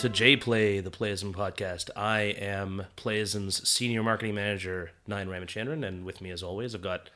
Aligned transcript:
to 0.00 0.08
J 0.08 0.34
Play, 0.34 0.80
the 0.80 0.90
Playism 0.90 1.34
podcast. 1.34 1.90
I 1.94 2.20
am 2.20 2.86
Playism's 2.96 3.68
senior 3.68 4.02
marketing 4.02 4.34
manager, 4.34 4.92
Nayan 5.06 5.28
Ramachandran, 5.28 5.86
and 5.86 6.06
with 6.06 6.22
me, 6.22 6.30
as 6.30 6.42
always, 6.42 6.74
I've 6.74 6.80
got. 6.80 7.10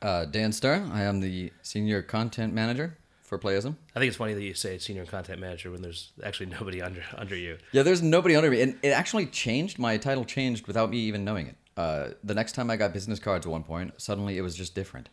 Uh, 0.00 0.24
Dan 0.24 0.50
Starr. 0.52 0.82
I 0.90 1.02
am 1.02 1.20
the 1.20 1.52
senior 1.60 2.00
content 2.00 2.54
manager 2.54 2.96
for 3.20 3.38
Playism. 3.38 3.76
I 3.94 3.98
think 3.98 4.08
it's 4.08 4.16
funny 4.16 4.32
that 4.32 4.42
you 4.42 4.54
say 4.54 4.78
senior 4.78 5.04
content 5.04 5.40
manager 5.40 5.70
when 5.70 5.82
there's 5.82 6.12
actually 6.24 6.46
nobody 6.46 6.80
under 6.80 7.04
under 7.18 7.36
you. 7.36 7.58
Yeah, 7.70 7.82
there's 7.82 8.00
nobody 8.00 8.34
under 8.34 8.50
me, 8.50 8.62
and 8.62 8.78
it 8.82 8.92
actually 8.92 9.26
changed. 9.26 9.78
My 9.78 9.98
title 9.98 10.24
changed 10.24 10.66
without 10.66 10.88
me 10.88 10.96
even 11.00 11.26
knowing 11.26 11.48
it. 11.48 11.56
Uh, 11.76 12.08
the 12.24 12.34
next 12.34 12.52
time 12.52 12.70
I 12.70 12.78
got 12.78 12.94
business 12.94 13.18
cards 13.18 13.44
at 13.44 13.52
one 13.52 13.62
point, 13.62 13.92
suddenly 14.00 14.38
it 14.38 14.42
was 14.42 14.56
just 14.56 14.74
different. 14.74 15.10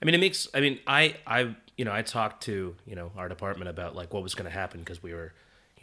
I 0.00 0.04
mean, 0.04 0.14
it 0.14 0.18
makes. 0.18 0.46
I 0.54 0.60
mean, 0.60 0.78
I 0.86 1.16
I 1.26 1.56
you 1.76 1.84
know 1.84 1.92
I 1.92 2.02
talked 2.02 2.44
to 2.44 2.76
you 2.86 2.94
know 2.94 3.10
our 3.16 3.28
department 3.28 3.70
about 3.70 3.96
like 3.96 4.14
what 4.14 4.22
was 4.22 4.36
going 4.36 4.48
to 4.48 4.56
happen 4.56 4.78
because 4.78 5.02
we 5.02 5.12
were 5.12 5.32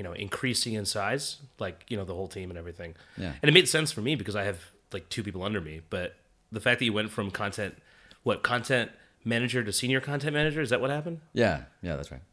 you 0.01 0.03
know 0.03 0.13
increasing 0.13 0.73
in 0.73 0.83
size, 0.85 1.37
like 1.59 1.85
you 1.87 1.95
know 1.95 2.03
the 2.03 2.15
whole 2.15 2.27
team 2.27 2.49
and 2.49 2.57
everything. 2.57 2.95
Yeah. 3.17 3.33
And 3.39 3.49
it 3.49 3.53
made 3.53 3.69
sense 3.69 3.91
for 3.91 4.01
me 4.01 4.15
because 4.15 4.35
I 4.35 4.45
have 4.45 4.57
like 4.91 5.07
two 5.09 5.21
people 5.21 5.43
under 5.43 5.61
me. 5.61 5.81
But 5.91 6.15
the 6.51 6.59
fact 6.59 6.79
that 6.79 6.85
you 6.85 6.93
went 6.93 7.11
from 7.11 7.29
content, 7.29 7.75
what 8.23 8.41
content 8.41 8.89
manager 9.23 9.63
to 9.63 9.71
senior 9.71 10.01
content 10.01 10.33
manager, 10.33 10.59
is 10.59 10.71
that 10.71 10.81
what 10.81 10.89
happened? 10.89 11.19
Yeah, 11.33 11.65
yeah, 11.83 11.97
that's 11.97 12.11
right. 12.11 12.23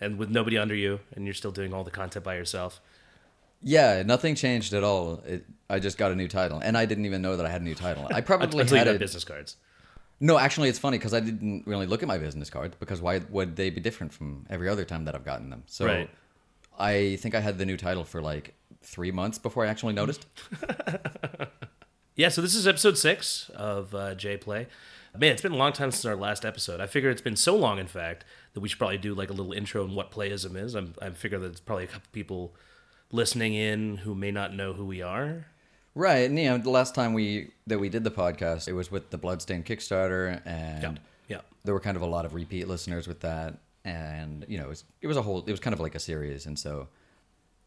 And 0.00 0.18
with 0.18 0.28
nobody 0.28 0.58
under 0.58 0.74
you, 0.74 0.98
and 1.14 1.24
you're 1.24 1.34
still 1.34 1.52
doing 1.52 1.72
all 1.72 1.84
the 1.84 1.92
content 1.92 2.24
by 2.24 2.34
yourself. 2.34 2.80
Yeah, 3.62 4.02
nothing 4.02 4.34
changed 4.34 4.74
at 4.74 4.82
all. 4.82 5.22
It, 5.24 5.44
I 5.70 5.78
just 5.78 5.96
got 5.96 6.10
a 6.10 6.16
new 6.16 6.26
title, 6.26 6.58
and 6.58 6.76
I 6.76 6.84
didn't 6.84 7.06
even 7.06 7.22
know 7.22 7.36
that 7.36 7.46
I 7.46 7.48
had 7.48 7.60
a 7.60 7.64
new 7.64 7.76
title. 7.76 8.08
I 8.12 8.20
probably 8.32 8.60
Until 8.60 8.76
you 8.76 8.78
had 8.78 8.86
got 8.86 8.96
it. 8.96 8.98
business 8.98 9.22
cards. 9.22 9.54
No, 10.18 10.36
actually, 10.36 10.68
it's 10.68 10.80
funny 10.80 10.98
because 10.98 11.14
I 11.14 11.20
didn't 11.20 11.64
really 11.64 11.86
look 11.86 12.02
at 12.02 12.08
my 12.08 12.18
business 12.18 12.50
cards 12.50 12.74
because 12.80 13.00
why 13.00 13.20
would 13.30 13.54
they 13.54 13.70
be 13.70 13.80
different 13.80 14.12
from 14.12 14.46
every 14.50 14.68
other 14.68 14.84
time 14.84 15.04
that 15.04 15.14
I've 15.14 15.24
gotten 15.24 15.48
them? 15.50 15.62
So 15.66 15.86
Right. 15.86 16.10
I 16.78 17.16
think 17.16 17.34
I 17.34 17.40
had 17.40 17.58
the 17.58 17.66
new 17.66 17.76
title 17.76 18.04
for 18.04 18.20
like 18.22 18.54
three 18.82 19.10
months 19.10 19.38
before 19.38 19.64
I 19.64 19.68
actually 19.68 19.94
noticed. 19.94 20.26
Yeah, 22.16 22.28
so 22.28 22.42
this 22.42 22.54
is 22.54 22.68
episode 22.68 22.96
six 22.96 23.50
of 23.56 23.92
uh, 23.92 24.14
J 24.14 24.36
Play. 24.36 24.68
Man, 25.18 25.32
it's 25.32 25.42
been 25.42 25.50
a 25.50 25.56
long 25.56 25.72
time 25.72 25.90
since 25.90 26.04
our 26.04 26.14
last 26.14 26.44
episode. 26.44 26.80
I 26.80 26.86
figure 26.86 27.10
it's 27.10 27.20
been 27.20 27.34
so 27.34 27.56
long, 27.56 27.80
in 27.80 27.88
fact, 27.88 28.24
that 28.52 28.60
we 28.60 28.68
should 28.68 28.78
probably 28.78 28.98
do 28.98 29.14
like 29.14 29.30
a 29.30 29.32
little 29.32 29.52
intro 29.52 29.82
on 29.82 29.96
what 29.96 30.12
playism 30.12 30.54
is. 30.56 30.76
I'm, 30.76 30.94
I 31.02 31.10
figure 31.10 31.40
that 31.40 31.46
it's 31.46 31.60
probably 31.60 31.84
a 31.84 31.88
couple 31.88 32.08
people 32.12 32.54
listening 33.10 33.54
in 33.54 33.96
who 33.98 34.14
may 34.14 34.30
not 34.30 34.54
know 34.54 34.74
who 34.74 34.84
we 34.84 35.02
are. 35.02 35.46
Right, 35.96 36.28
and 36.30 36.38
you 36.38 36.50
know, 36.50 36.58
the 36.58 36.70
last 36.70 36.94
time 36.94 37.14
we 37.14 37.50
that 37.66 37.80
we 37.80 37.88
did 37.88 38.04
the 38.04 38.12
podcast, 38.12 38.68
it 38.68 38.74
was 38.74 38.92
with 38.92 39.10
the 39.10 39.18
Bloodstained 39.18 39.66
Kickstarter, 39.66 40.40
and 40.44 40.82
Yeah, 40.82 40.94
yeah. 41.28 41.40
there 41.64 41.74
were 41.74 41.80
kind 41.80 41.96
of 41.96 42.02
a 42.02 42.06
lot 42.06 42.24
of 42.24 42.34
repeat 42.34 42.68
listeners 42.68 43.08
with 43.08 43.20
that, 43.20 43.58
and 43.84 44.44
you 44.48 44.58
know, 44.58 44.64
it 44.64 44.68
was, 44.68 44.84
it 45.02 45.06
was 45.06 45.16
a 45.16 45.22
whole, 45.22 45.44
it 45.46 45.50
was 45.50 45.60
kind 45.60 45.74
of 45.74 45.80
like 45.80 45.94
a 45.94 45.98
series, 46.00 46.46
and 46.46 46.58
so, 46.58 46.88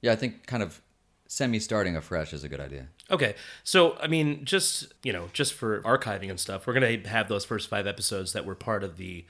yeah, 0.01 0.11
I 0.11 0.16
think 0.16 0.45
kind 0.47 0.63
of 0.63 0.81
semi 1.28 1.59
starting 1.59 1.95
afresh 1.95 2.33
is 2.33 2.44
a 2.44 2.50
good 2.50 2.59
idea. 2.59 2.88
Okay, 3.11 3.35
so 3.63 3.97
I 3.97 4.07
mean, 4.07 4.45
just 4.45 4.94
you 5.03 5.13
know, 5.13 5.29
just 5.33 5.53
for 5.53 5.81
archiving 5.81 6.29
and 6.29 6.39
stuff, 6.39 6.66
we're 6.67 6.73
gonna 6.73 7.07
have 7.07 7.28
those 7.29 7.45
first 7.45 7.69
five 7.69 7.85
episodes 7.88 8.33
that 8.33 8.45
were 8.45 8.55
part 8.55 8.83
of 8.83 8.97
the 8.97 9.25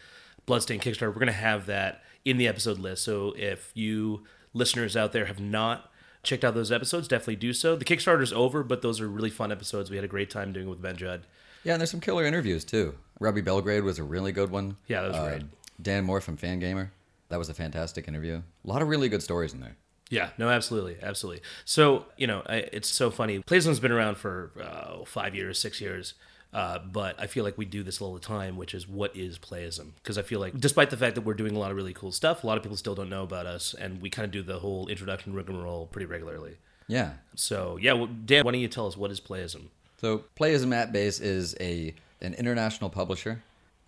Bloodstain 0.46 0.80
Kickstarter. 0.80 1.14
We're 1.14 1.20
gonna 1.20 1.31
have 1.31 1.66
that 1.68 2.03
in 2.25 2.38
the 2.38 2.48
episode 2.48 2.80
list. 2.80 3.04
So 3.04 3.34
if 3.38 3.72
you 3.74 4.24
listeners 4.54 4.96
out 4.98 5.12
there 5.12 5.25
have 5.25 5.40
not 5.40 5.92
checked 6.24 6.44
out 6.44 6.54
those 6.56 6.72
episodes, 6.72 7.08
definitely 7.08 7.36
do 7.38 7.54
so. 7.54 7.75
The 7.75 7.86
Kickstarter's 7.86 8.34
over, 8.34 8.64
but 8.64 8.81
those 8.81 9.00
are 9.00 9.08
really 9.08 9.30
fun 9.30 9.52
episodes. 9.52 9.90
We 9.90 9.96
had 9.98 10.04
a 10.06 10.09
great 10.09 10.30
time 10.30 10.52
doing 10.52 10.68
it 10.68 10.69
with 10.69 10.81
Ben 10.81 10.98
Judd. 10.98 11.25
Yeah, 11.64 11.74
and 11.74 11.81
there's 11.81 11.92
some 11.92 12.00
killer 12.02 12.25
interviews 12.25 12.64
too. 12.66 12.96
Robbie 13.19 13.42
Belgrade 13.42 13.84
was 13.84 13.98
a 14.00 14.04
really 14.04 14.31
good 14.31 14.52
one. 14.52 14.78
Yeah, 14.88 15.02
that 15.02 15.08
was 15.09 15.18
Uh, 15.18 15.25
great. 15.30 15.42
Dan 15.82 16.06
Moore 16.06 16.22
from 16.22 16.38
Fangamer, 16.38 16.90
that 17.30 17.38
was 17.38 17.50
a 17.50 17.54
fantastic 17.54 18.08
interview. 18.08 18.42
A 18.66 18.68
lot 18.68 18.82
of 18.82 18.88
really 18.88 19.10
good 19.10 19.22
stories 19.22 19.54
in 19.54 19.60
there. 19.60 19.76
Yeah, 20.10 20.30
no, 20.38 20.50
absolutely, 20.50 20.98
absolutely. 21.02 21.42
So 21.66 22.06
you 22.16 22.28
know, 22.28 22.42
I, 22.46 22.58
it's 22.72 22.88
so 22.88 23.12
funny. 23.12 23.40
Playism's 23.40 23.80
been 23.80 23.92
around 23.92 24.18
for 24.18 24.52
uh, 24.62 25.04
five 25.06 25.36
years, 25.36 25.60
six 25.60 25.82
years, 25.82 26.14
uh, 26.54 26.80
but 26.80 27.20
I 27.20 27.28
feel 27.28 27.44
like 27.44 27.58
we 27.58 27.66
do 27.66 27.84
this 27.84 28.02
all 28.02 28.14
the 28.14 28.20
time, 28.20 28.56
which 28.56 28.74
is 28.74 28.88
what 28.88 29.16
is 29.16 29.38
playism? 29.38 29.92
Because 29.96 30.18
I 30.18 30.22
feel 30.22 30.40
like, 30.40 30.58
despite 30.58 30.90
the 30.90 30.98
fact 30.98 31.16
that 31.16 31.22
we're 31.22 31.34
doing 31.34 31.56
a 31.56 31.60
lot 31.60 31.72
of 31.72 31.78
really 31.78 31.94
cool 31.94 32.14
stuff, 32.14 32.44
a 32.44 32.48
lot 32.48 32.58
of 32.58 32.64
people 32.64 32.78
still 32.78 32.96
don't 32.96 33.10
know 33.10 33.24
about 33.24 33.46
us, 33.46 33.74
and 33.74 34.02
we 34.02 34.10
kind 34.10 34.26
of 34.26 34.32
do 34.32 34.42
the 34.42 34.60
whole 34.60 34.88
introduction 34.88 35.34
rigmarole 35.34 35.88
pretty 35.88 36.06
regularly. 36.06 36.58
Yeah. 36.88 37.14
So 37.36 37.78
yeah, 37.82 37.94
well, 37.94 38.08
Dan, 38.08 38.46
why 38.46 38.52
don't 38.52 38.62
you 38.62 38.70
tell 38.70 38.88
us 38.88 38.96
what 38.96 39.12
is 39.12 39.20
playism? 39.20 39.64
So 40.00 40.24
Playism 40.40 40.74
at 40.74 40.92
Base 40.92 41.20
is 41.20 41.56
a 41.60 41.94
an 42.22 42.34
international 42.36 42.90
publisher 42.90 43.44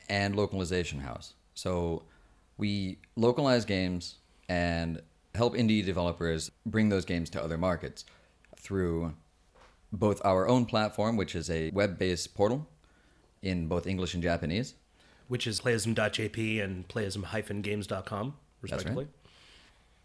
and 0.10 0.36
localization 0.36 1.00
house. 1.00 1.34
So 1.60 2.04
we 2.58 3.00
localize 3.18 3.66
games 3.66 4.16
and 4.48 5.02
help 5.36 5.56
indie 5.56 5.86
developers 5.86 6.52
bring 6.66 6.88
those 6.88 7.04
games 7.04 7.30
to 7.32 7.44
other 7.44 7.58
markets 7.58 8.06
through 8.58 9.14
both 9.92 10.22
our 10.24 10.48
own 10.48 10.66
platform, 10.66 11.18
which 11.18 11.36
is 11.36 11.50
a 11.50 11.70
web-based 11.72 12.34
portal 12.34 12.66
in 13.42 13.68
both 13.68 13.88
English 13.88 14.14
and 14.14 14.24
Japanese, 14.24 14.76
Which 15.28 15.48
is 15.48 15.60
playism.jp 15.60 16.64
and 16.64 16.88
playism-games.com, 16.88 18.36
respectively. 18.62 19.08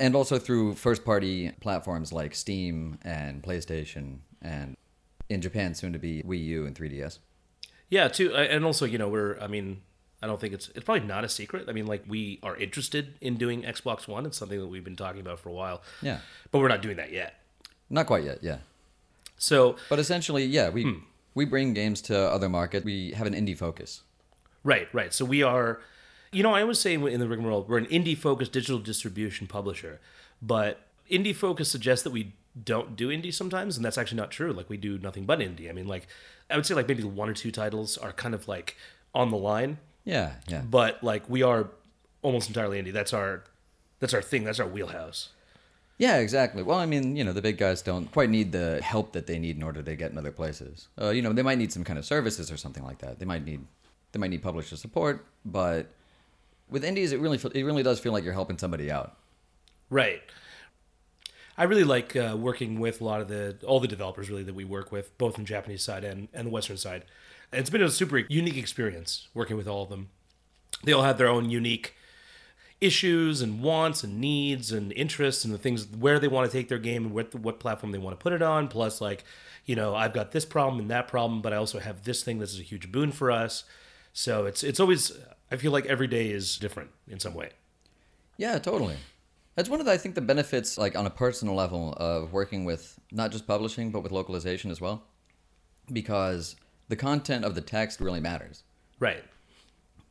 and 0.01 0.17
also 0.17 0.41
through 0.41 0.75
first-party 0.75 1.53
platforms 1.61 2.13
like 2.13 2.35
Steam 2.35 2.99
and 3.03 3.43
PlayStation 3.45 4.19
and 4.43 4.77
in 5.29 5.41
Japan 5.41 5.75
soon 5.75 5.93
to 5.93 6.01
be 6.01 6.21
Wii 6.23 6.45
U 6.47 6.67
and 6.67 6.75
3DS. 6.77 7.19
Yeah, 7.91 8.09
too, 8.09 8.35
and 8.35 8.65
also 8.65 8.87
you 8.87 8.99
know 8.99 9.09
we're. 9.09 9.39
I 9.39 9.47
mean, 9.47 9.83
I 10.25 10.27
don't 10.27 10.41
think 10.41 10.55
it's 10.55 10.71
it's 10.75 10.85
probably 10.85 11.07
not 11.07 11.23
a 11.23 11.29
secret. 11.29 11.67
I 11.69 11.73
mean, 11.73 11.87
like 11.87 12.03
we 12.09 12.39
are 12.43 12.57
interested 12.57 13.05
in 13.21 13.37
doing 13.37 13.63
Xbox 13.63 14.09
One. 14.09 14.25
It's 14.25 14.39
something 14.39 14.59
that 14.59 14.67
we've 14.69 14.83
been 14.91 14.97
talking 14.97 15.21
about 15.21 15.39
for 15.39 15.51
a 15.51 15.53
while. 15.53 15.83
Yeah. 16.01 16.19
but 16.51 16.61
we're 16.61 16.69
not 16.69 16.81
doing 16.83 16.97
that 16.97 17.13
yet. 17.13 17.35
Not 17.91 18.07
quite 18.07 18.25
yet, 18.25 18.39
yeah. 18.43 18.59
So 19.37 19.77
But 19.91 19.99
essentially, 19.99 20.45
yeah, 20.47 20.71
we 20.71 20.83
Hmm. 20.85 20.99
we 21.35 21.45
bring 21.45 21.75
games 21.75 22.01
to 22.03 22.17
other 22.19 22.49
markets. 22.49 22.85
We 22.85 23.11
have 23.13 23.27
an 23.27 23.35
indie 23.35 23.57
focus. 23.57 24.03
right, 24.63 24.89
right. 24.95 25.13
So 25.13 25.25
we 25.27 25.43
are. 25.43 25.81
You 26.33 26.43
know, 26.43 26.53
I 26.53 26.63
always 26.63 26.81
say 26.81 26.95
in 26.95 27.21
the 27.21 27.29
rigmarole 27.29 27.63
we're 27.69 27.79
an 27.79 27.87
indie 27.87 28.17
focused 28.19 28.53
digital 28.53 28.79
distribution 28.81 29.47
publisher, 29.47 30.01
but 30.43 30.81
indie 31.11 31.35
focus 31.37 31.71
suggests 31.71 32.03
that 32.03 32.11
we 32.11 32.33
don't 32.65 32.97
do 32.97 33.09
indie 33.09 33.33
sometimes, 33.33 33.77
and 33.77 33.85
that's 33.85 33.99
actually 33.99 34.17
not 34.19 34.31
true. 34.33 34.53
Like 34.53 34.69
we 34.71 34.77
do 34.77 34.99
nothing 34.99 35.27
but 35.27 35.39
indie. 35.39 35.69
I 35.69 35.73
mean, 35.73 35.87
like 35.87 36.07
I 36.51 36.57
would 36.57 36.67
say 36.67 36.75
like 36.75 36.89
maybe 36.89 37.05
one 37.05 37.29
or 37.29 37.35
two 37.35 37.51
titles 37.53 37.99
are 37.99 38.13
kind 38.13 38.35
of 38.35 38.49
like 38.49 38.77
on 39.15 39.31
the 39.31 39.37
line, 39.37 39.79
Yeah, 40.05 40.33
yeah. 40.49 40.63
but 40.63 41.03
like 41.03 41.29
we 41.29 41.43
are 41.43 41.69
almost 42.23 42.49
entirely 42.49 42.83
indie. 42.83 42.93
That's 42.93 43.13
our 43.13 43.45
that's 44.01 44.15
our 44.15 44.23
thing. 44.23 44.45
That's 44.45 44.61
our 44.61 44.67
wheelhouse. 44.67 45.31
Yeah, 45.97 46.19
exactly. 46.19 46.63
Well, 46.63 46.79
I 46.79 46.87
mean, 46.87 47.15
you 47.17 47.23
know, 47.23 47.33
the 47.33 47.41
big 47.41 47.57
guys 47.57 47.81
don't 47.81 48.11
quite 48.11 48.29
need 48.29 48.51
the 48.51 48.81
help 48.83 49.13
that 49.13 49.27
they 49.27 49.39
need 49.39 49.57
in 49.57 49.63
order 49.63 49.81
to 49.81 49.95
get 49.95 50.11
in 50.11 50.19
other 50.19 50.33
places. 50.33 50.89
Uh, 51.01 51.11
you 51.11 51.23
know, 51.23 51.33
they 51.33 51.43
might 51.43 51.59
need 51.59 51.73
some 51.73 51.85
kind 51.85 51.99
of 51.99 52.05
services 52.05 52.51
or 52.51 52.57
something 52.57 52.83
like 52.85 52.99
that. 52.99 53.21
They 53.21 53.25
might 53.25 53.45
need 53.45 53.65
they 54.13 54.19
might 54.19 54.31
need 54.31 54.43
publisher 54.43 54.77
support, 54.77 55.25
but 55.45 55.87
with 56.69 56.85
indies, 56.85 57.13
it 57.13 57.21
really 57.21 57.39
it 57.55 57.63
really 57.63 57.83
does 57.83 58.01
feel 58.01 58.13
like 58.13 58.25
you're 58.25 58.33
helping 58.33 58.59
somebody 58.59 58.91
out. 58.91 59.17
Right. 59.91 60.23
I 61.57 61.65
really 61.65 61.85
like 61.85 62.17
uh, 62.17 62.37
working 62.37 62.81
with 62.81 63.01
a 63.01 63.05
lot 63.05 63.21
of 63.21 63.29
the 63.29 63.57
all 63.65 63.79
the 63.79 63.89
developers 63.89 64.29
really 64.29 64.43
that 64.43 64.55
we 64.55 64.65
work 64.65 64.91
with, 64.91 65.17
both 65.19 65.39
in 65.39 65.45
Japanese 65.45 65.83
side 65.83 66.03
and 66.05 66.29
and 66.35 66.49
the 66.49 66.51
Western 66.51 66.77
side. 66.77 67.05
It's 67.55 67.71
been 67.71 67.83
a 67.83 67.91
super 67.91 68.19
unique 68.19 68.57
experience 68.57 69.29
working 69.35 69.57
with 69.57 69.69
all 69.69 69.83
of 69.83 69.91
them. 69.91 70.11
They 70.83 70.93
all 70.93 71.03
have 71.03 71.19
their 71.19 71.29
own 71.29 71.51
unique 71.51 71.95
issues 72.81 73.41
and 73.41 73.63
wants 73.63 74.05
and 74.05 74.21
needs 74.21 74.71
and 74.73 74.93
interests 74.93 75.45
and 75.45 75.55
the 75.55 75.59
things 75.59 75.87
where 75.87 76.19
they 76.19 76.29
want 76.29 76.51
to 76.51 76.57
take 76.57 76.69
their 76.69 76.79
game 76.79 77.07
and 77.07 77.15
what 77.15 77.35
what 77.35 77.61
platform 77.61 77.93
they 77.93 77.99
want 77.99 78.19
to 78.19 78.23
put 78.23 78.33
it 78.33 78.43
on. 78.43 78.69
Plus, 78.69 79.01
like, 79.01 79.25
you 79.65 79.77
know, 79.77 79.95
I've 79.95 80.13
got 80.13 80.33
this 80.33 80.45
problem 80.45 80.81
and 80.81 80.91
that 80.91 81.09
problem, 81.09 81.41
but 81.41 81.53
I 81.53 81.57
also 81.57 81.79
have 81.79 82.05
this 82.05 82.23
thing 82.23 82.39
that's 82.39 82.59
a 82.59 82.63
huge 82.63 82.93
boon 82.93 83.13
for 83.13 83.31
us. 83.31 83.65
So 84.13 84.45
it's 84.45 84.63
it's 84.63 84.81
always 84.81 85.13
I 85.51 85.57
feel 85.57 85.73
like 85.73 85.87
every 85.87 86.07
day 86.07 86.31
is 86.31 86.59
different 86.59 86.91
in 87.09 87.21
some 87.21 87.35
way. 87.35 87.51
Yeah, 88.37 88.59
totally. 88.59 88.97
That's 89.55 89.69
one 89.69 89.79
of 89.79 89.87
the, 89.87 89.93
I 89.93 89.97
think 89.97 90.17
the 90.17 90.21
benefits, 90.21 90.77
like 90.77 90.97
on 90.97 91.07
a 91.07 91.11
personal 91.11 91.55
level, 91.55 91.95
of 91.97 92.33
working 92.33 92.65
with 92.65 92.99
not 93.13 93.31
just 93.31 93.47
publishing 93.47 93.93
but 93.93 94.03
with 94.03 94.11
localization 94.11 94.71
as 94.71 94.81
well, 94.81 95.05
because 95.93 96.57
the 96.89 96.97
content 96.97 97.45
of 97.45 97.55
the 97.55 97.61
text 97.61 98.01
really 98.01 98.21
matters. 98.21 98.63
Right. 99.01 99.25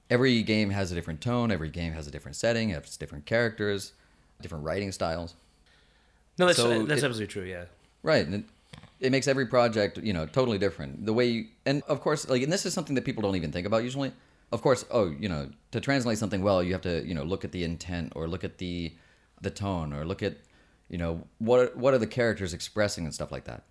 every 0.10 0.44
game 0.44 0.70
has 0.72 0.92
a 0.92 0.96
different 0.96 1.22
tone 1.22 1.52
every 1.52 1.70
game 1.70 1.94
has 1.94 2.06
a 2.08 2.12
different 2.12 2.36
setting 2.36 2.70
it 2.70 2.84
has 2.84 2.98
different 2.98 3.26
characters 3.26 3.94
different 4.42 4.64
writing 4.66 4.92
styles 4.92 5.36
No, 6.38 6.46
that's 6.48 6.58
So 6.58 6.84
that's 6.86 7.02
it- 7.02 7.06
absolutely 7.06 7.28
true. 7.28 7.44
Yeah. 7.44 7.66
right 8.04 8.26
and 8.26 8.36
it, 8.36 8.44
it 9.00 9.12
makes 9.12 9.28
every 9.28 9.46
project 9.48 9.98
you 10.00 10.14
know 10.14 10.26
totally 10.26 10.58
different 10.58 11.06
the 11.06 11.14
way 11.14 11.26
you, 11.28 11.46
and 11.66 11.82
of 11.88 12.02
course 12.02 12.28
like 12.30 12.42
and 12.44 12.52
this 12.52 12.66
is 12.66 12.74
something 12.74 12.96
that 12.96 13.06
people 13.06 13.22
don't 13.24 13.36
even 13.36 13.52
think 13.52 13.66
about 13.66 13.84
usually 13.84 14.12
of 14.52 14.62
course 14.62 14.86
oh 14.92 15.10
you 15.20 15.30
know 15.30 15.50
to 15.72 15.80
translate 15.80 16.18
something 16.18 16.42
well 16.44 16.62
you 16.62 16.74
have 16.74 16.82
to 16.82 17.04
you 17.08 17.14
know 17.14 17.24
look 17.24 17.44
at 17.46 17.52
the 17.52 17.64
intent 17.64 18.12
or 18.16 18.28
look 18.28 18.44
at 18.44 18.58
the 18.58 18.94
the 19.42 19.50
tone 19.50 19.94
or 19.94 20.06
look 20.06 20.22
at 20.22 20.36
you 20.90 20.98
know 20.98 21.24
what 21.40 21.76
what 21.78 21.94
are 21.94 21.98
the 21.98 22.08
characters 22.20 22.54
expressing 22.54 23.06
and 23.06 23.14
stuff 23.14 23.32
like 23.32 23.46
that 23.46 23.64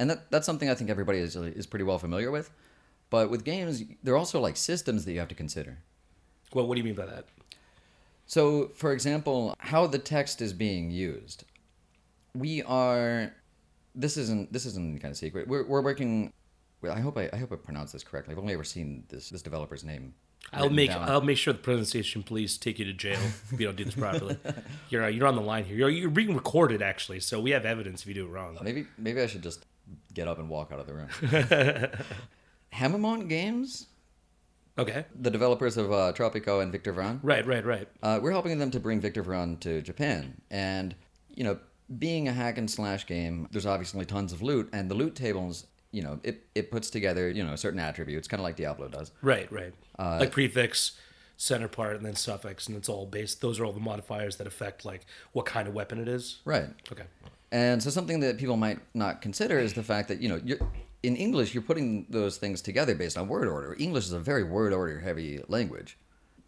and 0.00 0.10
that 0.10 0.30
that's 0.32 0.46
something 0.46 0.68
i 0.68 0.74
think 0.74 0.90
everybody 0.90 1.18
is 1.18 1.36
is 1.36 1.66
pretty 1.66 1.84
well 1.84 1.98
familiar 1.98 2.30
with 2.32 2.50
but 3.10 3.30
with 3.30 3.44
games 3.44 3.82
there 4.02 4.14
are 4.14 4.16
also 4.16 4.40
like 4.40 4.56
systems 4.56 5.04
that 5.04 5.12
you 5.12 5.18
have 5.18 5.28
to 5.28 5.34
consider 5.44 5.78
Well, 6.54 6.66
what 6.66 6.74
do 6.74 6.80
you 6.80 6.84
mean 6.84 6.94
by 6.94 7.06
that? 7.06 7.26
So, 8.26 8.68
for 8.74 8.92
example, 8.92 9.54
how 9.58 9.86
the 9.88 9.98
text 9.98 10.40
is 10.40 10.52
being 10.52 10.90
used. 10.90 11.44
we 12.34 12.62
are. 12.62 13.32
This 13.94 14.16
isn't 14.16 14.52
this 14.52 14.66
isn't 14.66 14.90
any 14.90 15.00
kind 15.00 15.10
of 15.10 15.18
secret. 15.18 15.48
We're 15.48 15.66
we're 15.66 15.82
working. 15.82 16.32
Well, 16.82 16.92
I 16.92 17.00
hope 17.00 17.18
I, 17.18 17.28
I 17.32 17.36
hope 17.36 17.52
I 17.52 17.56
pronounced 17.56 17.92
this 17.92 18.04
correctly. 18.04 18.32
I've 18.32 18.38
only 18.38 18.54
ever 18.54 18.64
seen 18.64 19.04
this 19.08 19.30
this 19.30 19.42
developer's 19.42 19.82
name. 19.82 20.14
I'll 20.52 20.70
make 20.70 20.90
down. 20.90 21.08
I'll 21.08 21.20
make 21.20 21.38
sure 21.38 21.52
the 21.52 21.58
pronunciation 21.58 22.22
police 22.22 22.56
take 22.56 22.78
you 22.78 22.84
to 22.84 22.92
jail 22.92 23.18
if 23.52 23.58
you 23.58 23.66
don't 23.66 23.76
do 23.76 23.84
this 23.84 23.94
properly. 23.96 24.38
you're 24.90 25.08
you're 25.08 25.26
on 25.26 25.34
the 25.34 25.42
line 25.42 25.64
here. 25.64 25.76
You're, 25.76 25.90
you're 25.90 26.10
being 26.10 26.34
recorded 26.34 26.82
actually, 26.82 27.20
so 27.20 27.40
we 27.40 27.50
have 27.50 27.66
evidence 27.66 28.02
if 28.02 28.06
you 28.08 28.14
do 28.14 28.26
it 28.26 28.30
wrong. 28.30 28.58
Maybe 28.62 28.86
maybe 28.96 29.20
I 29.20 29.26
should 29.26 29.42
just 29.42 29.66
get 30.14 30.28
up 30.28 30.38
and 30.38 30.48
walk 30.48 30.72
out 30.72 30.80
of 30.80 30.86
the 30.86 30.94
room. 30.94 31.08
Haemimont 32.72 33.28
Games, 33.28 33.86
Okay. 34.78 35.04
the 35.20 35.30
developers 35.30 35.76
of 35.76 35.92
uh, 35.92 36.12
Tropico 36.14 36.62
and 36.62 36.70
Victor 36.72 36.92
Vran, 36.92 37.18
Right, 37.22 37.44
right, 37.46 37.64
right. 37.64 37.88
uh, 38.02 38.18
we're 38.22 38.30
helping 38.30 38.58
them 38.58 38.70
to 38.70 38.80
bring 38.80 39.00
Victor 39.00 39.22
Vran 39.24 39.58
to 39.60 39.82
Japan. 39.82 40.40
And 40.50 40.94
you 41.28 41.44
know, 41.44 41.58
being 41.98 42.28
a 42.28 42.32
hack 42.32 42.58
and 42.58 42.70
slash 42.70 43.06
game, 43.06 43.48
there's 43.50 43.66
obviously 43.66 44.04
tons 44.04 44.32
of 44.32 44.42
loot, 44.42 44.68
and 44.72 44.90
the 44.90 44.94
loot 44.94 45.14
tables, 45.16 45.66
you 45.90 46.02
know, 46.02 46.20
it, 46.22 46.46
it 46.54 46.70
puts 46.70 46.88
together 46.90 47.28
you 47.28 47.42
know 47.44 47.56
certain 47.56 47.80
attributes, 47.80 48.28
kind 48.28 48.40
of 48.40 48.44
like 48.44 48.56
Diablo 48.56 48.88
does. 48.88 49.10
Right, 49.22 49.50
right. 49.52 49.74
Uh, 49.98 50.18
like 50.20 50.30
prefix, 50.32 50.92
center 51.36 51.68
part, 51.68 51.96
and 51.96 52.06
then 52.06 52.14
suffix, 52.14 52.68
and 52.68 52.76
it's 52.76 52.88
all 52.88 53.06
based. 53.06 53.40
Those 53.40 53.58
are 53.58 53.64
all 53.64 53.72
the 53.72 53.80
modifiers 53.80 54.36
that 54.36 54.46
affect 54.46 54.84
like 54.84 55.04
what 55.32 55.46
kind 55.46 55.66
of 55.66 55.74
weapon 55.74 55.98
it 56.00 56.06
is. 56.08 56.38
Right. 56.44 56.68
Okay. 56.92 57.04
And 57.52 57.82
so 57.82 57.90
something 57.90 58.20
that 58.20 58.38
people 58.38 58.56
might 58.56 58.78
not 58.94 59.22
consider 59.22 59.58
is 59.58 59.72
the 59.74 59.82
fact 59.82 60.08
that 60.08 60.20
you 60.20 60.28
know 60.28 60.40
you're, 60.44 60.58
in 61.02 61.16
English 61.16 61.52
you're 61.54 61.62
putting 61.62 62.06
those 62.10 62.36
things 62.36 62.60
together 62.62 62.94
based 62.94 63.16
on 63.18 63.26
word 63.28 63.48
order. 63.48 63.74
English 63.78 64.04
is 64.04 64.12
a 64.12 64.20
very 64.20 64.44
word 64.44 64.72
order 64.72 65.00
heavy 65.00 65.40
language. 65.48 65.98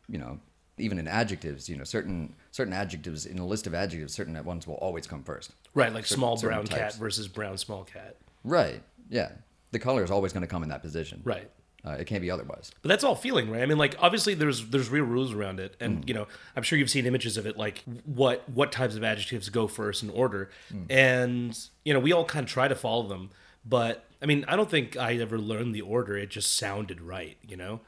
You 0.08 0.18
know, 0.18 0.38
even 0.78 0.98
in 0.98 1.08
adjectives, 1.08 1.68
you 1.68 1.76
know, 1.76 1.84
certain 1.84 2.34
certain 2.50 2.72
adjectives 2.72 3.26
in 3.26 3.38
a 3.38 3.46
list 3.46 3.66
of 3.66 3.74
adjectives, 3.74 4.12
certain 4.14 4.42
ones 4.44 4.66
will 4.66 4.74
always 4.76 5.06
come 5.06 5.22
first. 5.24 5.52
Right, 5.74 5.92
like 5.92 6.04
Certain- 6.06 6.20
small 6.20 6.36
brown 6.40 6.66
cat 6.66 6.78
types. 6.78 6.96
versus 6.96 7.28
brown 7.28 7.58
small 7.58 7.84
cat. 7.84 8.16
Right. 8.44 8.82
Yeah. 9.10 9.32
The 9.72 9.78
color 9.78 10.04
is 10.04 10.10
always 10.10 10.32
going 10.32 10.42
to 10.42 10.46
come 10.46 10.62
in 10.62 10.68
that 10.68 10.82
position. 10.82 11.20
Right. 11.24 11.50
Uh, 11.84 11.96
it 11.98 12.06
can't 12.06 12.22
be 12.22 12.30
otherwise. 12.30 12.70
But 12.82 12.90
that's 12.90 13.02
all 13.02 13.16
feeling, 13.16 13.50
right? 13.50 13.60
I 13.62 13.66
mean, 13.66 13.76
like 13.78 13.96
obviously 13.98 14.34
there's 14.34 14.66
there's 14.68 14.88
real 14.88 15.04
rules 15.04 15.32
around 15.32 15.58
it, 15.58 15.76
Mm. 15.80 15.84
and 15.86 16.08
you 16.08 16.14
know 16.14 16.28
I'm 16.56 16.62
sure 16.62 16.78
you've 16.78 16.90
seen 16.90 17.06
images 17.06 17.36
of 17.36 17.44
it, 17.46 17.56
like 17.56 17.82
what 18.04 18.48
what 18.48 18.70
types 18.70 18.94
of 18.94 19.02
adjectives 19.02 19.48
go 19.48 19.66
first 19.66 20.02
in 20.02 20.10
order, 20.10 20.48
Mm. 20.72 20.86
and 20.90 21.58
you 21.84 21.92
know 21.92 21.98
we 22.00 22.12
all 22.12 22.24
kind 22.24 22.44
of 22.44 22.50
try 22.50 22.68
to 22.68 22.76
follow 22.76 23.08
them, 23.08 23.30
but 23.64 24.04
I 24.22 24.26
mean 24.26 24.44
I 24.46 24.54
don't 24.54 24.70
think 24.70 24.96
I 24.96 25.16
ever 25.16 25.38
learned 25.38 25.74
the 25.74 25.80
order. 25.80 26.16
It 26.16 26.30
just 26.30 26.52
sounded 26.56 27.00
right, 27.00 27.36
you 27.46 27.56
know. 27.56 27.80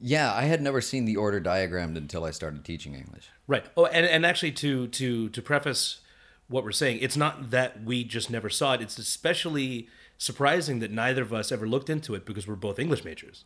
Yeah, 0.00 0.34
I 0.34 0.42
had 0.42 0.60
never 0.60 0.80
seen 0.82 1.06
the 1.06 1.16
order 1.16 1.40
diagrammed 1.40 1.96
until 1.96 2.24
I 2.24 2.30
started 2.30 2.62
teaching 2.64 2.94
English. 2.94 3.28
Right. 3.46 3.64
Oh, 3.76 3.86
and, 3.86 4.04
and 4.04 4.26
actually, 4.26 4.52
to 4.52 4.88
to 4.88 5.30
to 5.30 5.40
preface 5.40 6.00
what 6.48 6.62
we're 6.62 6.72
saying, 6.72 6.98
it's 7.00 7.16
not 7.16 7.50
that 7.52 7.84
we 7.84 8.04
just 8.04 8.28
never 8.28 8.50
saw 8.50 8.74
it. 8.74 8.82
It's 8.82 8.98
especially 8.98 9.88
surprising 10.24 10.78
that 10.80 10.90
neither 10.90 11.22
of 11.22 11.32
us 11.32 11.52
ever 11.52 11.66
looked 11.66 11.90
into 11.90 12.14
it 12.14 12.24
because 12.24 12.48
we're 12.48 12.54
both 12.54 12.78
English 12.78 13.04
majors. 13.04 13.44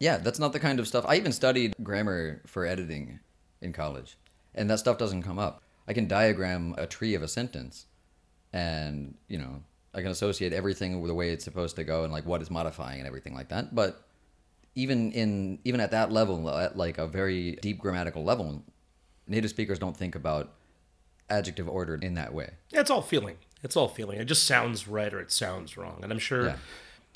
Yeah, 0.00 0.16
that's 0.16 0.38
not 0.38 0.52
the 0.52 0.60
kind 0.60 0.80
of 0.80 0.88
stuff. 0.88 1.04
I 1.06 1.16
even 1.16 1.32
studied 1.32 1.74
grammar 1.82 2.40
for 2.46 2.64
editing 2.64 3.20
in 3.60 3.72
college, 3.72 4.16
and 4.54 4.70
that 4.70 4.78
stuff 4.78 4.96
doesn't 4.98 5.22
come 5.22 5.38
up. 5.38 5.62
I 5.86 5.92
can 5.92 6.06
diagram 6.06 6.74
a 6.78 6.86
tree 6.86 7.14
of 7.14 7.22
a 7.22 7.28
sentence, 7.28 7.86
and 8.52 9.14
you 9.28 9.38
know, 9.38 9.62
I 9.94 10.00
can 10.00 10.10
associate 10.10 10.52
everything 10.52 11.00
with 11.00 11.08
the 11.08 11.14
way 11.14 11.30
it's 11.30 11.44
supposed 11.44 11.76
to 11.76 11.84
go 11.84 12.04
and 12.04 12.12
like 12.12 12.26
what 12.26 12.42
is 12.42 12.50
modifying 12.50 12.98
and 12.98 13.06
everything 13.06 13.34
like 13.34 13.48
that. 13.48 13.74
But 13.74 14.04
even 14.74 15.10
in 15.12 15.58
even 15.64 15.80
at 15.80 15.90
that 15.90 16.12
level, 16.12 16.48
at 16.48 16.76
like 16.76 16.98
a 16.98 17.06
very 17.06 17.56
deep 17.56 17.78
grammatical 17.78 18.24
level, 18.24 18.62
native 19.26 19.50
speakers 19.50 19.78
don't 19.78 19.96
think 19.96 20.14
about 20.14 20.54
adjective 21.28 21.68
order 21.68 21.96
in 21.96 22.14
that 22.14 22.32
way. 22.32 22.50
Yeah, 22.70 22.80
it's 22.80 22.90
all 22.90 23.02
feeling. 23.02 23.36
It's 23.62 23.76
all 23.76 23.88
feeling. 23.88 24.18
It 24.20 24.26
just 24.26 24.44
sounds 24.46 24.86
right 24.88 25.12
or 25.12 25.20
it 25.20 25.32
sounds 25.32 25.76
wrong. 25.76 26.00
And 26.02 26.12
I'm 26.12 26.18
sure, 26.18 26.46
Yeah. 26.46 26.56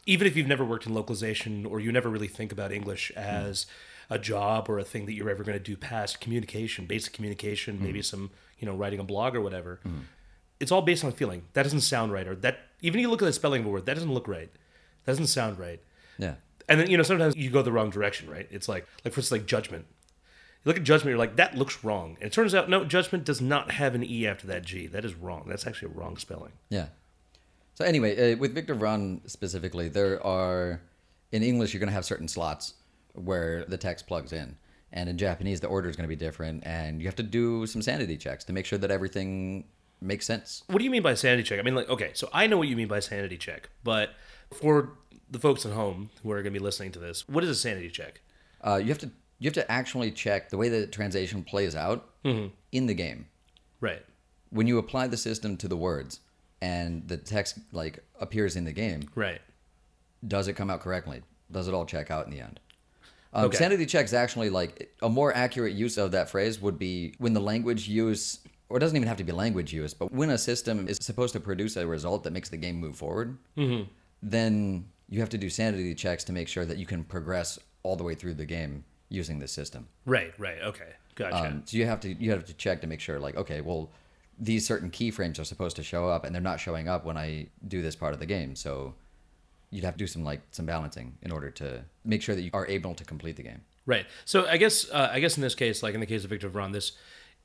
even 0.07 0.27
if 0.27 0.37
you've 0.37 0.49
never 0.49 0.65
worked 0.65 0.87
in 0.87 0.95
localization 0.95 1.65
or 1.67 1.79
you 1.81 1.93
never 1.93 2.09
really 2.09 2.29
think 2.29 2.51
about 2.53 2.73
English 2.73 3.11
as 3.13 3.67
a 4.11 4.19
job 4.19 4.69
or 4.69 4.79
a 4.79 4.85
thing 4.85 5.07
that 5.07 5.13
you're 5.15 5.31
ever 5.31 5.45
going 5.45 5.57
to 5.57 5.63
do 5.63 5.77
past 5.77 6.21
communication, 6.21 6.87
basic 6.87 7.13
communication, 7.13 7.79
Hmm. 7.79 7.85
maybe 7.85 8.03
some 8.03 8.31
you 8.59 8.67
know 8.67 8.75
writing 8.77 8.99
a 9.01 9.05
blog 9.05 9.35
or 9.35 9.41
whatever. 9.41 9.81
It's 10.61 10.71
all 10.71 10.83
based 10.83 11.05
on 11.05 11.13
feeling. 11.13 11.43
That 11.55 11.65
doesn't 11.65 11.81
sound 11.81 12.13
right, 12.13 12.27
or 12.27 12.37
that 12.37 12.59
even 12.81 13.01
if 13.01 13.03
you 13.03 13.11
look 13.11 13.23
at 13.23 13.25
the 13.27 13.33
spelling 13.33 13.63
of 13.63 13.67
a 13.67 13.71
word, 13.71 13.87
that 13.87 13.95
doesn't 13.95 14.13
look 14.13 14.29
right. 14.29 14.51
That 15.05 15.13
doesn't 15.13 15.27
sound 15.29 15.59
right. 15.59 15.81
Yeah. 16.19 16.35
And 16.69 16.79
then 16.79 16.89
you 16.91 16.97
know 16.97 17.03
sometimes 17.03 17.35
you 17.37 17.51
go 17.51 17.63
the 17.63 17.73
wrong 17.73 17.91
direction, 17.91 18.29
right? 18.31 18.47
It's 18.51 18.69
like 18.69 18.87
like 19.05 19.15
for 19.15 19.21
instance 19.21 19.33
like 19.33 19.47
judgment. 19.47 19.87
You 20.65 20.71
look 20.71 20.77
at 20.77 20.85
judgment, 20.85 21.11
you're 21.11 21.19
like 21.19 21.37
that 21.37 21.57
looks 21.57 21.83
wrong, 21.83 22.17
and 22.21 22.29
it 22.29 22.33
turns 22.33 22.55
out 22.55 22.69
no, 22.69 22.85
judgment 22.85 23.25
does 23.25 23.41
not 23.41 23.73
have 23.73 23.95
an 23.95 24.05
e 24.05 24.27
after 24.27 24.47
that 24.47 24.65
g. 24.65 24.87
That 24.87 25.05
is 25.05 25.15
wrong. 25.15 25.47
That's 25.49 25.67
actually 25.67 25.93
a 25.93 25.99
wrong 25.99 26.17
spelling. 26.17 26.53
Yeah. 26.69 26.87
So 27.75 27.85
anyway, 27.85 28.33
uh, 28.33 28.37
with 28.37 28.55
Victor 28.55 28.77
Vran 28.77 29.29
specifically, 29.29 29.89
there 29.89 30.25
are 30.25 30.81
in 31.33 31.43
English 31.43 31.73
you're 31.73 31.81
going 31.81 31.89
to 31.89 31.95
have 31.95 32.05
certain 32.05 32.29
slots 32.29 32.75
where 33.15 33.65
the 33.65 33.77
text 33.77 34.07
plugs 34.07 34.33
in, 34.33 34.57
and 34.93 35.09
in 35.09 35.19
Japanese 35.19 35.61
the 35.61 35.67
order 35.67 35.89
is 35.89 35.97
going 35.97 36.09
to 36.09 36.17
be 36.17 36.17
different, 36.17 36.65
and 36.65 37.01
you 37.01 37.09
have 37.09 37.17
to 37.17 37.23
do 37.23 37.67
some 37.67 37.83
sanity 37.83 38.17
checks 38.17 38.45
to 38.45 38.53
make 38.53 38.67
sure 38.67 38.79
that 38.79 38.91
everything 38.91 39.65
makes 40.01 40.27
sense. 40.27 40.63
What 40.67 40.79
do 40.79 40.85
you 40.85 40.91
mean 40.91 41.03
by 41.03 41.15
sanity 41.15 41.43
check? 41.43 41.59
I 41.59 41.63
mean, 41.63 41.75
like, 41.75 41.89
okay, 41.89 42.11
so 42.15 42.29
I 42.33 42.47
know 42.47 42.59
what 42.59 42.69
you 42.69 42.77
mean 42.77 42.89
by 42.89 43.01
sanity 43.01 43.37
check, 43.37 43.71
but 43.83 44.11
for 44.53 44.93
the 45.31 45.39
folks 45.39 45.65
at 45.65 45.73
home 45.73 46.11
who 46.23 46.31
are 46.31 46.43
going 46.43 46.53
to 46.53 46.59
be 46.59 46.65
listening 46.65 46.93
to 46.93 46.99
this, 46.99 47.27
what 47.29 47.43
is 47.43 47.51
a 47.51 47.55
sanity 47.55 47.89
check? 47.89 48.21
Uh, 48.61 48.77
you 48.77 48.89
have 48.89 48.99
to 48.99 49.11
you 49.43 49.49
have 49.49 49.55
to 49.55 49.71
actually 49.71 50.13
check 50.13 50.51
the 50.51 50.57
way 50.57 50.69
the 50.69 50.87
translation 50.87 51.43
plays 51.43 51.75
out 51.75 52.09
in 52.25 52.87
the 52.87 52.95
game. 52.95 53.27
Right. 53.81 54.05
When 54.51 54.69
you 54.69 54.79
apply 54.79 55.09
the 55.09 55.17
system 55.17 55.57
to 55.57 55.67
the 55.67 55.77
words 55.77 56.21
and 56.61 57.09
the 57.09 57.17
text 57.17 57.59
like 57.73 58.05
appears 58.21 58.55
in 58.55 58.65
the 58.65 58.73
game, 58.73 59.01
Right. 59.17 59.41
does 60.27 60.47
it 60.47 60.53
come 60.53 60.71
out 60.71 60.81
correctly? 60.81 61.23
Does 61.51 61.67
it 61.67 61.75
all 61.75 61.85
check 61.85 62.09
out 62.11 62.25
in 62.27 62.31
the 62.33 62.41
end? 62.41 62.61
Um, 63.33 63.47
Okay. 63.47 63.57
Sanity 63.57 63.85
checks 63.87 64.13
actually 64.13 64.49
like 64.51 64.93
a 65.03 65.09
more 65.09 65.35
accurate 65.35 65.73
use 65.73 65.99
of 65.99 66.13
that 66.13 66.31
phrase 66.31 66.61
would 66.61 66.79
be 66.79 67.15
when 67.19 67.33
the 67.33 67.41
language 67.41 67.89
use, 67.89 68.39
or 68.69 68.77
it 68.77 68.81
doesn't 68.81 68.97
even 68.97 69.09
have 69.09 69.17
to 69.17 69.25
be 69.25 69.33
language 69.33 69.73
use, 69.73 69.93
but 69.93 70.13
when 70.13 70.31
a 70.31 70.39
system 70.39 70.87
is 70.87 70.99
supposed 71.01 71.33
to 71.33 71.41
produce 71.41 71.77
a 71.77 71.85
result 71.87 72.23
that 72.23 72.33
makes 72.33 72.49
the 72.51 72.57
game 72.59 72.77
move 72.77 72.95
forward, 72.95 73.37
then 74.23 74.85
you 75.09 75.19
have 75.21 75.31
to 75.31 75.39
do 75.39 75.51
sanity 75.51 75.95
checks 75.97 76.23
to 76.25 76.33
make 76.33 76.47
sure 76.47 76.65
that 76.65 76.77
you 76.79 76.87
can 76.87 77.03
progress 77.03 77.59
all 77.83 77.97
the 77.97 78.05
way 78.05 78.15
through 78.15 78.35
the 78.35 78.47
game 78.47 78.85
using 79.13 79.39
the 79.39 79.49
system. 79.49 79.89
Right. 80.07 80.33
Right. 80.39 80.59
Okay. 80.63 80.89
Gotcha. 81.15 81.49
Um, 81.49 81.63
so 81.67 81.77
you 81.77 81.87
have 81.87 82.01
to 82.01 82.13
you 82.15 82.31
have 82.31 82.45
to 82.47 82.55
check 82.55 82.81
to 82.81 82.87
make 82.87 83.01
sure 83.01 83.19
like 83.21 83.37
okay, 83.37 83.61
well, 83.61 83.91
these 84.39 84.67
certain 84.67 84.91
keyframes 84.91 85.39
are 85.39 85.45
supposed 85.45 85.77
to 85.77 85.83
show 85.83 86.09
up 86.09 86.25
and 86.25 86.35
they're 86.35 86.43
not 86.43 86.59
showing 86.59 86.89
up 86.89 87.05
when 87.05 87.17
I 87.17 87.47
do 87.69 87.83
this 87.83 87.95
part 87.95 88.15
of 88.15 88.21
the 88.21 88.27
game. 88.27 88.57
So 88.57 88.95
you'd 89.71 89.85
have 89.85 89.95
to 89.95 89.99
do 89.99 90.07
some 90.07 90.25
like 90.25 90.41
some 90.51 90.67
balancing 90.67 91.17
in 91.23 91.31
order 91.31 91.51
to 91.51 91.85
make 92.05 92.23
sure 92.23 92.35
that 92.35 92.43
you 92.43 92.51
are 92.53 92.67
able 92.67 92.95
to 92.95 93.05
complete 93.05 93.37
the 93.37 93.43
game. 93.43 93.61
Right. 93.85 94.07
So 94.25 94.47
I 94.47 94.57
guess 94.57 94.91
uh, 94.91 95.11
I 95.13 95.21
guess 95.21 95.37
in 95.37 95.43
this 95.43 95.55
case, 95.55 95.83
like 95.83 95.95
in 95.95 96.01
the 96.01 96.07
case 96.07 96.25
of 96.25 96.31
Victor 96.31 96.49
Vran, 96.49 96.73
this 96.73 96.93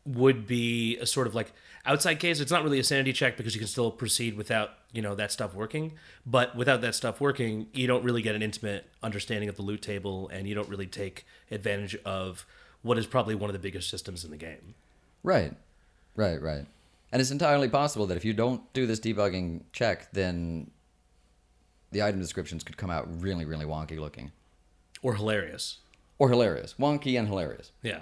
would 0.07 0.47
be 0.47 0.97
a 0.97 1.05
sort 1.05 1.27
of 1.27 1.35
like 1.35 1.51
outside 1.85 2.15
case. 2.15 2.39
It's 2.39 2.51
not 2.51 2.63
really 2.63 2.79
a 2.79 2.83
sanity 2.83 3.13
check 3.13 3.37
because 3.37 3.53
you 3.53 3.59
can 3.59 3.67
still 3.67 3.91
proceed 3.91 4.35
without 4.35 4.71
you 4.93 5.01
know 5.01 5.13
that 5.15 5.31
stuff 5.31 5.53
working. 5.53 5.93
But 6.25 6.55
without 6.55 6.81
that 6.81 6.95
stuff 6.95 7.21
working, 7.21 7.67
you 7.73 7.85
don't 7.85 8.03
really 8.03 8.21
get 8.21 8.35
an 8.35 8.41
intimate 8.41 8.89
understanding 9.03 9.49
of 9.49 9.57
the 9.57 9.61
loot 9.61 9.81
table, 9.81 10.29
and 10.29 10.47
you 10.47 10.55
don't 10.55 10.69
really 10.69 10.87
take 10.87 11.25
advantage 11.51 11.95
of 12.05 12.45
what 12.81 12.97
is 12.97 13.05
probably 13.05 13.35
one 13.35 13.49
of 13.49 13.53
the 13.53 13.59
biggest 13.59 13.89
systems 13.89 14.23
in 14.23 14.31
the 14.31 14.37
game. 14.37 14.75
Right. 15.23 15.53
Right, 16.15 16.41
right. 16.41 16.65
And 17.11 17.21
it's 17.21 17.31
entirely 17.31 17.69
possible 17.69 18.05
that 18.07 18.17
if 18.17 18.25
you 18.25 18.33
don't 18.33 18.61
do 18.73 18.85
this 18.85 18.99
debugging 18.99 19.61
check, 19.71 20.11
then 20.11 20.71
the 21.91 22.03
item 22.03 22.19
descriptions 22.19 22.63
could 22.63 22.77
come 22.77 22.89
out 22.89 23.07
really, 23.21 23.45
really 23.45 23.65
wonky 23.65 23.99
looking. 23.99 24.31
Or 25.01 25.15
hilarious. 25.15 25.77
Or 26.17 26.29
hilarious. 26.29 26.75
Wonky 26.79 27.17
and 27.17 27.27
hilarious. 27.27 27.71
Yeah. 27.81 28.01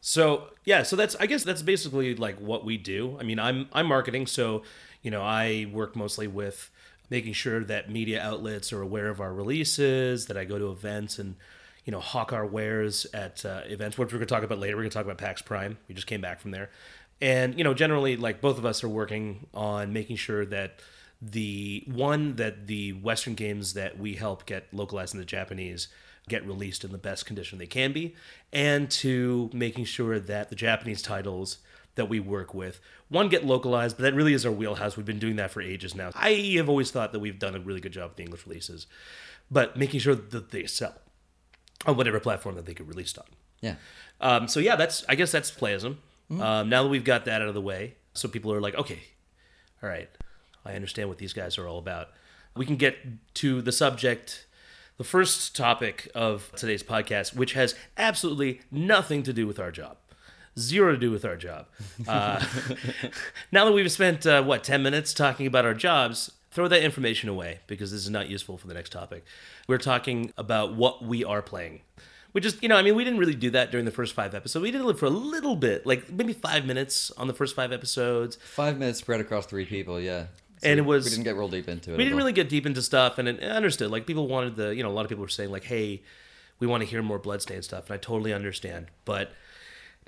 So 0.00 0.48
yeah, 0.64 0.82
so 0.82 0.96
that's 0.96 1.16
I 1.16 1.26
guess 1.26 1.44
that's 1.44 1.62
basically 1.62 2.14
like 2.14 2.38
what 2.38 2.64
we 2.64 2.76
do. 2.76 3.16
I 3.20 3.24
mean, 3.24 3.38
I'm 3.38 3.68
I'm 3.72 3.86
marketing, 3.86 4.26
so 4.26 4.62
you 5.02 5.10
know 5.10 5.22
I 5.22 5.66
work 5.72 5.96
mostly 5.96 6.26
with 6.26 6.70
making 7.10 7.32
sure 7.32 7.64
that 7.64 7.90
media 7.90 8.22
outlets 8.22 8.72
are 8.72 8.82
aware 8.82 9.08
of 9.08 9.20
our 9.20 9.32
releases, 9.32 10.26
that 10.26 10.36
I 10.36 10.44
go 10.44 10.58
to 10.58 10.70
events 10.70 11.18
and 11.18 11.36
you 11.84 11.90
know 11.90 12.00
hawk 12.00 12.32
our 12.32 12.46
wares 12.46 13.06
at 13.12 13.44
uh, 13.44 13.62
events, 13.66 13.98
which 13.98 14.12
we're 14.12 14.18
gonna 14.18 14.26
talk 14.26 14.42
about 14.44 14.58
later. 14.58 14.76
We're 14.76 14.82
gonna 14.82 14.90
talk 14.90 15.04
about 15.04 15.18
PAX 15.18 15.42
Prime. 15.42 15.78
We 15.88 15.94
just 15.94 16.06
came 16.06 16.20
back 16.20 16.40
from 16.40 16.52
there, 16.52 16.70
and 17.20 17.56
you 17.58 17.64
know 17.64 17.74
generally 17.74 18.16
like 18.16 18.40
both 18.40 18.58
of 18.58 18.64
us 18.64 18.84
are 18.84 18.88
working 18.88 19.46
on 19.52 19.92
making 19.92 20.16
sure 20.16 20.46
that 20.46 20.80
the 21.20 21.84
one 21.86 22.36
that 22.36 22.66
the 22.66 22.92
Western 22.92 23.34
games 23.34 23.74
that 23.74 23.98
we 23.98 24.14
help 24.14 24.46
get 24.46 24.72
localized 24.72 25.14
into 25.14 25.26
Japanese 25.26 25.88
get 26.28 26.46
released 26.46 26.84
in 26.84 26.92
the 26.92 26.98
best 26.98 27.26
condition 27.26 27.58
they 27.58 27.66
can 27.66 27.92
be, 27.92 28.14
and 28.52 28.90
to 28.90 29.50
making 29.52 29.84
sure 29.84 30.20
that 30.20 30.50
the 30.50 30.56
Japanese 30.56 31.02
titles 31.02 31.58
that 31.94 32.08
we 32.08 32.20
work 32.20 32.54
with 32.54 32.80
one 33.08 33.28
get 33.28 33.44
localized, 33.44 33.96
but 33.96 34.02
that 34.02 34.14
really 34.14 34.34
is 34.34 34.44
our 34.44 34.52
wheelhouse. 34.52 34.96
We've 34.96 35.06
been 35.06 35.18
doing 35.18 35.36
that 35.36 35.50
for 35.50 35.62
ages 35.62 35.94
now. 35.94 36.10
I 36.14 36.32
have 36.56 36.68
always 36.68 36.90
thought 36.90 37.12
that 37.12 37.20
we've 37.20 37.38
done 37.38 37.54
a 37.54 37.58
really 37.58 37.80
good 37.80 37.92
job 37.92 38.10
with 38.10 38.16
the 38.16 38.22
English 38.22 38.46
releases, 38.46 38.86
but 39.50 39.76
making 39.76 40.00
sure 40.00 40.14
that 40.14 40.50
they 40.50 40.66
sell 40.66 40.94
on 41.86 41.96
whatever 41.96 42.20
platform 42.20 42.54
that 42.56 42.66
they 42.66 42.74
get 42.74 42.86
released 42.86 43.18
on. 43.18 43.24
Yeah. 43.60 43.76
Um, 44.20 44.46
so 44.46 44.60
yeah, 44.60 44.76
that's 44.76 45.04
I 45.08 45.14
guess 45.14 45.32
that's 45.32 45.50
playism. 45.50 45.96
Um, 46.30 46.68
now 46.68 46.82
that 46.82 46.90
we've 46.90 47.04
got 47.04 47.24
that 47.24 47.40
out 47.40 47.48
of 47.48 47.54
the 47.54 47.62
way, 47.62 47.94
so 48.12 48.28
people 48.28 48.52
are 48.52 48.60
like, 48.60 48.74
okay, 48.74 49.00
All 49.82 49.88
right. 49.88 50.10
I 50.68 50.74
understand 50.74 51.08
what 51.08 51.18
these 51.18 51.32
guys 51.32 51.56
are 51.58 51.66
all 51.66 51.78
about. 51.78 52.10
We 52.54 52.66
can 52.66 52.76
get 52.76 52.96
to 53.34 53.62
the 53.62 53.72
subject, 53.72 54.46
the 54.98 55.04
first 55.04 55.56
topic 55.56 56.10
of 56.14 56.52
today's 56.56 56.82
podcast, 56.82 57.34
which 57.34 57.54
has 57.54 57.74
absolutely 57.96 58.60
nothing 58.70 59.22
to 59.22 59.32
do 59.32 59.46
with 59.46 59.58
our 59.58 59.70
job. 59.70 59.96
Zero 60.58 60.92
to 60.92 60.98
do 60.98 61.10
with 61.10 61.24
our 61.24 61.36
job. 61.36 61.66
Uh, 62.06 62.44
now 63.52 63.64
that 63.64 63.72
we've 63.72 63.90
spent, 63.90 64.26
uh, 64.26 64.42
what, 64.42 64.64
10 64.64 64.82
minutes 64.82 65.14
talking 65.14 65.46
about 65.46 65.64
our 65.64 65.74
jobs, 65.74 66.32
throw 66.50 66.68
that 66.68 66.82
information 66.82 67.28
away 67.28 67.60
because 67.66 67.92
this 67.92 68.00
is 68.00 68.10
not 68.10 68.28
useful 68.28 68.58
for 68.58 68.66
the 68.66 68.74
next 68.74 68.90
topic. 68.90 69.24
We're 69.68 69.78
talking 69.78 70.32
about 70.36 70.74
what 70.74 71.02
we 71.02 71.24
are 71.24 71.42
playing. 71.42 71.80
Which 72.32 72.44
is, 72.44 72.58
you 72.60 72.68
know, 72.68 72.76
I 72.76 72.82
mean, 72.82 72.94
we 72.94 73.04
didn't 73.04 73.18
really 73.18 73.34
do 73.34 73.50
that 73.50 73.70
during 73.70 73.86
the 73.86 73.90
first 73.90 74.14
five 74.14 74.34
episodes. 74.34 74.62
We 74.62 74.70
did 74.70 74.84
it 74.84 74.98
for 74.98 75.06
a 75.06 75.10
little 75.10 75.56
bit, 75.56 75.86
like 75.86 76.10
maybe 76.10 76.34
five 76.34 76.66
minutes 76.66 77.10
on 77.12 77.26
the 77.26 77.32
first 77.32 77.56
five 77.56 77.72
episodes. 77.72 78.36
Five 78.36 78.78
minutes 78.78 78.98
spread 78.98 79.20
across 79.20 79.46
three 79.46 79.64
people, 79.64 79.98
yeah. 79.98 80.26
And 80.62 80.80
we- 80.80 80.84
it 80.84 80.86
was- 80.86 81.04
we 81.04 81.10
didn't 81.10 81.24
get 81.24 81.36
real 81.36 81.48
deep 81.48 81.68
into 81.68 81.92
it. 81.92 81.96
we 81.96 82.04
didn't 82.04 82.14
all. 82.14 82.18
really 82.18 82.32
get 82.32 82.48
deep 82.48 82.66
into 82.66 82.82
stuff 82.82 83.18
and 83.18 83.28
it, 83.28 83.42
I 83.42 83.46
understood 83.48 83.90
like 83.90 84.06
people 84.06 84.26
wanted 84.28 84.56
the 84.56 84.74
you 84.74 84.82
know 84.82 84.88
a 84.90 84.92
lot 84.96 85.02
of 85.04 85.08
people 85.08 85.22
were 85.22 85.28
saying 85.28 85.50
like 85.50 85.64
hey 85.64 86.02
we 86.60 86.66
want 86.66 86.82
to 86.82 86.88
hear 86.88 87.02
more 87.02 87.18
bloodstain 87.18 87.62
stuff 87.62 87.88
and 87.88 87.94
i 87.94 87.98
totally 87.98 88.32
understand 88.32 88.86
but 89.04 89.30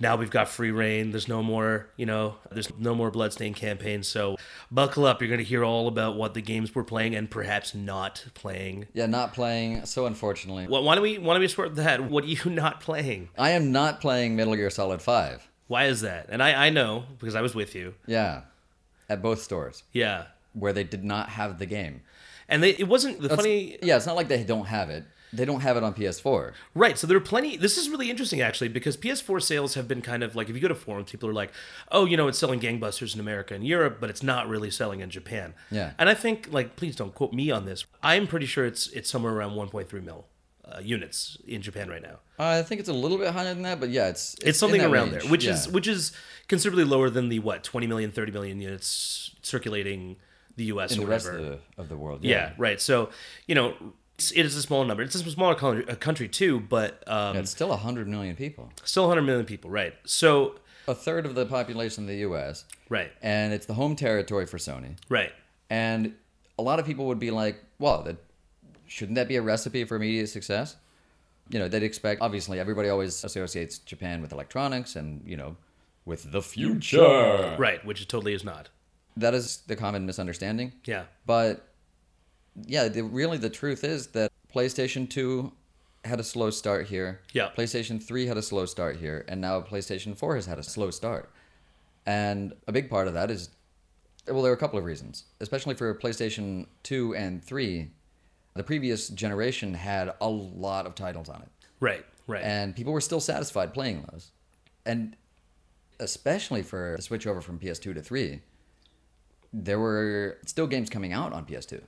now 0.01 0.17
we've 0.17 0.31
got 0.31 0.49
free 0.49 0.71
reign 0.71 1.11
there's 1.11 1.29
no 1.29 1.43
more 1.43 1.89
you 1.97 2.07
know 2.07 2.37
there's 2.51 2.69
no 2.79 2.95
more 2.95 3.11
bloodstain 3.11 3.53
campaigns 3.55 4.09
so 4.09 4.37
buckle 4.71 5.05
up 5.05 5.21
you're 5.21 5.29
going 5.29 5.39
to 5.39 5.45
hear 5.45 5.63
all 5.63 5.87
about 5.89 6.17
what 6.17 6.35
the 6.35 6.41
games 6.41 6.75
we're 6.75 6.83
playing 6.83 7.15
and 7.15 7.31
perhaps 7.31 7.75
not 7.75 8.25
playing 8.35 8.87
Yeah, 8.95 9.07
not 9.07 9.35
playing. 9.35 9.85
So 9.85 10.07
unfortunately, 10.07 10.65
Wh- 10.65 10.83
why 10.83 10.95
don't 10.95 11.03
we 11.03 11.19
why 11.19 11.35
don't 11.35 11.41
we 11.43 11.49
start 11.49 11.69
with 11.71 11.77
that 11.85 12.03
what 12.11 12.25
are 12.25 12.29
you 12.29 12.45
not 12.51 12.81
playing 12.81 13.29
I 13.39 13.51
am 13.51 13.71
not 13.73 14.01
playing 14.01 14.35
Metal 14.37 14.55
Gear 14.57 14.71
Solid 14.71 15.03
Five. 15.03 15.49
why 15.69 15.85
is 15.85 16.01
that 16.01 16.27
and 16.31 16.43
i 16.43 16.67
i 16.67 16.71
know 16.71 17.05
because 17.19 17.35
i 17.37 17.41
was 17.43 17.55
with 17.55 17.75
you 17.77 17.95
Yeah, 18.07 18.43
at 19.09 19.21
both 19.23 19.41
stores 19.43 19.83
yeah 19.93 20.25
where 20.53 20.73
they 20.73 20.85
did 20.85 21.05
not 21.05 21.31
have 21.31 21.59
the 21.59 21.67
game. 21.67 22.03
and 22.49 22.63
they 22.63 22.71
it 22.71 22.89
wasn't 22.89 23.21
the 23.21 23.29
That's- 23.29 23.37
funny 23.41 23.79
Yeah, 23.83 23.97
it's 23.97 24.07
not 24.07 24.17
like 24.17 24.29
they 24.29 24.43
don't 24.45 24.67
have 24.67 24.91
it. 24.91 25.05
They 25.33 25.45
don't 25.45 25.61
have 25.61 25.77
it 25.77 25.85
on 25.85 25.95
PS4. 25.95 26.55
Right. 26.75 26.99
So 26.99 27.07
there 27.07 27.17
are 27.17 27.21
plenty. 27.21 27.57
This 27.57 27.79
is 27.79 27.89
really 27.89 28.11
interesting, 28.11 28.41
actually, 28.41 28.67
because 28.67 28.97
PS4 28.97 29.41
sales 29.41 29.75
have 29.75 29.87
been 29.87 30.03
kind 30.03 30.25
of 30.25 30.35
like 30.35 30.49
if 30.49 30.57
you 30.57 30.61
go 30.61 30.67
to 30.67 30.75
forums, 30.75 31.13
people 31.13 31.29
are 31.29 31.33
like, 31.33 31.53
"Oh, 31.93 32.05
you 32.05 32.17
know, 32.17 32.27
it's 32.27 32.37
selling 32.37 32.59
gangbusters 32.59 33.15
in 33.15 33.21
America 33.21 33.55
and 33.55 33.65
Europe, 33.65 33.99
but 34.01 34.11
it's 34.11 34.25
not 34.25 34.49
really 34.49 34.73
selling 34.73 34.99
in 34.99 35.09
Japan." 35.09 35.55
Yeah. 35.71 35.93
And 36.01 36.09
I 36.09 36.15
think, 36.15 36.49
like, 36.51 36.75
please 36.75 36.97
don't 36.97 37.15
quote 37.15 37.33
me 37.33 37.53
on 37.53 37.65
this. 37.65 37.85
I'm 38.03 38.27
pretty 38.27 38.47
sure 38.47 38.67
it's 38.67 38.89
it's 38.89 39.09
somewhere 39.09 39.33
around 39.33 39.53
1.3 39.55 40.03
mil 40.05 40.27
uh, 40.65 40.81
units 40.83 41.39
in 41.47 41.63
Japan 41.63 41.89
right 41.89 42.03
now. 42.03 42.19
I 42.37 42.63
think 42.63 42.81
it's 42.81 42.89
a 42.89 42.93
little 43.05 43.17
bit 43.17 43.31
higher 43.33 43.55
than 43.55 43.63
that, 43.63 43.79
but 43.79 43.91
yeah, 43.91 44.09
it's 44.09 44.35
It's, 44.43 44.59
something 44.59 44.81
around 44.83 45.11
range. 45.13 45.23
there, 45.23 45.31
which 45.31 45.45
Yeah. 45.45 45.53
is 45.55 45.69
which 45.69 45.87
is 45.87 46.11
considerably 46.49 46.83
lower 46.85 47.09
than 47.09 47.29
the 47.29 47.39
what 47.39 47.63
20 47.63 47.87
million, 47.87 48.11
30 48.11 48.33
million 48.33 48.61
units 48.61 49.31
circulating 49.43 50.17
the 50.57 50.65
U.S. 50.65 50.93
in 50.93 50.99
or 50.99 51.03
the 51.03 51.11
rest 51.11 51.29
of 51.29 51.35
the, 51.35 51.59
of 51.79 51.89
the 51.89 51.97
world. 51.97 52.25
yeah. 52.25 52.53
right. 52.59 52.81
So 52.81 53.11
you 53.47 53.55
know, 53.55 53.75
it's, 54.21 54.33
it 54.33 54.45
is 54.45 54.55
a 54.57 54.63
small 54.63 54.85
number. 54.85 55.03
It's 55.03 55.15
a 55.15 55.31
smaller 55.31 55.55
country, 55.55 55.85
a 55.89 55.97
country 55.97 56.29
too, 56.29 56.61
but 56.61 57.03
um, 57.07 57.35
Yeah, 57.35 57.41
it's 57.41 57.51
still 57.51 57.75
hundred 57.75 58.09
million 58.09 58.37
people, 58.37 58.71
still 58.85 59.05
100 59.05 59.23
million 59.23 59.47
people. 59.47 59.71
Right. 59.71 59.95
So 60.05 60.57
a 60.87 60.95
third 60.95 61.25
of 61.25 61.35
the 61.35 61.47
population 61.47 62.05
of 62.05 62.09
the 62.09 62.17
U.S. 62.19 62.65
right. 62.89 63.11
and 63.23 63.53
it's 63.53 63.67
the 63.67 63.75
home 63.75 63.97
territory 63.97 64.47
for 64.47 64.59
Sony. 64.59 64.97
Right. 65.09 65.33
And 65.71 66.15
a 66.59 66.63
lot 66.63 66.79
of 66.79 66.87
people 66.87 67.07
would 67.07 67.19
be 67.19 67.31
like, 67.31 67.63
"Well, 67.79 68.03
that 68.03 68.17
shouldn't 68.87 69.17
that 69.17 69.29
be 69.29 69.37
a 69.37 69.43
recipe 69.43 69.85
for 69.85 69.97
immediate 69.97 70.29
success?" 70.29 70.77
You 71.49 71.59
know, 71.59 71.69
they'd 71.69 71.83
expect. 71.83 72.21
Obviously, 72.21 72.61
everybody 72.61 72.89
always 72.89 73.25
associates 73.25 73.79
Japan 73.79 74.21
with 74.21 74.33
electronics, 74.33 74.97
and 74.97 75.23
you 75.25 75.37
know, 75.37 75.57
with 76.05 76.31
the 76.33 76.43
future. 76.43 77.57
Right, 77.59 77.85
which 77.85 78.03
it 78.03 78.09
totally 78.09 78.35
is 78.35 78.45
not. 78.45 78.69
That 79.21 79.35
is 79.35 79.63
the 79.67 79.77
common 79.77 80.07
misunderstanding. 80.07 80.73
Yeah. 80.85 81.05
But 81.27 81.67
yeah, 82.67 82.89
the, 82.89 83.03
really 83.03 83.39
the 83.39 83.51
truth 83.51 83.85
is 83.85 84.09
that 84.09 84.33
PlayStation 84.55 85.09
2 85.09 85.53
had 86.05 86.19
a 86.21 86.25
slow 86.25 86.51
start 86.51 86.87
here. 86.89 87.21
Yeah. 87.33 87.51
PlayStation 87.57 88.03
3 88.03 88.27
had 88.27 88.37
a 88.37 88.43
slow 88.43 88.67
start 88.67 88.97
here, 88.97 89.25
and 89.29 89.41
now 89.41 89.61
PlayStation 89.61 90.17
4 90.17 90.37
has 90.37 90.47
had 90.47 90.59
a 90.59 90.63
slow 90.63 90.91
start. 90.91 91.31
And 92.07 92.55
a 92.67 92.73
big 92.73 92.89
part 92.89 93.09
of 93.09 93.15
that 93.15 93.31
is 93.31 93.51
well, 94.27 94.43
there 94.43 94.53
are 94.53 94.55
a 94.55 94.59
couple 94.59 94.79
of 94.79 94.85
reasons. 94.85 95.25
Especially 95.41 95.75
for 95.75 95.95
PlayStation 95.95 96.67
2 96.83 97.15
and 97.15 97.43
3, 97.43 97.91
the 98.55 98.63
previous 98.63 99.09
generation 99.09 99.75
had 99.75 100.13
a 100.21 100.29
lot 100.29 100.87
of 100.87 100.95
titles 100.95 101.29
on 101.29 101.43
it. 101.43 101.49
Right, 101.81 102.05
right. 102.27 102.43
And 102.43 102.77
people 102.77 102.93
were 102.93 103.01
still 103.01 103.21
satisfied 103.21 103.73
playing 103.75 104.07
those. 104.11 104.31
And 104.85 105.17
especially 105.99 106.63
for 106.63 106.95
the 106.97 107.03
switch 107.03 107.27
over 107.27 107.41
from 107.41 107.59
PS2 107.59 107.95
to 107.95 108.03
3, 108.03 108.41
there 109.53 109.79
were 109.79 110.39
still 110.47 110.67
games 110.67 110.89
coming 110.91 111.13
out 111.13 111.33
on 111.33 111.45
PS2. 111.45 111.83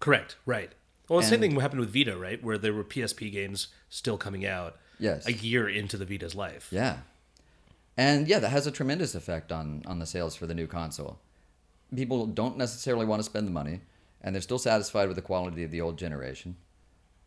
Correct, 0.00 0.36
right. 0.46 0.72
Well, 1.08 1.20
the 1.20 1.26
same 1.26 1.40
thing 1.40 1.58
happened 1.60 1.80
with 1.80 1.92
Vita, 1.92 2.16
right? 2.16 2.42
Where 2.42 2.56
there 2.58 2.72
were 2.72 2.84
PSP 2.84 3.30
games 3.30 3.68
still 3.90 4.16
coming 4.16 4.46
out 4.46 4.76
Yes. 4.98 5.26
a 5.26 5.32
year 5.32 5.68
into 5.68 5.96
the 5.96 6.04
Vita's 6.04 6.34
life. 6.34 6.68
Yeah. 6.70 6.98
And 7.96 8.26
yeah, 8.26 8.38
that 8.38 8.48
has 8.50 8.66
a 8.66 8.70
tremendous 8.72 9.14
effect 9.14 9.52
on 9.52 9.82
on 9.86 9.98
the 9.98 10.06
sales 10.06 10.34
for 10.34 10.46
the 10.46 10.54
new 10.54 10.66
console. 10.66 11.20
People 11.94 12.26
don't 12.26 12.56
necessarily 12.56 13.06
want 13.06 13.20
to 13.20 13.24
spend 13.24 13.46
the 13.46 13.52
money 13.52 13.80
and 14.20 14.34
they're 14.34 14.42
still 14.42 14.58
satisfied 14.58 15.06
with 15.06 15.16
the 15.16 15.22
quality 15.22 15.62
of 15.62 15.70
the 15.70 15.80
old 15.80 15.98
generation. 15.98 16.56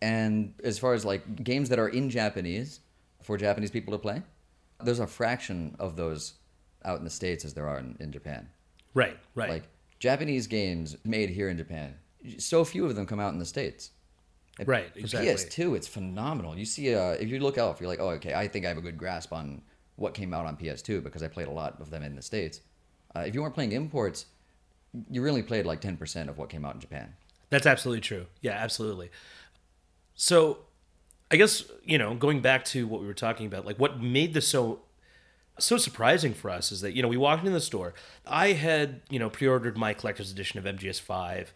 And 0.02 0.54
as 0.64 0.78
far 0.80 0.94
as 0.94 1.06
like 1.06 1.44
games 1.44 1.70
that 1.70 1.80
are 1.80 1.88
in 1.88 2.10
Japanese 2.10 2.80
for 3.22 3.38
Japanese 3.38 3.72
people 3.72 3.94
to 3.94 3.98
play, 4.00 4.24
there's 4.84 5.00
a 5.00 5.08
fraction 5.08 5.76
of 5.80 5.96
those 5.96 6.34
out 6.84 6.98
in 6.98 7.04
the 7.04 7.10
states 7.10 7.46
as 7.46 7.54
there 7.54 7.68
are 7.68 7.80
in, 7.80 7.96
in 8.00 8.12
Japan. 8.12 8.50
Right, 8.98 9.18
right. 9.36 9.50
Like 9.50 9.64
Japanese 10.00 10.48
games 10.48 10.98
made 11.06 11.30
here 11.30 11.50
in 11.50 11.58
Japan, 11.58 11.94
so 12.40 12.66
few 12.66 12.84
of 12.86 12.96
them 12.96 13.06
come 13.06 13.20
out 13.20 13.32
in 13.32 13.38
the 13.38 13.46
states. 13.46 13.92
And 14.58 14.68
Right, 14.68 14.90
exactly. 14.96 15.30
PS2, 15.30 15.76
it's 15.76 15.88
phenomenal. 15.88 16.58
You 16.58 16.66
see, 16.66 16.96
uh, 16.96 17.12
if 17.12 17.30
you 17.30 17.40
look 17.40 17.60
out, 17.60 17.80
you're 17.80 17.88
like, 17.88 18.00
oh, 18.00 18.10
okay, 18.18 18.34
I 18.34 18.48
think 18.48 18.66
I 18.66 18.70
have 18.70 18.78
a 18.80 18.82
good 18.82 18.98
grasp 18.98 19.32
on 19.32 19.62
what 19.98 20.16
came 20.16 20.34
out 20.34 20.48
on 20.48 20.58
PS2 20.58 21.04
because 21.04 21.22
I 21.22 21.28
played 21.28 21.48
a 21.48 21.52
lot 21.52 21.80
of 21.80 21.92
them 21.92 22.02
in 22.02 22.16
the 22.16 22.24
states. 22.24 22.62
Uh, 23.16 23.20
if 23.20 23.36
you 23.36 23.44
weren't 23.44 23.54
playing 23.54 23.72
imports, 23.72 24.26
you 25.12 25.22
really 25.22 25.44
played 25.44 25.68
like 25.68 25.80
10% 25.80 26.28
of 26.28 26.40
what 26.40 26.50
came 26.50 26.66
out 26.66 26.74
in 26.74 26.82
Japan. 26.82 27.14
That's 27.52 27.68
absolutely 27.68 28.02
true. 28.02 28.26
Yeah, 28.42 28.54
absolutely. 28.54 29.12
So, 30.16 30.58
I 31.30 31.36
guess 31.36 31.64
you 31.86 32.00
know, 32.00 32.16
going 32.16 32.42
back 32.42 32.66
to 32.66 32.88
what 32.88 33.02
we 33.02 33.06
were 33.06 33.14
talking 33.14 33.46
about, 33.46 33.64
like 33.64 33.78
what 33.78 34.02
made 34.02 34.34
this 34.34 34.48
so 34.48 34.80
so 35.60 35.78
surprising 35.78 36.34
for 36.34 36.50
us 36.50 36.72
is 36.72 36.82
that 36.82 36.94
you 36.94 37.02
know 37.02 37.08
we 37.08 37.18
walked 37.18 37.42
into 37.42 37.52
the 37.52 37.62
store. 37.62 37.94
I 38.26 38.54
had 38.54 39.02
you 39.10 39.20
know 39.20 39.30
pre-ordered 39.30 39.78
my 39.78 39.94
collector's 39.94 40.32
edition 40.32 40.60
of 40.60 40.66
MGS 40.66 41.00
Five, 41.02 41.54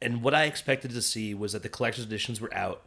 and 0.00 0.22
what 0.22 0.34
I 0.34 0.44
expected 0.44 0.90
to 0.92 1.02
see 1.02 1.34
was 1.34 1.52
that 1.52 1.62
the 1.62 1.68
collector's 1.68 2.04
editions 2.04 2.40
were 2.40 2.52
out, 2.54 2.82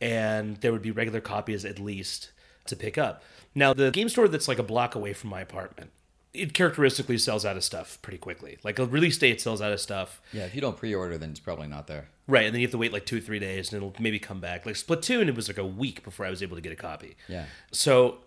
and 0.00 0.56
there 0.58 0.72
would 0.72 0.82
be 0.82 0.90
regular 0.90 1.20
copies 1.20 1.64
at 1.64 1.78
least 1.78 2.30
to 2.66 2.76
pick 2.76 2.98
up. 2.98 3.22
Now, 3.54 3.72
the 3.72 3.90
game 3.90 4.08
store 4.08 4.28
that's 4.28 4.48
like 4.48 4.58
a 4.58 4.64
block 4.64 4.94
away 4.94 5.12
from 5.12 5.30
my 5.30 5.40
apartment, 5.40 5.90
it 6.32 6.54
characteristically 6.54 7.18
sells 7.18 7.44
out 7.44 7.56
of 7.56 7.64
stuff 7.64 7.98
pretty 8.02 8.18
quickly. 8.18 8.58
Like 8.62 8.78
a 8.78 8.86
release 8.86 9.18
date 9.18 9.40
sells 9.40 9.60
out 9.60 9.72
of 9.72 9.80
stuff. 9.80 10.20
Yeah, 10.32 10.44
if 10.44 10.54
you 10.54 10.60
don't 10.60 10.76
pre-order, 10.76 11.18
then 11.18 11.30
it's 11.30 11.40
probably 11.40 11.66
not 11.66 11.86
there. 11.86 12.08
Right, 12.28 12.46
and 12.46 12.54
then 12.54 12.60
you 12.60 12.66
have 12.66 12.72
to 12.72 12.78
wait 12.78 12.92
like 12.92 13.06
two 13.06 13.18
or 13.18 13.20
three 13.20 13.40
days, 13.40 13.72
and 13.72 13.76
it'll 13.76 13.94
maybe 14.00 14.20
come 14.20 14.40
back. 14.40 14.64
Like 14.64 14.76
Splatoon, 14.76 15.26
it 15.26 15.34
was 15.34 15.48
like 15.48 15.58
a 15.58 15.66
week 15.66 16.04
before 16.04 16.26
I 16.26 16.30
was 16.30 16.42
able 16.42 16.56
to 16.56 16.62
get 16.62 16.72
a 16.72 16.76
copy. 16.76 17.16
Yeah. 17.28 17.46
So 17.72 18.18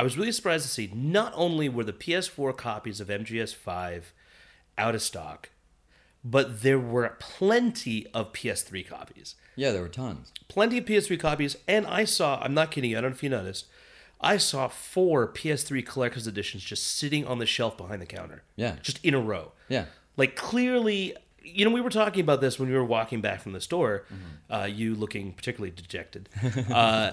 I 0.00 0.02
was 0.02 0.16
really 0.16 0.32
surprised 0.32 0.64
to 0.64 0.70
see 0.70 0.90
not 0.94 1.30
only 1.36 1.68
were 1.68 1.84
the 1.84 1.92
PS4 1.92 2.56
copies 2.56 3.00
of 3.02 3.08
MGS5 3.08 4.04
out 4.78 4.94
of 4.94 5.02
stock, 5.02 5.50
but 6.24 6.62
there 6.62 6.78
were 6.78 7.16
plenty 7.18 8.06
of 8.14 8.32
PS3 8.32 8.88
copies. 8.88 9.34
Yeah, 9.56 9.72
there 9.72 9.82
were 9.82 9.88
tons. 9.90 10.32
Plenty 10.48 10.78
of 10.78 10.86
PS3 10.86 11.20
copies, 11.20 11.56
and 11.68 11.86
I 11.86 12.04
saw, 12.04 12.40
I'm 12.42 12.54
not 12.54 12.70
kidding 12.70 12.90
you, 12.92 12.96
I 12.96 13.02
don't 13.02 13.10
know 13.10 13.14
if 13.16 13.22
you 13.22 13.28
noticed, 13.28 13.66
I 14.22 14.38
saw 14.38 14.68
four 14.68 15.30
PS3 15.30 15.84
collector's 15.84 16.26
editions 16.26 16.64
just 16.64 16.86
sitting 16.86 17.26
on 17.26 17.38
the 17.38 17.44
shelf 17.46 17.76
behind 17.76 18.00
the 18.00 18.06
counter. 18.06 18.42
Yeah. 18.56 18.76
Just 18.80 19.04
in 19.04 19.12
a 19.12 19.20
row 19.20 19.52
Yeah. 19.68 19.84
like 20.16 20.34
clearly 20.34 21.14
you 21.42 21.66
know 21.66 21.70
we 21.70 21.82
were 21.82 21.90
talking 21.90 22.22
about 22.22 22.40
this 22.40 22.58
when 22.58 22.70
we 22.70 22.74
were 22.74 22.84
walking 22.84 23.20
back 23.20 23.40
from 23.42 23.52
the 23.52 23.60
store 23.60 24.04
uh, 24.50 24.66
you 24.70 24.94
looking 24.94 25.32
particularly 25.32 25.70
dejected 25.70 26.28
uh, 26.70 27.12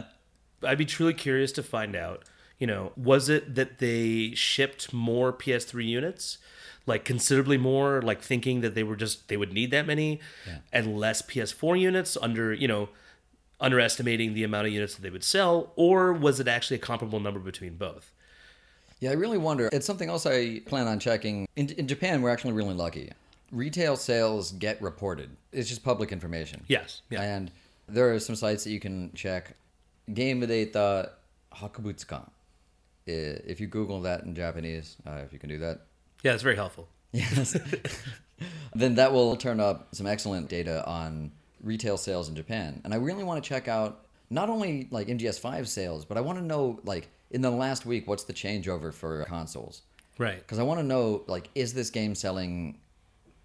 i'd 0.64 0.78
be 0.78 0.86
truly 0.86 1.14
curious 1.14 1.52
to 1.54 1.64
find 1.64 1.96
out 1.96 2.24
you 2.60 2.68
know 2.68 2.92
was 2.96 3.30
it 3.30 3.56
that 3.56 3.80
they 3.80 4.32
shipped 4.36 4.92
more 4.94 5.32
ps3 5.34 5.86
units 5.86 6.38
like 6.86 7.04
considerably 7.06 7.58
more 7.58 8.02
like 8.02 8.22
thinking 8.22 8.62
that 8.62 8.74
they 8.76 8.84
were 8.84 8.96
just 8.96 9.28
they 9.28 9.38
would 9.38 9.54
need 9.54 9.72
that 9.72 9.86
many 9.86 10.20
and 10.74 10.98
less 10.98 11.22
ps4 11.22 11.80
units 11.80 12.18
under 12.22 12.54
you 12.54 12.68
know 12.68 12.90
underestimating 13.60 14.34
the 14.34 14.44
amount 14.44 14.68
of 14.68 14.74
units 14.74 14.96
that 14.96 15.02
they 15.02 15.10
would 15.10 15.24
sell 15.24 15.72
or 15.76 16.14
was 16.14 16.40
it 16.40 16.48
actually 16.48 16.76
a 16.78 16.80
comparable 16.80 17.20
number 17.20 17.40
between 17.40 17.76
both 17.76 18.12
Yeah, 19.00 19.12
I 19.12 19.14
really 19.14 19.38
wonder. 19.38 19.70
It's 19.72 19.86
something 19.86 20.10
else 20.10 20.26
I 20.26 20.62
plan 20.66 20.88
on 20.88 20.98
checking. 21.00 21.46
In, 21.56 21.70
in 21.78 21.86
Japan, 21.88 22.22
we're 22.24 22.32
actually 22.34 22.54
really 22.54 22.74
lucky. 22.74 23.12
Retail 23.52 23.96
sales 23.96 24.52
get 24.58 24.82
reported. 24.82 25.30
It's 25.52 25.70
just 25.70 25.84
public 25.84 26.12
information. 26.12 26.64
yes 26.68 27.02
yeah 27.10 27.22
And 27.22 27.52
there 27.88 28.12
are 28.14 28.20
some 28.20 28.36
sites 28.36 28.64
that 28.64 28.72
you 28.72 28.80
can 28.80 29.12
check. 29.14 29.54
Game 30.14 30.40
Data 30.42 31.12
Hakubutsukan. 31.54 32.26
If 33.14 33.60
you 33.60 33.68
Google 33.68 34.02
that 34.02 34.24
in 34.24 34.36
Japanese, 34.36 34.98
uh, 35.06 35.22
if 35.26 35.34
you 35.34 35.40
can 35.40 35.50
do 35.50 35.58
that, 35.60 35.82
yeah 36.24 36.34
it's 36.34 36.44
very 36.44 36.56
helpful 36.56 36.88
Yes. 37.12 37.58
then 38.76 38.96
that 38.96 39.12
will 39.12 39.36
turn 39.38 39.60
up 39.60 39.96
some 39.96 40.08
excellent 40.08 40.50
data 40.50 40.86
on 40.86 41.32
retail 41.64 41.98
sales 41.98 42.30
in 42.30 42.36
Japan. 42.36 42.82
And 42.84 42.94
I 42.94 42.98
really 42.98 43.24
want 43.24 43.44
to 43.44 43.48
check 43.48 43.68
out 43.68 44.06
not 44.30 44.50
only 44.50 44.88
like 44.92 45.08
MGS5 45.08 45.68
sales, 45.68 46.06
but 46.06 46.18
I 46.18 46.22
want 46.22 46.38
to 46.38 46.44
know 46.44 46.80
like 46.84 47.10
in 47.32 47.42
the 47.42 47.50
last 47.50 47.86
week 47.86 48.08
what's 48.08 48.24
the 48.24 48.34
changeover 48.34 48.94
for 48.94 49.24
consoles. 49.26 49.82
Right. 50.18 50.38
Because 50.38 50.60
I 50.60 50.64
want 50.64 50.80
to 50.80 50.86
know 50.86 51.24
like 51.28 51.50
is 51.56 51.74
this 51.74 51.90
game 51.90 52.14
selling 52.16 52.78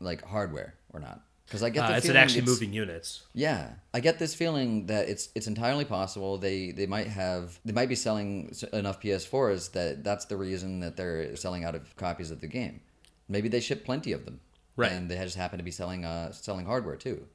like 0.00 0.25
hardware 0.25 0.75
or 0.92 1.00
not? 1.00 1.23
Because 1.52 1.62
I 1.62 1.68
get 1.68 1.87
the 1.87 1.92
Uh, 1.92 1.97
it's 1.99 2.06
feeling 2.06 2.16
actually 2.23 2.38
it's- 2.38 2.49
moving 2.49 2.73
units. 2.73 3.25
Yeah, 3.35 3.75
I 3.92 4.00
get 4.00 4.18
this 4.18 4.35
feeling 4.35 4.87
that 4.87 5.06
it's 5.11 5.28
it's 5.35 5.47
entirely 5.47 5.85
possible 5.85 6.38
they 6.38 6.71
they 6.71 6.87
might 6.87 7.09
have 7.09 7.61
they 7.62 7.75
might 7.75 7.90
be 7.90 7.94
selling 7.94 8.54
enough 8.73 8.99
PS4s 9.02 9.73
that 9.73 10.02
that's 10.02 10.25
the 10.25 10.38
reason 10.38 10.80
that 10.80 10.97
they're 10.97 11.37
selling 11.37 11.62
out 11.62 11.75
of 11.75 11.94
copies 11.97 12.30
of 12.30 12.40
the 12.40 12.47
game. 12.47 12.80
Maybe 13.28 13.50
they 13.50 13.61
ship 13.61 13.85
plenty 13.85 14.12
of 14.12 14.25
them, 14.25 14.40
Right. 14.76 14.92
And 14.92 15.11
they 15.11 15.16
just 15.18 15.37
happen 15.37 15.59
to 15.59 15.62
be 15.64 15.71
selling 15.71 16.06
uh 16.06 16.32
selling 16.32 16.64
hardware 16.64 16.97
too, 16.97 17.26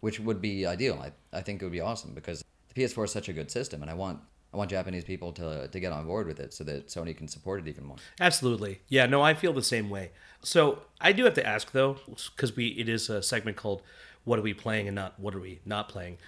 which 0.00 0.20
would 0.20 0.42
be 0.42 0.66
ideal. 0.66 1.00
I 1.02 1.12
I 1.38 1.40
think 1.40 1.62
it 1.62 1.64
would 1.64 1.72
be 1.72 1.80
awesome 1.80 2.12
because 2.12 2.44
the 2.68 2.74
PS4 2.74 3.04
is 3.06 3.10
such 3.12 3.30
a 3.30 3.32
good 3.32 3.50
system, 3.50 3.80
and 3.80 3.90
I 3.90 3.94
want 3.94 4.20
I 4.52 4.56
want 4.56 4.70
Japanese 4.70 5.04
people 5.04 5.32
to 5.32 5.68
to 5.68 5.80
get 5.80 5.92
on 5.92 6.06
board 6.06 6.26
with 6.26 6.38
it 6.40 6.52
so 6.52 6.64
that 6.64 6.88
Sony 6.88 7.16
can 7.16 7.28
support 7.28 7.60
it 7.60 7.68
even 7.68 7.84
more. 7.84 7.96
Absolutely. 8.20 8.80
Yeah, 8.88 9.06
no, 9.06 9.22
I 9.22 9.34
feel 9.34 9.52
the 9.52 9.62
same 9.62 9.88
way. 9.90 10.10
So 10.42 10.82
I 11.00 11.12
do 11.12 11.24
have 11.24 11.34
to 11.34 11.46
ask 11.46 11.72
though, 11.72 11.96
because 12.34 12.54
we 12.56 12.68
it 12.68 12.88
is 12.88 13.08
a 13.08 13.22
segment 13.22 13.56
called 13.56 13.82
"What 14.24 14.38
are 14.38 14.42
we 14.42 14.54
playing" 14.54 14.88
and 14.88 14.94
not 14.94 15.18
"What 15.18 15.34
are 15.34 15.40
we 15.40 15.60
not 15.64 15.88
playing." 15.88 16.18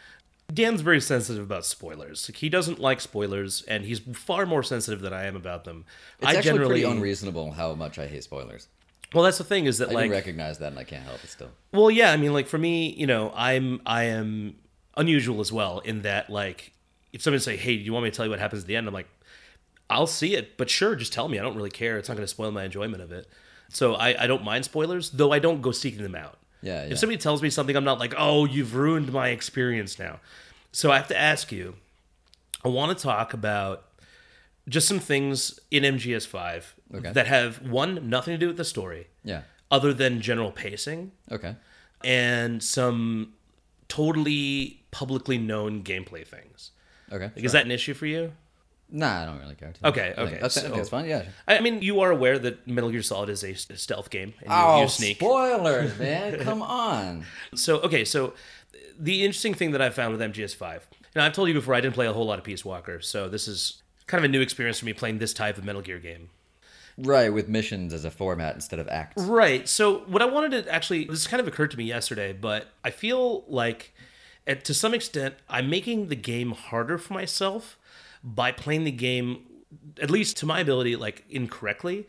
Dan's 0.53 0.83
very 0.83 1.01
sensitive 1.01 1.43
about 1.43 1.65
spoilers. 1.65 2.29
Like, 2.29 2.37
he 2.37 2.51
doesn't 2.51 2.79
like 2.79 3.01
spoilers, 3.01 3.63
and 3.63 3.83
he's 3.83 4.01
far 4.01 4.45
more 4.45 4.63
sensitive 4.63 5.01
than 5.01 5.13
I 5.15 5.25
am 5.25 5.37
about 5.37 5.65
them. 5.65 5.87
It's 6.19 6.29
I 6.29 6.35
actually 6.37 6.43
generally, 6.43 6.83
pretty 6.83 6.97
unreasonable 6.97 7.53
how 7.53 7.75
much 7.75 7.99
I 7.99 8.07
hate 8.07 8.25
spoilers. 8.25 8.69
well, 9.15 9.25
that's 9.25 9.39
the 9.39 9.45
thing 9.45 9.65
is 9.65 9.79
that 9.79 9.89
I 9.89 9.95
like, 9.95 10.11
recognize 10.11 10.59
that, 10.59 10.69
and 10.69 10.79
I 10.79 10.85
can't 10.85 11.03
help 11.03 11.25
it 11.25 11.31
still. 11.31 11.49
well, 11.73 11.91
yeah, 11.91 12.13
I 12.13 12.19
mean, 12.19 12.35
like 12.35 12.47
for 12.47 12.59
me, 12.59 12.91
you 12.93 13.07
know, 13.07 13.33
I'm 13.35 13.81
I 13.87 14.05
am 14.05 14.57
unusual 14.99 15.41
as 15.41 15.51
well 15.51 15.79
in 15.79 16.03
that 16.03 16.29
like, 16.29 16.74
if 17.15 17.23
someone 17.23 17.41
say, 17.41 17.57
"Hey, 17.57 17.77
do 17.79 17.83
you 17.83 17.93
want 17.95 18.05
me 18.05 18.11
to 18.11 18.17
tell 18.17 18.27
you 18.27 18.31
what 18.31 18.39
happens 18.41 18.63
at 18.63 18.67
the 18.69 18.77
end?" 18.77 18.87
I'm 18.87 18.93
like, 18.95 19.09
I'll 19.89 20.07
see 20.07 20.35
it, 20.35 20.57
but 20.57 20.69
sure, 20.69 20.95
just 20.97 21.13
tell 21.13 21.29
me. 21.29 21.39
I 21.39 21.43
don't 21.43 21.57
really 21.57 21.71
care. 21.71 21.97
It's 21.99 22.09
not 22.09 22.17
going 22.17 22.25
to 22.25 22.29
spoil 22.29 22.51
my 22.51 22.65
enjoyment 22.65 23.03
of 23.03 23.13
it. 23.13 23.27
So 23.69 23.95
I, 23.95 24.25
I 24.25 24.27
don't 24.27 24.43
mind 24.45 24.65
spoilers, 24.65 25.11
though 25.11 25.33
I 25.33 25.39
don't 25.39 25.61
go 25.63 25.73
seeking 25.73 26.03
them 26.03 26.15
out. 26.15 26.39
Yeah, 26.63 26.85
yeah. 26.85 26.93
If 26.93 26.99
somebody 26.99 27.19
tells 27.19 27.43
me 27.43 27.51
something, 27.51 27.77
I'm 27.77 27.85
not 27.85 27.99
like, 27.99 28.15
oh, 28.17 28.45
you've 28.47 28.75
ruined 28.75 29.13
my 29.13 29.29
experience 29.29 29.99
now. 29.99 30.21
So 30.73 30.91
I 30.91 30.97
have 30.97 31.09
to 31.09 31.19
ask 31.19 31.53
you, 31.53 31.77
I 32.65 32.69
want 32.69 32.97
to 32.97 33.03
talk 33.03 33.35
about 33.35 33.85
just 34.69 34.89
some 34.89 34.99
things 34.99 35.61
in 35.71 35.83
MGS5 35.83 36.65
Okay. 36.95 37.13
that 37.13 37.27
have, 37.27 37.61
one, 37.63 38.09
nothing 38.09 38.33
to 38.33 38.39
do 38.39 38.47
with 38.49 38.57
the 38.57 38.65
story, 38.65 39.09
Yeah. 39.23 39.43
other 39.71 39.93
than 39.93 40.21
general 40.23 40.51
pacing, 40.51 41.13
Okay. 41.31 41.57
and 42.03 42.63
some 42.63 43.35
totally 43.89 44.81
publicly 44.91 45.37
known 45.39 45.83
gameplay 45.85 46.27
things. 46.27 46.71
Okay. 47.13 47.31
Like, 47.35 47.45
Is 47.45 47.53
that 47.53 47.65
an 47.65 47.71
issue 47.71 47.95
for 47.95 48.07
you? 48.07 48.33
Nah, 48.91 49.23
I 49.23 49.25
don't 49.25 49.39
really 49.41 49.55
care. 49.55 49.73
Okay, 49.83 50.13
think 50.15 50.19
okay, 50.29 50.39
That's, 50.41 50.55
so- 50.61 50.69
that's 50.69 50.89
fine. 50.91 51.07
Yeah. 51.07 51.25
I 51.49 51.61
mean, 51.61 51.81
you 51.83 52.01
are 52.01 52.11
aware 52.11 52.39
that 52.39 52.67
Metal 52.69 52.91
Gear 52.91 53.03
Solid 53.03 53.29
is 53.31 53.43
a 53.43 53.55
stealth 53.55 54.11
game, 54.11 54.35
and 54.43 54.51
you, 54.51 54.57
Oh, 54.57 54.83
you 54.83 54.89
sneak. 54.89 55.17
spoilers, 55.17 55.99
man! 55.99 56.39
Come 56.41 56.63
on. 56.63 57.25
So 57.55 57.81
okay, 57.81 58.05
so 58.05 58.35
the 58.99 59.25
interesting 59.25 59.55
thing 59.55 59.73
that 59.73 59.81
I 59.83 59.91
found 59.91 60.13
with 60.17 60.21
MGS5. 60.21 60.81
and 61.15 61.23
I've 61.25 61.33
told 61.33 61.49
you 61.49 61.55
before 61.55 61.75
I 61.75 61.81
didn't 61.81 61.95
play 61.95 62.07
a 62.07 62.13
whole 62.13 62.27
lot 62.27 62.39
of 62.39 62.45
Peace 62.45 62.65
Walker, 62.65 63.01
so 63.01 63.29
this 63.29 63.49
is 63.49 63.83
kind 64.07 64.23
of 64.23 64.29
a 64.29 64.31
new 64.31 64.41
experience 64.43 64.79
for 64.79 64.85
me 64.85 64.93
playing 64.93 65.19
this 65.19 65.33
type 65.33 65.57
of 65.59 65.65
Metal 65.65 65.81
Gear 65.83 65.99
game. 65.99 66.29
Right, 66.97 67.33
with 67.33 67.49
missions 67.49 67.93
as 67.93 68.05
a 68.05 68.11
format 68.11 68.55
instead 68.55 68.79
of 68.79 68.87
acts. 68.89 69.21
Right. 69.25 69.67
So 69.69 70.01
what 70.07 70.23
I 70.23 70.27
wanted 70.27 70.65
to 70.65 70.73
actually 70.73 71.07
this 71.07 71.27
kind 71.27 71.41
of 71.41 71.49
occurred 71.49 71.73
to 71.73 71.77
me 71.79 71.85
yesterday, 71.85 72.33
but 72.33 72.69
I 72.85 72.91
feel 72.91 73.45
like 73.49 73.93
at, 74.47 74.65
to 74.65 74.75
some 74.75 74.95
extent 74.95 75.35
I'm 75.49 75.71
making 75.71 76.09
the 76.09 76.17
game 76.17 76.53
harder 76.53 76.99
for 76.99 77.15
myself 77.15 77.79
by 78.23 78.53
playing 78.53 78.85
the 78.85 78.93
game 78.93 79.47
at 80.01 80.11
least 80.11 80.37
to 80.39 80.47
my 80.47 80.61
ability 80.61 80.97
like 80.97 81.25
incorrectly. 81.29 82.07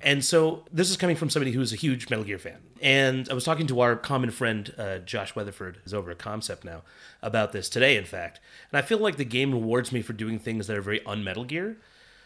And 0.00 0.24
so 0.24 0.64
this 0.72 0.90
is 0.90 0.96
coming 0.96 1.16
from 1.16 1.28
somebody 1.30 1.52
who's 1.52 1.72
a 1.72 1.76
huge 1.76 2.08
Metal 2.08 2.24
Gear 2.24 2.38
fan. 2.38 2.58
And 2.80 3.28
I 3.28 3.34
was 3.34 3.44
talking 3.44 3.66
to 3.66 3.80
our 3.80 3.96
common 3.96 4.30
friend 4.30 4.72
uh, 4.78 4.98
Josh 4.98 5.34
Weatherford, 5.34 5.78
who's 5.82 5.92
over 5.92 6.10
at 6.12 6.18
Concept 6.18 6.64
now, 6.64 6.82
about 7.20 7.52
this 7.52 7.68
today 7.68 7.96
in 7.96 8.04
fact. 8.04 8.40
And 8.72 8.78
I 8.78 8.82
feel 8.82 8.98
like 8.98 9.16
the 9.16 9.24
game 9.24 9.52
rewards 9.52 9.92
me 9.92 10.02
for 10.02 10.12
doing 10.12 10.38
things 10.38 10.66
that 10.66 10.76
are 10.76 10.82
very 10.82 11.04
un-Metal 11.04 11.44
Gear. 11.44 11.76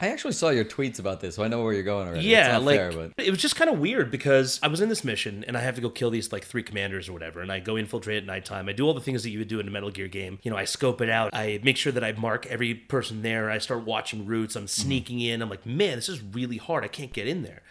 I 0.05 0.09
actually 0.09 0.33
saw 0.35 0.51
your 0.51 0.67
tweets 0.67 0.99
about 0.99 1.21
this, 1.21 1.37
so 1.37 1.43
I 1.43 1.49
know 1.49 1.63
where 1.63 1.73
you're 1.73 1.83
going 1.83 2.07
already. 2.07 2.27
Yeah, 2.27 2.41
it's 2.41 2.53
not 2.53 2.63
like 2.63 2.77
fair, 2.77 2.93
but 2.93 3.13
it 3.17 3.31
was 3.31 3.41
just 3.41 3.57
kind 3.57 3.71
of 3.71 3.79
weird 3.79 4.11
because 4.11 4.61
I 4.63 4.69
was 4.69 4.83
in 4.83 4.91
this 4.91 5.03
mission 5.03 5.47
and 5.49 5.57
I 5.57 5.61
have 5.61 5.77
to 5.77 5.81
go 5.81 5.89
kill 5.89 6.11
these 6.11 6.31
like 6.31 6.45
three 6.45 6.63
commanders 6.63 7.09
or 7.09 7.15
whatever, 7.15 7.41
and 7.41 7.51
I 7.51 7.61
go 7.61 7.79
infiltrate 7.79 8.19
at 8.19 8.27
nighttime. 8.27 8.69
I 8.69 8.73
do 8.73 8.87
all 8.87 8.93
the 8.93 9.01
things 9.01 9.23
that 9.23 9.31
you 9.31 9.39
would 9.39 9.49
do 9.49 9.61
in 9.61 9.67
a 9.67 9.71
Metal 9.71 9.91
Gear 9.91 10.09
game. 10.09 10.41
You 10.43 10.51
know, 10.51 10.59
I 10.59 10.67
scope 10.67 11.01
it 11.01 11.09
out. 11.09 11.33
I 11.33 11.59
make 11.63 11.79
sure 11.79 11.91
that 11.91 12.05
I 12.05 12.13
mark 12.13 12.45
every 12.47 12.75
person 12.75 13.23
there. 13.23 13.51
I 13.51 13.57
start 13.57 13.87
watching 13.87 14.27
routes. 14.27 14.57
I'm 14.57 14.69
sneaking 14.69 15.21
in. 15.21 15.41
I'm 15.41 15.49
like, 15.49 15.65
man, 15.65 15.97
this 15.97 16.11
is 16.11 16.23
really 16.23 16.59
hard. 16.59 16.85
I 16.85 16.89
can't 16.89 17.15
get 17.15 17.27
in 17.27 17.43
there. 17.43 17.63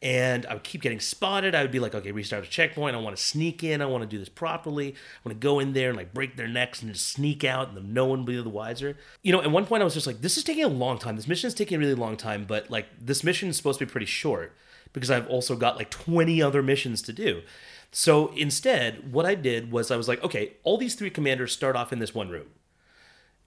And 0.00 0.46
I 0.46 0.54
would 0.54 0.62
keep 0.62 0.80
getting 0.80 1.00
spotted. 1.00 1.54
I 1.56 1.62
would 1.62 1.72
be 1.72 1.80
like, 1.80 1.94
okay, 1.94 2.12
restart 2.12 2.44
a 2.44 2.48
checkpoint. 2.48 2.94
I 2.94 3.00
want 3.00 3.16
to 3.16 3.22
sneak 3.22 3.64
in. 3.64 3.82
I 3.82 3.86
want 3.86 4.02
to 4.02 4.08
do 4.08 4.18
this 4.18 4.28
properly. 4.28 4.90
I 4.92 5.28
want 5.28 5.40
to 5.40 5.44
go 5.44 5.58
in 5.58 5.72
there 5.72 5.88
and 5.88 5.96
like 5.96 6.14
break 6.14 6.36
their 6.36 6.46
necks 6.46 6.82
and 6.82 6.92
just 6.92 7.08
sneak 7.08 7.42
out, 7.42 7.70
and 7.70 7.94
no 7.94 8.06
one 8.06 8.20
will 8.20 8.26
be 8.26 8.40
the 8.40 8.48
wiser. 8.48 8.96
You 9.22 9.32
know, 9.32 9.42
at 9.42 9.50
one 9.50 9.66
point 9.66 9.80
I 9.80 9.84
was 9.84 9.94
just 9.94 10.06
like, 10.06 10.20
this 10.20 10.36
is 10.36 10.44
taking 10.44 10.64
a 10.64 10.68
long 10.68 10.98
time. 10.98 11.16
This 11.16 11.26
mission 11.26 11.48
is 11.48 11.54
taking 11.54 11.76
a 11.76 11.80
really 11.80 11.94
long 11.94 12.16
time, 12.16 12.44
but 12.44 12.70
like 12.70 12.86
this 13.00 13.24
mission 13.24 13.48
is 13.48 13.56
supposed 13.56 13.80
to 13.80 13.86
be 13.86 13.90
pretty 13.90 14.06
short 14.06 14.54
because 14.92 15.10
I've 15.10 15.28
also 15.28 15.56
got 15.56 15.76
like 15.76 15.90
20 15.90 16.40
other 16.42 16.62
missions 16.62 17.02
to 17.02 17.12
do. 17.12 17.42
So 17.90 18.28
instead, 18.36 19.12
what 19.12 19.26
I 19.26 19.34
did 19.34 19.72
was 19.72 19.90
I 19.90 19.96
was 19.96 20.08
like, 20.08 20.22
okay, 20.22 20.52
all 20.62 20.78
these 20.78 20.94
three 20.94 21.10
commanders 21.10 21.52
start 21.52 21.76
off 21.76 21.92
in 21.92 21.98
this 21.98 22.14
one 22.14 22.28
room. 22.28 22.46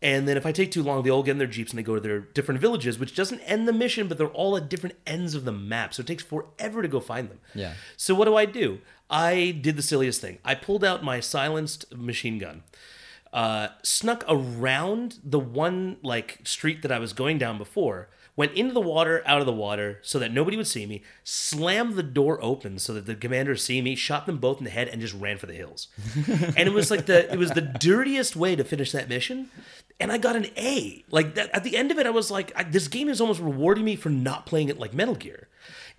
And 0.02 0.28
then 0.28 0.36
if 0.36 0.46
I 0.48 0.52
take 0.52 0.72
too 0.72 0.82
long, 0.82 1.04
they 1.04 1.12
all 1.12 1.22
get 1.22 1.32
in 1.32 1.38
their 1.38 1.46
jeeps 1.46 1.72
and 1.72 1.78
they 1.78 1.84
go 1.84 1.94
to 1.96 2.02
their 2.02 2.20
different 2.20 2.60
villages, 2.60 2.98
which 2.98 3.16
doesn't 3.16 3.40
end 3.42 3.68
the 3.68 3.74
mission, 3.74 4.08
but 4.08 4.18
they're 4.18 4.28
all 4.28 4.58
at 4.58 4.68
different 4.68 4.96
ends 5.06 5.36
of 5.36 5.46
the 5.46 5.52
map. 5.52 5.94
So 5.94 6.02
it 6.02 6.08
takes 6.08 6.24
forever 6.24 6.82
to 6.82 6.88
go 6.88 7.00
find 7.00 7.30
them. 7.30 7.40
Yeah. 7.54 7.74
So 7.98 8.16
what 8.16 8.26
do 8.26 8.36
I 8.36 8.46
do? 8.46 8.80
I 9.12 9.52
did 9.62 9.76
the 9.76 9.84
silliest 9.84 10.22
thing. 10.22 10.40
I 10.44 10.56
pulled 10.56 10.84
out 10.84 11.04
my 11.04 11.20
silenced 11.20 11.94
machine 11.96 12.40
gun, 12.40 12.64
uh, 13.34 13.70
snuck 13.84 14.24
around 14.28 15.20
the 15.24 15.40
one 15.40 15.98
like 16.02 16.40
street 16.46 16.82
that 16.82 16.92
I 16.92 16.98
was 16.98 17.14
going 17.14 17.38
down 17.38 17.58
before, 17.58 18.10
went 18.36 18.54
into 18.54 18.74
the 18.74 18.82
water, 18.82 19.22
out 19.26 19.42
of 19.42 19.46
the 19.46 19.54
water, 19.54 20.00
so 20.02 20.18
that 20.18 20.32
nobody 20.32 20.56
would 20.56 20.68
see 20.68 20.86
me, 20.86 21.04
slammed 21.24 21.96
the 21.96 22.04
door 22.04 22.40
open 22.42 22.80
so 22.80 22.94
that 22.94 23.06
the 23.06 23.16
commander 23.16 23.56
see 23.58 23.82
me, 23.82 23.96
shot 23.96 24.26
them 24.26 24.38
both 24.38 24.60
in 24.60 24.64
the 24.64 24.70
head, 24.70 24.88
and 24.88 25.02
just 25.02 25.14
ran 25.14 25.38
for 25.38 25.46
the 25.46 25.54
hills. 25.54 25.90
and 26.28 26.60
it 26.60 26.74
was 26.74 26.90
like 26.90 27.06
the 27.06 27.32
it 27.32 27.38
was 27.38 27.52
the 27.52 27.62
dirtiest 27.62 28.36
way 28.38 28.56
to 28.56 28.64
finish 28.64 28.94
that 28.94 29.10
mission. 29.10 29.50
And 30.02 30.12
I 30.12 30.18
got 30.18 30.36
an 30.36 30.48
A. 30.58 31.06
Like 31.12 31.36
that, 31.36 31.50
at 31.56 31.64
the 31.64 31.78
end 31.78 31.92
of 31.92 32.00
it, 32.00 32.06
I 32.08 32.10
was 32.10 32.32
like, 32.32 32.52
I, 32.56 32.64
"This 32.64 32.88
game 32.88 33.08
is 33.08 33.22
almost 33.22 33.40
rewarding 33.40 33.86
me 33.86 33.96
for 33.96 34.10
not 34.10 34.46
playing 34.46 34.70
it 34.70 34.80
like 34.80 34.94
Metal 34.94 35.16
Gear." 35.16 35.48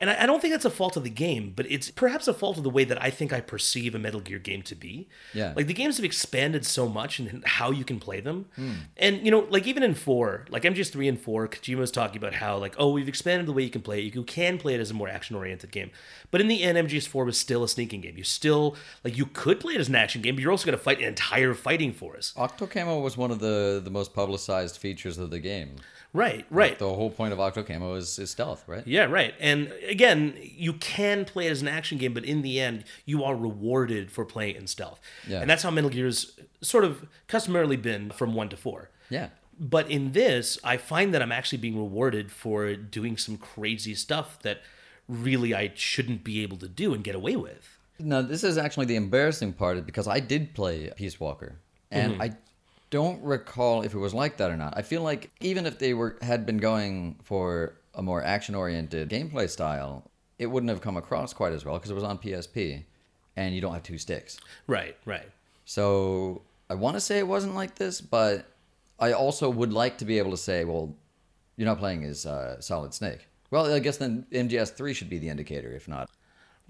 And 0.03 0.11
I, 0.11 0.25
I 0.25 0.27
don't 0.27 0.43
think 0.43 0.53
that's 0.53 0.65
a 0.65 0.71
fault 0.71 0.97
of 0.97 1.05
the 1.05 1.11
game, 1.11 1.53
but 1.55 1.65
it's 1.71 1.88
perhaps 1.91 2.27
a 2.27 2.35
fault 2.35 2.59
of 2.59 2.65
the 2.65 2.71
way 2.71 2.83
that 2.83 3.01
I 3.01 3.09
think 3.09 3.33
I 3.33 3.41
perceive 3.41 3.95
a 3.95 4.01
Metal 4.01 4.19
Gear 4.19 4.41
game 4.41 4.62
to 4.62 4.75
be. 4.75 5.09
Yeah. 5.33 5.53
Like 5.55 5.69
the 5.69 5.75
games 5.75 5.97
have 5.97 6.05
expanded 6.05 6.67
so 6.67 6.88
much 6.88 7.21
in 7.21 7.45
how 7.47 7.71
you 7.71 7.85
can 7.85 8.01
play 8.01 8.21
them. 8.21 8.47
Hmm. 8.57 8.73
And, 8.97 9.25
you 9.25 9.31
know, 9.31 9.47
like 9.49 9.65
even 9.69 9.85
in 9.85 9.95
4, 9.95 10.47
like 10.51 10.65
MGS3 10.65 11.09
and 11.09 11.21
4, 11.21 11.47
Kojima 11.47 11.79
was 11.79 11.93
talking 11.93 12.17
about 12.17 12.35
how, 12.35 12.59
like, 12.59 12.75
oh, 12.79 12.91
we've 12.91 13.07
expanded 13.07 13.47
the 13.47 13.53
way 13.53 13.62
you 13.62 13.71
can 13.71 13.81
play 13.81 14.01
it. 14.05 14.12
You 14.12 14.25
can 14.25 14.59
play 14.59 14.75
it 14.75 14.81
as 14.81 14.91
a 14.91 14.95
more 14.95 15.09
action 15.09 15.37
oriented 15.37 15.71
game. 15.71 15.93
But 16.33 16.41
in 16.41 16.49
the 16.49 16.65
end, 16.65 16.77
MGS4 16.77 17.25
was 17.25 17.38
still 17.38 17.62
a 17.62 17.69
sneaking 17.69 18.01
game. 18.01 18.19
You 18.19 18.25
still, 18.25 18.77
like, 19.05 19.17
you 19.17 19.27
could 19.27 19.61
play 19.61 19.75
it 19.75 19.81
as 19.81 19.88
an 19.88 19.95
action 19.95 20.21
game, 20.21 20.35
but 20.35 20.43
you're 20.43 20.51
also 20.51 20.67
going 20.67 20.77
to 20.77 20.83
fight 20.83 20.99
an 20.99 21.05
entire 21.05 21.55
fighting 21.55 21.93
force. 21.93 22.35
Octocamo 22.37 23.01
was 23.01 23.17
one 23.17 23.31
of 23.31 23.38
the 23.38 23.81
the 23.85 23.91
most 23.91 24.12
publicized 24.15 24.79
features 24.79 25.19
of 25.19 25.31
the 25.31 25.38
game. 25.38 25.77
Right, 26.14 26.44
right. 26.51 26.79
The 26.79 26.92
whole 26.92 27.11
point 27.11 27.33
of 27.33 27.38
Octocamo 27.38 27.96
is, 27.96 28.18
is 28.18 28.31
stealth, 28.31 28.64
right? 28.66 28.87
Yeah, 28.87 29.05
right. 29.05 29.35
And 29.40 29.72
again, 29.88 30.35
you 30.40 30.75
can 30.75 31.25
play 31.25 31.46
it 31.46 31.51
as 31.51 31.62
an 31.62 31.68
action 31.68 31.96
game, 31.96 32.12
but 32.12 32.25
in 32.25 32.42
the 32.42 32.61
end, 32.61 32.85
you 33.07 33.25
are 33.25 33.35
rewarded 33.35 34.11
for 34.11 34.27
playing 34.27 34.57
it 34.57 34.61
in 34.61 34.66
stealth. 34.66 35.01
Yeah. 35.27 35.40
And 35.40 35.48
that's 35.48 35.62
how 35.62 35.70
Metal 35.70 35.88
Gear's 35.88 36.38
sort 36.61 36.85
of 36.85 37.07
customarily 37.29 37.77
been 37.77 38.11
from 38.11 38.35
one 38.35 38.51
to 38.51 38.57
four. 38.59 38.90
Yeah. 39.09 39.29
But 39.59 39.90
in 39.90 40.12
this, 40.12 40.59
I 40.62 40.77
find 40.77 41.14
that 41.14 41.22
I'm 41.22 41.33
actually 41.33 41.59
being 41.59 41.79
rewarded 41.79 42.31
for 42.31 42.75
doing 42.75 43.16
some 43.16 43.38
crazy 43.38 43.94
stuff 43.94 44.38
that 44.42 44.61
really 45.09 45.55
I 45.55 45.72
shouldn't 45.75 46.25
be 46.25 46.42
able 46.42 46.59
to 46.59 46.68
do 46.68 46.92
and 46.92 47.03
get 47.03 47.14
away 47.14 47.37
with. 47.37 47.79
Now, 47.98 48.22
this 48.22 48.44
is 48.44 48.59
actually 48.59 48.87
the 48.87 48.96
embarrassing 48.96 49.53
part 49.55 49.85
because 49.87 50.09
I 50.09 50.20
did 50.20 50.55
play 50.55 50.90
Peace 50.96 51.20
Walker, 51.20 51.57
and 51.90 52.14
mm-hmm. 52.14 52.22
I 52.22 52.33
don't 52.93 53.23
recall 53.25 53.81
if 53.83 53.95
it 53.95 53.99
was 53.99 54.13
like 54.13 54.37
that 54.37 54.51
or 54.51 54.57
not. 54.57 54.75
I 54.77 54.83
feel 54.83 55.03
like 55.03 55.31
even 55.41 55.65
if 55.65 55.79
they 55.79 55.95
were 55.95 56.19
had 56.21 56.45
been 56.45 56.59
going 56.59 57.17
for 57.23 57.75
a 57.95 58.03
more 58.03 58.23
action-oriented 58.23 59.09
gameplay 59.09 59.49
style, 59.49 60.11
it 60.39 60.47
wouldn't 60.47 60.69
have 60.69 60.83
come 60.83 60.99
across 60.99 61.33
quite 61.33 61.55
as 61.55 61.65
well 61.65 61.77
because 61.77 61.91
it 61.91 61.95
was 61.95 62.05
on 62.05 62.19
PSP, 62.19 62.85
and 63.35 63.55
you 63.55 63.63
don't 63.63 63.73
have 63.73 63.83
two 63.83 63.97
sticks. 63.97 64.39
Right, 64.67 64.95
right. 65.07 65.29
So 65.65 66.43
I 66.69 66.75
want 66.75 66.97
to 66.97 67.01
say 67.01 67.19
it 67.19 67.27
wasn't 67.27 67.55
like 67.55 67.77
this, 67.77 68.03
but 68.03 68.47
I 68.99 69.13
also 69.13 69.49
would 69.49 69.73
like 69.73 69.97
to 69.99 70.05
be 70.05 70.19
able 70.19 70.33
to 70.33 70.37
say, 70.37 70.65
well, 70.65 70.95
you're 71.57 71.67
not 71.67 71.79
playing 71.79 72.05
as 72.05 72.27
uh, 72.27 72.61
Solid 72.61 72.93
Snake. 72.93 73.27
Well, 73.51 73.73
I 73.73 73.79
guess 73.79 73.97
then 73.97 74.27
MGS3 74.31 74.95
should 74.95 75.09
be 75.09 75.19
the 75.19 75.31
indicator, 75.31 75.73
if 75.73 75.89
not. 75.89 76.11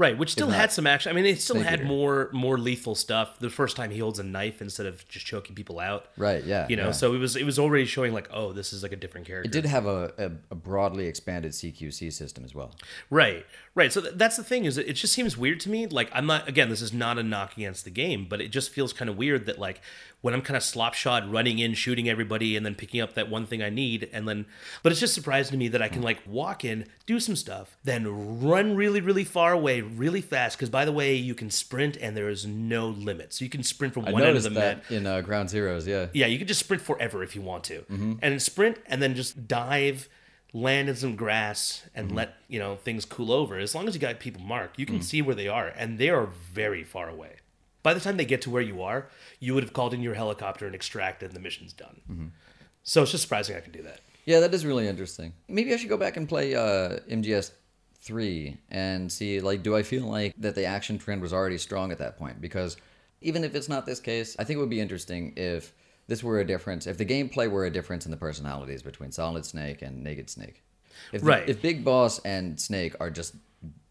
Right, 0.03 0.19
which 0.19 0.33
still 0.33 0.51
had 0.51 0.73
some 0.73 0.85
action. 0.85 1.11
I 1.11 1.15
mean, 1.15 1.27
it 1.27 1.41
still 1.41 1.61
had 1.61 1.85
more 1.85 2.29
more 2.33 2.59
lethal 2.59 2.97
stuff. 2.97 3.39
The 3.39 3.49
first 3.49 3.77
time 3.77 3.93
he 3.93 4.01
holds 4.01 4.19
a 4.19 4.25
knife 4.25 4.61
instead 4.61 4.87
of 4.87 5.07
just 5.07 5.25
choking 5.25 5.55
people 5.55 5.79
out. 5.79 6.07
Right, 6.17 6.43
yeah, 6.43 6.67
You 6.69 6.75
know, 6.75 6.87
yeah. 6.87 6.91
so 6.91 7.15
it 7.15 7.19
was 7.19 7.37
it 7.37 7.45
was 7.45 7.57
already 7.57 7.85
showing 7.85 8.13
like, 8.13 8.29
oh, 8.33 8.53
this 8.53 8.73
is 8.73 8.83
like 8.83 8.91
a 8.91 8.97
different 8.97 9.29
character. 9.29 9.49
It 9.49 9.53
did 9.53 9.65
have 9.65 9.87
a, 9.87 10.13
a, 10.19 10.31
a 10.51 10.55
broadly 10.57 11.07
expanded 11.07 11.53
CQC 11.53 12.13
system 12.13 12.45
as 12.45 12.53
well. 12.53 12.75
Right, 13.11 13.47
right. 13.77 13.93
So 13.93 14.01
th- 14.01 14.15
that's 14.17 14.37
the 14.37 14.43
thing 14.43 14.65
is, 14.65 14.77
it 14.77 14.95
just 14.95 15.13
seems 15.13 15.39
weird 15.39 15.61
to 15.61 15.71
me. 15.71 15.87
Like 15.87 16.11
I'm 16.13 16.27
not 16.27 16.49
again, 16.49 16.69
this 16.69 16.83
is 16.83 16.93
not 16.93 17.17
a 17.17 17.23
knock 17.23 17.57
against 17.57 17.85
the 17.85 17.91
game, 17.91 18.27
but 18.29 18.41
it 18.41 18.49
just 18.49 18.71
feels 18.71 18.93
kind 18.93 19.09
of 19.09 19.17
weird 19.17 19.47
that 19.47 19.61
like 19.61 19.81
when 20.23 20.33
I'm 20.35 20.41
kind 20.43 20.57
of 20.57 20.63
slopshod 20.63 21.31
running 21.31 21.59
in, 21.59 21.75
shooting 21.75 22.09
everybody, 22.09 22.57
and 22.57 22.65
then 22.65 22.75
picking 22.75 23.01
up 23.01 23.15
that 23.15 23.29
one 23.29 23.45
thing 23.45 23.63
I 23.63 23.69
need, 23.71 24.09
and 24.13 24.27
then, 24.27 24.47
but 24.83 24.91
it's 24.93 25.01
just 25.01 25.15
surprising 25.15 25.53
to 25.53 25.59
me 25.59 25.69
that 25.69 25.83
I 25.83 25.89
can 25.89 26.01
like 26.01 26.21
walk 26.27 26.65
in, 26.65 26.87
do 27.07 27.21
some 27.21 27.37
stuff, 27.37 27.77
then 27.85 28.41
run 28.41 28.75
really, 28.77 29.01
really 29.01 29.25
far 29.25 29.53
away, 29.53 29.81
really 29.81 30.21
fast. 30.21 30.57
Because 30.57 30.71
by 30.71 30.85
the 30.85 30.93
way, 30.93 31.15
you 31.15 31.35
can 31.35 31.51
sprint, 31.51 31.97
and 31.97 32.17
there 32.17 32.29
is 32.31 32.47
no 32.47 32.89
limit, 32.89 33.33
so 33.35 33.45
you 33.45 33.51
can 33.51 33.63
sprint 33.63 33.93
from 33.95 34.07
I 34.07 34.13
one 34.13 34.23
end 34.23 34.37
of 34.37 34.43
the 34.45 34.51
map. 34.51 34.91
in 34.91 35.07
uh, 35.07 35.21
Ground 35.21 35.49
Zeroes, 35.51 35.87
yeah. 35.87 36.07
Yeah, 36.15 36.27
you 36.27 36.39
can 36.39 36.47
just 36.47 36.61
sprint 36.61 36.83
forever 36.83 37.23
if 37.23 37.35
you 37.37 37.43
want 37.43 37.65
to, 37.65 37.81
Mm-hmm. 37.81 38.13
and 38.23 38.41
sprint 38.41 38.79
and 38.87 39.03
then 39.03 39.15
just 39.17 39.49
dive, 39.49 40.09
land 40.53 40.89
in 40.89 40.95
some 40.95 41.17
grass, 41.17 41.83
and 41.97 42.09
Mm-hmm. 42.09 42.17
let 42.17 42.35
you 42.47 42.61
know 42.61 42.77
things 42.77 43.05
cool 43.05 43.33
over. 43.33 43.59
As 43.59 43.75
long 43.75 43.89
as 43.89 43.95
you 43.95 44.01
got 44.01 44.21
people 44.21 44.43
marked, 44.43 44.79
you 44.79 44.87
can 44.87 45.01
Mm. 45.01 45.03
see 45.05 45.21
where 45.23 45.35
they 45.35 45.49
are, 45.49 45.67
and 45.69 45.99
they 45.99 46.11
are 46.11 46.27
very 46.27 46.85
far 46.85 47.09
away. 47.09 47.37
By 47.83 47.95
the 47.95 48.01
time 48.01 48.17
they 48.17 48.25
get 48.25 48.43
to 48.43 48.51
where 48.51 48.63
you 48.63 48.83
are, 48.83 49.09
you 49.41 49.55
would 49.55 49.63
have 49.65 49.73
called 49.73 49.93
in 49.95 50.03
your 50.03 50.15
helicopter 50.15 50.67
and 50.67 50.75
extracted, 50.75 51.29
and 51.31 51.37
the 51.37 51.41
mission's 51.41 51.73
done. 51.73 52.01
Mm-hmm. 52.11 52.27
So 52.85 53.03
it's 53.03 53.11
just 53.13 53.23
surprising 53.23 53.57
I 53.57 53.61
can 53.61 53.73
do 53.73 53.83
that. 53.83 54.01
Yeah, 54.25 54.41
that 54.41 54.55
is 54.55 54.65
really 54.65 54.87
interesting. 54.87 55.33
Maybe 55.49 55.73
I 55.75 55.77
should 55.77 55.89
go 55.89 55.97
back 55.97 56.17
and 56.17 56.29
play 56.29 56.55
uh, 56.55 56.99
MGS 57.11 57.51
three 57.97 58.57
and 58.71 59.11
see 59.11 59.41
like, 59.41 59.63
do 59.63 59.77
I 59.77 59.83
feel 59.83 60.05
like 60.07 60.35
that 60.39 60.55
the 60.55 60.65
action 60.65 60.99
trend 60.99 61.23
was 61.23 61.33
already 61.33 61.59
strong 61.59 61.91
at 61.93 61.99
that 61.99 62.19
point? 62.19 62.41
Because 62.41 62.77
even 63.21 63.45
if 63.45 63.55
it's 63.55 63.69
not 63.69 63.87
this 63.87 64.01
case, 64.01 64.37
I 64.39 64.45
think 64.45 64.57
it 64.57 64.61
would 64.61 64.71
be 64.71 64.81
interesting 64.81 65.33
if 65.37 65.73
this 66.09 66.23
were 66.23 66.41
a 66.41 66.45
difference, 66.45 66.87
if 66.87 66.99
the 66.99 67.07
gameplay 67.07 67.51
were 67.51 67.65
a 67.65 67.71
difference 67.71 68.05
in 68.05 68.11
the 68.11 68.17
personalities 68.17 68.83
between 68.83 69.13
Solid 69.13 69.45
Snake 69.45 69.83
and 69.83 70.03
Naked 70.03 70.29
Snake. 70.31 70.63
If 71.13 71.23
the- 71.23 71.27
Right. 71.27 71.49
if 71.49 71.63
Big 71.63 71.85
Boss 71.85 72.19
and 72.21 72.61
Snake 72.61 72.95
are 73.01 73.11
just 73.11 73.35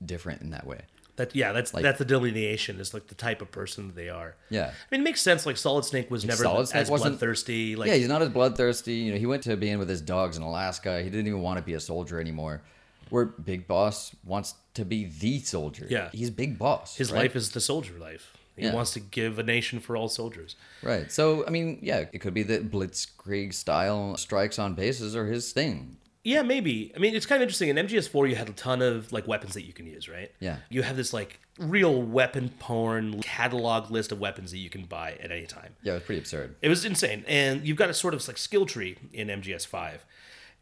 different 0.05 0.41
in 0.41 0.49
that 0.51 0.67
way. 0.67 0.81
That 1.21 1.35
yeah, 1.35 1.51
that's 1.51 1.69
that's 1.69 1.99
the 1.99 2.05
delineation 2.05 2.79
is 2.79 2.95
like 2.95 3.05
the 3.05 3.13
type 3.13 3.43
of 3.43 3.51
person 3.51 3.85
that 3.87 3.95
they 3.95 4.09
are. 4.09 4.33
Yeah. 4.49 4.71
I 4.71 4.73
mean, 4.89 5.01
it 5.01 5.03
makes 5.03 5.21
sense. 5.21 5.45
Like 5.45 5.55
Solid 5.55 5.85
Snake 5.85 6.09
was 6.09 6.25
never 6.25 6.41
Solid 6.41 6.61
as 6.63 6.69
Snake 6.69 6.89
wasn't- 6.89 7.11
bloodthirsty. 7.19 7.75
Like 7.75 7.89
yeah, 7.89 7.93
he's 7.95 8.07
not 8.07 8.23
as 8.23 8.29
bloodthirsty. 8.29 8.95
You 8.95 9.11
know, 9.11 9.19
he 9.19 9.27
went 9.27 9.43
to 9.43 9.55
being 9.55 9.77
with 9.77 9.87
his 9.87 10.01
dogs 10.01 10.35
in 10.35 10.41
Alaska. 10.41 10.97
He 11.03 11.11
didn't 11.11 11.27
even 11.27 11.41
want 11.43 11.59
to 11.59 11.63
be 11.63 11.75
a 11.75 11.79
soldier 11.79 12.19
anymore. 12.19 12.63
Where 13.11 13.25
Big 13.25 13.67
Boss 13.67 14.15
wants 14.25 14.55
to 14.73 14.83
be 14.83 15.05
the 15.05 15.39
soldier. 15.41 15.85
Yeah. 15.87 16.09
he's 16.11 16.31
Big 16.31 16.57
Boss. 16.57 16.95
his 16.97 17.11
right? 17.11 17.19
life 17.23 17.35
is 17.35 17.51
the 17.51 17.61
soldier 17.61 17.93
life. 17.99 18.35
He 18.55 18.63
Yeah. 18.63 18.73
wants 18.73 18.93
to 18.93 18.99
give 18.99 19.37
a 19.37 19.43
nation 19.43 19.79
for 19.79 19.95
all 19.95 20.09
soldiers. 20.09 20.55
Right. 20.81 21.11
So 21.11 21.45
I 21.45 21.51
mean, 21.51 21.77
yeah, 21.83 22.05
it 22.11 22.19
could 22.19 22.33
be 22.33 22.43
that 22.43 22.71
blitzkrieg 22.71 23.53
style 23.53 24.17
strikes 24.17 24.57
on 24.57 24.73
bases 24.73 25.15
are 25.15 25.27
his 25.27 25.51
thing. 25.51 25.97
Yeah, 26.23 26.43
maybe. 26.43 26.91
I 26.95 26.99
mean, 26.99 27.15
it's 27.15 27.25
kind 27.25 27.41
of 27.41 27.47
interesting. 27.47 27.69
In 27.69 27.75
MGS4, 27.77 28.29
you 28.29 28.35
had 28.35 28.49
a 28.49 28.53
ton 28.53 28.81
of 28.81 29.11
like 29.11 29.27
weapons 29.27 29.53
that 29.55 29.63
you 29.63 29.73
can 29.73 29.87
use, 29.87 30.07
right? 30.07 30.31
Yeah. 30.39 30.57
You 30.69 30.83
have 30.83 30.95
this 30.95 31.13
like 31.13 31.39
real 31.57 32.01
weapon 32.01 32.49
porn 32.59 33.21
catalog 33.21 33.89
list 33.89 34.11
of 34.11 34.19
weapons 34.19 34.51
that 34.51 34.59
you 34.59 34.69
can 34.69 34.85
buy 34.85 35.13
at 35.21 35.31
any 35.31 35.47
time. 35.47 35.75
Yeah, 35.81 35.93
it 35.93 35.95
was 35.95 36.03
pretty 36.03 36.19
absurd. 36.19 36.55
It 36.61 36.69
was 36.69 36.85
insane. 36.85 37.23
And 37.27 37.65
you've 37.67 37.77
got 37.77 37.89
a 37.89 37.93
sort 37.93 38.13
of 38.13 38.27
like 38.27 38.37
skill 38.37 38.65
tree 38.65 38.97
in 39.13 39.29
MGS5. 39.29 39.99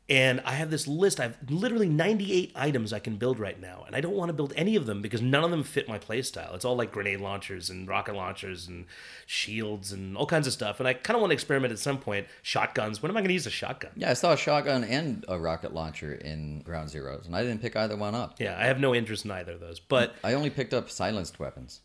And 0.09 0.41
I 0.43 0.53
have 0.53 0.71
this 0.71 0.87
list. 0.87 1.19
I 1.19 1.23
have 1.23 1.37
literally 1.49 1.87
98 1.87 2.51
items 2.55 2.91
I 2.91 2.99
can 2.99 3.17
build 3.17 3.39
right 3.39 3.59
now. 3.59 3.83
And 3.85 3.95
I 3.95 4.01
don't 4.01 4.15
want 4.15 4.29
to 4.29 4.33
build 4.33 4.53
any 4.55 4.75
of 4.75 4.87
them 4.87 5.03
because 5.03 5.21
none 5.21 5.43
of 5.43 5.51
them 5.51 5.61
fit 5.63 5.87
my 5.87 5.99
playstyle. 5.99 6.55
It's 6.55 6.65
all 6.65 6.75
like 6.75 6.91
grenade 6.91 7.21
launchers 7.21 7.69
and 7.69 7.87
rocket 7.87 8.15
launchers 8.15 8.67
and 8.67 8.85
shields 9.27 9.91
and 9.91 10.17
all 10.17 10.25
kinds 10.25 10.47
of 10.47 10.53
stuff. 10.53 10.79
And 10.79 10.87
I 10.87 10.93
kind 10.93 11.15
of 11.15 11.21
want 11.21 11.29
to 11.29 11.35
experiment 11.35 11.71
at 11.71 11.79
some 11.79 11.99
point. 11.99 12.25
Shotguns. 12.41 13.03
When 13.03 13.11
am 13.11 13.17
I 13.17 13.21
going 13.21 13.27
to 13.27 13.33
use 13.33 13.45
a 13.45 13.51
shotgun? 13.51 13.91
Yeah, 13.95 14.09
I 14.09 14.13
saw 14.13 14.33
a 14.33 14.37
shotgun 14.37 14.83
and 14.83 15.23
a 15.27 15.37
rocket 15.37 15.73
launcher 15.75 16.15
in 16.15 16.61
Ground 16.61 16.89
Zeroes, 16.89 17.27
and 17.27 17.35
I 17.35 17.43
didn't 17.43 17.61
pick 17.61 17.75
either 17.75 17.95
one 17.95 18.15
up. 18.15 18.39
Yeah, 18.39 18.57
I 18.59 18.65
have 18.65 18.79
no 18.79 18.95
interest 18.95 19.25
in 19.25 19.31
either 19.31 19.53
of 19.53 19.59
those. 19.59 19.79
But 19.79 20.15
I 20.23 20.33
only 20.33 20.49
picked 20.49 20.73
up 20.73 20.89
silenced 20.89 21.39
weapons. 21.39 21.81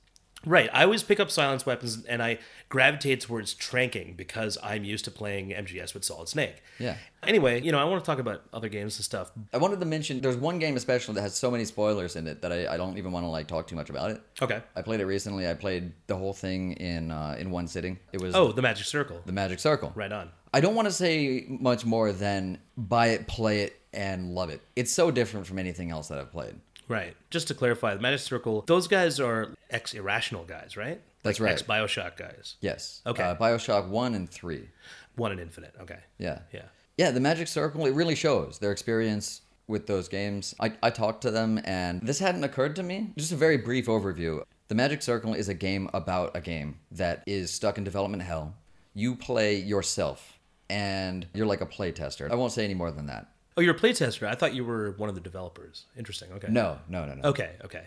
Right. 0.46 0.68
I 0.72 0.85
always 0.85 1.02
pick 1.02 1.20
up 1.20 1.30
silence 1.30 1.64
weapons 1.66 2.04
and 2.07 2.22
I 2.22 2.38
gravitate 2.68 3.20
towards 3.20 3.54
tranking 3.54 4.16
because 4.16 4.59
I'm 4.62 4.85
used 4.85 5.04
to 5.07 5.11
playing 5.11 5.50
MGS 5.50 5.94
with 5.94 6.04
Solid 6.04 6.28
Snake. 6.28 6.57
Yeah. 6.78 6.96
Anyway, 7.22 7.61
you 7.62 7.72
know, 7.72 7.78
I 7.78 7.85
want 7.85 8.02
to 8.02 8.07
talk 8.07 8.18
about 8.18 8.42
other 8.52 8.68
games 8.68 8.96
and 8.98 9.04
stuff. 9.04 9.30
I 9.52 9.59
wanted 9.59 9.80
to 9.80 9.87
mention 9.87 10.20
there's 10.20 10.37
one 10.37 10.59
game 10.59 10.76
especially 10.76 11.14
that 11.14 11.22
has 11.22 11.35
so 11.35 11.50
many 11.50 11.64
spoilers 11.64 12.16
in 12.16 12.26
it 12.26 12.42
that 12.42 12.52
I, 12.52 12.74
I 12.74 12.76
don't 12.76 12.98
even 12.98 13.12
want 13.12 13.24
to 13.24 13.28
like 13.30 13.46
talk 13.46 13.66
too 13.66 13.76
much 13.76 13.90
about 13.90 14.11
it. 14.11 14.20
Okay. 14.42 14.61
I 14.76 14.83
played 14.83 15.00
it 15.00 15.07
recently. 15.07 15.48
I 15.48 15.54
played 15.54 15.92
the 16.07 16.16
whole 16.16 16.33
thing 16.33 16.72
in 16.72 17.11
uh, 17.11 17.37
in 17.38 17.50
one 17.50 17.66
sitting. 17.68 17.98
It 18.12 18.20
was 18.20 18.35
Oh, 18.35 18.52
the 18.52 18.62
Magic 18.62 18.87
Circle. 18.87 19.22
the 19.24 19.33
Magic 19.33 19.59
Circle. 19.59 19.92
Right 19.94 20.12
on. 20.12 20.30
I 20.52 20.61
don't 20.61 20.74
want 20.76 20.87
to 20.87 20.92
say 20.92 21.46
much 21.48 21.85
more 21.85 22.12
than 22.12 22.59
buy 22.76 23.09
it, 23.09 23.26
play 23.26 23.62
it, 23.62 23.80
and 23.92 24.35
love 24.35 24.50
it. 24.50 24.61
It's 24.76 24.92
so 24.92 25.11
different 25.11 25.46
from 25.46 25.59
anything 25.59 25.90
else 25.90 26.09
that 26.09 26.18
I've 26.18 26.30
played. 26.30 26.54
Right. 26.88 27.16
Just 27.31 27.49
to 27.49 27.55
clarify, 27.55 27.94
the 27.94 28.01
Magic 28.01 28.20
Circle, 28.20 28.64
those 28.66 28.88
guys 28.88 29.20
are 29.20 29.51
ex 29.70 29.94
Irrational 29.94 30.44
guys, 30.44 30.77
right? 30.77 31.01
That's 31.23 31.40
like 31.40 31.47
right. 31.47 31.53
Ex 31.53 31.62
Bioshock 31.62 32.16
guys. 32.16 32.57
Yes. 32.61 33.01
Okay. 33.07 33.23
Uh, 33.23 33.35
Bioshock 33.35 33.88
one 33.88 34.14
and 34.14 34.29
three. 34.29 34.68
One 35.16 35.33
and 35.33 35.40
Infinite. 35.40 35.75
Okay. 35.81 35.99
Yeah. 36.18 36.40
Yeah. 36.53 36.64
Yeah, 36.97 37.11
the 37.11 37.20
Magic 37.20 37.49
Circle, 37.49 37.87
it 37.87 37.94
really 37.94 38.14
shows 38.14 38.59
their 38.59 38.70
experience 38.70 39.40
with 39.66 39.87
those 39.87 40.09
games. 40.09 40.55
I, 40.61 40.75
I 40.83 40.90
talked 40.90 41.23
to 41.23 41.31
them, 41.31 41.61
and 41.64 42.01
this 42.03 42.18
hadn't 42.20 42.44
occurred 42.44 42.77
to 42.77 42.83
me. 42.83 43.12
Just 43.16 43.33
a 43.33 43.37
very 43.37 43.57
brief 43.57 43.87
overview. 43.87 44.44
The 44.68 44.75
Magic 44.75 45.03
Circle 45.03 45.35
is 45.35 45.49
a 45.49 45.55
game 45.55 45.90
about 45.92 46.37
a 46.37 46.40
game 46.40 46.79
that 46.92 47.23
is 47.27 47.51
stuck 47.51 47.79
in 47.79 47.85
development 47.85 48.23
hell. 48.23 48.55
You 48.94 49.16
play 49.16 49.57
yourself, 49.57 50.38
and 50.70 51.27
you're 51.35 51.47
like 51.47 51.62
a 51.62 51.66
playtester. 51.66 52.31
I 52.31 52.35
won't 52.37 52.53
say 52.53 52.64
any 52.64 52.75
more 52.75 52.92
than 52.92 53.07
that. 53.07 53.29
Oh, 53.56 53.60
you're 53.60 53.74
a 53.74 53.78
playtester. 53.78 54.26
I 54.26 54.34
thought 54.34 54.54
you 54.54 54.64
were 54.64 54.92
one 54.92 55.08
of 55.08 55.14
the 55.14 55.20
developers. 55.20 55.84
Interesting. 55.96 56.32
Okay. 56.32 56.48
No, 56.50 56.78
no, 56.88 57.06
no, 57.06 57.14
no. 57.14 57.28
Okay. 57.28 57.52
Okay. 57.64 57.84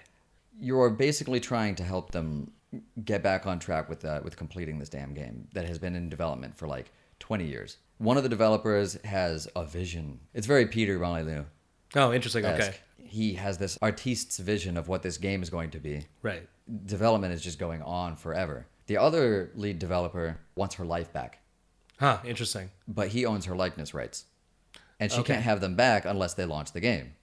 You're 0.59 0.89
basically 0.89 1.39
trying 1.39 1.75
to 1.75 1.83
help 1.83 2.11
them 2.11 2.51
get 3.03 3.21
back 3.23 3.45
on 3.45 3.59
track 3.59 3.89
with 3.89 4.03
uh, 4.05 4.21
with 4.23 4.37
completing 4.37 4.79
this 4.79 4.89
damn 4.89 5.13
game 5.13 5.47
that 5.53 5.65
has 5.65 5.77
been 5.77 5.95
in 5.95 6.09
development 6.09 6.57
for 6.57 6.67
like 6.67 6.91
20 7.19 7.45
years. 7.45 7.77
One 7.97 8.17
of 8.17 8.23
the 8.23 8.29
developers 8.29 8.93
has 9.03 9.47
a 9.55 9.65
vision. 9.65 10.19
It's 10.33 10.47
very 10.47 10.67
Peter 10.67 10.97
Molyneux. 10.99 11.43
Oh, 11.95 12.13
interesting. 12.13 12.45
Okay. 12.45 12.75
He 13.03 13.33
has 13.33 13.57
this 13.57 13.77
artist's 13.81 14.37
vision 14.37 14.77
of 14.77 14.87
what 14.87 15.01
this 15.01 15.17
game 15.17 15.41
is 15.41 15.49
going 15.49 15.71
to 15.71 15.79
be. 15.79 16.05
Right. 16.21 16.47
Development 16.85 17.33
is 17.33 17.41
just 17.41 17.57
going 17.57 17.81
on 17.81 18.15
forever. 18.17 18.67
The 18.87 18.97
other 18.97 19.51
lead 19.55 19.79
developer 19.79 20.37
wants 20.55 20.75
her 20.75 20.85
life 20.85 21.11
back, 21.13 21.39
Huh. 21.99 22.19
Interesting. 22.25 22.69
but 22.87 23.09
he 23.09 23.25
owns 23.25 23.45
her 23.45 23.55
likeness 23.55 23.93
rights. 23.93 24.25
And 24.99 25.11
she 25.11 25.19
Okay. 25.19 25.33
can't 25.33 25.43
have 25.45 25.61
them 25.61 25.75
back 25.75 26.05
unless 26.05 26.33
they 26.33 26.45
launch 26.45 26.71
the 26.71 26.79
game. 26.79 27.13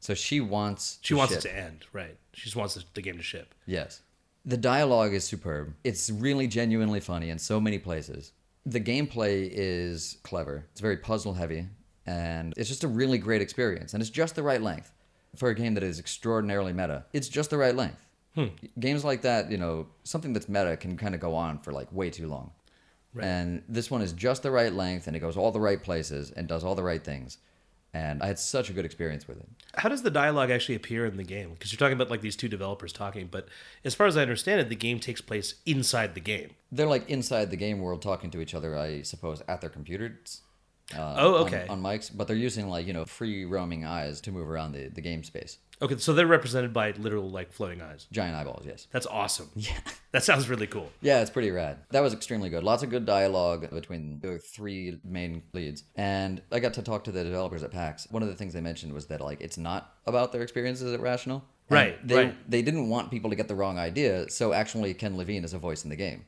So 0.00 0.14
she 0.14 0.40
wants 0.40 0.98
She 1.00 1.14
wants 1.14 1.32
ship. 1.34 1.44
it 1.44 1.48
to 1.48 1.56
end. 1.56 1.86
Right. 1.92 2.16
She 2.34 2.44
just 2.44 2.56
wants 2.56 2.78
the 2.94 3.02
game 3.02 3.16
to 3.16 3.22
ship. 3.22 3.54
Yes. 3.64 4.02
The 4.44 4.56
dialogue 4.56 5.14
is 5.14 5.24
superb. 5.24 5.74
It's 5.82 6.10
really 6.10 6.46
genuinely 6.46 7.00
funny 7.00 7.30
in 7.30 7.38
so 7.38 7.58
many 7.60 7.78
places. 7.78 8.32
The 8.64 8.80
gameplay 8.80 9.48
is 9.50 10.18
clever. 10.22 10.66
It's 10.72 10.80
very 10.80 10.96
puzzle 10.98 11.34
heavy 11.34 11.68
and 12.04 12.52
it's 12.56 12.68
just 12.68 12.84
a 12.84 12.88
really 12.88 13.18
great 13.18 13.42
experience 13.42 13.94
and 13.94 14.00
it's 14.00 14.10
just 14.10 14.34
the 14.36 14.42
right 14.42 14.62
length 14.62 14.92
for 15.34 15.48
a 15.48 15.54
game 15.54 15.74
that 15.74 15.82
is 15.82 15.98
extraordinarily 15.98 16.72
meta. 16.72 17.04
It's 17.12 17.28
just 17.28 17.50
the 17.50 17.56
right 17.58 17.74
length. 17.74 18.02
Hmm. 18.34 18.46
Games 18.78 19.04
like 19.04 19.22
that, 19.22 19.50
you 19.50 19.56
know, 19.56 19.86
something 20.04 20.32
that's 20.34 20.48
meta 20.48 20.76
can 20.76 20.96
kind 20.98 21.14
of 21.14 21.20
go 21.20 21.34
on 21.34 21.58
for 21.60 21.72
like 21.72 21.90
way 21.92 22.10
too 22.10 22.28
long. 22.28 22.52
And 23.24 23.62
this 23.68 23.90
one 23.90 24.02
is 24.02 24.12
just 24.12 24.42
the 24.42 24.50
right 24.50 24.72
length 24.72 25.06
and 25.06 25.16
it 25.16 25.20
goes 25.20 25.36
all 25.36 25.52
the 25.52 25.60
right 25.60 25.82
places 25.82 26.30
and 26.30 26.46
does 26.46 26.64
all 26.64 26.74
the 26.74 26.82
right 26.82 27.02
things. 27.02 27.38
And 27.94 28.22
I 28.22 28.26
had 28.26 28.38
such 28.38 28.68
a 28.68 28.74
good 28.74 28.84
experience 28.84 29.26
with 29.26 29.38
it. 29.38 29.48
How 29.76 29.88
does 29.88 30.02
the 30.02 30.10
dialogue 30.10 30.50
actually 30.50 30.74
appear 30.74 31.06
in 31.06 31.16
the 31.16 31.24
game? 31.24 31.50
Because 31.54 31.72
you're 31.72 31.78
talking 31.78 31.94
about 31.94 32.10
like 32.10 32.20
these 32.20 32.36
two 32.36 32.48
developers 32.48 32.92
talking, 32.92 33.26
but 33.30 33.48
as 33.84 33.94
far 33.94 34.06
as 34.06 34.18
I 34.18 34.22
understand 34.22 34.60
it, 34.60 34.68
the 34.68 34.76
game 34.76 35.00
takes 35.00 35.22
place 35.22 35.54
inside 35.64 36.14
the 36.14 36.20
game. 36.20 36.50
They're 36.70 36.86
like 36.86 37.08
inside 37.08 37.50
the 37.50 37.56
game 37.56 37.78
world 37.80 38.02
talking 38.02 38.30
to 38.32 38.40
each 38.42 38.54
other, 38.54 38.76
I 38.76 39.00
suppose, 39.02 39.42
at 39.48 39.62
their 39.62 39.70
computers. 39.70 40.42
Uh, 40.94 41.14
Oh, 41.16 41.34
on- 41.36 41.46
okay. 41.46 41.66
On, 41.68 41.80
mics, 41.82 42.10
but 42.14 42.26
they're 42.28 42.36
using 42.36 42.68
like 42.68 42.86
you 42.86 42.92
know 42.92 43.06
free 43.06 43.44
roaming 43.46 43.84
eyes 43.86 44.20
to 44.22 44.30
move 44.30 44.48
around 44.48 44.72
the, 44.72 44.88
the 44.88 45.00
game 45.00 45.24
space. 45.24 45.56
Okay, 45.82 45.98
so 45.98 46.14
they're 46.14 46.26
represented 46.26 46.72
by 46.72 46.92
literal 46.92 47.28
like 47.30 47.52
floating 47.52 47.82
eyes. 47.82 48.06
Giant 48.10 48.34
eyeballs, 48.34 48.64
yes. 48.66 48.86
That's 48.92 49.06
awesome. 49.06 49.50
Yeah, 49.56 49.76
that 50.12 50.22
sounds 50.24 50.48
really 50.48 50.66
cool. 50.66 50.90
Yeah, 51.02 51.20
it's 51.20 51.30
pretty 51.30 51.50
rad. 51.50 51.78
That 51.90 52.00
was 52.00 52.14
extremely 52.14 52.48
good. 52.48 52.64
Lots 52.64 52.82
of 52.82 52.88
good 52.90 53.04
dialogue 53.04 53.68
between 53.70 54.20
the 54.20 54.38
three 54.38 54.98
main 55.04 55.42
leads. 55.52 55.84
And 55.96 56.40
I 56.50 56.60
got 56.60 56.74
to 56.74 56.82
talk 56.82 57.04
to 57.04 57.12
the 57.12 57.22
developers 57.24 57.62
at 57.62 57.70
PAX. 57.72 58.06
One 58.10 58.22
of 58.22 58.28
the 58.28 58.34
things 58.34 58.54
they 58.54 58.60
mentioned 58.62 58.92
was 58.94 59.06
that 59.08 59.20
like 59.20 59.40
it's 59.42 59.58
not 59.58 59.94
about 60.06 60.32
their 60.32 60.42
experiences 60.42 60.92
at 60.92 60.98
Irrational. 61.00 61.44
And 61.68 61.74
Right, 61.74 62.06
They 62.08 62.14
right. 62.16 62.50
they 62.50 62.62
didn't 62.62 62.88
want 62.88 63.10
people 63.10 63.28
to 63.30 63.36
get 63.36 63.48
the 63.48 63.54
wrong 63.56 63.78
idea, 63.78 64.30
so 64.30 64.52
actually 64.52 64.94
Ken 64.94 65.16
Levine 65.16 65.44
is 65.44 65.52
a 65.52 65.58
voice 65.58 65.84
in 65.84 65.90
the 65.90 65.96
game. 65.96 66.24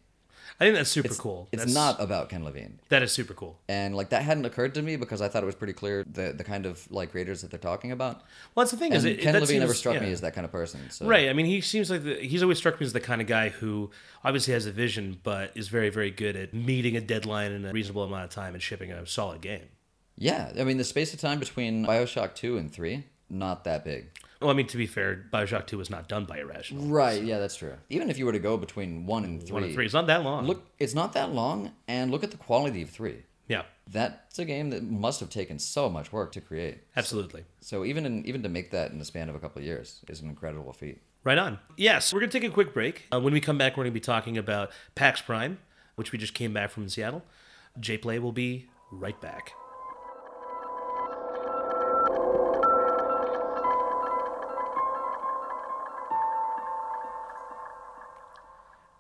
I 0.61 0.65
think 0.65 0.75
that's 0.75 0.91
super 0.91 1.15
cool. 1.15 1.49
It's 1.53 1.61
That's- 1.61 1.75
not 1.75 2.01
about 2.03 2.31
Ken 2.31 2.45
Levine. 2.45 2.81
That 2.89 3.05
is 3.05 3.13
super 3.13 3.33
cool. 3.33 3.61
And 3.69 3.95
like 3.95 4.11
that 4.11 4.23
hadn't 4.23 4.45
occurred 4.45 4.75
to 4.75 4.83
me 4.83 4.97
because 4.97 5.23
I 5.23 5.29
thought 5.29 5.45
it 5.45 5.47
was 5.47 5.55
pretty 5.55 5.73
clear 5.73 6.05
the 6.05 6.33
the 6.33 6.43
kind 6.43 6.67
of 6.67 6.91
like 6.91 7.13
creators 7.13 7.43
that 7.43 7.51
they're 7.51 7.61
talking 7.61 7.93
about. 7.93 8.23
Well, 8.55 8.65
that's 8.65 8.73
the 8.73 8.77
thing 8.77 8.93
And 8.93 8.99
is, 8.99 9.05
it, 9.05 9.21
Ken 9.21 9.39
Levine 9.39 9.61
never 9.61 9.75
struck 9.75 9.95
yeah. 9.95 10.01
me 10.01 10.11
as 10.11 10.21
that 10.23 10.35
kind 10.35 10.45
of 10.45 10.51
person. 10.51 10.81
So. 10.91 11.07
Right. 11.07 11.29
I 11.29 11.33
mean, 11.33 11.47
he 11.47 11.61
seems 11.61 11.91
like 11.91 12.03
the, 12.03 12.15
he's 12.17 12.43
always 12.43 12.59
struck 12.59 12.81
me 12.81 12.87
as 12.87 12.93
the 12.93 13.01
kind 13.01 13.21
of 13.21 13.29
guy 13.29 13.51
who 13.51 13.91
obviously 14.25 14.53
has 14.55 14.67
a 14.67 14.73
vision, 14.73 15.21
but 15.23 15.53
is 15.55 15.69
very, 15.69 15.91
very 15.91 16.11
good 16.11 16.35
at 16.35 16.53
meeting 16.53 16.97
a 16.97 17.01
deadline 17.01 17.53
in 17.53 17.65
a 17.65 17.73
reasonable 17.73 18.03
amount 18.03 18.25
of 18.25 18.31
time 18.31 18.55
and 18.55 18.63
shipping 18.63 18.91
a 18.91 19.07
solid 19.07 19.41
game. 19.41 19.69
Yeah, 20.17 20.53
I 20.59 20.65
mean 20.65 20.79
the 20.79 20.85
space 20.85 21.15
of 21.15 21.21
time 21.21 21.39
between 21.39 21.87
Bioshock 21.87 22.35
two 22.35 22.59
and 22.59 22.73
three 22.73 23.05
not 23.31 23.65
that 23.65 23.85
big. 23.85 24.07
Well, 24.41 24.51
I 24.51 24.55
mean, 24.55 24.67
to 24.69 24.77
be 24.77 24.87
fair, 24.87 25.25
Bioshock 25.33 25.67
Two 25.67 25.79
was 25.79 25.91
not 25.91 26.09
done 26.09 26.25
by 26.25 26.39
Irrational. 26.39 26.85
Right. 26.87 27.23
Yeah, 27.23 27.39
that's 27.39 27.57
true. 27.57 27.75
Even 27.91 28.09
if 28.11 28.19
you 28.19 28.27
were 28.27 28.33
to 28.33 28.39
go 28.39 28.57
between 28.57 29.05
one 29.07 29.25
and 29.25 29.43
three, 29.43 29.53
One 29.53 29.65
and 29.65 29.75
three. 29.75 29.85
It's 29.85 29.95
not 29.95 30.07
that 30.07 30.23
long. 30.23 30.47
look, 30.47 30.65
it's 30.79 30.95
not 30.95 31.13
that 31.15 31.33
long, 31.33 31.73
and 31.89 32.11
look 32.11 32.23
at 32.23 32.31
the 32.31 32.37
quality 32.37 32.83
of 32.83 32.91
three. 32.91 33.25
Yeah, 33.49 33.63
That's 33.91 34.39
a 34.39 34.45
game 34.45 34.69
that 34.71 34.83
must 34.85 35.21
have 35.21 35.31
taken 35.31 35.59
so 35.59 35.89
much 35.89 36.13
work 36.13 36.33
to 36.33 36.41
create. 36.43 36.81
absolutely. 36.97 37.45
So 37.63 37.83
even 37.87 38.05
in, 38.05 38.27
even 38.27 38.43
to 38.43 38.49
make 38.51 38.71
that 38.73 38.91
in 38.93 38.99
the 38.99 39.07
span 39.07 39.31
of 39.31 39.35
a 39.35 39.39
couple 39.39 39.61
of 39.61 39.65
years 39.65 40.01
is 40.07 40.21
an 40.21 40.29
incredible 40.29 40.75
feat. 40.75 41.01
Right 41.25 41.39
on. 41.39 41.59
Yes, 41.79 42.13
we're 42.13 42.21
going 42.21 42.29
to 42.31 42.39
take 42.41 42.49
a 42.49 42.53
quick 42.53 42.75
break. 42.75 43.07
Uh, 43.11 43.21
when 43.21 43.33
we 43.33 43.41
come 43.41 43.57
back, 43.57 43.73
we're 43.79 43.85
going 43.85 43.93
to 43.93 44.01
be 44.01 44.01
talking 44.01 44.37
about 44.37 44.71
PAX 44.95 45.23
Prime, 45.23 45.59
which 45.97 46.13
we 46.13 46.19
just 46.19 46.35
came 46.35 46.53
back 46.53 46.71
from 46.71 46.83
in 46.85 46.89
Seattle. 46.91 47.23
J-Play 47.81 48.19
will 48.19 48.33
be 48.33 48.69
right 48.93 49.19
back. 49.21 49.53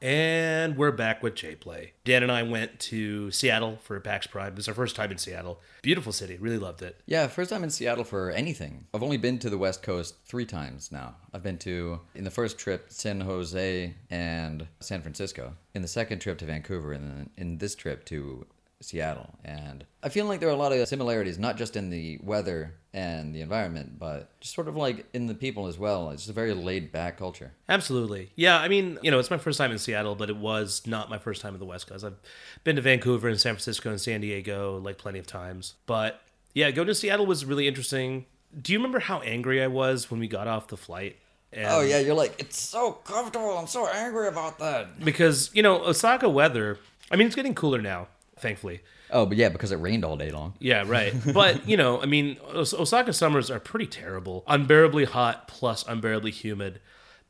And 0.00 0.76
we're 0.76 0.92
back 0.92 1.24
with 1.24 1.34
J-Play. 1.34 1.94
Dan 2.04 2.22
and 2.22 2.30
I 2.30 2.44
went 2.44 2.78
to 2.80 3.32
Seattle 3.32 3.78
for 3.82 3.98
PAX 3.98 4.28
Prime. 4.28 4.54
This 4.54 4.64
is 4.64 4.68
our 4.68 4.74
first 4.74 4.94
time 4.94 5.10
in 5.10 5.18
Seattle. 5.18 5.60
Beautiful 5.82 6.12
city. 6.12 6.36
Really 6.36 6.58
loved 6.58 6.82
it. 6.82 7.00
Yeah, 7.06 7.26
first 7.26 7.50
time 7.50 7.64
in 7.64 7.70
Seattle 7.70 8.04
for 8.04 8.30
anything. 8.30 8.86
I've 8.94 9.02
only 9.02 9.16
been 9.16 9.40
to 9.40 9.50
the 9.50 9.58
West 9.58 9.82
Coast 9.82 10.14
three 10.24 10.46
times 10.46 10.92
now. 10.92 11.16
I've 11.34 11.42
been 11.42 11.58
to, 11.58 12.00
in 12.14 12.22
the 12.22 12.30
first 12.30 12.58
trip, 12.58 12.86
San 12.90 13.20
Jose 13.20 13.94
and 14.08 14.68
San 14.78 15.02
Francisco. 15.02 15.54
In 15.74 15.82
the 15.82 15.88
second 15.88 16.20
trip 16.20 16.38
to 16.38 16.44
Vancouver, 16.44 16.92
and 16.92 17.10
then 17.10 17.30
in 17.36 17.58
this 17.58 17.74
trip 17.74 18.04
to 18.06 18.46
Seattle. 18.80 19.28
And 19.44 19.84
I 20.02 20.08
feel 20.08 20.26
like 20.26 20.40
there 20.40 20.48
are 20.48 20.52
a 20.52 20.56
lot 20.56 20.72
of 20.72 20.88
similarities, 20.88 21.38
not 21.38 21.56
just 21.56 21.76
in 21.76 21.90
the 21.90 22.18
weather 22.22 22.74
and 22.94 23.34
the 23.34 23.40
environment, 23.40 23.98
but 23.98 24.30
just 24.40 24.54
sort 24.54 24.68
of 24.68 24.76
like 24.76 25.06
in 25.12 25.26
the 25.26 25.34
people 25.34 25.66
as 25.66 25.78
well. 25.78 26.10
It's 26.10 26.22
just 26.22 26.30
a 26.30 26.34
very 26.34 26.54
laid 26.54 26.90
back 26.92 27.18
culture. 27.18 27.52
Absolutely. 27.68 28.30
Yeah, 28.36 28.58
I 28.58 28.68
mean, 28.68 28.98
you 29.02 29.10
know, 29.10 29.18
it's 29.18 29.30
my 29.30 29.38
first 29.38 29.58
time 29.58 29.72
in 29.72 29.78
Seattle, 29.78 30.14
but 30.14 30.30
it 30.30 30.36
was 30.36 30.82
not 30.86 31.10
my 31.10 31.18
first 31.18 31.42
time 31.42 31.54
in 31.54 31.60
the 31.60 31.66
West 31.66 31.86
Coast. 31.88 32.04
I've 32.04 32.18
been 32.64 32.76
to 32.76 32.82
Vancouver 32.82 33.28
and 33.28 33.40
San 33.40 33.54
Francisco 33.54 33.90
and 33.90 34.00
San 34.00 34.20
Diego 34.20 34.78
like 34.78 34.98
plenty 34.98 35.18
of 35.18 35.26
times. 35.26 35.74
But 35.86 36.20
yeah, 36.54 36.70
going 36.70 36.88
to 36.88 36.94
Seattle 36.94 37.26
was 37.26 37.44
really 37.44 37.68
interesting. 37.68 38.26
Do 38.60 38.72
you 38.72 38.78
remember 38.78 39.00
how 39.00 39.20
angry 39.20 39.62
I 39.62 39.66
was 39.66 40.10
when 40.10 40.20
we 40.20 40.28
got 40.28 40.48
off 40.48 40.68
the 40.68 40.76
flight? 40.76 41.16
And 41.52 41.66
Oh, 41.66 41.80
yeah, 41.80 41.98
you're 41.98 42.14
like, 42.14 42.34
it's 42.38 42.60
so 42.60 42.92
comfortable. 42.92 43.56
I'm 43.58 43.66
so 43.66 43.86
angry 43.86 44.28
about 44.28 44.58
that. 44.58 45.00
Because, 45.00 45.50
you 45.54 45.62
know, 45.62 45.82
Osaka 45.84 46.28
weather, 46.28 46.78
I 47.10 47.16
mean, 47.16 47.26
it's 47.26 47.36
getting 47.36 47.54
cooler 47.54 47.80
now, 47.80 48.08
thankfully. 48.40 48.80
Oh, 49.10 49.26
but 49.26 49.36
yeah, 49.36 49.48
because 49.48 49.72
it 49.72 49.76
rained 49.76 50.04
all 50.04 50.16
day 50.16 50.30
long. 50.30 50.54
Yeah, 50.58 50.84
right. 50.86 51.14
But, 51.32 51.68
you 51.68 51.76
know, 51.76 52.00
I 52.00 52.06
mean, 52.06 52.36
Osaka 52.54 53.12
summers 53.12 53.50
are 53.50 53.60
pretty 53.60 53.86
terrible. 53.86 54.44
Unbearably 54.46 55.04
hot 55.04 55.48
plus 55.48 55.84
unbearably 55.86 56.30
humid. 56.30 56.80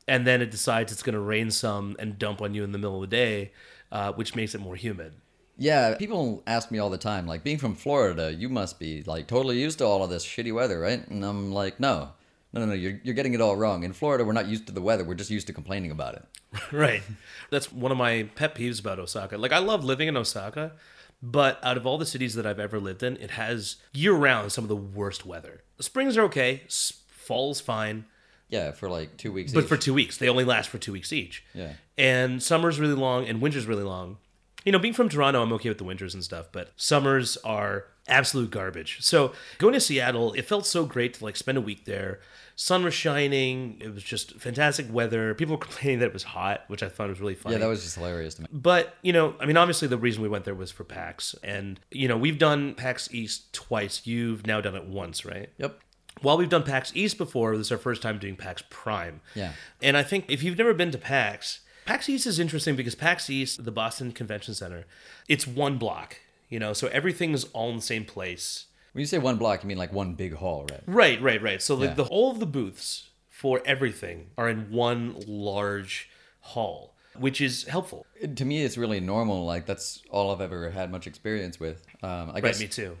And 0.07 0.25
then 0.25 0.41
it 0.41 0.51
decides 0.51 0.91
it's 0.91 1.03
going 1.03 1.13
to 1.13 1.19
rain 1.19 1.51
some 1.51 1.95
and 1.99 2.17
dump 2.17 2.41
on 2.41 2.53
you 2.53 2.63
in 2.63 2.71
the 2.71 2.77
middle 2.77 2.95
of 2.95 3.09
the 3.09 3.15
day, 3.15 3.51
uh, 3.91 4.11
which 4.13 4.35
makes 4.35 4.55
it 4.55 4.61
more 4.61 4.75
humid. 4.75 5.13
Yeah, 5.57 5.95
people 5.95 6.41
ask 6.47 6.71
me 6.71 6.79
all 6.79 6.89
the 6.89 6.97
time, 6.97 7.27
like, 7.27 7.43
being 7.43 7.57
from 7.57 7.75
Florida, 7.75 8.33
you 8.33 8.47
must 8.47 8.79
be, 8.79 9.03
like, 9.03 9.27
totally 9.27 9.59
used 9.59 9.79
to 9.79 9.85
all 9.85 10.03
of 10.03 10.09
this 10.09 10.25
shitty 10.25 10.53
weather, 10.53 10.79
right? 10.79 11.05
And 11.07 11.23
I'm 11.23 11.51
like, 11.51 11.79
no. 11.79 12.11
No, 12.53 12.61
no, 12.61 12.67
no, 12.67 12.73
you're, 12.73 12.99
you're 13.03 13.13
getting 13.13 13.33
it 13.33 13.41
all 13.41 13.55
wrong. 13.55 13.83
In 13.83 13.93
Florida, 13.93 14.25
we're 14.25 14.33
not 14.33 14.47
used 14.47 14.65
to 14.67 14.73
the 14.73 14.81
weather. 14.81 15.03
We're 15.03 15.13
just 15.15 15.29
used 15.29 15.47
to 15.47 15.53
complaining 15.53 15.91
about 15.91 16.15
it. 16.15 16.25
Right. 16.71 17.03
That's 17.51 17.71
one 17.71 17.91
of 17.91 17.97
my 17.97 18.23
pet 18.35 18.55
peeves 18.55 18.79
about 18.79 18.97
Osaka. 18.99 19.37
Like, 19.37 19.51
I 19.51 19.59
love 19.59 19.83
living 19.83 20.07
in 20.07 20.17
Osaka, 20.17 20.71
but 21.21 21.59
out 21.63 21.77
of 21.77 21.85
all 21.85 21.97
the 21.97 22.05
cities 22.05 22.35
that 22.35 22.45
I've 22.45 22.59
ever 22.59 22.79
lived 22.79 23.03
in, 23.03 23.17
it 23.17 23.31
has 23.31 23.77
year 23.93 24.13
round 24.13 24.51
some 24.51 24.63
of 24.63 24.69
the 24.69 24.75
worst 24.75 25.25
weather. 25.25 25.63
Springs 25.79 26.17
are 26.17 26.23
okay, 26.23 26.63
fall's 27.07 27.59
fine, 27.61 28.05
Yeah, 28.49 28.71
for 28.71 28.89
like 28.89 29.17
two 29.17 29.31
weeks. 29.31 29.51
but 29.53 29.63
each. 29.63 29.69
for 29.69 29.77
two 29.77 29.93
weeks. 29.93 30.17
They 30.17 30.29
only 30.29 30.43
last 30.45 30.69
for 30.69 30.77
two 30.77 30.91
weeks 30.93 31.11
each. 31.13 31.43
Yeah. 31.53 31.73
And 31.97 32.41
summer's 32.41 32.79
really 32.79 32.93
long 32.95 33.27
and 33.27 33.41
winter's 33.41 33.65
really 33.65 33.83
long. 33.83 34.17
You 34.65 34.71
know, 34.73 34.79
being 34.79 34.93
from 34.93 35.07
Toronto, 35.09 35.41
I'm 35.41 35.53
okay 35.53 35.69
with 35.69 35.77
the 35.77 35.83
winters 35.85 36.13
and 36.13 36.23
stuff, 36.23 36.47
but 36.51 36.71
summers 36.75 37.37
are 37.45 37.85
absolute 38.09 38.51
garbage. 38.51 38.97
So 39.01 39.33
going 39.57 39.73
to 39.73 39.79
Seattle, 39.79 40.33
it 40.33 40.43
felt 40.43 40.65
so 40.65 40.85
great 40.85 41.15
to 41.15 41.23
like 41.23 41.35
spend 41.35 41.57
a 41.57 41.61
week 41.61 41.85
there. 41.85 42.19
Sun 42.55 42.83
was 42.83 42.93
shining. 42.93 43.77
It 43.79 43.93
was 43.93 44.03
just 44.03 44.33
fantastic 44.39 44.87
weather. 44.91 45.33
People 45.33 45.55
were 45.55 45.61
complaining 45.65 45.99
that 45.99 46.07
it 46.07 46.13
was 46.13 46.23
hot, 46.23 46.65
which 46.67 46.83
I 46.83 46.89
thought 46.89 47.07
was 47.07 47.21
really 47.21 47.35
funny. 47.35 47.55
yeah, 47.55 47.59
that 47.59 47.67
was 47.67 47.83
just 47.83 47.95
hilarious 47.95 48.33
to 48.35 48.41
me. 48.41 48.47
But, 48.51 48.95
you 49.01 49.13
know, 49.13 49.35
I 49.39 49.45
mean, 49.45 49.55
obviously 49.55 49.87
the 49.87 49.97
reason 49.97 50.21
we 50.21 50.27
went 50.27 50.43
there 50.43 50.55
was 50.55 50.69
for 50.71 50.83
PAX. 50.83 51.35
And, 51.41 51.79
you 51.91 52.07
know, 52.09 52.17
we've 52.17 52.37
done 52.37 52.73
PAX 52.75 53.13
East 53.13 53.53
twice. 53.53 54.05
You've 54.05 54.45
now 54.45 54.59
done 54.59 54.75
it 54.75 54.85
once, 54.85 55.23
right? 55.23 55.49
Yep. 55.57 55.79
While 56.21 56.37
we've 56.37 56.49
done 56.49 56.63
PAX 56.63 56.91
East 56.95 57.17
before, 57.17 57.55
this 57.55 57.67
is 57.67 57.71
our 57.71 57.77
first 57.77 58.01
time 58.01 58.19
doing 58.19 58.35
PAX 58.35 58.61
Prime. 58.69 59.21
Yeah. 59.35 59.53
And 59.81 59.95
I 59.95 60.03
think 60.03 60.25
if 60.27 60.43
you've 60.43 60.57
never 60.57 60.73
been 60.73 60.91
to 60.91 60.97
PAX, 60.97 61.61
PAX 61.85 62.09
East 62.09 62.27
is 62.27 62.39
interesting 62.39 62.75
because 62.75 62.93
PAX 62.93 63.29
East, 63.29 63.63
the 63.63 63.71
Boston 63.71 64.11
Convention 64.11 64.53
Center, 64.53 64.85
it's 65.29 65.47
one 65.47 65.77
block, 65.77 66.17
you 66.49 66.59
know, 66.59 66.73
so 66.73 66.87
everything's 66.87 67.43
all 67.53 67.69
in 67.69 67.77
the 67.77 67.81
same 67.81 68.05
place. 68.05 68.65
When 68.93 69.01
you 69.01 69.05
say 69.05 69.17
one 69.19 69.37
block, 69.37 69.63
you 69.63 69.67
mean 69.67 69.77
like 69.77 69.93
one 69.93 70.15
big 70.15 70.33
hall, 70.33 70.65
right? 70.69 70.81
Right, 70.87 71.21
right, 71.21 71.41
right. 71.41 71.61
So 71.61 71.75
like 71.75 71.89
Yeah. 71.89 71.95
the 71.95 72.03
all 72.05 72.31
of 72.31 72.39
the 72.39 72.45
booths 72.47 73.09
for 73.29 73.61
everything 73.65 74.31
are 74.37 74.49
in 74.49 74.71
one 74.71 75.15
large 75.27 76.09
hall, 76.41 76.95
which 77.17 77.39
is 77.39 77.65
helpful. 77.65 78.05
To 78.35 78.45
me, 78.45 78.63
it's 78.63 78.77
really 78.77 78.99
normal. 78.99 79.45
Like, 79.45 79.65
that's 79.65 80.01
all 80.09 80.31
I've 80.31 80.41
ever 80.41 80.69
had 80.71 80.91
much 80.91 81.07
experience 81.07 81.59
with. 81.59 81.85
Um, 82.03 82.29
I 82.31 82.33
Right, 82.33 82.43
guess 82.43 82.59
me 82.59 82.67
too. 82.67 82.97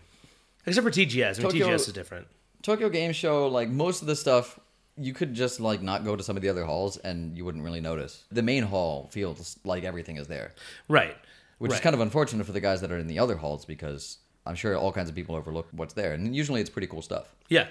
Except 0.65 0.85
for 0.85 0.91
TGS. 0.91 1.39
I 1.39 1.43
mean, 1.43 1.51
TGS 1.51 1.87
is 1.87 1.93
different. 1.93 2.27
Tokyo 2.61 2.89
Game 2.89 3.11
Show, 3.13 3.47
like, 3.47 3.69
most 3.69 4.01
of 4.01 4.07
the 4.07 4.15
stuff, 4.15 4.59
you 4.97 5.13
could 5.13 5.33
just, 5.33 5.59
like, 5.59 5.81
not 5.81 6.03
go 6.05 6.15
to 6.15 6.23
some 6.23 6.35
of 6.35 6.41
the 6.43 6.49
other 6.49 6.65
halls 6.65 6.97
and 6.97 7.37
you 7.37 7.45
wouldn't 7.45 7.63
really 7.63 7.79
notice. 7.81 8.23
The 8.31 8.41
main 8.43 8.63
hall 8.63 9.09
feels 9.11 9.57
like 9.63 9.83
everything 9.83 10.17
is 10.17 10.27
there. 10.27 10.53
Right. 10.89 11.17
Which 11.59 11.71
is 11.71 11.79
kind 11.79 11.93
of 11.93 11.99
unfortunate 12.01 12.45
for 12.45 12.51
the 12.51 12.59
guys 12.59 12.81
that 12.81 12.91
are 12.91 12.97
in 12.97 13.07
the 13.07 13.19
other 13.19 13.37
halls 13.37 13.65
because 13.65 14.17
I'm 14.45 14.55
sure 14.55 14.75
all 14.75 14.91
kinds 14.91 15.09
of 15.09 15.15
people 15.15 15.35
overlook 15.35 15.67
what's 15.71 15.93
there, 15.93 16.13
and 16.13 16.35
usually 16.35 16.61
it's 16.61 16.69
pretty 16.69 16.87
cool 16.87 17.01
stuff. 17.01 17.35
Yeah. 17.49 17.67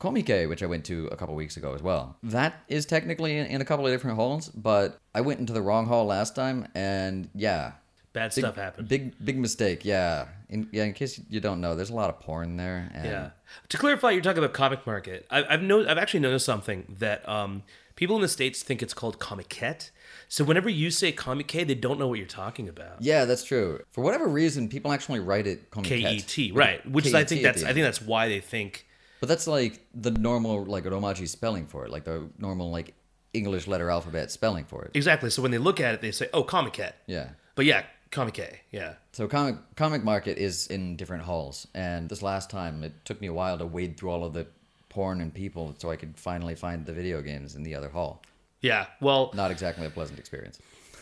Komike, 0.00 0.48
which 0.48 0.62
I 0.62 0.66
went 0.66 0.84
to 0.86 1.06
a 1.08 1.16
couple 1.16 1.34
weeks 1.34 1.56
ago 1.56 1.74
as 1.74 1.82
well, 1.82 2.16
that 2.22 2.62
is 2.68 2.86
technically 2.86 3.38
in, 3.38 3.60
a 3.60 3.64
couple 3.64 3.84
of 3.86 3.92
different 3.92 4.16
halls, 4.16 4.48
but 4.48 4.98
I 5.14 5.20
went 5.20 5.40
into 5.40 5.52
the 5.52 5.62
wrong 5.62 5.86
hall 5.86 6.06
last 6.06 6.36
time, 6.36 6.68
and 6.74 7.28
yeah, 7.34 7.72
Bad 8.12 8.34
big, 8.34 8.44
stuff 8.44 8.56
happened. 8.56 8.88
Big 8.88 9.24
big 9.24 9.38
mistake. 9.38 9.84
Yeah, 9.84 10.26
in, 10.48 10.68
yeah. 10.72 10.84
In 10.84 10.92
case 10.92 11.20
you 11.28 11.40
don't 11.40 11.60
know, 11.60 11.74
there's 11.74 11.90
a 11.90 11.94
lot 11.94 12.10
of 12.10 12.20
porn 12.20 12.56
there. 12.56 12.90
And 12.94 13.04
Yeah. 13.04 13.30
To 13.68 13.76
clarify, 13.76 14.10
you're 14.10 14.22
talking 14.22 14.42
about 14.42 14.54
comic 14.54 14.86
market. 14.86 15.26
I, 15.30 15.44
I've 15.44 15.62
no, 15.62 15.86
I've 15.86 15.98
actually 15.98 16.20
noticed 16.20 16.46
something 16.46 16.96
that 17.00 17.28
um, 17.28 17.64
people 17.98 18.14
in 18.14 18.22
the 18.22 18.28
states 18.28 18.62
think 18.62 18.80
it's 18.80 18.94
called 18.94 19.18
Comiket. 19.18 19.90
So 20.28 20.44
whenever 20.44 20.68
you 20.68 20.88
say 20.92 21.10
comic 21.10 21.48
they 21.48 21.74
don't 21.74 21.98
know 21.98 22.06
what 22.06 22.18
you're 22.18 22.28
talking 22.28 22.68
about. 22.68 23.02
Yeah, 23.02 23.24
that's 23.24 23.42
true. 23.42 23.80
For 23.90 24.02
whatever 24.04 24.28
reason, 24.28 24.68
people 24.68 24.92
actually 24.92 25.18
write 25.18 25.48
it 25.48 25.68
K. 25.82 26.14
E 26.14 26.20
T, 26.20 26.52
right? 26.52 26.88
Which 26.88 27.06
is, 27.06 27.14
I 27.14 27.24
think 27.24 27.42
that's, 27.42 27.64
I 27.64 27.72
think 27.72 27.84
that's 27.84 28.00
why 28.00 28.28
they 28.28 28.38
think. 28.38 28.86
But 29.18 29.28
that's 29.28 29.48
like 29.48 29.84
the 29.92 30.12
normal 30.12 30.64
like 30.64 30.84
Romaji 30.84 31.26
spelling 31.26 31.66
for 31.66 31.86
it, 31.86 31.90
like 31.90 32.04
the 32.04 32.28
normal 32.38 32.70
like 32.70 32.94
English 33.34 33.66
letter 33.66 33.90
alphabet 33.90 34.30
spelling 34.30 34.64
for 34.64 34.84
it. 34.84 34.92
Exactly. 34.94 35.28
So 35.30 35.42
when 35.42 35.50
they 35.50 35.58
look 35.58 35.80
at 35.80 35.92
it, 35.94 36.00
they 36.00 36.12
say, 36.12 36.28
"Oh, 36.32 36.44
Comiket." 36.44 36.92
Yeah. 37.06 37.30
But 37.56 37.64
yeah, 37.66 37.82
comic 38.12 38.62
Yeah. 38.70 38.94
So 39.12 39.26
comic 39.26 39.56
comic 39.74 40.04
market 40.04 40.38
is 40.38 40.68
in 40.68 40.94
different 40.96 41.24
halls, 41.24 41.66
and 41.74 42.08
this 42.08 42.22
last 42.22 42.48
time 42.48 42.84
it 42.84 42.92
took 43.04 43.20
me 43.20 43.26
a 43.26 43.32
while 43.32 43.58
to 43.58 43.66
wade 43.66 43.96
through 43.96 44.10
all 44.10 44.24
of 44.24 44.34
the 44.34 44.46
porn 44.88 45.20
and 45.20 45.32
people 45.34 45.74
so 45.78 45.90
I 45.90 45.96
could 45.96 46.16
finally 46.18 46.54
find 46.54 46.86
the 46.86 46.92
video 46.92 47.20
games 47.22 47.54
in 47.54 47.62
the 47.62 47.74
other 47.74 47.88
hall. 47.88 48.22
Yeah. 48.60 48.86
Well, 49.00 49.30
Not 49.34 49.50
exactly 49.50 49.86
a 49.86 49.90
pleasant 49.90 50.18
experience. 50.18 50.58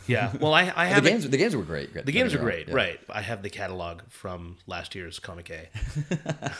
yeah. 0.06 0.32
Well, 0.40 0.52
I, 0.54 0.72
I 0.76 0.88
The 0.88 0.94
have 0.94 1.06
a- 1.06 1.08
games 1.10 1.28
the 1.30 1.36
games 1.38 1.56
were 1.56 1.62
great. 1.62 1.94
The 1.94 2.12
games 2.12 2.34
are 2.34 2.38
great, 2.38 2.68
right? 2.72 3.00
I 3.08 3.22
have 3.22 3.42
the 3.42 3.50
catalog 3.50 4.02
from 4.08 4.56
last 4.66 4.94
year's 4.94 5.18
Comic 5.18 5.50
A. 5.50 5.68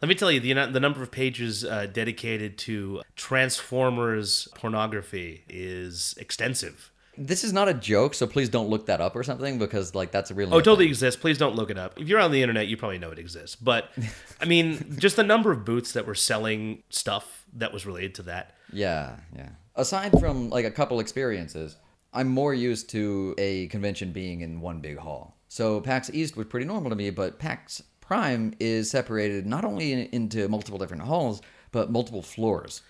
Let 0.00 0.08
me 0.08 0.14
tell 0.14 0.30
you, 0.30 0.40
the 0.40 0.52
the 0.70 0.80
number 0.80 1.02
of 1.02 1.10
pages 1.10 1.64
uh, 1.64 1.86
dedicated 1.92 2.56
to 2.58 3.02
Transformers 3.16 4.48
pornography 4.54 5.44
is 5.48 6.14
extensive. 6.18 6.90
This 7.16 7.44
is 7.44 7.52
not 7.52 7.68
a 7.68 7.74
joke, 7.74 8.14
so 8.14 8.26
please 8.26 8.48
don't 8.48 8.68
look 8.68 8.86
that 8.86 9.00
up 9.00 9.14
or 9.14 9.22
something 9.22 9.58
because 9.58 9.94
like 9.94 10.10
that's 10.10 10.30
a 10.30 10.34
real. 10.34 10.52
Oh, 10.52 10.58
it 10.58 10.64
totally 10.64 10.86
exists. 10.86 11.20
Please 11.20 11.38
don't 11.38 11.56
look 11.56 11.70
it 11.70 11.78
up. 11.78 11.98
If 12.00 12.08
you're 12.08 12.20
on 12.20 12.32
the 12.32 12.42
internet, 12.42 12.66
you 12.66 12.76
probably 12.76 12.98
know 12.98 13.10
it 13.10 13.18
exists. 13.18 13.56
But 13.56 13.90
I 14.40 14.44
mean, 14.44 14.96
just 14.98 15.16
the 15.16 15.22
number 15.22 15.52
of 15.52 15.64
booths 15.64 15.92
that 15.92 16.06
were 16.06 16.14
selling 16.14 16.82
stuff 16.90 17.44
that 17.54 17.72
was 17.72 17.86
related 17.86 18.14
to 18.16 18.22
that. 18.24 18.54
Yeah, 18.72 19.16
yeah. 19.34 19.50
Aside 19.76 20.18
from 20.18 20.50
like 20.50 20.64
a 20.64 20.70
couple 20.70 21.00
experiences, 21.00 21.76
I'm 22.12 22.28
more 22.28 22.54
used 22.54 22.90
to 22.90 23.34
a 23.38 23.66
convention 23.68 24.12
being 24.12 24.40
in 24.40 24.60
one 24.60 24.80
big 24.80 24.98
hall. 24.98 25.36
So 25.48 25.80
PAX 25.80 26.10
East 26.12 26.36
was 26.36 26.46
pretty 26.46 26.66
normal 26.66 26.90
to 26.90 26.96
me, 26.96 27.10
but 27.10 27.38
PAX 27.38 27.82
Prime 28.00 28.54
is 28.60 28.90
separated 28.90 29.46
not 29.46 29.64
only 29.64 29.92
in, 29.92 29.98
into 30.12 30.48
multiple 30.48 30.78
different 30.78 31.02
halls, 31.02 31.40
but 31.72 31.90
multiple 31.90 32.22
floors. 32.22 32.82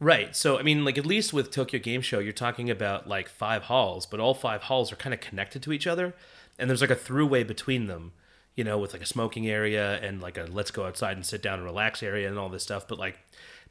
Right. 0.00 0.34
So, 0.34 0.58
I 0.58 0.62
mean, 0.62 0.82
like, 0.82 0.96
at 0.96 1.04
least 1.04 1.34
with 1.34 1.50
Tokyo 1.50 1.78
Game 1.78 2.00
Show, 2.00 2.20
you're 2.20 2.32
talking 2.32 2.70
about 2.70 3.06
like 3.06 3.28
five 3.28 3.64
halls, 3.64 4.06
but 4.06 4.18
all 4.18 4.32
five 4.32 4.62
halls 4.62 4.90
are 4.90 4.96
kind 4.96 5.12
of 5.12 5.20
connected 5.20 5.62
to 5.64 5.72
each 5.72 5.86
other. 5.86 6.14
And 6.58 6.68
there's 6.70 6.80
like 6.80 6.90
a 6.90 6.96
throughway 6.96 7.46
between 7.46 7.86
them, 7.86 8.12
you 8.56 8.64
know, 8.64 8.78
with 8.78 8.94
like 8.94 9.02
a 9.02 9.06
smoking 9.06 9.46
area 9.46 10.00
and 10.00 10.22
like 10.22 10.38
a 10.38 10.44
let's 10.50 10.70
go 10.70 10.86
outside 10.86 11.16
and 11.16 11.24
sit 11.24 11.42
down 11.42 11.58
and 11.58 11.64
relax 11.64 12.02
area 12.02 12.28
and 12.28 12.38
all 12.38 12.48
this 12.48 12.62
stuff. 12.62 12.88
But 12.88 12.98
like 12.98 13.18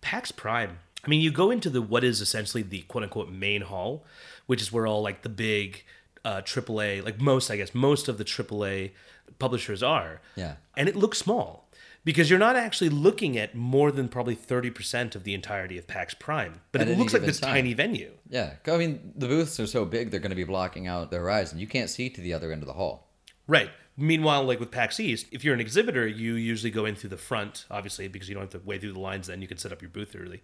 PAX 0.01 0.31
Prime, 0.31 0.77
I 1.03 1.07
mean, 1.07 1.21
you 1.21 1.31
go 1.31 1.49
into 1.49 1.69
the 1.69 1.81
what 1.81 2.03
is 2.03 2.21
essentially 2.21 2.61
the 2.61 2.81
quote 2.81 3.03
unquote 3.03 3.29
main 3.29 3.63
hall, 3.63 4.05
which 4.45 4.61
is 4.61 4.71
where 4.71 4.85
all 4.85 5.01
like 5.01 5.23
the 5.23 5.29
big 5.29 5.83
uh, 6.23 6.41
AAA, 6.41 7.03
like 7.03 7.19
most, 7.19 7.49
I 7.49 7.57
guess, 7.57 7.73
most 7.73 8.07
of 8.07 8.19
the 8.19 8.25
AAA 8.25 8.91
publishers 9.39 9.81
are. 9.81 10.21
Yeah. 10.35 10.55
And 10.77 10.87
it 10.87 10.95
looks 10.95 11.17
small 11.17 11.68
because 12.03 12.29
you're 12.29 12.39
not 12.39 12.55
actually 12.55 12.89
looking 12.89 13.37
at 13.37 13.55
more 13.55 13.91
than 13.91 14.07
probably 14.07 14.35
30% 14.35 15.15
of 15.15 15.23
the 15.23 15.33
entirety 15.33 15.77
of 15.77 15.87
PAX 15.87 16.13
Prime. 16.13 16.61
But 16.71 16.81
At 16.81 16.87
it 16.89 16.97
looks 16.97 17.13
like 17.13 17.23
this 17.23 17.39
time. 17.39 17.53
tiny 17.53 17.73
venue. 17.73 18.11
Yeah, 18.29 18.53
I 18.67 18.77
mean 18.77 19.13
the 19.15 19.27
booths 19.27 19.59
are 19.59 19.67
so 19.67 19.85
big 19.85 20.11
they're 20.11 20.19
going 20.19 20.29
to 20.31 20.35
be 20.35 20.43
blocking 20.43 20.87
out 20.87 21.11
the 21.11 21.17
horizon. 21.17 21.59
You 21.59 21.67
can't 21.67 21.89
see 21.89 22.09
to 22.09 22.21
the 22.21 22.33
other 22.33 22.51
end 22.51 22.61
of 22.63 22.67
the 22.67 22.73
hall. 22.73 23.09
Right. 23.47 23.69
Meanwhile, 24.01 24.45
like 24.45 24.61
with 24.61 24.71
PAX 24.71 24.97
East, 25.01 25.25
if 25.33 25.43
you're 25.43 25.53
an 25.53 25.59
exhibitor, 25.59 26.07
you 26.07 26.35
usually 26.35 26.71
go 26.71 26.85
in 26.85 26.95
through 26.95 27.09
the 27.09 27.17
front, 27.17 27.65
obviously, 27.69 28.07
because 28.07 28.29
you 28.29 28.35
don't 28.35 28.43
have 28.43 28.61
to 28.61 28.65
wade 28.65 28.79
through 28.79 28.93
the 28.93 28.99
lines. 28.99 29.27
Then 29.27 29.41
you 29.41 29.47
can 29.47 29.57
set 29.57 29.73
up 29.73 29.81
your 29.81 29.89
booth 29.89 30.15
early. 30.17 30.41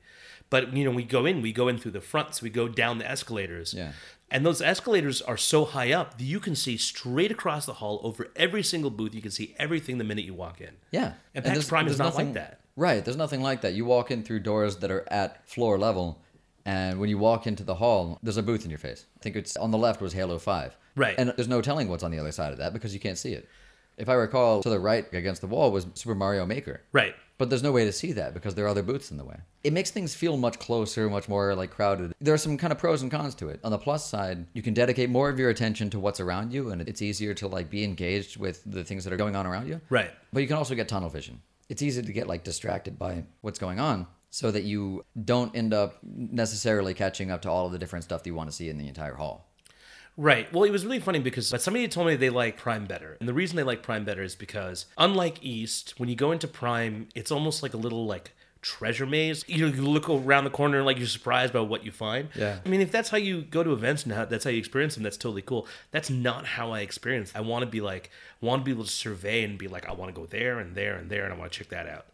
But 0.49 0.75
you 0.75 0.83
know, 0.83 0.91
we 0.91 1.03
go 1.05 1.25
in, 1.25 1.41
we 1.41 1.53
go 1.53 1.69
in 1.69 1.77
through 1.77 1.91
the 1.91 2.01
front, 2.01 2.35
so 2.35 2.43
we 2.43 2.49
go 2.49 2.67
down 2.67 2.97
the 2.97 3.09
escalators. 3.09 3.73
Yeah. 3.73 3.93
And 4.35 4.45
those 4.45 4.61
escalators 4.61 5.21
are 5.21 5.37
so 5.37 5.63
high 5.63 5.93
up 5.93 6.17
that 6.17 6.23
you 6.25 6.41
can 6.41 6.55
see 6.55 6.75
straight 6.75 7.31
across 7.31 7.65
the 7.65 7.75
hall 7.75 8.01
over 8.03 8.27
every 8.35 8.63
single 8.63 8.91
booth. 8.91 9.15
You 9.15 9.21
can 9.21 9.31
see 9.31 9.55
everything 9.57 9.97
the 9.97 10.03
minute 10.03 10.25
you 10.25 10.33
walk 10.33 10.59
in. 10.59 10.71
Yeah, 10.91 11.13
And 11.33 11.45
PAX 11.45 11.55
there's- 11.55 11.69
Prime 11.69 11.87
is 11.87 11.97
not 11.97 12.15
like 12.15 12.33
that. 12.33 12.59
Right, 12.75 13.03
there's 13.05 13.15
nothing 13.15 13.41
like 13.41 13.61
that. 13.61 13.73
You 13.75 13.85
walk 13.85 14.11
in 14.11 14.23
through 14.23 14.41
doors 14.41 14.75
that 14.77 14.91
are 14.91 15.05
at 15.09 15.47
floor 15.47 15.77
level, 15.77 16.21
and 16.65 16.99
when 16.99 17.09
you 17.09 17.17
walk 17.17 17.47
into 17.47 17.63
the 17.63 17.75
hall, 17.75 18.19
there's 18.21 18.35
a 18.35 18.43
booth 18.43 18.65
in 18.65 18.69
your 18.69 18.79
face. 18.79 19.05
I 19.17 19.23
think 19.23 19.37
it's 19.37 19.55
on 19.55 19.71
the 19.71 19.77
left 19.77 20.01
was 20.01 20.11
Halo 20.11 20.37
Five. 20.39 20.75
Right. 20.97 21.15
and 21.17 21.29
there's 21.37 21.47
no 21.47 21.61
telling 21.61 21.87
what's 21.87 22.03
on 22.03 22.11
the 22.11 22.19
other 22.19 22.31
side 22.33 22.51
of 22.51 22.57
that 22.57 22.73
because 22.73 22.93
you 22.93 22.99
can't 22.99 23.17
see 23.17 23.31
it. 23.33 23.47
If 23.97 24.09
I 24.09 24.13
recall, 24.15 24.61
to 24.63 24.69
the 24.69 24.79
right 24.79 25.05
against 25.13 25.39
the 25.39 25.47
wall 25.47 25.71
was 25.71 25.87
Super 25.93 26.15
Mario 26.15 26.45
Maker. 26.45 26.81
Right. 26.91 27.15
But 27.37 27.49
there's 27.49 27.63
no 27.63 27.71
way 27.71 27.83
to 27.85 27.91
see 27.91 28.13
that 28.13 28.33
because 28.33 28.55
there 28.55 28.65
are 28.65 28.69
other 28.69 28.83
booths 28.83 29.11
in 29.11 29.17
the 29.17 29.25
way. 29.25 29.37
It 29.63 29.73
makes 29.73 29.91
things 29.91 30.15
feel 30.15 30.37
much 30.37 30.57
closer, 30.57 31.09
much 31.09 31.27
more 31.27 31.53
like 31.53 31.71
crowded. 31.71 32.13
There 32.21 32.33
are 32.33 32.37
some 32.37 32.57
kind 32.57 32.71
of 32.71 32.79
pros 32.79 33.01
and 33.01 33.11
cons 33.11 33.35
to 33.35 33.49
it. 33.49 33.59
On 33.63 33.71
the 33.71 33.77
plus 33.77 34.09
side, 34.09 34.45
you 34.53 34.61
can 34.61 34.73
dedicate 34.73 35.09
more 35.09 35.29
of 35.29 35.37
your 35.37 35.49
attention 35.49 35.89
to 35.89 35.99
what's 35.99 36.19
around 36.19 36.53
you 36.53 36.69
and 36.69 36.81
it's 36.81 37.01
easier 37.01 37.33
to 37.35 37.47
like 37.47 37.69
be 37.69 37.83
engaged 37.83 38.37
with 38.37 38.63
the 38.65 38.83
things 38.83 39.03
that 39.03 39.11
are 39.11 39.17
going 39.17 39.35
on 39.35 39.45
around 39.45 39.67
you. 39.67 39.81
Right. 39.89 40.11
But 40.31 40.41
you 40.41 40.47
can 40.47 40.57
also 40.57 40.75
get 40.75 40.87
tunnel 40.87 41.09
vision. 41.09 41.41
It's 41.67 41.81
easy 41.81 42.01
to 42.01 42.13
get 42.13 42.27
like 42.27 42.43
distracted 42.43 42.97
by 42.97 43.23
what's 43.41 43.59
going 43.59 43.79
on 43.79 44.07
so 44.29 44.51
that 44.51 44.63
you 44.63 45.03
don't 45.23 45.55
end 45.55 45.73
up 45.73 45.97
necessarily 46.03 46.93
catching 46.93 47.31
up 47.31 47.41
to 47.41 47.49
all 47.49 47.65
of 47.65 47.71
the 47.71 47.79
different 47.79 48.03
stuff 48.03 48.23
that 48.23 48.29
you 48.29 48.35
want 48.35 48.49
to 48.49 48.55
see 48.55 48.69
in 48.69 48.77
the 48.77 48.87
entire 48.87 49.15
hall. 49.15 49.49
Right. 50.17 50.51
Well, 50.53 50.63
it 50.63 50.71
was 50.71 50.85
really 50.85 50.99
funny 50.99 51.19
because 51.19 51.49
somebody 51.61 51.87
told 51.87 52.07
me 52.07 52.15
they 52.15 52.29
like 52.29 52.57
Prime 52.57 52.85
better. 52.85 53.17
And 53.19 53.27
the 53.27 53.33
reason 53.33 53.57
they 53.57 53.63
like 53.63 53.83
Prime 53.83 54.05
better 54.05 54.23
is 54.23 54.35
because 54.35 54.85
unlike 54.97 55.43
East, 55.43 55.95
when 55.97 56.07
you 56.07 56.15
go 56.15 56.31
into 56.31 56.47
Prime, 56.47 57.09
it's 57.15 57.31
almost 57.31 57.61
like 57.61 57.73
a 57.73 57.77
little 57.77 58.05
like 58.05 58.31
treasure 58.61 59.05
maze. 59.05 59.43
You, 59.47 59.67
know, 59.67 59.75
you 59.75 59.83
look 59.83 60.09
around 60.09 60.45
the 60.45 60.49
corner 60.49 60.77
and 60.77 60.85
like 60.85 60.97
you're 60.97 61.07
surprised 61.07 61.53
by 61.53 61.59
what 61.59 61.85
you 61.85 61.91
find. 61.91 62.29
Yeah. 62.33 62.59
I 62.65 62.69
mean, 62.69 62.81
if 62.81 62.91
that's 62.91 63.09
how 63.09 63.17
you 63.17 63.41
go 63.41 63.61
to 63.61 63.73
events 63.73 64.05
now, 64.05 64.25
that's 64.25 64.43
how 64.43 64.49
you 64.49 64.57
experience 64.57 64.95
them, 64.95 65.03
that's 65.03 65.17
totally 65.17 65.41
cool. 65.41 65.67
That's 65.91 66.09
not 66.09 66.45
how 66.45 66.71
I 66.71 66.79
experience. 66.79 67.31
I 67.35 67.41
want 67.41 67.63
to 67.63 67.69
be 67.69 67.81
like 67.81 68.09
want 68.41 68.61
to 68.61 68.63
be 68.65 68.71
able 68.71 68.85
to 68.85 68.89
survey 68.89 69.43
and 69.43 69.57
be 69.57 69.67
like 69.67 69.87
I 69.87 69.93
want 69.93 70.13
to 70.13 70.19
go 70.19 70.25
there 70.25 70.59
and 70.59 70.75
there 70.75 70.95
and 70.95 71.09
there 71.09 71.25
and 71.25 71.33
I 71.33 71.37
want 71.37 71.51
to 71.51 71.57
check 71.57 71.69
that 71.69 71.87
out. 71.87 72.05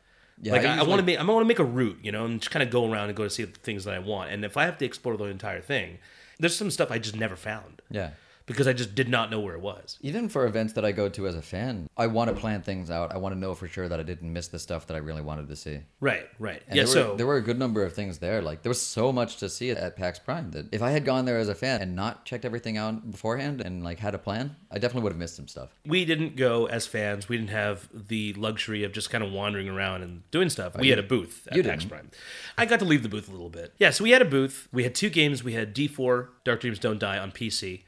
Yeah, 0.41 0.53
like 0.53 0.65
I 0.65 0.77
I, 0.77 0.79
I 0.79 0.83
want 0.83 0.99
to 0.99 1.05
make 1.05 1.19
I 1.19 1.23
want 1.23 1.43
to 1.43 1.47
make 1.47 1.59
a 1.59 1.63
route, 1.63 1.99
you 2.01 2.11
know, 2.11 2.25
and 2.25 2.41
just 2.41 2.51
kind 2.51 2.63
of 2.63 2.69
go 2.69 2.91
around 2.91 3.09
and 3.09 3.15
go 3.15 3.23
to 3.23 3.29
see 3.29 3.43
the 3.43 3.59
things 3.59 3.85
that 3.85 3.93
I 3.93 3.99
want. 3.99 4.31
And 4.31 4.43
if 4.43 4.57
I 4.57 4.65
have 4.65 4.77
to 4.79 4.85
explore 4.85 5.15
the 5.15 5.25
entire 5.25 5.61
thing, 5.61 5.99
there's 6.41 6.56
some 6.56 6.71
stuff 6.71 6.91
I 6.91 6.97
just 6.99 7.15
never 7.15 7.36
found 7.36 7.82
Yeah. 7.89 8.12
Because 8.45 8.67
I 8.67 8.73
just 8.73 8.95
did 8.95 9.10
not 9.10 9.30
know 9.32 9.39
where 9.39 9.56
it 9.56 9.62
was. 9.62 9.97
Even 10.01 10.30
for 10.30 10.45
events 10.45 10.73
that 10.73 10.86
I 10.86 10.91
go 10.91 11.10
to 11.10 11.27
as 11.27 11.36
a 11.36 11.41
fan, 11.41 11.89
I 11.97 12.08
want 12.08 12.30
to 12.30 12.36
plan 12.36 12.62
things 12.62 12.89
out. 12.89 13.13
I 13.13 13.17
want 13.17 13.34
to 13.36 13.39
know 13.39 13.54
for 13.54 13.67
sure 13.67 13.88
that 13.88 13.99
I 13.99 14.04
didn't 14.04 14.32
miss 14.32 14.47
the 14.47 14.60
stuff 14.60 14.88
that 14.88 14.95
I 14.95 14.97
really 14.99 15.21
wanted 15.21 15.47
to 15.49 15.56
see. 15.56 15.80
Right, 15.99 16.27
right. 16.39 16.62
And 16.67 16.75
yeah, 16.75 16.84
there, 16.84 16.93
so 16.93 17.12
were, 17.12 17.17
there 17.17 17.27
were 17.27 17.38
a 17.38 17.41
good 17.41 17.60
number 17.60 17.84
of 17.84 17.93
things 17.93 18.19
there. 18.19 18.41
Like 18.41 18.63
there 18.63 18.69
was 18.69 18.82
so 18.82 19.12
much 19.12 19.38
to 19.38 19.49
see 19.49 19.71
at 19.71 19.95
PAX 19.95 20.19
Prime 20.19 20.51
that 20.51 20.73
if 20.73 20.82
I 20.82 20.91
had 20.91 21.06
gone 21.06 21.25
there 21.25 21.38
as 21.38 21.49
a 21.49 21.56
fan 21.56 21.82
and 21.82 21.95
not 21.95 22.25
checked 22.25 22.45
everything 22.45 22.77
out 22.77 23.10
beforehand 23.12 23.62
and 23.62 23.84
like 23.84 23.99
had 23.99 24.15
a 24.15 24.19
plan, 24.19 24.56
I 24.71 24.75
definitely 24.75 25.04
would 25.04 25.13
have 25.13 25.19
missed 25.19 25.36
some 25.36 25.47
stuff. 25.47 25.75
we 25.86 26.06
didn't 26.06 26.36
go 26.36 26.65
as 26.65 26.88
fans. 26.88 27.30
We 27.30 27.38
didn't 27.38 27.51
have 27.51 27.89
the 27.93 28.34
luxury 28.34 28.84
of 28.84 28.91
just 28.91 29.10
kind 29.10 29.23
of 29.23 29.32
wandering 29.32 29.69
around 29.69 30.01
and 30.01 30.30
doing 30.32 30.49
stuff. 30.49 30.77
We 30.77 30.89
had 30.89 30.99
a 30.99 31.04
booth 31.04 31.47
at 31.47 31.54
PAX 31.54 31.84
didn't. 31.84 31.89
Prime. 31.89 32.12
I 32.58 32.65
got 32.65 32.80
to 32.80 32.86
leave 32.86 33.04
the 33.04 33.10
booth 33.10 33.27
a 33.30 33.32
little 33.32 33.49
bit. 33.49 33.73
Yeah, 33.77 33.91
so 33.91 34.04
we 34.04 34.12
had 34.12 34.21
a 34.21 34.25
booth. 34.25 34.67
We 34.71 34.84
had 34.84 34.95
two 34.95 35.10
games. 35.10 35.43
We 35.43 35.54
had 35.54 35.75
D4, 35.75 36.27
Dark 36.43 36.62
Dreams 36.62 36.80
Don't 36.80 36.99
Die 36.99 37.17
on 37.17 37.32
PC. 37.32 37.84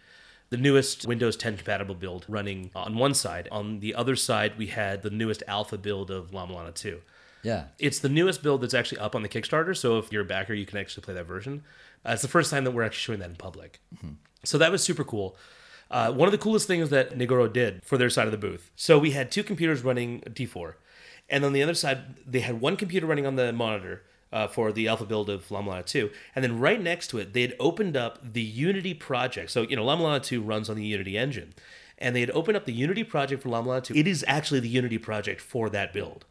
The 0.54 0.60
newest 0.60 1.08
Windows 1.08 1.36
10 1.36 1.58
compatible 1.58 1.96
build 1.96 2.28
running 2.30 2.70
on 2.76 2.96
one 2.96 3.16
side. 3.16 3.48
On 3.52 3.80
the 3.80 3.96
other 3.96 4.16
side, 4.16 4.56
we 4.56 4.68
had 4.68 5.02
the 5.02 5.10
newest 5.10 5.42
alpha 5.48 5.80
build 5.80 6.12
of 6.12 6.32
La-Mulana 6.32 6.76
2. 6.76 7.02
Yeah. 7.42 7.64
It's 7.80 7.98
the 7.98 8.08
newest 8.08 8.44
build 8.44 8.62
that's 8.62 8.76
actually 8.76 9.00
up 9.00 9.16
on 9.16 9.24
the 9.24 9.30
Kickstarter. 9.30 9.76
So 9.76 9.98
if 9.98 10.12
you're 10.12 10.22
a 10.22 10.26
backer, 10.26 10.54
you 10.54 10.68
can 10.68 10.78
actually 10.78 11.02
play 11.02 11.16
that 11.16 11.26
version. 11.26 11.64
Uh, 12.06 12.12
it's 12.12 12.22
the 12.22 12.28
first 12.28 12.52
time 12.52 12.66
that 12.66 12.72
we're 12.72 12.84
actually 12.84 13.00
showing 13.00 13.20
that 13.22 13.32
in 13.32 13.36
public. 13.36 13.82
So 14.44 14.60
that 14.60 14.72
was 14.72 14.84
super 14.84 15.04
cool. 15.04 15.36
Uh, 15.90 16.12
one 16.12 16.28
of 16.28 16.32
the 16.32 16.38
coolest 16.38 16.68
things 16.68 16.92
that 16.92 17.18
Nigoro 17.18 17.52
did 17.52 17.84
for 17.84 17.98
their 17.98 18.12
side 18.12 18.28
of 18.28 18.32
the 18.32 18.38
booth. 18.38 18.70
So 18.76 19.00
we 19.00 19.10
had 19.10 19.32
two 19.32 19.44
computers 19.44 19.82
running 19.82 20.22
D4, 20.22 20.76
and 21.32 21.44
on 21.44 21.54
the 21.54 21.64
other 21.64 21.74
side 21.74 22.20
they 22.28 22.42
had 22.42 22.62
one 22.62 22.78
computer 22.78 23.08
running 23.08 23.26
on 23.26 23.38
the 23.38 23.52
monitor 23.54 24.04
uh, 24.34 24.48
for 24.48 24.72
the 24.72 24.88
alpha 24.88 25.06
build 25.06 25.30
of 25.30 25.50
La-Mulana 25.50 25.86
2, 25.86 26.10
and 26.36 26.44
then 26.44 26.60
right 26.60 26.82
next 26.82 27.08
to 27.08 27.20
it 27.20 27.34
they 27.34 27.42
had 27.42 27.56
opened 27.60 27.96
up 27.96 28.20
the 28.34 28.42
Unity 28.42 28.94
project. 28.94 29.52
So 29.52 29.62
you 29.62 29.76
know 29.76 29.86
La-Mulana 29.86 30.22
2 30.22 30.42
runs 30.42 30.70
on 30.70 30.76
the 30.76 30.86
Unity 30.86 31.18
engine, 31.18 31.54
and 31.98 32.16
they 32.16 32.22
had 32.22 32.32
opened 32.32 32.58
up 32.58 32.66
the 32.66 32.74
Unity 32.74 33.04
project 33.04 33.44
for 33.44 33.50
La-Mulana 33.50 33.84
2. 33.84 33.94
It 33.96 34.08
is 34.08 34.26
actually 34.28 34.60
the 34.60 34.68
Unity 34.68 34.98
project 34.98 35.40
for 35.40 35.70
that 35.70 35.94
build, 35.94 36.26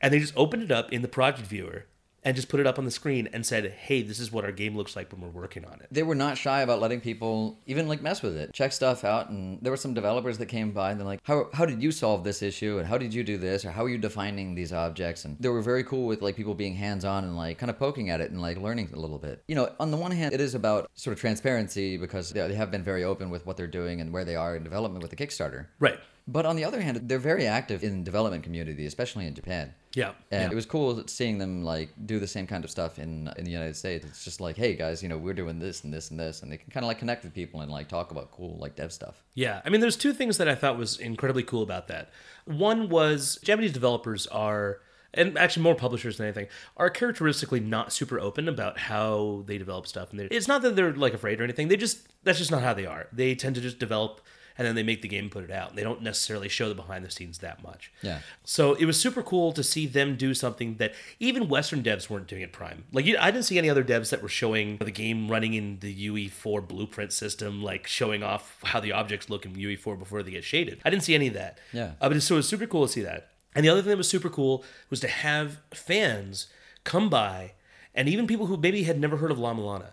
and 0.00 0.12
they 0.12 0.20
just 0.20 0.36
opened 0.36 0.62
it 0.62 0.70
up 0.70 0.92
in 0.92 1.02
the 1.02 1.08
project 1.08 1.48
viewer 1.48 1.86
and 2.26 2.34
just 2.34 2.48
put 2.48 2.58
it 2.58 2.66
up 2.66 2.76
on 2.78 2.84
the 2.84 2.90
screen 2.90 3.28
and 3.32 3.46
said, 3.46 3.70
"Hey, 3.70 4.02
this 4.02 4.18
is 4.18 4.32
what 4.32 4.44
our 4.44 4.50
game 4.50 4.76
looks 4.76 4.96
like 4.96 5.12
when 5.12 5.20
we're 5.20 5.28
working 5.28 5.64
on 5.64 5.80
it." 5.80 5.86
They 5.92 6.02
were 6.02 6.16
not 6.16 6.36
shy 6.36 6.60
about 6.60 6.80
letting 6.80 7.00
people 7.00 7.60
even 7.66 7.86
like 7.86 8.02
mess 8.02 8.20
with 8.20 8.36
it, 8.36 8.52
check 8.52 8.72
stuff 8.72 9.04
out, 9.04 9.30
and 9.30 9.60
there 9.62 9.70
were 9.70 9.76
some 9.76 9.94
developers 9.94 10.38
that 10.38 10.46
came 10.46 10.72
by 10.72 10.90
and 10.90 10.98
they're 10.98 11.06
like, 11.06 11.20
"How 11.22 11.48
how 11.52 11.64
did 11.64 11.80
you 11.80 11.92
solve 11.92 12.24
this 12.24 12.42
issue? 12.42 12.78
And 12.78 12.88
how 12.88 12.98
did 12.98 13.14
you 13.14 13.22
do 13.22 13.38
this? 13.38 13.64
Or 13.64 13.70
how 13.70 13.84
are 13.84 13.88
you 13.88 13.98
defining 13.98 14.56
these 14.56 14.72
objects?" 14.72 15.24
And 15.24 15.36
they 15.38 15.48
were 15.48 15.62
very 15.62 15.84
cool 15.84 16.06
with 16.08 16.20
like 16.20 16.34
people 16.34 16.54
being 16.54 16.74
hands 16.74 17.04
on 17.04 17.22
and 17.22 17.36
like 17.36 17.58
kind 17.58 17.70
of 17.70 17.78
poking 17.78 18.10
at 18.10 18.20
it 18.20 18.32
and 18.32 18.42
like 18.42 18.58
learning 18.58 18.90
a 18.92 18.98
little 18.98 19.18
bit. 19.18 19.44
You 19.46 19.54
know, 19.54 19.72
on 19.78 19.92
the 19.92 19.96
one 19.96 20.10
hand, 20.10 20.34
it 20.34 20.40
is 20.40 20.56
about 20.56 20.90
sort 20.94 21.12
of 21.12 21.20
transparency 21.20 21.96
because 21.96 22.30
they 22.30 22.46
they 22.48 22.54
have 22.54 22.72
been 22.72 22.82
very 22.82 23.04
open 23.04 23.30
with 23.30 23.46
what 23.46 23.56
they're 23.56 23.66
doing 23.66 24.00
and 24.00 24.12
where 24.12 24.24
they 24.24 24.34
are 24.34 24.56
in 24.56 24.64
development 24.64 25.02
with 25.02 25.10
the 25.10 25.16
Kickstarter. 25.16 25.66
Right. 25.78 25.98
But 26.28 26.44
on 26.44 26.56
the 26.56 26.64
other 26.64 26.80
hand, 26.80 27.08
they're 27.08 27.18
very 27.18 27.46
active 27.46 27.84
in 27.84 28.02
development 28.02 28.42
community, 28.42 28.84
especially 28.86 29.26
in 29.26 29.34
Japan. 29.34 29.72
Yeah. 29.94 30.12
And 30.30 30.42
yeah. 30.42 30.50
it 30.50 30.54
was 30.54 30.66
cool 30.66 31.02
seeing 31.06 31.38
them 31.38 31.62
like 31.62 31.90
do 32.04 32.18
the 32.18 32.26
same 32.26 32.46
kind 32.46 32.64
of 32.64 32.70
stuff 32.70 32.98
in 32.98 33.32
in 33.36 33.44
the 33.44 33.50
United 33.50 33.76
States. 33.76 34.04
It's 34.04 34.24
just 34.24 34.40
like, 34.40 34.56
hey 34.56 34.74
guys, 34.74 35.02
you 35.02 35.08
know, 35.08 35.16
we're 35.16 35.34
doing 35.34 35.58
this 35.58 35.84
and 35.84 35.94
this 35.94 36.10
and 36.10 36.18
this, 36.18 36.42
and 36.42 36.50
they 36.50 36.56
can 36.56 36.70
kind 36.70 36.84
of 36.84 36.88
like 36.88 36.98
connect 36.98 37.24
with 37.24 37.32
people 37.32 37.60
and 37.60 37.70
like 37.70 37.88
talk 37.88 38.10
about 38.10 38.32
cool 38.32 38.58
like 38.58 38.76
dev 38.76 38.92
stuff. 38.92 39.22
Yeah, 39.34 39.62
I 39.64 39.70
mean, 39.70 39.80
there's 39.80 39.96
two 39.96 40.12
things 40.12 40.36
that 40.38 40.48
I 40.48 40.54
thought 40.54 40.76
was 40.76 40.98
incredibly 40.98 41.44
cool 41.44 41.62
about 41.62 41.88
that. 41.88 42.10
One 42.44 42.88
was 42.88 43.38
Japanese 43.42 43.72
developers 43.72 44.26
are, 44.26 44.80
and 45.14 45.38
actually 45.38 45.62
more 45.62 45.74
publishers 45.76 46.18
than 46.18 46.26
anything, 46.26 46.48
are 46.76 46.90
characteristically 46.90 47.60
not 47.60 47.92
super 47.92 48.20
open 48.20 48.48
about 48.48 48.78
how 48.78 49.44
they 49.46 49.58
develop 49.58 49.86
stuff. 49.86 50.10
And 50.10 50.20
it's 50.20 50.48
not 50.48 50.60
that 50.62 50.76
they're 50.76 50.92
like 50.92 51.14
afraid 51.14 51.40
or 51.40 51.44
anything. 51.44 51.68
They 51.68 51.76
just 51.76 52.06
that's 52.24 52.38
just 52.38 52.50
not 52.50 52.62
how 52.62 52.74
they 52.74 52.84
are. 52.84 53.06
They 53.12 53.34
tend 53.34 53.54
to 53.54 53.60
just 53.62 53.78
develop 53.78 54.20
and 54.58 54.66
then 54.66 54.74
they 54.74 54.82
make 54.82 55.02
the 55.02 55.08
game 55.08 55.24
and 55.24 55.30
put 55.30 55.44
it 55.44 55.50
out. 55.50 55.76
They 55.76 55.82
don't 55.82 56.02
necessarily 56.02 56.48
show 56.48 56.68
the 56.68 56.74
behind 56.74 57.04
the 57.04 57.10
scenes 57.10 57.38
that 57.38 57.62
much. 57.62 57.92
Yeah. 58.02 58.20
So 58.44 58.74
it 58.74 58.84
was 58.84 58.98
super 58.98 59.22
cool 59.22 59.52
to 59.52 59.62
see 59.62 59.86
them 59.86 60.16
do 60.16 60.34
something 60.34 60.76
that 60.76 60.94
even 61.20 61.48
Western 61.48 61.82
devs 61.82 62.08
weren't 62.08 62.26
doing 62.26 62.42
at 62.42 62.52
Prime. 62.52 62.84
Like 62.92 63.06
I 63.18 63.30
didn't 63.30 63.44
see 63.44 63.58
any 63.58 63.70
other 63.70 63.84
devs 63.84 64.10
that 64.10 64.22
were 64.22 64.28
showing 64.28 64.78
the 64.78 64.90
game 64.90 65.28
running 65.28 65.54
in 65.54 65.78
the 65.80 66.08
UE4 66.08 66.66
blueprint 66.66 67.12
system, 67.12 67.62
like 67.62 67.86
showing 67.86 68.22
off 68.22 68.58
how 68.64 68.80
the 68.80 68.92
objects 68.92 69.30
look 69.30 69.44
in 69.44 69.54
UE4 69.54 69.98
before 69.98 70.22
they 70.22 70.30
get 70.30 70.44
shaded. 70.44 70.80
I 70.84 70.90
didn't 70.90 71.04
see 71.04 71.14
any 71.14 71.28
of 71.28 71.34
that. 71.34 71.58
Yeah. 71.72 71.92
Uh, 72.00 72.08
but 72.08 72.22
so 72.22 72.34
it 72.34 72.38
was 72.38 72.48
super 72.48 72.66
cool 72.66 72.86
to 72.86 72.92
see 72.92 73.02
that. 73.02 73.30
And 73.54 73.64
the 73.64 73.70
other 73.70 73.80
thing 73.80 73.90
that 73.90 73.96
was 73.96 74.08
super 74.08 74.28
cool 74.28 74.64
was 74.90 75.00
to 75.00 75.08
have 75.08 75.58
fans 75.72 76.48
come 76.84 77.08
by, 77.08 77.52
and 77.94 78.06
even 78.08 78.26
people 78.26 78.46
who 78.46 78.56
maybe 78.58 78.82
had 78.82 79.00
never 79.00 79.16
heard 79.16 79.30
of 79.30 79.38
La-Mulana. 79.38 79.92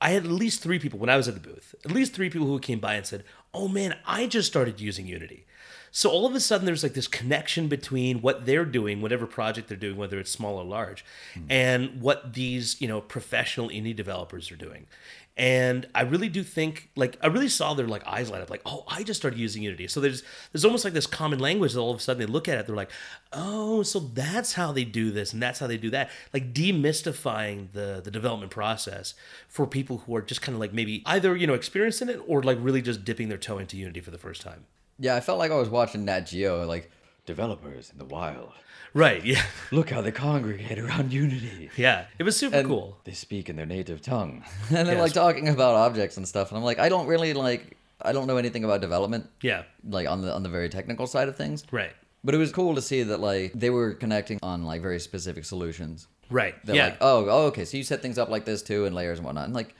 I 0.00 0.10
had 0.10 0.24
at 0.24 0.30
least 0.30 0.62
three 0.62 0.78
people 0.78 0.98
when 0.98 1.10
I 1.10 1.16
was 1.16 1.28
at 1.28 1.34
the 1.34 1.40
booth. 1.40 1.74
At 1.84 1.90
least 1.90 2.12
three 2.12 2.30
people 2.30 2.46
who 2.46 2.58
came 2.58 2.80
by 2.80 2.94
and 2.94 3.06
said, 3.06 3.24
"Oh 3.54 3.68
man, 3.68 3.96
I 4.06 4.26
just 4.26 4.48
started 4.48 4.80
using 4.80 5.06
Unity." 5.06 5.46
So 5.90 6.10
all 6.10 6.26
of 6.26 6.34
a 6.34 6.40
sudden, 6.40 6.66
there's 6.66 6.82
like 6.82 6.92
this 6.92 7.08
connection 7.08 7.68
between 7.68 8.20
what 8.20 8.44
they're 8.44 8.66
doing, 8.66 9.00
whatever 9.00 9.26
project 9.26 9.68
they're 9.68 9.78
doing, 9.78 9.96
whether 9.96 10.18
it's 10.18 10.30
small 10.30 10.58
or 10.58 10.64
large, 10.64 11.04
and 11.48 12.02
what 12.02 12.34
these 12.34 12.80
you 12.80 12.88
know 12.88 13.00
professional 13.00 13.68
indie 13.68 13.96
developers 13.96 14.50
are 14.50 14.56
doing. 14.56 14.86
And 15.38 15.86
I 15.94 16.02
really 16.02 16.30
do 16.30 16.42
think, 16.42 16.88
like, 16.96 17.18
I 17.22 17.26
really 17.26 17.50
saw 17.50 17.74
their 17.74 17.86
like 17.86 18.06
eyes 18.06 18.30
light 18.30 18.40
up, 18.40 18.48
like, 18.48 18.62
oh, 18.64 18.84
I 18.88 19.02
just 19.02 19.20
started 19.20 19.38
using 19.38 19.62
Unity. 19.62 19.86
So 19.86 20.00
there's 20.00 20.22
there's 20.52 20.64
almost 20.64 20.82
like 20.82 20.94
this 20.94 21.06
common 21.06 21.38
language 21.38 21.74
that 21.74 21.80
all 21.80 21.90
of 21.90 21.98
a 21.98 22.00
sudden 22.00 22.20
they 22.20 22.32
look 22.32 22.48
at 22.48 22.56
it, 22.56 22.66
they're 22.66 22.74
like, 22.74 22.90
oh, 23.34 23.82
so 23.82 23.98
that's 23.98 24.54
how 24.54 24.72
they 24.72 24.84
do 24.84 25.10
this, 25.10 25.34
and 25.34 25.42
that's 25.42 25.58
how 25.58 25.66
they 25.66 25.76
do 25.76 25.90
that, 25.90 26.10
like 26.32 26.54
demystifying 26.54 27.72
the 27.72 28.00
the 28.02 28.10
development 28.10 28.50
process 28.50 29.12
for 29.46 29.66
people 29.66 29.98
who 30.06 30.16
are 30.16 30.22
just 30.22 30.40
kind 30.40 30.54
of 30.54 30.60
like 30.60 30.72
maybe 30.72 31.02
either 31.04 31.36
you 31.36 31.46
know 31.46 31.54
experiencing 31.54 32.08
it 32.08 32.18
or 32.26 32.42
like 32.42 32.56
really 32.60 32.80
just 32.80 33.04
dipping 33.04 33.28
their 33.28 33.36
toe 33.36 33.58
into 33.58 33.76
Unity 33.76 34.00
for 34.00 34.10
the 34.10 34.18
first 34.18 34.40
time. 34.40 34.64
Yeah, 34.98 35.16
I 35.16 35.20
felt 35.20 35.38
like 35.38 35.50
I 35.50 35.56
was 35.56 35.68
watching 35.68 36.06
Nat 36.06 36.20
Geo, 36.20 36.64
like 36.64 36.90
developers 37.26 37.90
in 37.90 37.98
the 37.98 38.06
wild. 38.06 38.52
Right. 38.96 39.22
Yeah. 39.24 39.42
Look 39.72 39.90
how 39.90 40.00
they 40.00 40.10
congregate 40.10 40.78
around 40.78 41.12
Unity. 41.12 41.70
Yeah. 41.76 42.06
It 42.18 42.22
was 42.22 42.34
super 42.34 42.56
And 42.56 42.66
cool. 42.66 42.96
They 43.04 43.12
speak 43.12 43.50
in 43.50 43.56
their 43.56 43.66
native 43.66 44.00
tongue, 44.00 44.42
and 44.70 44.88
they're 44.88 44.94
Yes. 44.96 45.02
like 45.02 45.12
talking 45.12 45.48
about 45.48 45.74
objects 45.74 46.16
and 46.16 46.26
stuff. 46.26 46.50
And 46.50 46.56
I'm 46.56 46.64
like, 46.64 46.78
I 46.78 46.88
don't 46.88 47.06
really 47.06 47.34
like, 47.34 47.76
I 48.00 48.12
don't 48.12 48.26
know 48.26 48.38
anything 48.38 48.64
about 48.64 48.80
development, 48.80 49.28
Yeah. 49.42 49.64
like 49.88 50.08
on 50.08 50.22
the 50.22 50.32
on 50.32 50.42
the 50.42 50.48
very 50.48 50.70
technical 50.70 51.06
side 51.06 51.28
of 51.28 51.36
things. 51.36 51.62
Right. 51.70 51.92
But 52.24 52.34
it 52.34 52.38
was 52.38 52.52
cool 52.52 52.74
to 52.74 52.82
see 52.82 53.02
that 53.02 53.20
like 53.20 53.52
they 53.52 53.68
were 53.70 53.92
connecting 53.92 54.38
on 54.42 54.64
like 54.64 54.80
very 54.80 54.98
specific 54.98 55.44
solutions. 55.44 56.08
Right. 56.30 56.54
They're 56.64 56.74
yeah. 56.76 56.84
like, 56.86 56.98
oh, 57.02 57.26
oh, 57.28 57.46
okay, 57.48 57.64
so 57.66 57.76
you 57.76 57.84
set 57.84 58.00
things 58.00 58.16
up 58.18 58.30
like 58.30 58.46
this 58.46 58.62
too, 58.62 58.86
and 58.86 58.94
layers 58.96 59.18
and 59.18 59.26
whatnot. 59.26 59.44
And 59.44 59.54
like, 59.54 59.74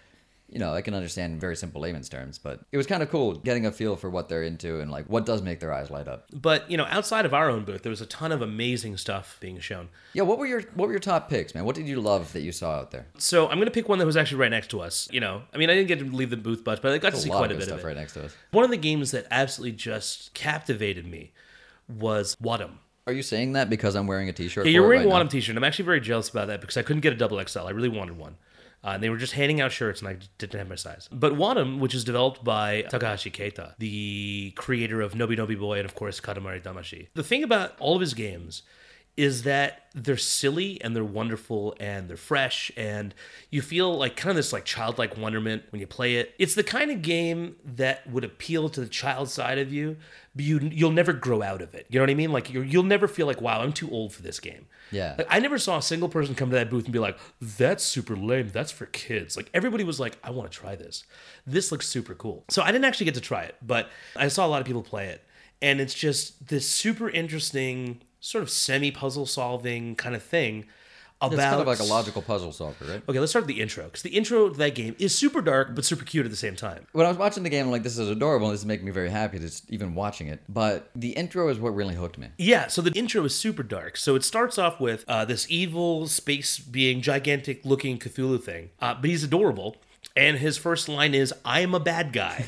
you 0.49 0.59
know, 0.61 0.73
I 0.73 0.81
can 0.81 0.95
understand 0.95 1.33
in 1.35 1.41
very 1.41 1.57
simple 1.57 1.81
layman's 1.81 2.09
terms, 2.09 2.39
but 2.39 2.61
it 2.71 2.77
was 2.77 2.87
kind 2.87 3.03
of 3.03 3.11
cool 3.11 3.35
getting 3.35 3.67
a 3.67 3.73
feel 3.73 3.97
for 3.97 4.09
what 4.09 4.29
they're 4.29 4.45
into 4.45 4.81
and 4.81 4.91
like 4.91 5.07
what 5.07 5.27
does 5.27 5.43
make 5.43 5.61
their 5.61 5.73
eyes 5.73 5.91
light 5.91 6.07
up. 6.09 6.27
but 6.33 6.71
you 6.71 6.77
know, 6.77 6.87
outside 6.89 7.27
of 7.27 7.35
our 7.35 7.51
own 7.51 7.65
booth, 7.65 7.83
there 7.83 7.91
was 7.91 8.01
a 8.01 8.07
ton 8.07 8.33
of 8.33 8.43
amazing 8.43 8.97
stuff 8.97 9.39
being 9.41 9.59
shown. 9.59 9.89
Yeah, 10.13 10.23
what 10.23 10.39
were 10.39 10.47
your 10.47 10.63
what 10.75 10.87
were 10.87 10.93
your 10.93 11.01
top 11.01 11.29
picks, 11.29 11.55
man? 11.55 11.65
What 11.65 11.75
did 11.75 11.89
you 11.89 12.01
love 12.01 12.33
that 12.33 12.43
you 12.43 12.53
saw 12.53 12.73
out 12.77 12.91
there? 12.93 13.07
So 13.19 13.49
I'm 13.49 13.59
gonna 13.59 13.71
pick 13.71 13.89
one 13.89 13.99
that 13.99 14.07
was 14.07 14.17
actually 14.17 14.39
right 14.39 14.51
next 14.51 14.71
to 14.71 14.81
us. 14.81 15.09
You 15.11 15.21
know, 15.21 15.43
I 15.53 15.57
mean, 15.57 15.69
I 15.69 15.75
didn't 15.75 15.89
get 15.89 15.99
to 15.99 16.05
leave 16.05 16.31
the 16.31 16.37
booth 16.37 16.65
much, 16.65 16.81
but 16.81 16.93
I 16.93 16.99
got 16.99 17.13
to 17.13 17.19
see 17.19 17.29
a 17.29 17.33
quite 17.33 17.51
a 17.51 17.55
bit 17.55 17.65
stuff 17.65 17.79
of 17.79 17.85
it. 17.85 17.89
right 17.89 17.97
next 17.97 18.13
to 18.15 18.25
us. 18.27 18.37
One 18.53 18.65
of 18.65 18.71
the 18.71 18.77
games 18.77 19.11
that 19.11 19.27
absolutely 19.31 19.77
just 19.77 20.33
captivated 20.35 21.07
me 21.07 21.33
was 21.89 22.37
Wattam. 22.37 22.79
Are 23.07 23.13
you 23.13 23.23
saying 23.23 23.53
that 23.53 23.71
because 23.71 23.95
I'm 23.95 24.09
wearing 24.09 24.29
a 24.29 24.33
T-shirt? 24.33 24.67
Yeah, 24.67 24.73
you're 24.73 24.83
wearing 24.83 25.03
a 25.03 25.07
right 25.07 25.27
Wattam 25.27 25.31
t-shirt. 25.31 25.57
I'm 25.57 25.63
actually 25.63 25.85
very 25.85 26.01
jealous 26.01 26.29
about 26.29 26.49
that 26.49 26.61
because 26.61 26.77
I 26.77 26.83
couldn't 26.83 27.03
get 27.03 27.13
a 27.13 27.17
double 27.17 27.41
XL. 27.45 27.61
I 27.61 27.71
really 27.71 27.89
wanted 27.89 28.19
one. 28.19 28.37
Uh, 28.87 28.91
and 28.91 29.03
they 29.03 29.11
were 29.11 29.17
just 29.17 29.33
handing 29.33 29.61
out 29.61 29.73
shirts, 29.73 30.01
and 30.01 30.09
I 30.09 30.17
didn't 30.39 30.59
have 30.61 30.69
my 30.69 30.77
size. 30.77 31.09
But 31.11 31.33
Wattam, 31.33 31.81
which 31.81 31.93
is 31.93 32.05
developed 32.05 32.45
by 32.45 32.83
Takahashi 32.83 33.33
Keita, 33.33 33.75
the 33.79 34.53
creator 34.55 35.01
of 35.01 35.15
Noby 35.15 35.37
Noby 35.37 35.59
Boy 35.59 35.79
and 35.79 35.85
of 35.85 35.97
course 35.97 36.21
Katamari 36.21 36.63
Damacy. 36.63 37.09
The 37.15 37.25
thing 37.25 37.43
about 37.43 37.75
all 37.81 37.97
of 37.97 38.01
his 38.01 38.15
games 38.15 38.63
is 39.17 39.45
that 39.45 39.85
they're 39.95 40.19
silly 40.19 40.79
and 40.83 40.95
they're 40.95 41.03
wonderful 41.03 41.75
and 41.81 42.07
they're 42.09 42.19
fresh 42.19 42.71
and 42.77 43.15
you 43.51 43.63
feel 43.63 43.97
like 43.97 44.15
kind 44.15 44.31
of 44.31 44.37
this 44.37 44.53
like 44.53 44.67
childlike 44.67 45.17
wonderment 45.17 45.63
when 45.71 45.81
you 45.81 45.87
play 45.87 46.17
it. 46.17 46.35
It's 46.39 46.55
the 46.55 46.63
kind 46.63 46.91
of 46.91 47.01
game 47.01 47.57
that 47.65 48.07
would 48.11 48.23
appeal 48.23 48.69
to 48.69 48.81
the 48.81 48.89
child 48.89 49.31
side 49.31 49.59
of 49.59 49.73
you, 49.73 49.97
but 50.35 50.45
you 50.45 50.59
you'll 50.71 50.91
never 50.91 51.15
grow 51.15 51.43
out 51.43 51.63
of 51.63 51.75
it. 51.75 51.87
You 51.89 51.99
know 51.99 52.03
what 52.03 52.11
I 52.11 52.15
mean? 52.15 52.31
Like 52.31 52.53
you're, 52.53 52.65
you'll 52.65 52.83
never 52.83 53.09
feel 53.09 53.27
like 53.27 53.41
wow, 53.41 53.63
I'm 53.63 53.73
too 53.73 53.91
old 53.91 54.13
for 54.13 54.21
this 54.21 54.39
game. 54.39 54.67
Yeah. 54.93 55.15
Like 55.17 55.29
I 55.31 55.41
never 55.41 55.59
saw 55.59 55.79
a 55.79 55.83
single 55.83 56.11
person 56.11 56.35
come 56.35 56.51
to 56.51 56.57
that 56.57 56.69
booth 56.69 56.85
and 56.85 56.93
be 56.93 56.99
like, 56.99 57.19
"That's 57.41 57.83
super 57.83 58.17
lame. 58.17 58.51
That's 58.51 58.71
for 58.71 58.87
kids." 58.87 59.35
Like 59.35 59.49
everybody 59.55 59.83
was 59.83 59.99
like, 59.99 60.19
"I 60.23 60.31
want 60.31 60.51
to 60.53 60.57
try 60.57 60.77
this. 60.77 61.05
This 61.47 61.73
looks 61.73 61.89
super 61.89 62.15
cool." 62.15 62.45
So 62.51 62.63
I 62.63 62.71
didn't 62.71 62.85
actually 62.85 63.07
get 63.07 63.15
to 63.15 63.21
try 63.23 63.45
it, 63.45 63.57
but 63.63 63.89
I 64.15 64.29
saw 64.29 64.47
a 64.47 64.49
lot 64.49 64.61
of 64.61 64.67
people 64.67 64.83
play 64.83 65.07
it, 65.07 65.25
and 65.63 65.81
it's 65.81 65.95
just 65.95 66.49
this 66.49 66.69
super 66.69 67.09
interesting 67.09 68.03
sort 68.27 68.43
of 68.43 68.51
semi 68.51 68.91
puzzle 68.91 69.27
solving 69.27 69.95
kind 69.95 70.15
of 70.17 70.23
thing 70.23 70.67
about 71.21 71.33
It's 71.33 71.43
kind 71.43 71.61
of 71.61 71.67
like 71.67 71.79
a 71.79 71.85
logical 71.85 72.21
puzzle 72.21 72.53
solver, 72.53 72.85
right? 72.85 73.03
Okay, 73.09 73.19
let's 73.19 73.33
start 73.33 73.47
with 73.47 73.55
the 73.55 73.63
intro 73.63 73.85
because 73.85 74.03
the 74.03 74.11
intro 74.11 74.51
to 74.51 74.59
that 74.59 74.75
game 74.75 74.95
is 74.99 75.15
super 75.15 75.41
dark 75.41 75.75
but 75.75 75.85
super 75.85 76.05
cute 76.05 76.27
at 76.27 76.31
the 76.31 76.37
same 76.37 76.57
time. 76.57 76.87
When 76.93 77.07
I 77.07 77.09
was 77.09 77.17
watching 77.17 77.43
the 77.43 77.49
game, 77.49 77.67
I'm 77.67 77.73
like, 77.73 77.85
this 77.85 77.97
is 77.97 78.11
adorable. 78.11 78.51
This 78.51 78.61
is 78.61 78.67
making 78.67 78.85
me 78.85 78.93
very 78.93 79.09
happy 79.09 79.39
just 79.39 79.71
even 79.71 79.95
watching 79.95 80.27
it. 80.27 80.43
But 80.49 80.91
the 80.95 81.11
intro 81.11 81.49
is 81.49 81.59
what 81.59 81.75
really 81.75 81.95
hooked 81.95 82.19
me. 82.19 82.29
Yeah, 82.37 82.67
so 82.67 82.83
the 82.83 82.93
intro 82.93 83.25
is 83.25 83.35
super 83.35 83.63
dark. 83.63 83.97
So 83.97 84.15
it 84.15 84.25
starts 84.25 84.59
off 84.59 84.79
with 84.79 85.05
uh, 85.09 85.25
this 85.25 85.47
evil 85.49 86.07
space 86.07 86.59
being, 86.59 87.01
gigantic 87.01 87.65
looking 87.65 87.99
Cthulhu 87.99 88.43
thing, 88.43 88.71
uh, 88.81 88.95
but 88.95 89.09
he's 89.09 89.25
adorable. 89.25 89.77
And 90.17 90.39
his 90.39 90.57
first 90.57 90.89
line 90.89 91.15
is, 91.15 91.35
I'm 91.45 91.75
a 91.75 91.81
bad 91.81 92.13
guy. 92.13 92.47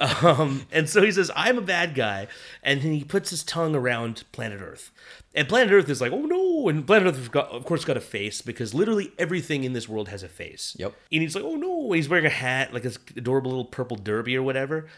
um, 0.22 0.66
and 0.72 0.88
so 0.88 1.02
he 1.02 1.12
says, 1.12 1.30
I'm 1.36 1.58
a 1.58 1.62
bad 1.62 1.94
guy. 1.94 2.26
And 2.62 2.82
then 2.82 2.92
he 2.92 3.04
puts 3.04 3.30
his 3.30 3.44
tongue 3.44 3.76
around 3.76 4.24
planet 4.32 4.60
Earth. 4.60 4.90
And 5.32 5.48
planet 5.48 5.72
Earth 5.72 5.88
is 5.88 6.00
like, 6.00 6.12
oh 6.12 6.22
no. 6.22 6.68
And 6.68 6.84
planet 6.84 7.14
Earth, 7.14 7.30
got, 7.30 7.50
of 7.50 7.64
course, 7.64 7.84
got 7.84 7.96
a 7.96 8.00
face 8.00 8.42
because 8.42 8.74
literally 8.74 9.12
everything 9.16 9.62
in 9.62 9.74
this 9.74 9.88
world 9.88 10.08
has 10.08 10.24
a 10.24 10.28
face. 10.28 10.76
Yep. 10.78 10.92
And 11.12 11.22
he's 11.22 11.36
like, 11.36 11.44
oh 11.44 11.54
no. 11.54 11.92
He's 11.92 12.08
wearing 12.08 12.26
a 12.26 12.30
hat, 12.30 12.74
like 12.74 12.82
this 12.82 12.98
adorable 13.16 13.52
little 13.52 13.64
purple 13.64 13.96
derby 13.96 14.36
or 14.36 14.42
whatever. 14.42 14.88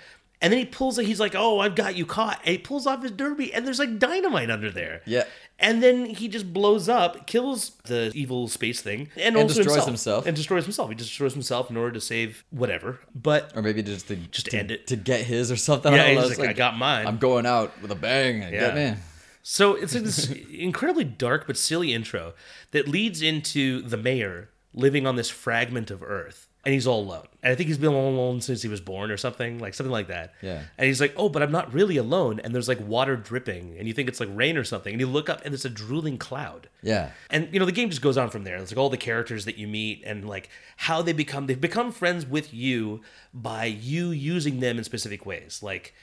And 0.42 0.52
then 0.52 0.58
he 0.58 0.66
pulls 0.66 0.98
it, 0.98 1.06
he's 1.06 1.20
like, 1.20 1.34
oh, 1.34 1.60
I've 1.60 1.74
got 1.74 1.96
you 1.96 2.04
caught. 2.04 2.40
And 2.44 2.52
he 2.52 2.58
pulls 2.58 2.86
off 2.86 3.02
his 3.02 3.10
derby, 3.10 3.54
and 3.54 3.66
there's 3.66 3.78
like 3.78 3.98
dynamite 3.98 4.50
under 4.50 4.70
there. 4.70 5.00
Yeah. 5.06 5.24
And 5.58 5.82
then 5.82 6.04
he 6.06 6.28
just 6.28 6.52
blows 6.52 6.86
up, 6.86 7.26
kills 7.26 7.70
the 7.84 8.12
evil 8.14 8.46
space 8.46 8.82
thing, 8.82 9.08
and, 9.16 9.36
And 9.36 9.36
also 9.38 9.62
destroys 9.62 9.86
himself. 9.86 10.26
And 10.26 10.36
destroys 10.36 10.64
himself. 10.64 10.90
He 10.90 10.94
just 10.96 11.08
destroys 11.08 11.32
himself 11.32 11.70
in 11.70 11.78
order 11.78 11.92
to 11.92 12.00
save 12.00 12.44
whatever. 12.50 13.00
But 13.14 13.52
Or 13.56 13.62
maybe 13.62 13.82
just 13.82 14.08
to 14.08 14.16
Just 14.16 14.46
to, 14.50 14.58
end 14.58 14.70
it. 14.70 14.86
to 14.88 14.96
get 14.96 15.22
his 15.22 15.50
or 15.50 15.56
something. 15.56 15.92
Yeah, 15.94 16.02
I 16.02 16.06
don't 16.08 16.14
know. 16.16 16.20
he's 16.22 16.30
It's 16.32 16.40
like, 16.40 16.50
"I 16.50 16.52
got 16.52 16.76
mine." 16.76 17.06
I'm 17.06 17.16
going 17.16 17.46
out 17.46 17.72
with 17.80 17.90
a 17.90 17.94
bang. 17.94 18.42
Yeah. 18.42 18.50
Get 18.50 18.74
me. 18.74 18.94
So 19.42 19.74
it's 19.76 19.94
like 19.94 20.04
this 20.04 20.30
incredibly 20.52 21.04
dark 21.04 21.46
but 21.46 21.56
silly 21.56 21.94
intro 21.94 22.34
that 22.72 22.86
leads 22.86 23.22
into 23.22 23.80
the 23.80 23.96
mayor 23.96 24.50
living 24.74 25.06
on 25.06 25.16
this 25.16 25.30
fragment 25.30 25.90
of 25.90 26.02
Earth. 26.02 26.45
And 26.66 26.74
he's 26.74 26.88
all 26.88 27.00
alone. 27.00 27.28
And 27.44 27.52
I 27.52 27.54
think 27.54 27.68
he's 27.68 27.78
been 27.78 27.94
all 27.94 28.08
alone 28.08 28.40
since 28.40 28.60
he 28.60 28.68
was 28.68 28.80
born 28.80 29.12
or 29.12 29.16
something, 29.16 29.60
like 29.60 29.72
something 29.72 29.92
like 29.92 30.08
that. 30.08 30.34
Yeah. 30.42 30.62
And 30.76 30.88
he's 30.88 31.00
like, 31.00 31.14
oh, 31.16 31.28
but 31.28 31.40
I'm 31.40 31.52
not 31.52 31.72
really 31.72 31.96
alone. 31.96 32.40
And 32.40 32.52
there's 32.52 32.66
like 32.66 32.80
water 32.80 33.14
dripping. 33.16 33.76
And 33.78 33.86
you 33.86 33.94
think 33.94 34.08
it's 34.08 34.18
like 34.18 34.28
rain 34.32 34.56
or 34.56 34.64
something. 34.64 34.92
And 34.92 35.00
you 35.00 35.06
look 35.06 35.30
up 35.30 35.42
and 35.44 35.52
there's 35.52 35.64
a 35.64 35.70
drooling 35.70 36.18
cloud. 36.18 36.68
Yeah. 36.82 37.10
And 37.30 37.48
you 37.52 37.60
know 37.60 37.66
the 37.66 37.70
game 37.70 37.88
just 37.88 38.02
goes 38.02 38.18
on 38.18 38.30
from 38.30 38.42
there. 38.42 38.56
It's 38.56 38.72
like 38.72 38.78
all 38.78 38.90
the 38.90 38.96
characters 38.96 39.44
that 39.44 39.56
you 39.56 39.68
meet 39.68 40.02
and 40.04 40.28
like 40.28 40.50
how 40.76 41.02
they 41.02 41.12
become 41.12 41.46
they've 41.46 41.60
become 41.60 41.92
friends 41.92 42.26
with 42.26 42.52
you 42.52 43.00
by 43.32 43.66
you 43.66 44.10
using 44.10 44.58
them 44.58 44.76
in 44.76 44.82
specific 44.82 45.24
ways. 45.24 45.62
Like 45.62 45.94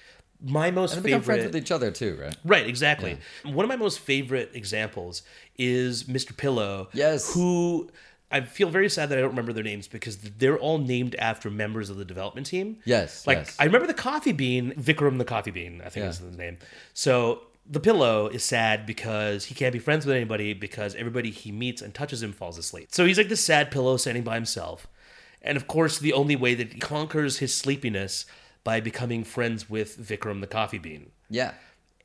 my 0.41 0.71
most 0.71 0.95
And 0.95 1.03
they 1.03 1.09
become 1.09 1.21
favorite 1.23 1.35
friends 1.35 1.53
with 1.53 1.61
each 1.61 1.71
other 1.71 1.91
too, 1.91 2.17
right? 2.21 2.37
Right, 2.45 2.67
exactly. 2.67 3.17
One 3.43 3.65
of 3.65 3.69
my 3.69 3.75
most 3.75 3.99
favorite 3.99 4.51
examples 4.53 5.23
is 5.57 6.05
Mr. 6.05 6.35
Pillow. 6.35 6.87
Yes. 6.93 7.33
Who 7.33 7.89
I 8.33 8.41
feel 8.41 8.69
very 8.69 8.89
sad 8.89 9.09
that 9.09 9.17
I 9.17 9.21
don't 9.21 9.29
remember 9.29 9.53
their 9.53 9.63
names 9.63 9.87
because 9.87 10.17
they're 10.17 10.57
all 10.57 10.79
named 10.79 11.15
after 11.15 11.49
members 11.49 11.89
of 11.89 11.97
the 11.97 12.05
development 12.05 12.47
team. 12.47 12.77
Yes, 12.83 13.25
Like 13.27 13.37
yes. 13.37 13.55
I 13.59 13.65
remember 13.65 13.87
the 13.87 13.93
coffee 13.93 14.31
bean, 14.33 14.73
Vikram 14.73 15.17
the 15.19 15.25
coffee 15.25 15.51
bean, 15.51 15.81
I 15.85 15.89
think 15.89 16.03
Yeah. 16.03 16.09
is 16.09 16.19
the 16.19 16.31
name. 16.31 16.57
So 16.93 17.43
the 17.69 17.79
pillow 17.79 18.27
is 18.27 18.43
sad 18.43 18.85
because 18.85 19.45
he 19.45 19.55
can't 19.55 19.71
be 19.71 19.79
friends 19.79 20.05
with 20.05 20.15
anybody 20.15 20.53
because 20.53 20.95
everybody 20.95 21.29
he 21.31 21.51
meets 21.51 21.81
and 21.81 21.93
touches 21.93 22.21
him 22.21 22.33
falls 22.33 22.57
asleep. 22.57 22.89
So 22.91 23.05
he's 23.05 23.17
like 23.17 23.29
this 23.29 23.45
sad 23.45 23.71
pillow 23.71 23.95
standing 23.97 24.23
by 24.23 24.35
himself. 24.35 24.87
And 25.41 25.55
of 25.55 25.67
course, 25.67 25.99
the 25.99 26.13
only 26.13 26.35
way 26.35 26.55
that 26.55 26.73
he 26.73 26.79
conquers 26.79 27.37
his 27.37 27.53
sleepiness 27.55 28.25
by 28.63 28.79
becoming 28.81 29.23
friends 29.23 29.69
with 29.69 29.97
Vikram 29.99 30.41
the 30.41 30.47
coffee 30.47 30.77
bean 30.79 31.11
Yeah. 31.29 31.51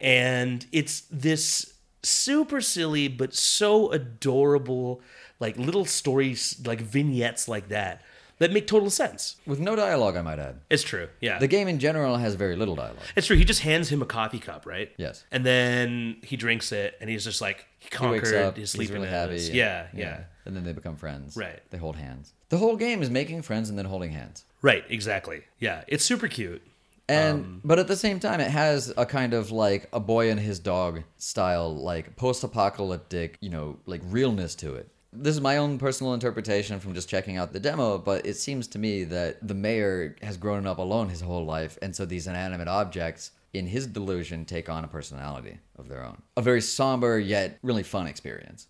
and 0.01 0.66
it's 0.72 1.03
this 1.11 1.74
super 2.03 2.61
silly 2.61 3.09
but 3.09 3.35
so 3.35 3.91
adorable 3.91 5.01
like 5.41 5.57
little 5.57 5.84
stories 5.84 6.61
like 6.64 6.80
vignettes 6.80 7.49
like 7.49 7.68
that 7.68 8.03
that 8.39 8.53
make 8.53 8.68
total 8.68 8.89
sense 8.89 9.34
With 9.47 9.59
no 9.59 9.74
dialogue, 9.74 10.16
I 10.16 10.22
might 10.22 10.39
add. 10.39 10.61
it's 10.70 10.82
true 10.84 11.09
yeah 11.20 11.39
The 11.39 11.49
game 11.49 11.66
in 11.68 11.78
general 11.80 12.16
has 12.16 12.34
very 12.36 12.55
little 12.57 12.76
dialogue. 12.76 13.03
it's 13.16 13.26
true 13.26 13.36
he 13.36 13.45
just 13.45 13.61
hands 13.62 13.91
him 13.91 14.01
a 14.03 14.07
coffee 14.07 14.39
cup 14.39 14.64
right 14.66 14.91
Yes. 14.97 15.24
and 15.32 15.45
then 15.45 16.16
he 16.22 16.36
drinks 16.36 16.70
it 16.72 16.95
and 17.01 17.11
he's 17.11 17.24
just 17.24 17.41
like 17.41 17.66
he 17.78 17.84
He 17.86 17.91
conquered 17.91 18.22
wakes 18.22 18.32
up, 18.32 18.57
his 18.57 18.72
he's 18.72 18.91
really 18.91 19.09
happy. 19.09 19.41
yeah, 19.53 19.86
yeah 19.95 20.24
And 20.47 20.55
then 20.57 20.64
they 20.64 20.72
become 20.72 20.97
friends. 20.97 21.36
Right. 21.36 21.61
They 21.70 21.78
hold 21.78 21.97
hands. 21.97 22.32
The 22.49 22.57
whole 22.59 22.76
game 22.76 23.03
is 23.03 23.11
making 23.11 23.43
friends 23.43 23.68
and 23.70 23.76
then 23.78 23.86
holding 23.86 24.12
hands. 24.12 24.45
right 24.62 24.84
exactly 24.89 25.43
yeah 25.59 25.82
it's 25.89 26.05
super 26.05 26.28
cute 26.28 26.62
And 27.09 27.39
Um, 27.45 27.61
but 27.64 27.78
at 27.78 27.89
the 27.89 27.97
same 27.97 28.20
time, 28.20 28.39
it 28.41 28.51
has 28.51 28.93
a 28.97 29.07
kind 29.07 29.32
of 29.34 29.51
like 29.51 29.89
a 29.93 30.01
boy 30.01 30.30
and 30.30 30.39
his 30.39 30.59
dog 30.59 31.03
style, 31.16 31.74
like 31.74 32.16
post-apocalyptic, 32.16 33.36
you 33.41 33.49
know, 33.51 33.78
like 33.86 34.03
realness 34.05 34.55
to 34.57 34.74
it. 34.74 34.89
This 35.13 35.35
is 35.35 35.41
my 35.41 35.57
own 35.57 35.79
personal 35.79 36.13
interpretation 36.15 36.81
from 36.81 36.95
just 36.95 37.09
checking 37.09 37.39
out 37.39 37.53
the 37.53 37.61
demo, 37.61 37.97
but 37.99 38.27
it 38.27 38.35
seems 38.37 38.67
to 38.69 38.79
me 38.79 39.05
that 39.05 39.47
the 39.47 39.55
mayor 39.55 40.17
has 40.23 40.37
grown 40.37 40.67
up 40.67 40.79
alone 40.79 41.09
his 41.09 41.23
whole 41.23 41.45
life, 41.47 41.79
and 41.81 41.97
so 41.97 42.05
these 42.05 42.27
inanimate 42.27 42.69
objects, 42.69 43.31
in 43.55 43.67
his 43.67 43.87
delusion, 43.87 44.45
take 44.45 44.69
on 44.69 44.85
a 44.85 44.89
personality 44.89 45.59
of 45.79 45.89
their 45.89 46.05
own. 46.05 46.21
A 46.37 46.43
very 46.43 46.61
somber 46.61 47.19
yet 47.19 47.59
really 47.63 47.83
fun 47.83 48.07
experience. 48.07 48.67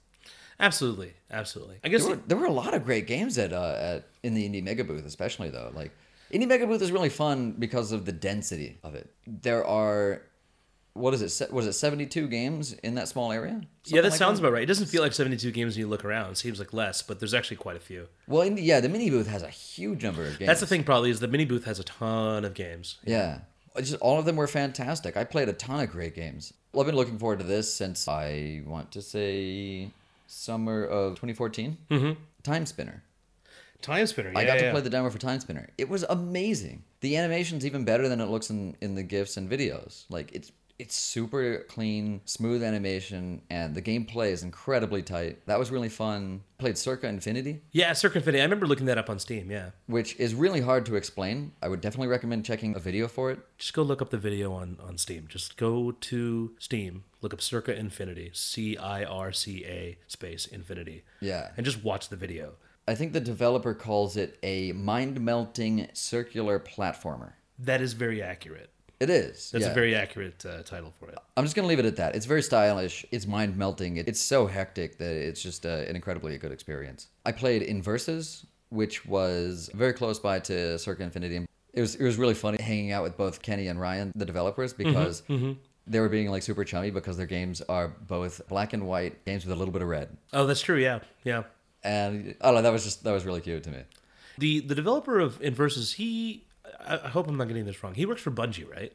absolutely 0.60 1.12
absolutely 1.30 1.76
i 1.84 1.88
guess 1.88 2.02
There 2.04 2.16
were, 2.16 2.22
there 2.26 2.36
were 2.36 2.46
a 2.46 2.52
lot 2.52 2.74
of 2.74 2.84
great 2.84 3.06
games 3.06 3.38
at, 3.38 3.52
uh, 3.52 3.76
at 3.78 4.08
in 4.22 4.34
the 4.34 4.48
indie 4.48 4.62
mega 4.62 4.84
booth, 4.84 5.06
especially 5.06 5.50
though. 5.50 5.72
Like 5.74 5.90
indie 6.32 6.46
mega 6.46 6.66
booth 6.66 6.82
is 6.82 6.92
really 6.92 7.08
fun 7.08 7.52
because 7.58 7.90
of 7.90 8.04
the 8.04 8.12
density 8.12 8.78
of 8.84 8.94
it. 8.94 9.10
There 9.26 9.64
are 9.66 10.22
what 10.98 11.14
is 11.14 11.40
it? 11.40 11.52
Was 11.52 11.66
it 11.66 11.72
72 11.72 12.28
games 12.28 12.72
in 12.72 12.94
that 12.96 13.08
small 13.08 13.32
area? 13.32 13.60
yeah, 13.84 14.00
that 14.02 14.10
like 14.10 14.18
sounds 14.18 14.38
about 14.38 14.52
right. 14.52 14.62
It 14.62 14.66
doesn't 14.66 14.86
feel 14.86 15.02
like 15.02 15.12
72 15.12 15.50
games 15.52 15.74
when 15.74 15.80
you 15.80 15.88
look 15.88 16.04
around. 16.04 16.32
It 16.32 16.36
seems 16.36 16.58
like 16.58 16.72
less, 16.72 17.02
but 17.02 17.18
there's 17.18 17.34
actually 17.34 17.56
quite 17.56 17.76
a 17.76 17.80
few. 17.80 18.08
Well, 18.26 18.42
in, 18.42 18.56
yeah, 18.58 18.80
the 18.80 18.88
mini 18.88 19.10
booth 19.10 19.28
has 19.28 19.42
a 19.42 19.48
huge 19.48 20.02
number 20.02 20.24
of 20.24 20.38
games. 20.38 20.46
That's 20.46 20.60
the 20.60 20.66
thing, 20.66 20.84
probably, 20.84 21.10
is 21.10 21.20
the 21.20 21.28
mini 21.28 21.44
booth 21.44 21.64
has 21.64 21.78
a 21.78 21.84
ton 21.84 22.44
of 22.44 22.54
games. 22.54 22.98
Yeah. 23.04 23.40
Just 23.76 23.94
all 23.96 24.18
of 24.18 24.24
them 24.24 24.36
were 24.36 24.48
fantastic. 24.48 25.16
I 25.16 25.24
played 25.24 25.48
a 25.48 25.52
ton 25.52 25.80
of 25.80 25.90
great 25.90 26.14
games. 26.14 26.52
Well, 26.72 26.82
I've 26.82 26.86
been 26.86 26.96
looking 26.96 27.18
forward 27.18 27.38
to 27.38 27.44
this 27.44 27.72
since 27.72 28.08
I 28.08 28.62
want 28.66 28.90
to 28.92 29.02
say 29.02 29.90
summer 30.26 30.84
of 30.84 31.12
2014. 31.12 31.78
Mm-hmm. 31.90 32.20
Time 32.42 32.66
Spinner. 32.66 33.02
Time 33.80 34.06
Spinner. 34.06 34.32
Yeah, 34.32 34.38
I 34.38 34.44
got 34.44 34.56
to 34.56 34.64
yeah. 34.64 34.72
play 34.72 34.80
the 34.80 34.90
demo 34.90 35.08
for 35.10 35.18
Time 35.18 35.40
Spinner. 35.40 35.68
It 35.78 35.88
was 35.88 36.04
amazing. 36.04 36.82
The 37.00 37.16
animation's 37.16 37.64
even 37.64 37.84
better 37.84 38.08
than 38.08 38.20
it 38.20 38.26
looks 38.26 38.50
in, 38.50 38.76
in 38.80 38.94
the 38.94 39.02
gifs 39.02 39.36
and 39.36 39.48
videos. 39.48 40.04
Like 40.08 40.32
it's 40.32 40.50
it's 40.78 40.94
super 40.94 41.64
clean, 41.68 42.20
smooth 42.24 42.62
animation, 42.62 43.42
and 43.50 43.74
the 43.74 43.82
gameplay 43.82 44.30
is 44.30 44.42
incredibly 44.42 45.02
tight. 45.02 45.44
That 45.46 45.58
was 45.58 45.70
really 45.70 45.88
fun. 45.88 46.42
Played 46.58 46.78
Circa 46.78 47.06
Infinity, 47.08 47.62
Yeah, 47.72 47.92
Circa 47.92 48.18
Infinity. 48.18 48.40
I 48.40 48.44
remember 48.44 48.66
looking 48.66 48.86
that 48.86 48.98
up 48.98 49.10
on 49.10 49.18
Steam. 49.18 49.50
Yeah, 49.50 49.70
which 49.86 50.16
is 50.16 50.34
really 50.34 50.60
hard 50.60 50.86
to 50.86 50.96
explain. 50.96 51.52
I 51.62 51.68
would 51.68 51.80
definitely 51.80 52.08
recommend 52.08 52.44
checking 52.44 52.74
a 52.76 52.78
video 52.80 53.08
for 53.08 53.30
it. 53.30 53.40
just 53.58 53.74
go 53.74 53.82
look 53.82 54.00
up 54.02 54.10
the 54.10 54.18
video 54.18 54.52
on 54.52 54.76
on 54.80 54.98
Steam. 54.98 55.26
Just 55.28 55.56
go 55.56 55.90
to 55.92 56.52
Steam, 56.58 57.04
look 57.22 57.32
up 57.34 57.40
Circa 57.40 57.76
Infinity, 57.76 58.30
C 58.32 58.76
I 58.76 59.04
R 59.04 59.32
C 59.32 59.64
A 59.66 59.98
space 60.06 60.46
Infinity, 60.46 61.04
Yeah. 61.20 61.50
and 61.56 61.64
just 61.66 61.82
watch 61.84 62.08
the 62.08 62.16
video. 62.16 62.54
I 62.86 62.94
think 62.94 63.12
the 63.12 63.20
developer 63.20 63.74
calls 63.74 64.16
it 64.16 64.38
a 64.42 64.72
mind 64.72 65.20
melting 65.20 65.88
circular 65.92 66.58
platformer. 66.58 67.32
That 67.58 67.80
is 67.82 67.92
very 67.92 68.22
accurate. 68.22 68.70
It 69.00 69.10
is. 69.10 69.50
That's 69.52 69.64
yeah. 69.64 69.70
a 69.70 69.74
very 69.74 69.94
accurate 69.94 70.44
uh, 70.44 70.62
title 70.62 70.92
for 70.98 71.08
it. 71.08 71.18
I'm 71.36 71.44
just 71.44 71.54
gonna 71.54 71.68
leave 71.68 71.78
it 71.78 71.84
at 71.84 71.96
that. 71.96 72.16
It's 72.16 72.26
very 72.26 72.42
stylish. 72.42 73.06
It's 73.12 73.26
mind 73.26 73.56
melting. 73.56 73.96
It, 73.96 74.08
it's 74.08 74.20
so 74.20 74.46
hectic 74.46 74.98
that 74.98 75.14
it's 75.14 75.40
just 75.40 75.64
uh, 75.64 75.84
an 75.88 75.94
incredibly 75.94 76.36
good 76.36 76.50
experience. 76.50 77.06
I 77.24 77.32
played 77.32 77.62
Inversus, 77.62 78.44
which 78.70 79.06
was 79.06 79.70
very 79.72 79.92
close 79.92 80.18
by 80.18 80.40
to 80.40 80.78
Circa 80.78 81.04
Infinity. 81.04 81.46
It 81.74 81.80
was 81.80 81.94
it 81.94 82.04
was 82.04 82.16
really 82.16 82.34
funny 82.34 82.60
hanging 82.60 82.90
out 82.90 83.04
with 83.04 83.16
both 83.16 83.40
Kenny 83.40 83.68
and 83.68 83.80
Ryan, 83.80 84.12
the 84.16 84.24
developers, 84.24 84.72
because 84.72 85.22
they 85.86 86.00
were 86.00 86.08
being 86.08 86.30
like 86.30 86.42
super 86.42 86.64
chummy 86.64 86.90
because 86.90 87.16
their 87.16 87.26
games 87.26 87.62
are 87.68 87.88
both 87.88 88.46
black 88.48 88.72
and 88.72 88.86
white 88.86 89.24
games 89.24 89.44
with 89.44 89.52
a 89.52 89.56
little 89.56 89.72
bit 89.72 89.82
of 89.82 89.88
red. 89.88 90.16
Oh, 90.32 90.46
that's 90.46 90.60
true. 90.60 90.76
Yeah, 90.76 91.00
yeah. 91.24 91.44
And 91.84 92.34
I 92.40 92.46
don't 92.46 92.56
know, 92.56 92.62
that 92.62 92.72
was 92.72 92.84
just 92.84 93.04
that 93.04 93.12
was 93.12 93.24
really 93.24 93.40
cute 93.40 93.62
to 93.62 93.70
me. 93.70 93.82
The 94.38 94.60
the 94.60 94.74
developer 94.74 95.20
of 95.20 95.40
Inversus, 95.40 95.94
he. 95.94 96.44
I 96.86 97.08
hope 97.08 97.28
I'm 97.28 97.36
not 97.36 97.48
getting 97.48 97.64
this 97.64 97.82
wrong. 97.82 97.94
He 97.94 98.06
works 98.06 98.22
for 98.22 98.30
Bungie, 98.30 98.70
right? 98.70 98.92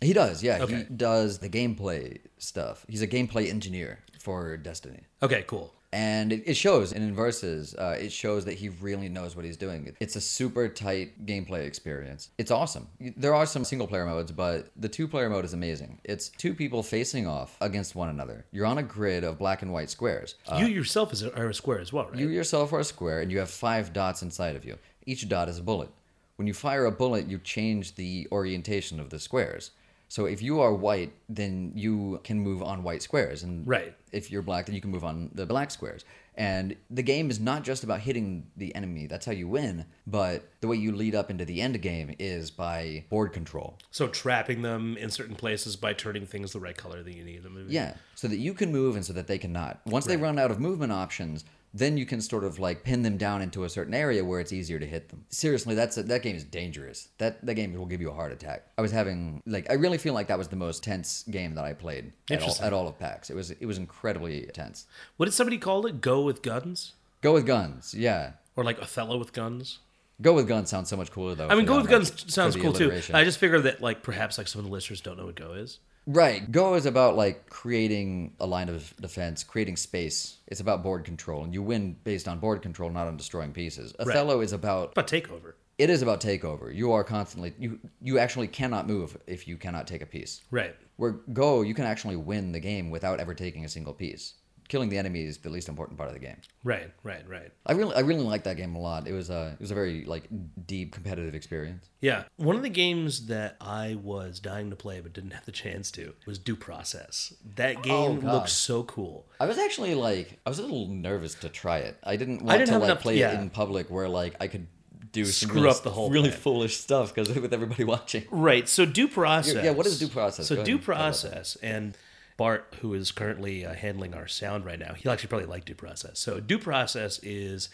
He 0.00 0.12
does, 0.12 0.42
yeah. 0.42 0.66
He 0.66 0.82
does 0.84 1.38
the 1.38 1.48
gameplay 1.48 2.18
stuff. 2.38 2.84
He's 2.88 3.02
a 3.02 3.06
gameplay 3.06 3.48
engineer 3.48 4.00
for 4.18 4.56
Destiny. 4.56 5.00
Okay, 5.22 5.44
cool. 5.46 5.72
And 5.94 6.32
it, 6.32 6.42
it 6.46 6.54
shows 6.54 6.92
in 6.92 7.14
Inversus. 7.14 7.78
Uh, 7.78 7.96
it 7.98 8.10
shows 8.10 8.46
that 8.46 8.54
he 8.54 8.70
really 8.70 9.10
knows 9.10 9.36
what 9.36 9.44
he's 9.44 9.58
doing. 9.58 9.94
It's 10.00 10.16
a 10.16 10.22
super 10.22 10.66
tight 10.68 11.26
gameplay 11.26 11.66
experience. 11.66 12.30
It's 12.38 12.50
awesome. 12.50 12.88
There 12.98 13.34
are 13.34 13.44
some 13.44 13.62
single 13.62 13.86
player 13.86 14.06
modes, 14.06 14.32
but 14.32 14.70
the 14.74 14.88
two 14.88 15.06
player 15.06 15.28
mode 15.28 15.44
is 15.44 15.52
amazing. 15.52 16.00
It's 16.04 16.30
two 16.30 16.54
people 16.54 16.82
facing 16.82 17.26
off 17.26 17.58
against 17.60 17.94
one 17.94 18.08
another. 18.08 18.46
You're 18.52 18.66
on 18.66 18.78
a 18.78 18.82
grid 18.82 19.22
of 19.22 19.38
black 19.38 19.60
and 19.60 19.72
white 19.72 19.90
squares. 19.90 20.36
Uh, 20.48 20.56
you 20.60 20.66
yourself 20.66 21.12
is 21.12 21.22
a, 21.22 21.38
are 21.38 21.50
a 21.50 21.54
square 21.54 21.80
as 21.80 21.92
well, 21.92 22.06
right? 22.06 22.16
you 22.18 22.28
yourself 22.28 22.72
are 22.72 22.80
a 22.80 22.84
square, 22.84 23.20
and 23.20 23.30
you 23.30 23.38
have 23.38 23.50
five 23.50 23.92
dots 23.92 24.22
inside 24.22 24.56
of 24.56 24.64
you. 24.64 24.78
Each 25.04 25.28
dot 25.28 25.50
is 25.50 25.58
a 25.58 25.62
bullet. 25.62 25.90
When 26.36 26.46
you 26.46 26.54
fire 26.54 26.84
a 26.86 26.90
bullet, 26.92 27.26
you 27.28 27.38
change 27.38 27.94
the 27.94 28.26
orientation 28.32 28.98
of 29.00 29.10
the 29.10 29.18
squares. 29.18 29.70
So 30.08 30.26
if 30.26 30.42
you 30.42 30.60
are 30.60 30.74
white, 30.74 31.12
then 31.28 31.72
you 31.74 32.20
can 32.24 32.38
move 32.38 32.62
on 32.62 32.82
white 32.82 33.00
squares, 33.02 33.42
and 33.42 33.66
Right. 33.66 33.94
if 34.12 34.30
you're 34.30 34.42
black, 34.42 34.66
then 34.66 34.74
you 34.74 34.80
can 34.82 34.90
move 34.90 35.04
on 35.04 35.30
the 35.34 35.46
black 35.46 35.70
squares. 35.70 36.04
And 36.34 36.76
the 36.90 37.02
game 37.02 37.30
is 37.30 37.38
not 37.40 37.62
just 37.62 37.82
about 37.84 38.00
hitting 38.00 38.46
the 38.56 38.74
enemy. 38.74 39.06
That's 39.06 39.24
how 39.26 39.32
you 39.32 39.48
win. 39.48 39.84
But 40.06 40.48
the 40.60 40.68
way 40.68 40.76
you 40.76 40.92
lead 40.92 41.14
up 41.14 41.30
into 41.30 41.44
the 41.44 41.60
end 41.60 41.80
game 41.82 42.14
is 42.18 42.50
by 42.50 43.04
board 43.10 43.32
control. 43.32 43.78
so 43.90 44.08
trapping 44.08 44.62
them 44.62 44.96
in 44.98 45.10
certain 45.10 45.36
places 45.36 45.76
by 45.76 45.92
turning 45.92 46.26
things 46.26 46.52
the 46.52 46.60
right 46.60 46.76
color 46.76 47.02
that 47.02 47.14
you 47.14 47.24
need 47.24 47.42
them. 47.42 47.54
to 47.56 47.64
be. 47.64 47.72
Yeah, 47.74 47.94
so 48.14 48.28
that 48.28 48.38
you 48.38 48.52
can 48.54 48.70
move 48.72 48.96
and 48.96 49.04
so 49.04 49.12
that 49.14 49.26
they 49.26 49.38
cannot. 49.38 49.80
Once 49.86 50.06
they 50.06 50.16
run 50.16 50.38
out 50.38 50.50
of 50.50 50.58
movement 50.60 50.92
options, 50.92 51.44
then 51.74 51.96
you 51.96 52.04
can 52.04 52.20
sort 52.20 52.44
of 52.44 52.58
like 52.58 52.84
pin 52.84 53.02
them 53.02 53.16
down 53.16 53.40
into 53.42 53.64
a 53.64 53.68
certain 53.68 53.94
area 53.94 54.24
where 54.24 54.40
it's 54.40 54.52
easier 54.52 54.78
to 54.78 54.86
hit 54.86 55.08
them. 55.08 55.24
Seriously, 55.30 55.74
that's 55.74 55.96
a, 55.96 56.02
that 56.04 56.22
game 56.22 56.36
is 56.36 56.44
dangerous. 56.44 57.08
That 57.18 57.44
that 57.46 57.54
game 57.54 57.72
will 57.74 57.86
give 57.86 58.00
you 58.00 58.10
a 58.10 58.14
heart 58.14 58.32
attack. 58.32 58.66
I 58.76 58.82
was 58.82 58.92
having 58.92 59.42
like 59.46 59.70
I 59.70 59.74
really 59.74 59.98
feel 59.98 60.14
like 60.14 60.26
that 60.28 60.38
was 60.38 60.48
the 60.48 60.56
most 60.56 60.84
tense 60.84 61.22
game 61.30 61.54
that 61.54 61.64
I 61.64 61.72
played 61.72 62.12
at 62.30 62.42
all, 62.42 62.56
at 62.60 62.72
all 62.72 62.88
of 62.88 62.98
PAX. 62.98 63.30
It 63.30 63.34
was 63.36 63.50
it 63.50 63.66
was 63.66 63.78
incredibly 63.78 64.46
tense. 64.52 64.86
What 65.16 65.26
did 65.26 65.32
somebody 65.32 65.58
call 65.58 65.86
it? 65.86 66.00
Go 66.00 66.22
with 66.22 66.42
guns, 66.42 66.92
Go 67.22 67.32
with 67.32 67.46
guns, 67.46 67.94
yeah. 67.94 68.32
or 68.56 68.64
like 68.64 68.80
Othello 68.80 69.16
with 69.18 69.32
guns? 69.32 69.78
Go 70.22 70.32
with 70.32 70.48
guns 70.48 70.70
sounds 70.70 70.88
so 70.88 70.96
much 70.96 71.10
cooler 71.10 71.34
though. 71.34 71.48
I 71.48 71.54
mean, 71.54 71.66
Go 71.66 71.76
with 71.80 71.90
guns 71.90 72.32
sounds 72.32 72.56
cool 72.56 72.72
too. 72.72 72.92
I 73.12 73.24
just 73.24 73.38
figure 73.38 73.60
that 73.60 73.82
like 73.82 74.02
perhaps 74.02 74.38
like 74.38 74.48
some 74.48 74.60
of 74.60 74.64
the 74.64 74.72
listeners 74.72 75.00
don't 75.00 75.18
know 75.18 75.26
what 75.26 75.34
Go 75.36 75.52
is. 75.52 75.78
Right. 76.06 76.50
Go 76.50 76.74
is 76.74 76.86
about 76.86 77.16
like 77.16 77.48
creating 77.48 78.34
a 78.40 78.46
line 78.46 78.68
of 78.68 78.92
defense, 79.00 79.44
creating 79.44 79.76
space. 79.76 80.38
It's 80.48 80.60
about 80.60 80.82
board 80.82 81.04
control, 81.04 81.44
and 81.44 81.54
you 81.54 81.62
win 81.62 81.96
based 82.04 82.26
on 82.26 82.38
board 82.38 82.62
control, 82.62 82.90
not 82.90 83.06
on 83.06 83.16
destroying 83.16 83.52
pieces. 83.52 83.94
Othello 83.98 84.40
is 84.40 84.52
about 84.52 84.94
But 84.94 85.06
takeover. 85.06 85.52
it 85.78 85.90
is 85.90 86.02
about 86.02 86.20
takeover. 86.20 86.74
You 86.74 86.92
are 86.92 87.04
constantly 87.04 87.54
you 87.58 87.78
you 88.00 88.18
actually 88.18 88.48
cannot 88.48 88.86
move 88.88 89.16
if 89.26 89.46
you 89.46 89.56
cannot 89.56 89.86
take 89.86 90.02
a 90.02 90.06
piece. 90.06 90.42
Right. 90.50 90.74
Where 90.96 91.12
Go, 91.32 91.62
you 91.62 91.74
can 91.74 91.84
actually 91.84 92.16
win 92.16 92.52
the 92.52 92.60
game 92.60 92.90
without 92.90 93.20
ever 93.20 93.34
taking 93.34 93.64
a 93.64 93.68
single 93.68 93.94
piece. 93.94 94.34
Killing 94.72 94.88
the 94.88 94.96
enemy 94.96 95.26
is 95.26 95.36
the 95.36 95.50
least 95.50 95.68
important 95.68 95.98
part 95.98 96.08
of 96.08 96.14
the 96.14 96.18
game. 96.18 96.38
Right. 96.64 96.90
Right. 97.02 97.28
Right. 97.28 97.52
I 97.66 97.72
really 97.72 97.94
I 97.94 98.00
really 98.00 98.24
liked 98.24 98.44
that 98.44 98.56
game 98.56 98.74
a 98.74 98.80
lot. 98.80 99.06
It 99.06 99.12
was 99.12 99.28
a 99.28 99.50
it 99.52 99.60
was 99.60 99.70
a 99.70 99.74
very 99.74 100.06
like 100.06 100.22
deep 100.66 100.94
competitive 100.94 101.34
experience. 101.34 101.90
Yeah. 102.00 102.24
One 102.38 102.56
of 102.56 102.62
the 102.62 102.70
games 102.70 103.26
that 103.26 103.58
I 103.60 103.98
was 104.02 104.40
dying 104.40 104.70
to 104.70 104.76
play 104.76 105.02
but 105.02 105.12
didn't 105.12 105.32
have 105.32 105.44
the 105.44 105.52
chance 105.52 105.90
to 105.90 106.14
was 106.24 106.38
Due 106.38 106.56
Process. 106.56 107.34
That 107.56 107.76
oh, 107.80 107.82
game 107.82 108.26
Oh, 108.26 108.32
looks 108.32 108.54
so 108.54 108.82
cool. 108.84 109.26
I 109.38 109.44
was 109.44 109.58
actually 109.58 109.94
like, 109.94 110.38
I 110.46 110.48
was 110.48 110.58
a 110.58 110.62
little 110.62 110.86
nervous 110.88 111.34
to 111.34 111.50
try 111.50 111.80
it. 111.80 111.98
I 112.02 112.16
didn't 112.16 112.42
want 112.42 112.58
didn't 112.58 112.72
to 112.72 112.78
like 112.78 112.84
enough- 112.84 113.02
play 113.02 113.18
yeah. 113.18 113.32
it 113.32 113.42
in 113.42 113.50
public 113.50 113.90
where 113.90 114.08
like 114.08 114.36
I 114.40 114.46
could 114.46 114.68
do 115.12 115.26
some 115.26 115.50
Screw 115.50 115.60
really, 115.64 115.74
up 115.76 115.82
the 115.82 115.90
whole 115.90 116.08
really 116.08 116.30
thing. 116.30 116.40
foolish 116.40 116.78
stuff 116.78 117.14
because 117.14 117.28
with 117.38 117.52
everybody 117.52 117.84
watching. 117.84 118.24
Right. 118.30 118.66
So 118.66 118.86
due 118.86 119.08
process. 119.08 119.62
Yeah, 119.62 119.72
what 119.72 119.84
is 119.84 119.98
due 119.98 120.08
process? 120.08 120.46
So 120.46 120.64
due 120.64 120.78
process 120.78 121.58
and 121.62 121.94
Bart, 122.36 122.74
who 122.80 122.94
is 122.94 123.12
currently 123.12 123.64
uh, 123.64 123.74
handling 123.74 124.14
our 124.14 124.26
sound 124.26 124.64
right 124.64 124.78
now, 124.78 124.94
he'll 124.94 125.12
actually 125.12 125.28
probably 125.28 125.46
like 125.46 125.64
due 125.64 125.74
process. 125.74 126.18
So 126.18 126.40
due 126.40 126.58
process 126.58 127.18
is 127.22 127.68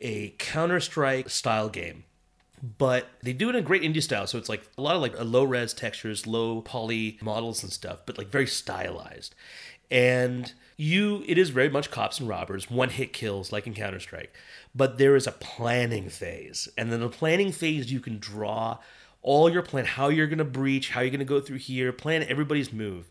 a 0.00 0.34
Counter 0.38 0.80
Strike 0.80 1.30
style 1.30 1.68
game. 1.68 2.04
But 2.78 3.08
they 3.22 3.32
do 3.32 3.48
it 3.48 3.56
in 3.56 3.62
a 3.62 3.66
great 3.66 3.82
indie 3.82 4.02
style, 4.02 4.26
so 4.26 4.36
it's 4.36 4.50
like 4.50 4.62
a 4.76 4.82
lot 4.82 4.94
of 4.94 5.00
like 5.00 5.14
low 5.18 5.44
res 5.44 5.72
textures, 5.72 6.26
low 6.26 6.60
poly 6.60 7.18
models 7.22 7.62
and 7.62 7.72
stuff, 7.72 8.00
but 8.04 8.18
like 8.18 8.28
very 8.28 8.46
stylized. 8.46 9.34
And 9.90 10.52
you, 10.76 11.24
it 11.26 11.38
is 11.38 11.50
very 11.50 11.70
much 11.70 11.90
cops 11.90 12.20
and 12.20 12.28
robbers, 12.28 12.70
one 12.70 12.90
hit 12.90 13.14
kills 13.14 13.50
like 13.50 13.66
in 13.66 13.72
Counter 13.72 13.98
Strike. 13.98 14.34
But 14.74 14.98
there 14.98 15.16
is 15.16 15.26
a 15.26 15.32
planning 15.32 16.10
phase, 16.10 16.68
and 16.76 16.92
then 16.92 17.00
the 17.00 17.08
planning 17.08 17.50
phase 17.50 17.90
you 17.90 18.00
can 18.00 18.18
draw 18.18 18.78
all 19.22 19.50
your 19.50 19.62
plan, 19.62 19.84
how 19.84 20.08
you're 20.08 20.26
going 20.26 20.38
to 20.38 20.44
breach, 20.44 20.90
how 20.90 21.00
you're 21.00 21.10
going 21.10 21.18
to 21.18 21.24
go 21.24 21.40
through 21.40 21.58
here, 21.58 21.92
plan 21.92 22.22
everybody's 22.28 22.72
move. 22.72 23.08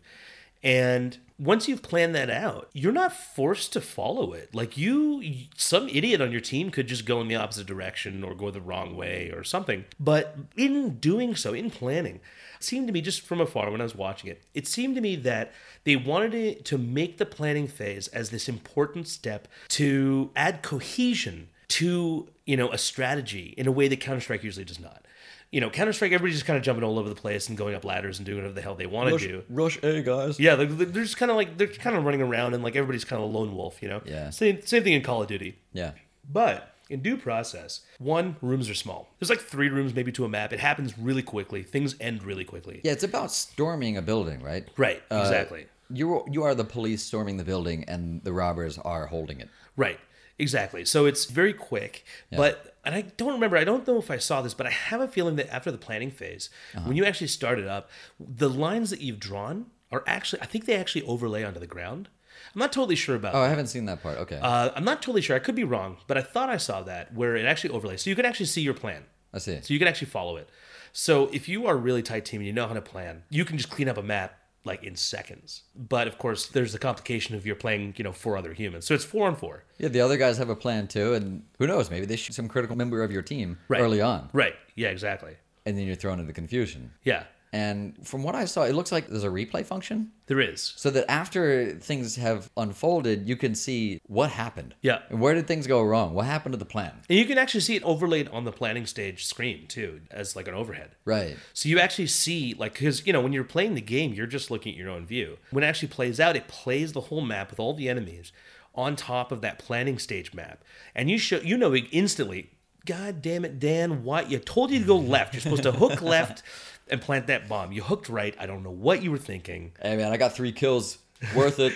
And 0.62 1.18
once 1.38 1.68
you've 1.68 1.82
planned 1.82 2.14
that 2.14 2.28
out, 2.28 2.68
you're 2.74 2.92
not 2.92 3.14
forced 3.14 3.72
to 3.72 3.80
follow 3.80 4.34
it. 4.34 4.54
Like 4.54 4.76
you, 4.76 5.22
some 5.56 5.88
idiot 5.88 6.20
on 6.20 6.32
your 6.32 6.40
team 6.40 6.70
could 6.70 6.86
just 6.86 7.06
go 7.06 7.20
in 7.20 7.28
the 7.28 7.36
opposite 7.36 7.66
direction 7.66 8.22
or 8.22 8.34
go 8.34 8.50
the 8.50 8.60
wrong 8.60 8.94
way 8.94 9.30
or 9.34 9.42
something. 9.42 9.86
But 9.98 10.36
in 10.56 10.98
doing 10.98 11.34
so, 11.34 11.54
in 11.54 11.70
planning, 11.70 12.20
seemed 12.58 12.86
to 12.88 12.92
me 12.92 13.00
just 13.00 13.22
from 13.22 13.40
afar 13.40 13.70
when 13.70 13.80
I 13.80 13.84
was 13.84 13.94
watching 13.94 14.30
it, 14.30 14.42
it 14.52 14.66
seemed 14.66 14.94
to 14.96 15.00
me 15.00 15.16
that 15.16 15.52
they 15.84 15.96
wanted 15.96 16.34
it 16.34 16.64
to 16.66 16.76
make 16.76 17.16
the 17.16 17.26
planning 17.26 17.66
phase 17.66 18.08
as 18.08 18.28
this 18.28 18.48
important 18.48 19.08
step 19.08 19.48
to 19.68 20.30
add 20.36 20.62
cohesion 20.62 21.48
to 21.68 22.28
you 22.44 22.56
know 22.56 22.70
a 22.72 22.78
strategy 22.78 23.54
in 23.56 23.66
a 23.66 23.72
way 23.72 23.88
that 23.88 24.00
Counter 24.00 24.20
Strike 24.20 24.44
usually 24.44 24.64
does 24.64 24.80
not. 24.80 25.06
You 25.52 25.60
know, 25.60 25.68
Counter 25.68 25.92
Strike, 25.92 26.12
everybody's 26.12 26.36
just 26.36 26.46
kind 26.46 26.56
of 26.56 26.62
jumping 26.62 26.84
all 26.84 26.98
over 26.98 27.08
the 27.08 27.14
place 27.16 27.48
and 27.48 27.58
going 27.58 27.74
up 27.74 27.84
ladders 27.84 28.18
and 28.18 28.26
doing 28.26 28.38
whatever 28.38 28.54
the 28.54 28.60
hell 28.62 28.76
they 28.76 28.86
want 28.86 29.10
to 29.10 29.18
do. 29.18 29.42
Rush 29.48 29.78
A 29.82 30.00
guys. 30.02 30.38
Yeah, 30.38 30.54
they're, 30.54 30.66
they're 30.66 31.02
just 31.02 31.16
kind 31.16 31.30
of 31.30 31.36
like 31.36 31.56
they're 31.58 31.66
kind 31.66 31.96
of 31.96 32.04
running 32.04 32.22
around 32.22 32.54
and 32.54 32.62
like 32.62 32.76
everybody's 32.76 33.04
kind 33.04 33.20
of 33.22 33.28
a 33.28 33.32
lone 33.32 33.56
wolf, 33.56 33.82
you 33.82 33.88
know. 33.88 34.00
Yeah. 34.04 34.30
Same 34.30 34.62
same 34.64 34.84
thing 34.84 34.92
in 34.92 35.02
Call 35.02 35.22
of 35.22 35.28
Duty, 35.28 35.58
Yeah. 35.72 35.92
but 36.32 36.74
in 36.88 37.02
due 37.02 37.16
process, 37.16 37.80
one 37.98 38.36
rooms 38.40 38.68
are 38.70 38.74
small. 38.74 39.08
There's 39.18 39.30
like 39.30 39.40
three 39.40 39.68
rooms 39.68 39.94
maybe 39.94 40.12
to 40.12 40.24
a 40.24 40.28
map. 40.28 40.52
It 40.52 40.60
happens 40.60 40.96
really 40.98 41.22
quickly. 41.22 41.62
Things 41.62 41.94
end 42.00 42.22
really 42.24 42.44
quickly. 42.44 42.80
Yeah, 42.84 42.92
it's 42.92 43.04
about 43.04 43.30
storming 43.32 43.96
a 43.96 44.02
building, 44.02 44.42
right? 44.42 44.68
Right. 44.76 45.02
Uh, 45.10 45.20
Exactly. 45.22 45.66
You 45.92 46.24
you 46.30 46.44
are 46.44 46.54
the 46.54 46.64
police 46.64 47.02
storming 47.02 47.36
the 47.36 47.44
building, 47.44 47.84
and 47.88 48.22
the 48.22 48.32
robbers 48.32 48.78
are 48.78 49.06
holding 49.06 49.40
it. 49.40 49.48
Right. 49.76 49.98
Exactly. 50.40 50.84
So 50.84 51.06
it's 51.06 51.24
very 51.26 51.52
quick, 51.52 52.04
but 52.30 52.74
and 52.84 52.94
I 52.94 53.02
don't 53.18 53.34
remember. 53.34 53.56
I 53.58 53.64
don't 53.64 53.86
know 53.86 53.98
if 53.98 54.10
I 54.10 54.16
saw 54.18 54.40
this, 54.42 54.54
but 54.54 54.66
I 54.66 54.70
have 54.70 55.00
a 55.00 55.08
feeling 55.08 55.36
that 55.36 55.52
after 55.54 55.70
the 55.70 55.78
planning 55.78 56.10
phase, 56.10 56.48
Uh-huh. 56.74 56.88
when 56.88 56.96
you 56.96 57.04
actually 57.04 57.26
start 57.26 57.58
it 57.58 57.68
up, 57.68 57.90
the 58.18 58.48
lines 58.48 58.88
that 58.90 59.00
you've 59.00 59.20
drawn 59.20 59.66
are 59.92 60.02
actually 60.06 60.40
I 60.42 60.46
think 60.46 60.64
they 60.66 60.76
actually 60.76 61.02
overlay 61.04 61.42
onto 61.44 61.60
the 61.60 61.66
ground. 61.66 62.08
I'm 62.54 62.58
not 62.58 62.72
totally 62.72 62.96
sure 62.96 63.16
about. 63.16 63.34
Oh, 63.34 63.40
I 63.42 63.48
haven't 63.48 63.66
seen 63.66 63.84
that 63.84 64.02
part. 64.02 64.16
Okay. 64.18 64.38
Uh, 64.40 64.70
I'm 64.74 64.84
not 64.84 65.02
totally 65.02 65.20
sure. 65.20 65.36
I 65.36 65.40
could 65.40 65.54
be 65.54 65.64
wrong, 65.64 65.98
but 66.06 66.16
I 66.16 66.22
thought 66.22 66.48
I 66.48 66.56
saw 66.56 66.82
that 66.84 67.12
where 67.12 67.36
it 67.36 67.44
actually 67.44 67.70
overlays, 67.74 68.00
so 68.02 68.08
you 68.10 68.16
can 68.16 68.24
actually 68.24 68.46
see 68.46 68.62
your 68.62 68.74
plan. 68.74 69.02
I 69.34 69.38
see. 69.38 69.60
So 69.60 69.74
you 69.74 69.78
can 69.78 69.86
actually 69.88 70.08
follow 70.08 70.36
it. 70.38 70.48
So 70.92 71.28
if 71.32 71.48
you 71.48 71.66
are 71.66 71.74
a 71.74 71.76
really 71.88 72.02
tight 72.02 72.24
team 72.24 72.40
and 72.40 72.46
you 72.46 72.52
know 72.52 72.66
how 72.66 72.74
to 72.74 72.80
plan, 72.80 73.22
you 73.30 73.44
can 73.44 73.56
just 73.58 73.70
clean 73.70 73.88
up 73.88 73.96
a 73.98 74.02
map 74.02 74.39
like 74.64 74.84
in 74.84 74.94
seconds. 74.96 75.62
But 75.74 76.06
of 76.06 76.18
course, 76.18 76.46
there's 76.46 76.72
the 76.72 76.78
complication 76.78 77.34
of 77.34 77.46
you're 77.46 77.54
playing, 77.56 77.94
you 77.96 78.04
know, 78.04 78.12
four 78.12 78.36
other 78.36 78.52
humans. 78.52 78.86
So 78.86 78.94
it's 78.94 79.04
four 79.04 79.26
on 79.26 79.36
four. 79.36 79.64
Yeah, 79.78 79.88
the 79.88 80.00
other 80.02 80.16
guys 80.18 80.36
have 80.38 80.50
a 80.50 80.56
plan 80.56 80.86
too, 80.86 81.14
and 81.14 81.42
who 81.58 81.66
knows? 81.66 81.90
Maybe 81.90 82.04
they 82.06 82.16
shoot 82.16 82.34
some 82.34 82.48
critical 82.48 82.76
member 82.76 83.02
of 83.02 83.10
your 83.10 83.22
team 83.22 83.58
Right. 83.68 83.80
early 83.80 84.00
on, 84.02 84.28
Right. 84.32 84.54
Yeah, 84.74 84.88
exactly. 84.88 85.36
and 85.64 85.76
then 85.78 85.86
you're 85.86 85.96
thrown 85.96 86.20
into 86.20 86.32
confusion. 86.32 86.92
Yeah, 87.04 87.24
And 87.52 87.96
from 88.06 88.22
what 88.22 88.36
I 88.36 88.44
saw, 88.44 88.62
it 88.62 88.74
looks 88.74 88.92
like 88.92 89.08
there's 89.08 89.24
a 89.24 89.28
replay 89.28 89.66
function, 89.66 90.12
there 90.26 90.40
is. 90.40 90.72
so 90.76 90.88
that 90.90 91.10
after 91.10 91.72
things 91.72 92.14
have 92.14 92.48
unfolded, 92.56 93.28
you 93.28 93.36
can 93.36 93.56
see 93.56 94.00
what 94.06 94.30
happened. 94.30 94.76
Yeah. 94.82 95.00
And 95.08 95.20
where 95.20 95.34
did 95.34 95.48
things 95.48 95.66
go 95.66 95.82
wrong? 95.82 96.14
What 96.14 96.26
happened 96.26 96.52
to 96.52 96.58
the 96.58 96.64
plan? 96.64 96.92
And 97.08 97.18
you 97.18 97.24
can 97.24 97.38
actually 97.38 97.62
see 97.62 97.74
it 97.74 97.82
overlaid 97.82 98.28
on 98.28 98.44
the 98.44 98.52
planning 98.52 98.86
stage 98.86 99.24
screen 99.24 99.66
too, 99.66 100.00
as 100.12 100.36
like 100.36 100.46
an 100.46 100.54
overhead. 100.54 100.90
Right. 101.04 101.36
So 101.52 101.68
you 101.68 101.80
actually 101.80 102.06
see, 102.06 102.54
like, 102.54 102.74
because 102.74 103.04
you 103.04 103.12
know 103.12 103.20
when 103.20 103.32
you're 103.32 103.42
playing 103.42 103.74
the 103.74 103.80
game, 103.80 104.12
you're 104.12 104.26
just 104.28 104.50
looking 104.50 104.72
at 104.72 104.78
your 104.78 104.90
own 104.90 105.04
view. 105.04 105.38
When 105.50 105.64
it 105.64 105.66
actually 105.66 105.88
plays 105.88 106.20
out, 106.20 106.36
it 106.36 106.46
plays 106.46 106.92
the 106.92 107.00
whole 107.00 107.20
map 107.20 107.50
with 107.50 107.58
all 107.58 107.74
the 107.74 107.88
enemies 107.88 108.32
on 108.76 108.94
top 108.94 109.32
of 109.32 109.40
that 109.40 109.58
planning 109.58 109.98
stage 109.98 110.32
map, 110.32 110.62
and 110.94 111.10
you 111.10 111.18
show 111.18 111.40
you 111.40 111.56
know 111.58 111.74
instantly. 111.74 112.50
God 112.86 113.20
damn 113.20 113.44
it, 113.44 113.58
Dan! 113.58 114.04
Why 114.04 114.22
you 114.22 114.38
told 114.38 114.70
you 114.70 114.78
to 114.78 114.84
go 114.86 114.96
left? 114.96 115.34
You're 115.34 115.42
supposed 115.42 115.64
to 115.64 115.72
hook 115.72 116.00
left 116.16 116.42
and 116.90 117.00
plant 117.00 117.26
that 117.28 117.48
bomb. 117.48 117.72
You 117.72 117.82
hooked 117.82 118.08
right. 118.08 118.34
I 118.38 118.46
don't 118.46 118.62
know 118.62 118.70
what 118.70 119.02
you 119.02 119.10
were 119.10 119.18
thinking. 119.18 119.72
Hey 119.80 119.96
man, 119.96 120.12
I 120.12 120.16
got 120.16 120.34
three 120.34 120.52
kills. 120.52 120.98
Worth 121.36 121.58
it. 121.58 121.74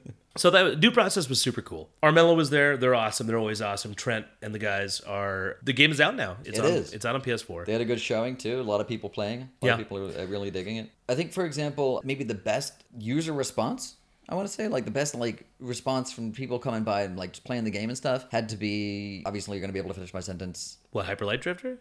So 0.38 0.50
that 0.50 0.80
due 0.80 0.90
process 0.90 1.30
was 1.30 1.40
super 1.40 1.62
cool. 1.62 1.88
Armello 2.02 2.36
was 2.36 2.50
there. 2.50 2.76
They're 2.76 2.94
awesome. 2.94 3.26
They're 3.26 3.38
always 3.38 3.62
awesome. 3.62 3.94
Trent 3.94 4.26
and 4.42 4.54
the 4.54 4.58
guys 4.58 5.00
are. 5.00 5.56
The 5.62 5.72
game 5.72 5.90
is 5.90 5.98
out 5.98 6.14
now. 6.14 6.36
It's 6.44 6.58
It 6.58 6.64
on, 6.66 6.70
is. 6.72 6.92
It's 6.92 7.06
out 7.06 7.14
on 7.14 7.22
PS4. 7.22 7.64
They 7.64 7.72
had 7.72 7.80
a 7.80 7.86
good 7.86 7.98
showing 8.02 8.36
too. 8.36 8.60
A 8.60 8.62
lot 8.62 8.82
of 8.82 8.86
people 8.86 9.08
playing. 9.08 9.40
A 9.40 9.44
lot 9.44 9.48
Yeah. 9.62 9.72
of 9.72 9.78
people 9.78 9.96
are 9.96 10.22
are 10.22 10.26
really 10.26 10.50
digging 10.50 10.76
it. 10.76 10.90
I 11.08 11.14
think, 11.14 11.32
for 11.32 11.46
example, 11.46 12.02
maybe 12.04 12.22
the 12.22 12.34
best 12.34 12.84
user 12.98 13.32
response. 13.32 13.96
I 14.28 14.34
want 14.34 14.46
to 14.46 14.52
say 14.52 14.68
like 14.68 14.84
the 14.84 14.90
best 14.90 15.14
like 15.14 15.46
response 15.58 16.12
from 16.12 16.32
people 16.32 16.58
coming 16.58 16.82
by 16.82 17.02
and 17.04 17.16
like 17.16 17.32
just 17.32 17.44
playing 17.44 17.64
the 17.64 17.70
game 17.70 17.88
and 17.88 17.96
stuff 17.96 18.26
had 18.30 18.50
to 18.50 18.56
be 18.58 19.22
obviously 19.24 19.56
you're 19.56 19.62
gonna 19.62 19.72
be 19.72 19.78
able 19.78 19.88
to 19.90 19.94
finish 19.94 20.12
my 20.12 20.20
sentence. 20.20 20.76
What 20.90 21.06
Hyperlight 21.06 21.40
Drifter? 21.40 21.78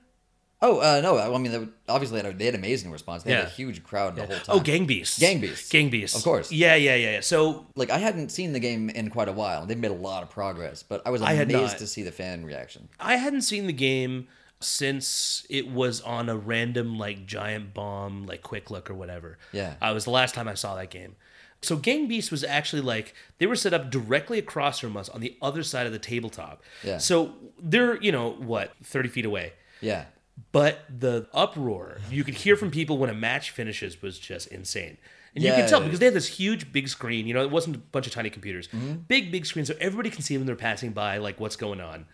Oh 0.61 0.79
uh, 0.79 1.01
no, 1.01 1.17
I 1.17 1.37
mean 1.37 1.51
they 1.51 1.59
would, 1.59 1.73
obviously 1.89 2.21
they 2.21 2.27
had, 2.27 2.39
they 2.39 2.45
had 2.45 2.55
amazing 2.55 2.89
response. 2.91 3.23
They 3.23 3.31
had 3.33 3.39
Yeah. 3.41 3.45
a 3.47 3.49
huge 3.49 3.83
crowd 3.83 4.15
the 4.15 4.25
whole 4.25 4.37
time. 4.37 4.55
Oh, 4.55 4.59
Gang 4.59 4.85
Beasts. 4.85 5.19
Gang 5.19 5.39
Beasts. 5.41 5.69
Gang 5.69 5.89
Beasts. 5.89 6.17
Of 6.17 6.23
course. 6.23 6.51
Yeah, 6.51 6.75
yeah, 6.75 6.95
yeah, 6.95 7.11
yeah. 7.11 7.19
So 7.19 7.65
like 7.75 7.89
I 7.89 7.97
hadn't 7.97 8.29
seen 8.29 8.53
the 8.53 8.59
game 8.59 8.89
in 8.89 9.09
quite 9.09 9.27
a 9.27 9.33
while. 9.33 9.65
They've 9.65 9.77
made 9.77 9.91
a 9.91 9.93
lot 9.93 10.23
of 10.23 10.29
progress, 10.29 10.81
but 10.81 11.01
I 11.05 11.09
was 11.09 11.21
I 11.21 11.33
had 11.33 11.49
amazed 11.51 11.73
not. 11.73 11.79
to 11.79 11.87
see 11.87 12.03
the 12.03 12.11
fan 12.11 12.45
reaction. 12.45 12.87
I 12.99 13.17
hadn't 13.17 13.41
seen 13.41 13.67
the 13.67 13.73
game 13.73 14.27
since 14.61 15.45
it 15.49 15.67
was 15.69 16.01
on 16.01 16.29
a 16.29 16.35
random 16.37 16.97
like 16.97 17.25
giant 17.25 17.73
bomb, 17.73 18.25
like 18.25 18.41
quick 18.41 18.71
look 18.71 18.89
or 18.89 18.93
whatever. 18.95 19.37
Yeah. 19.51 19.75
Uh, 19.81 19.87
it 19.91 19.93
was 19.93 20.05
the 20.05 20.11
last 20.11 20.33
time 20.33 20.47
I 20.47 20.53
saw 20.55 20.75
that 20.75 20.89
game. 20.89 21.15
So 21.61 21.75
Gang 21.75 22.07
Beast 22.07 22.31
was 22.31 22.43
actually 22.43 22.81
like 22.81 23.13
they 23.37 23.45
were 23.45 23.55
set 23.55 23.73
up 23.73 23.89
directly 23.91 24.39
across 24.39 24.79
from 24.79 24.95
us 24.97 25.09
on 25.09 25.21
the 25.21 25.35
other 25.41 25.63
side 25.63 25.85
of 25.85 25.91
the 25.93 25.99
tabletop. 25.99 26.61
Yeah. 26.83 26.97
So 26.97 27.33
they're 27.61 28.01
you 28.01 28.11
know 28.11 28.31
what 28.31 28.73
thirty 28.83 29.09
feet 29.09 29.25
away, 29.25 29.53
Yeah. 29.81 30.05
But 30.51 30.79
the 30.89 31.27
uproar 31.33 31.99
you 32.09 32.23
could 32.23 32.33
hear 32.35 32.55
from 32.55 32.71
people 32.71 32.97
when 32.97 33.09
a 33.09 33.13
match 33.13 33.51
finishes 33.51 34.01
was 34.01 34.19
just 34.19 34.47
insane. 34.47 34.97
And 35.33 35.43
you 35.43 35.51
can 35.51 35.67
tell 35.67 35.81
because 35.81 35.99
they 35.99 36.05
had 36.05 36.13
this 36.15 36.27
huge 36.27 36.71
big 36.71 36.87
screen. 36.87 37.27
You 37.27 37.33
know, 37.33 37.41
it 37.43 37.51
wasn't 37.51 37.75
a 37.75 37.79
bunch 37.79 38.07
of 38.07 38.13
tiny 38.13 38.29
computers. 38.29 38.67
Mm-hmm. 38.69 38.93
Big 39.07 39.31
big 39.31 39.45
screen, 39.45 39.65
so 39.65 39.73
everybody 39.81 40.09
can 40.09 40.21
see 40.21 40.37
when 40.37 40.45
they're 40.47 40.55
passing 40.55 40.91
by, 40.91 41.17
like 41.17 41.39
what's 41.41 41.57
going 41.57 41.81
on. 41.81 42.05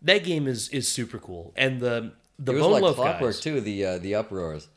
That 0.00 0.24
game 0.24 0.46
is 0.46 0.68
is 0.70 0.88
super 0.88 1.18
cool, 1.18 1.52
and 1.54 1.80
the 1.80 2.12
the 2.38 2.52
It 2.52 2.54
was 2.56 2.62
Bone 2.64 2.72
like 2.72 2.82
Loaf 2.82 2.96
clockwork 2.96 3.32
guys. 3.34 3.40
too. 3.40 3.60
The 3.60 3.84
uh, 3.84 3.98
the 3.98 4.14
uproars 4.14 4.68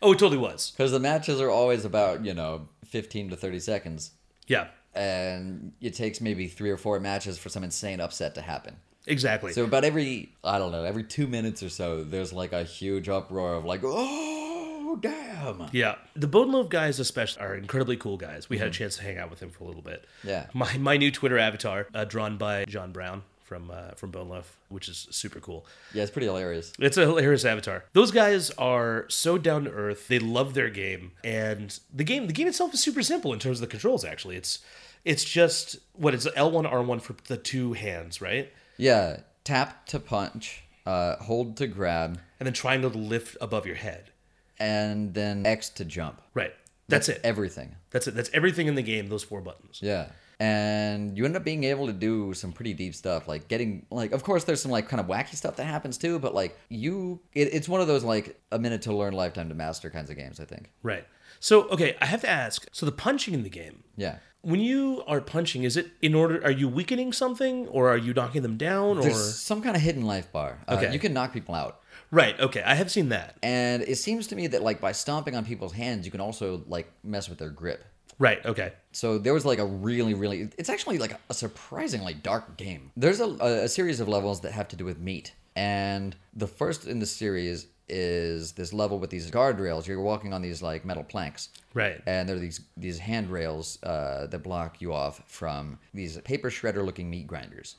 Oh, 0.00 0.12
it 0.12 0.18
totally 0.18 0.38
was. 0.38 0.70
because 0.72 0.92
the 0.92 0.98
matches 0.98 1.40
are 1.42 1.50
always 1.50 1.84
about 1.84 2.24
you 2.24 2.32
know 2.32 2.68
fifteen 2.86 3.28
to 3.30 3.36
thirty 3.36 3.60
seconds. 3.60 4.12
Yeah, 4.46 4.68
and 4.94 5.72
it 5.80 5.94
takes 5.94 6.20
maybe 6.22 6.48
three 6.48 6.70
or 6.70 6.78
four 6.78 6.98
matches 7.00 7.36
for 7.38 7.50
some 7.50 7.64
insane 7.64 8.00
upset 8.00 8.34
to 8.36 8.40
happen. 8.40 8.76
Exactly. 9.06 9.52
So 9.52 9.64
about 9.64 9.84
every 9.84 10.30
I 10.44 10.58
don't 10.58 10.72
know 10.72 10.84
every 10.84 11.04
two 11.04 11.26
minutes 11.26 11.62
or 11.62 11.68
so, 11.68 12.04
there's 12.04 12.32
like 12.32 12.52
a 12.52 12.64
huge 12.64 13.08
uproar 13.08 13.54
of 13.54 13.64
like, 13.64 13.80
oh 13.84 14.98
damn, 15.00 15.68
yeah, 15.72 15.96
the 16.14 16.26
Bone 16.26 16.52
Loaf 16.52 16.68
guys, 16.68 17.00
especially, 17.00 17.42
are 17.42 17.54
incredibly 17.54 17.96
cool 17.96 18.16
guys. 18.16 18.48
We 18.50 18.58
had 18.58 18.68
a 18.68 18.70
chance 18.70 18.96
to 18.96 19.02
hang 19.02 19.18
out 19.18 19.30
with 19.30 19.40
him 19.40 19.50
for 19.50 19.64
a 19.64 19.66
little 19.66 19.82
bit. 19.82 20.04
Mm-hmm. 20.20 20.28
Yeah. 20.28 20.46
my 20.52 20.76
my 20.78 20.96
new 20.96 21.10
Twitter 21.10 21.38
avatar, 21.38 21.86
uh, 21.94 22.04
drawn 22.04 22.36
by 22.36 22.64
John 22.66 22.92
Brown 22.92 23.22
from 23.42 23.70
uh, 23.70 23.92
from 23.96 24.10
Bone 24.10 24.28
Loaf, 24.28 24.56
which 24.68 24.88
is 24.88 25.08
super 25.10 25.40
cool. 25.40 25.66
yeah, 25.94 26.02
it's 26.02 26.10
pretty 26.10 26.26
hilarious. 26.26 26.72
It's 26.78 26.96
a 26.96 27.02
hilarious 27.02 27.44
avatar. 27.44 27.84
Those 27.92 28.10
guys 28.10 28.50
are 28.52 29.06
so 29.08 29.38
down 29.38 29.64
to 29.64 29.70
earth. 29.70 30.08
They 30.08 30.18
love 30.18 30.54
their 30.54 30.70
game, 30.70 31.12
and 31.24 31.78
the 31.92 32.04
game 32.04 32.26
the 32.26 32.32
game 32.32 32.46
itself 32.48 32.74
is 32.74 32.80
super 32.80 33.02
simple 33.02 33.32
in 33.32 33.38
terms 33.38 33.58
of 33.58 33.62
the 33.62 33.70
controls. 33.70 34.04
Actually, 34.04 34.36
it's 34.36 34.58
it's 35.04 35.24
just 35.24 35.76
what 35.94 36.14
it's 36.14 36.26
L 36.36 36.50
one 36.50 36.66
R 36.66 36.82
one 36.82 37.00
for 37.00 37.14
the 37.26 37.36
two 37.36 37.72
hands, 37.72 38.20
right? 38.20 38.52
Yeah, 38.76 39.20
tap 39.44 39.86
to 39.86 39.98
punch, 40.00 40.64
uh, 40.86 41.16
hold 41.16 41.56
to 41.58 41.66
grab, 41.66 42.18
And 42.40 42.46
then 42.46 42.52
triangle 42.52 42.90
to 42.90 42.98
lift 42.98 43.36
above 43.40 43.66
your 43.66 43.76
head. 43.76 44.10
and 44.58 45.14
then 45.14 45.44
X 45.46 45.68
to 45.70 45.84
jump. 45.84 46.20
Right. 46.34 46.54
That's 46.88 47.08
it. 47.08 47.20
Everything. 47.24 47.76
That's 47.90 48.06
it. 48.06 48.14
That's 48.14 48.30
everything 48.34 48.66
in 48.66 48.74
the 48.74 48.82
game. 48.82 49.08
Those 49.08 49.24
four 49.24 49.40
buttons. 49.40 49.80
Yeah. 49.82 50.08
And 50.40 51.16
you 51.16 51.24
end 51.24 51.36
up 51.36 51.44
being 51.44 51.64
able 51.64 51.86
to 51.86 51.92
do 51.92 52.34
some 52.34 52.52
pretty 52.52 52.74
deep 52.74 52.94
stuff, 52.94 53.28
like 53.28 53.46
getting 53.48 53.86
like. 53.90 54.10
Of 54.12 54.24
course, 54.24 54.44
there's 54.44 54.60
some 54.60 54.72
like 54.72 54.88
kind 54.88 55.00
of 55.00 55.06
wacky 55.06 55.34
stuff 55.36 55.56
that 55.56 55.64
happens 55.64 55.96
too, 55.96 56.18
but 56.18 56.34
like 56.34 56.58
you, 56.68 57.20
it, 57.32 57.54
it's 57.54 57.68
one 57.68 57.80
of 57.80 57.86
those 57.86 58.02
like 58.04 58.38
a 58.50 58.58
minute 58.58 58.82
to 58.82 58.92
learn, 58.92 59.14
lifetime 59.14 59.48
to 59.50 59.54
master 59.54 59.88
kinds 59.88 60.10
of 60.10 60.16
games. 60.16 60.40
I 60.40 60.44
think. 60.44 60.70
Right. 60.82 61.06
So 61.40 61.68
okay, 61.68 61.96
I 62.00 62.06
have 62.06 62.20
to 62.22 62.28
ask. 62.28 62.66
So 62.72 62.84
the 62.86 62.92
punching 62.92 63.34
in 63.34 63.42
the 63.44 63.50
game. 63.50 63.84
Yeah. 63.96 64.18
When 64.42 64.60
you 64.60 65.02
are 65.06 65.20
punching, 65.20 65.62
is 65.62 65.76
it 65.76 65.90
in 66.00 66.14
order? 66.14 66.42
Are 66.44 66.50
you 66.50 66.68
weakening 66.68 67.12
something, 67.12 67.68
or 67.68 67.88
are 67.88 67.96
you 67.96 68.12
knocking 68.12 68.42
them 68.42 68.56
down, 68.56 68.98
or 68.98 69.02
There's 69.02 69.38
some 69.38 69.62
kind 69.62 69.76
of 69.76 69.82
hidden 69.82 70.04
life 70.04 70.32
bar. 70.32 70.58
Uh, 70.68 70.74
Okay. 70.74 70.92
You 70.92 70.98
can 70.98 71.12
knock 71.12 71.32
people 71.32 71.54
out. 71.54 71.80
right? 72.10 72.38
Okay, 72.40 72.62
I 72.62 72.74
have 72.74 72.90
seen 72.90 73.08
that. 73.10 73.36
And 73.42 73.82
it 73.82 73.96
seems 73.96 74.26
to 74.28 74.36
me 74.36 74.48
that 74.48 74.62
like 74.62 74.80
by 74.80 74.92
stomping 74.92 75.36
on 75.36 75.44
people's 75.44 75.72
hands, 75.72 76.04
you 76.06 76.10
can 76.10 76.20
also 76.20 76.62
like 76.66 76.90
mess 77.04 77.28
with 77.28 77.38
their 77.38 77.50
grip. 77.50 77.84
Right. 78.18 78.44
Okay. 78.44 78.72
So 78.92 79.16
there 79.18 79.32
was 79.32 79.44
like 79.44 79.58
a 79.58 79.64
really, 79.66 80.14
really. 80.14 80.48
It's 80.58 80.68
actually 80.68 80.98
like 80.98 81.14
a 81.30 81.34
surprisingly 81.34 82.14
dark 82.14 82.56
game. 82.56 82.90
There's 82.96 83.20
a, 83.20 83.24
a, 83.40 83.64
a 83.64 83.68
series 83.68 84.00
of 84.00 84.08
levels 84.08 84.40
that 84.42 84.52
have 84.52 84.68
to 84.68 84.76
do 84.76 84.84
with 84.84 84.98
meat, 84.98 85.32
and 85.56 86.14
the 86.34 86.46
first 86.46 86.86
in 86.86 86.98
the 86.98 87.06
series 87.06 87.66
is 87.92 88.52
this 88.52 88.72
level 88.72 88.98
with 88.98 89.10
these 89.10 89.30
guardrails. 89.30 89.86
You're 89.86 90.00
walking 90.00 90.32
on 90.32 90.42
these 90.42 90.62
like 90.62 90.84
metal 90.84 91.04
planks, 91.04 91.50
Right. 91.74 92.00
and 92.06 92.28
there 92.28 92.36
are 92.36 92.40
these 92.40 92.60
these 92.76 92.98
handrails 92.98 93.78
uh, 93.82 94.26
that 94.28 94.42
block 94.42 94.80
you 94.80 94.92
off 94.92 95.22
from 95.26 95.78
these 95.94 96.18
paper 96.22 96.50
shredder 96.50 96.84
looking 96.84 97.08
meat 97.10 97.26
grinders. 97.26 97.76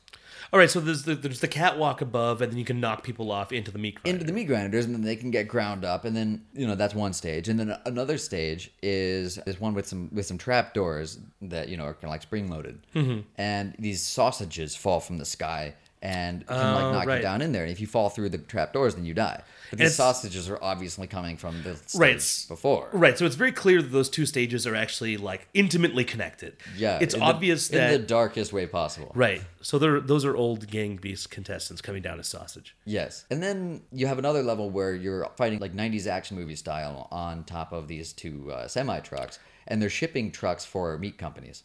All 0.51 0.59
right. 0.59 0.70
So 0.70 0.80
there's 0.80 1.03
the 1.03 1.16
there's 1.16 1.39
the 1.41 1.47
catwalk 1.47 2.01
above, 2.01 2.41
and 2.41 2.51
then 2.51 2.57
you 2.59 2.66
can 2.66 2.80
knock 2.80 3.03
people 3.03 3.32
off 3.32 3.51
into 3.51 3.72
the 3.72 3.78
meat. 3.80 3.95
Grinder. 4.01 4.09
into 4.16 4.26
the 4.26 4.34
meat 4.34 4.45
grinders 4.45 4.86
and 4.86 4.93
then 4.95 5.01
they 5.01 5.16
can 5.16 5.32
get 5.32 5.47
ground 5.47 5.84
up 5.86 6.05
and 6.05 6.16
then 6.16 6.43
you 6.53 6.66
know 6.68 6.76
that's 6.76 6.95
one 6.95 7.14
stage 7.14 7.49
and 7.49 7.59
then 7.59 7.76
another 7.86 8.18
stage 8.18 8.72
is 8.82 9.38
is 9.45 9.59
one 9.59 9.74
with 9.74 9.88
some 9.88 10.09
with 10.14 10.26
some 10.26 10.38
trap 10.38 10.74
doors 10.74 11.20
that 11.41 11.70
you 11.70 11.78
know 11.78 11.84
are 11.86 11.93
kind 11.93 12.05
of 12.05 12.09
like 12.11 12.22
spring 12.22 12.49
loaded 12.49 12.80
Mm-hmm. 12.95 13.22
and 13.38 13.76
these 13.80 14.01
sausages 14.01 14.76
fall 14.76 14.99
from 14.99 15.18
the 15.18 15.26
sky 15.26 15.74
and 16.01 16.45
can 16.47 16.57
Oh, 16.57 16.74
like 16.74 16.93
knock 16.93 17.05
right. 17.07 17.16
you 17.18 17.22
down 17.22 17.41
in 17.41 17.51
there 17.51 17.64
and 17.64 17.72
if 17.72 17.80
you 17.80 17.88
fall 17.88 18.09
through 18.09 18.30
the 18.30 18.38
trap 18.39 18.74
doors 18.74 18.95
then 18.95 19.05
you 19.05 19.14
die 19.14 19.41
but 19.78 19.80
these 19.86 19.96
sausages 19.96 20.50
are 20.50 20.60
obviously 20.62 21.08
coming 21.08 21.38
from 21.38 21.62
the 21.64 21.76
stage 21.76 22.00
Right, 22.00 22.46
before 22.48 22.90
Right. 22.94 23.18
So 23.18 23.26
it's 23.26 23.36
very 23.36 23.52
clear 23.52 23.82
that 23.82 23.92
those 23.92 24.10
two 24.10 24.26
stages 24.26 24.66
are 24.68 24.76
actually 24.76 25.18
like 25.18 25.48
intimately 25.54 26.04
connected. 26.04 26.56
yeah 26.78 27.00
It's 27.02 27.14
in 27.14 27.20
the- 27.20 27.26
obvious 27.26 27.70
in 27.70 27.92
the 27.92 28.00
darkest 28.00 28.54
way 28.54 28.66
possible 28.68 29.12
right. 29.16 29.42
So 29.62 29.80
they're 29.80 30.00
those 30.02 30.26
are 30.26 30.36
old 30.36 30.68
gang 30.68 30.98
beast 30.98 31.30
contestants 31.32 31.82
coming 31.82 32.02
down 32.02 32.20
as 32.20 32.28
sausage. 32.28 32.76
Yes. 32.86 33.26
And 33.32 33.42
then 33.42 33.82
you 33.92 34.08
have 34.08 34.20
another 34.20 34.44
level 34.44 34.70
where 34.70 34.94
you're 34.94 35.28
fighting 35.38 35.60
like 35.60 35.74
90s 35.74 36.06
action 36.08 36.38
movie 36.38 36.56
style 36.56 37.08
on 37.12 37.44
top 37.46 37.72
of 37.72 37.88
these 37.88 38.14
two 38.14 38.52
uh, 38.52 38.68
semi 38.68 39.00
trucks, 39.00 39.40
and 39.68 39.82
they're 39.82 39.89
shipping 39.89 40.32
trucks 40.32 40.66
for 40.66 40.97
meat 40.97 41.18
companies. 41.18 41.64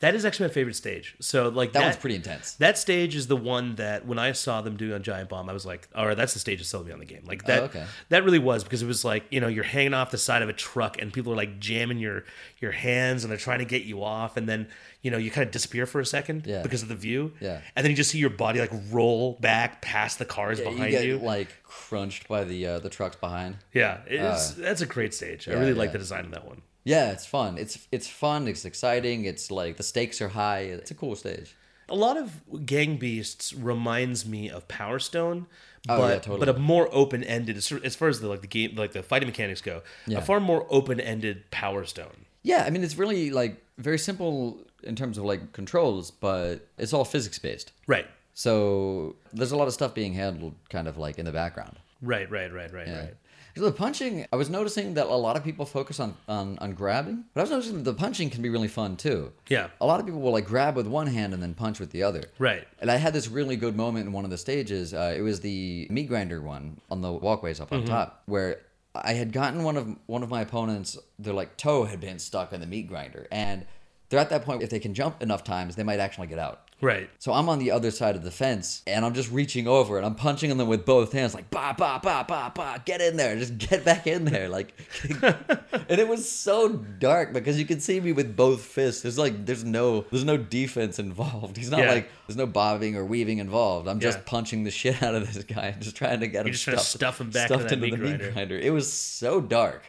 That 0.00 0.14
is 0.14 0.24
actually 0.24 0.48
my 0.48 0.54
favorite 0.54 0.76
stage. 0.76 1.16
So 1.20 1.48
like 1.48 1.72
That, 1.72 1.82
one's 1.82 1.96
pretty 1.96 2.14
intense. 2.16 2.52
That 2.54 2.78
stage 2.78 3.16
is 3.16 3.26
the 3.26 3.36
one 3.36 3.74
that 3.76 4.06
when 4.06 4.18
I 4.18 4.32
saw 4.32 4.60
them 4.60 4.76
do 4.76 4.94
on 4.94 5.02
Giant 5.02 5.28
Bomb, 5.28 5.48
I 5.50 5.52
was 5.52 5.66
like, 5.66 5.88
all 5.94 6.06
right, 6.06 6.16
that's 6.16 6.32
the 6.32 6.38
stage 6.38 6.58
that 6.60 6.64
sold 6.66 6.86
me 6.86 6.92
on 6.92 7.00
the 7.00 7.04
game. 7.04 7.22
Like 7.26 7.44
that, 7.46 7.62
Oh, 7.62 7.64
okay. 7.66 7.84
that 8.10 8.24
really 8.24 8.38
was 8.38 8.62
because 8.62 8.82
it 8.82 8.86
was 8.86 9.04
like, 9.04 9.24
you 9.30 9.40
know, 9.40 9.48
you're 9.48 9.64
hanging 9.64 9.94
off 9.94 10.10
the 10.12 10.18
side 10.18 10.42
of 10.42 10.48
a 10.48 10.52
truck 10.52 11.00
and 11.02 11.12
people 11.12 11.32
are 11.32 11.36
like 11.36 11.58
jamming 11.58 11.98
your, 11.98 12.24
your 12.60 12.70
hands 12.72 13.24
and 13.24 13.30
they're 13.30 13.38
trying 13.38 13.58
to 13.58 13.64
get 13.64 13.82
you 13.82 14.04
off. 14.04 14.36
And 14.36 14.48
then, 14.48 14.68
you 15.02 15.10
know, 15.10 15.18
you 15.18 15.30
kind 15.30 15.44
of 15.46 15.50
disappear 15.52 15.86
for 15.86 16.00
a 16.00 16.06
second 16.06 16.46
Yeah. 16.46 16.62
because 16.62 16.82
of 16.82 16.88
the 16.88 16.94
view. 16.94 17.32
Yeah. 17.40 17.60
And 17.74 17.84
then 17.84 17.90
you 17.90 17.96
just 17.96 18.10
see 18.10 18.18
your 18.18 18.30
body 18.30 18.60
like 18.60 18.72
roll 18.92 19.38
back 19.40 19.82
past 19.82 20.18
the 20.20 20.24
cars 20.24 20.58
you 20.60 20.66
behind 20.66 20.90
get 20.92 21.04
you. 21.04 21.18
like 21.18 21.48
crunched 21.64 22.28
by 22.28 22.44
the 22.44 22.66
uh, 22.66 22.78
the 22.78 22.90
trucks 22.90 23.16
behind. 23.16 23.56
yeah. 23.72 23.98
It's, 24.06 24.50
that's 24.52 24.80
a 24.82 24.86
great 24.86 25.12
stage. 25.14 25.48
I 25.48 25.52
yeah, 25.52 25.58
really 25.58 25.74
like 25.74 25.90
the 25.92 25.98
design 25.98 26.24
of 26.26 26.30
that 26.30 26.46
one. 26.46 26.62
Yeah, 26.84 27.10
it's 27.12 27.26
fun. 27.26 27.56
It's 27.58 27.86
it's 27.90 28.08
fun. 28.08 28.46
It's 28.46 28.64
exciting. 28.64 29.24
It's 29.24 29.50
like 29.50 29.76
the 29.76 29.82
stakes 29.82 30.20
are 30.20 30.28
high. 30.28 30.60
It's 30.60 30.90
a 30.90 30.94
cool 30.94 31.16
stage. 31.16 31.56
A 31.88 31.94
lot 31.94 32.16
of 32.16 32.40
Gang 32.66 32.96
Beasts 32.96 33.52
reminds 33.52 34.24
me 34.26 34.48
of 34.50 34.66
Power 34.68 34.98
Stone, 34.98 35.46
Oh, 35.86 35.98
but 35.98 36.08
yeah, 36.08 36.14
totally. 36.18 36.38
but 36.40 36.48
a 36.48 36.58
more 36.58 36.88
open 36.92 37.22
ended 37.24 37.56
as 37.56 37.70
as 37.72 37.94
far 37.96 38.08
as 38.08 38.20
the 38.20 38.28
like 38.28 38.40
the 38.42 38.46
game 38.46 38.74
like 38.76 38.92
the 38.92 39.02
fighting 39.02 39.28
mechanics 39.28 39.60
go. 39.60 39.82
Yeah. 40.06 40.18
A 40.18 40.22
far 40.22 40.40
more 40.40 40.66
open 40.70 41.00
ended 41.00 41.50
Power 41.50 41.84
Stone. 41.84 42.24
Yeah, 42.42 42.64
I 42.66 42.70
mean 42.70 42.82
it's 42.84 42.96
really 42.96 43.30
like 43.30 43.62
very 43.78 43.98
simple 43.98 44.58
in 44.82 44.94
terms 44.96 45.16
of 45.18 45.24
like 45.24 45.52
controls, 45.52 46.10
but 46.10 46.66
it's 46.78 46.92
all 46.92 47.04
physics 47.04 47.38
based. 47.38 47.72
Right. 47.86 48.06
So 48.34 49.16
there's 49.32 49.52
a 49.52 49.56
lot 49.56 49.68
of 49.68 49.74
stuff 49.74 49.94
being 49.94 50.12
handled 50.14 50.54
kind 50.68 50.88
of 50.88 50.96
like 50.98 51.18
in 51.18 51.24
the 51.24 51.32
background. 51.32 51.76
Right. 52.02 52.30
Right. 52.30 52.52
Right. 52.52 52.72
Right. 52.72 52.86
Yeah. 52.86 53.00
Right. 53.00 53.14
So 53.56 53.62
the 53.62 53.72
punching, 53.72 54.26
I 54.32 54.36
was 54.36 54.50
noticing 54.50 54.94
that 54.94 55.06
a 55.06 55.14
lot 55.14 55.36
of 55.36 55.44
people 55.44 55.64
focus 55.64 56.00
on, 56.00 56.16
on, 56.28 56.58
on 56.58 56.72
grabbing, 56.72 57.24
but 57.32 57.40
I 57.40 57.44
was 57.44 57.50
noticing 57.50 57.76
that 57.76 57.84
the 57.84 57.94
punching 57.94 58.30
can 58.30 58.42
be 58.42 58.48
really 58.48 58.68
fun 58.68 58.96
too. 58.96 59.32
Yeah. 59.48 59.68
A 59.80 59.86
lot 59.86 60.00
of 60.00 60.06
people 60.06 60.20
will 60.20 60.32
like 60.32 60.46
grab 60.46 60.74
with 60.74 60.88
one 60.88 61.06
hand 61.06 61.32
and 61.34 61.42
then 61.42 61.54
punch 61.54 61.78
with 61.78 61.90
the 61.90 62.02
other. 62.02 62.24
Right. 62.38 62.66
And 62.80 62.90
I 62.90 62.96
had 62.96 63.12
this 63.12 63.28
really 63.28 63.54
good 63.56 63.76
moment 63.76 64.06
in 64.06 64.12
one 64.12 64.24
of 64.24 64.30
the 64.30 64.38
stages. 64.38 64.92
Uh, 64.92 65.14
it 65.16 65.20
was 65.20 65.40
the 65.40 65.86
meat 65.88 66.08
grinder 66.08 66.40
one 66.40 66.80
on 66.90 67.00
the 67.00 67.12
walkways 67.12 67.60
up 67.60 67.72
on 67.72 67.84
top, 67.84 68.22
where 68.26 68.60
I 68.94 69.12
had 69.12 69.32
gotten 69.32 69.62
one 69.62 69.76
of 69.76 69.96
one 70.06 70.22
of 70.22 70.30
my 70.30 70.40
opponents. 70.40 70.98
Their 71.18 71.34
like 71.34 71.56
toe 71.56 71.84
had 71.84 72.00
been 72.00 72.18
stuck 72.18 72.52
in 72.52 72.60
the 72.60 72.66
meat 72.66 72.88
grinder, 72.88 73.28
and 73.30 73.66
they're 74.08 74.20
at 74.20 74.30
that 74.30 74.44
point. 74.44 74.62
If 74.62 74.70
they 74.70 74.80
can 74.80 74.94
jump 74.94 75.22
enough 75.22 75.44
times, 75.44 75.76
they 75.76 75.82
might 75.84 76.00
actually 76.00 76.26
get 76.26 76.38
out. 76.38 76.70
Right. 76.84 77.08
So 77.18 77.32
I'm 77.32 77.48
on 77.48 77.58
the 77.58 77.70
other 77.70 77.90
side 77.90 78.14
of 78.14 78.22
the 78.22 78.30
fence 78.30 78.82
and 78.86 79.04
I'm 79.04 79.14
just 79.14 79.30
reaching 79.32 79.66
over 79.66 79.96
and 79.96 80.04
I'm 80.04 80.14
punching 80.14 80.54
them 80.56 80.68
with 80.68 80.84
both 80.84 81.12
hands, 81.12 81.34
like 81.34 81.50
ba 81.50 81.74
ba 81.76 81.98
ba 82.02 82.24
ba 82.28 82.52
ba, 82.54 82.82
get 82.84 83.00
in 83.00 83.16
there, 83.16 83.36
just 83.36 83.56
get 83.58 83.84
back 83.84 84.06
in 84.06 84.26
there, 84.26 84.48
like. 84.48 84.74
and 85.22 85.98
it 86.00 86.06
was 86.06 86.28
so 86.30 86.68
dark 86.76 87.32
because 87.32 87.58
you 87.58 87.64
could 87.64 87.82
see 87.82 88.00
me 88.00 88.12
with 88.12 88.36
both 88.36 88.60
fists. 88.62 89.02
There's 89.02 89.18
like 89.18 89.46
there's 89.46 89.64
no 89.64 90.02
there's 90.10 90.24
no 90.24 90.36
defense 90.36 90.98
involved. 90.98 91.56
He's 91.64 91.70
not 91.70 91.80
Yeah. 91.80 91.92
like 91.92 92.10
there's 92.26 92.36
no 92.36 92.46
bobbing 92.46 92.96
or 92.96 93.04
weaving 93.04 93.38
involved. 93.38 93.88
I'm 93.88 94.00
just 94.00 94.18
Yeah. 94.18 94.24
punching 94.26 94.64
the 94.64 94.70
shit 94.70 95.02
out 95.02 95.14
of 95.14 95.32
this 95.32 95.42
guy, 95.44 95.68
and 95.68 95.82
just 95.82 95.96
trying 95.96 96.20
to 96.20 96.28
get 96.28 96.46
him 96.46 96.52
just 96.52 96.64
trying 96.64 96.76
to 96.76 96.82
stuffed, 96.82 96.98
stuff 97.00 97.20
him 97.20 97.30
back 97.30 97.46
stuffed 97.46 97.72
into 97.72 97.74
into 97.74 97.86
meat 97.86 97.90
the 97.92 97.96
grinder. 97.96 98.24
meat 98.26 98.32
grinder. 98.34 98.58
It 98.58 98.72
was 98.72 98.92
so 98.92 99.40
dark 99.40 99.82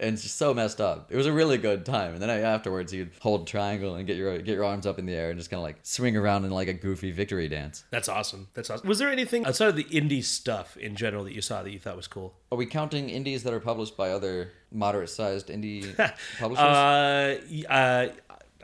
and 0.00 0.16
just 0.20 0.36
so 0.36 0.52
messed 0.52 0.80
up. 0.80 1.10
It 1.10 1.16
was 1.16 1.26
a 1.26 1.32
really 1.32 1.58
good 1.58 1.84
time. 1.84 2.14
And 2.14 2.22
then 2.22 2.30
afterwards, 2.30 2.92
you'd 2.92 3.12
hold 3.20 3.46
triangle 3.46 3.94
and 3.94 4.06
get 4.06 4.16
your 4.16 4.36
get 4.38 4.54
your 4.54 4.64
arms 4.64 4.86
up 4.86 4.98
in 4.98 5.06
the 5.06 5.14
air 5.14 5.30
and 5.30 5.38
just 5.38 5.50
kind 5.50 5.58
of 5.58 5.64
like 5.64 5.76
swing 5.82 6.16
around 6.16 6.44
in 6.44 6.50
like 6.50 6.68
a 6.68 6.72
goofy 6.72 7.10
victory 7.10 7.48
dance. 7.48 7.84
That's 7.90 8.08
awesome. 8.08 8.48
That's 8.54 8.70
awesome. 8.70 8.88
Was 8.88 8.98
there 8.98 9.10
anything 9.10 9.46
outside 9.46 9.68
of 9.68 9.76
the 9.76 9.84
indie 9.84 10.24
stuff 10.24 10.76
in 10.76 10.96
general 10.96 11.24
that 11.24 11.34
you 11.34 11.40
saw 11.40 11.62
that 11.62 11.70
you 11.70 11.78
thought 11.78 11.96
was 11.96 12.08
cool? 12.08 12.34
Are 12.50 12.58
we 12.58 12.66
counting 12.66 13.10
indies 13.10 13.42
that 13.44 13.52
are 13.52 13.60
published 13.60 13.96
by 13.96 14.10
other 14.10 14.52
moderate-sized 14.72 15.48
indie 15.48 15.94
publishers? 16.38 16.64
Uh, 16.64 17.38
uh, 17.68 18.08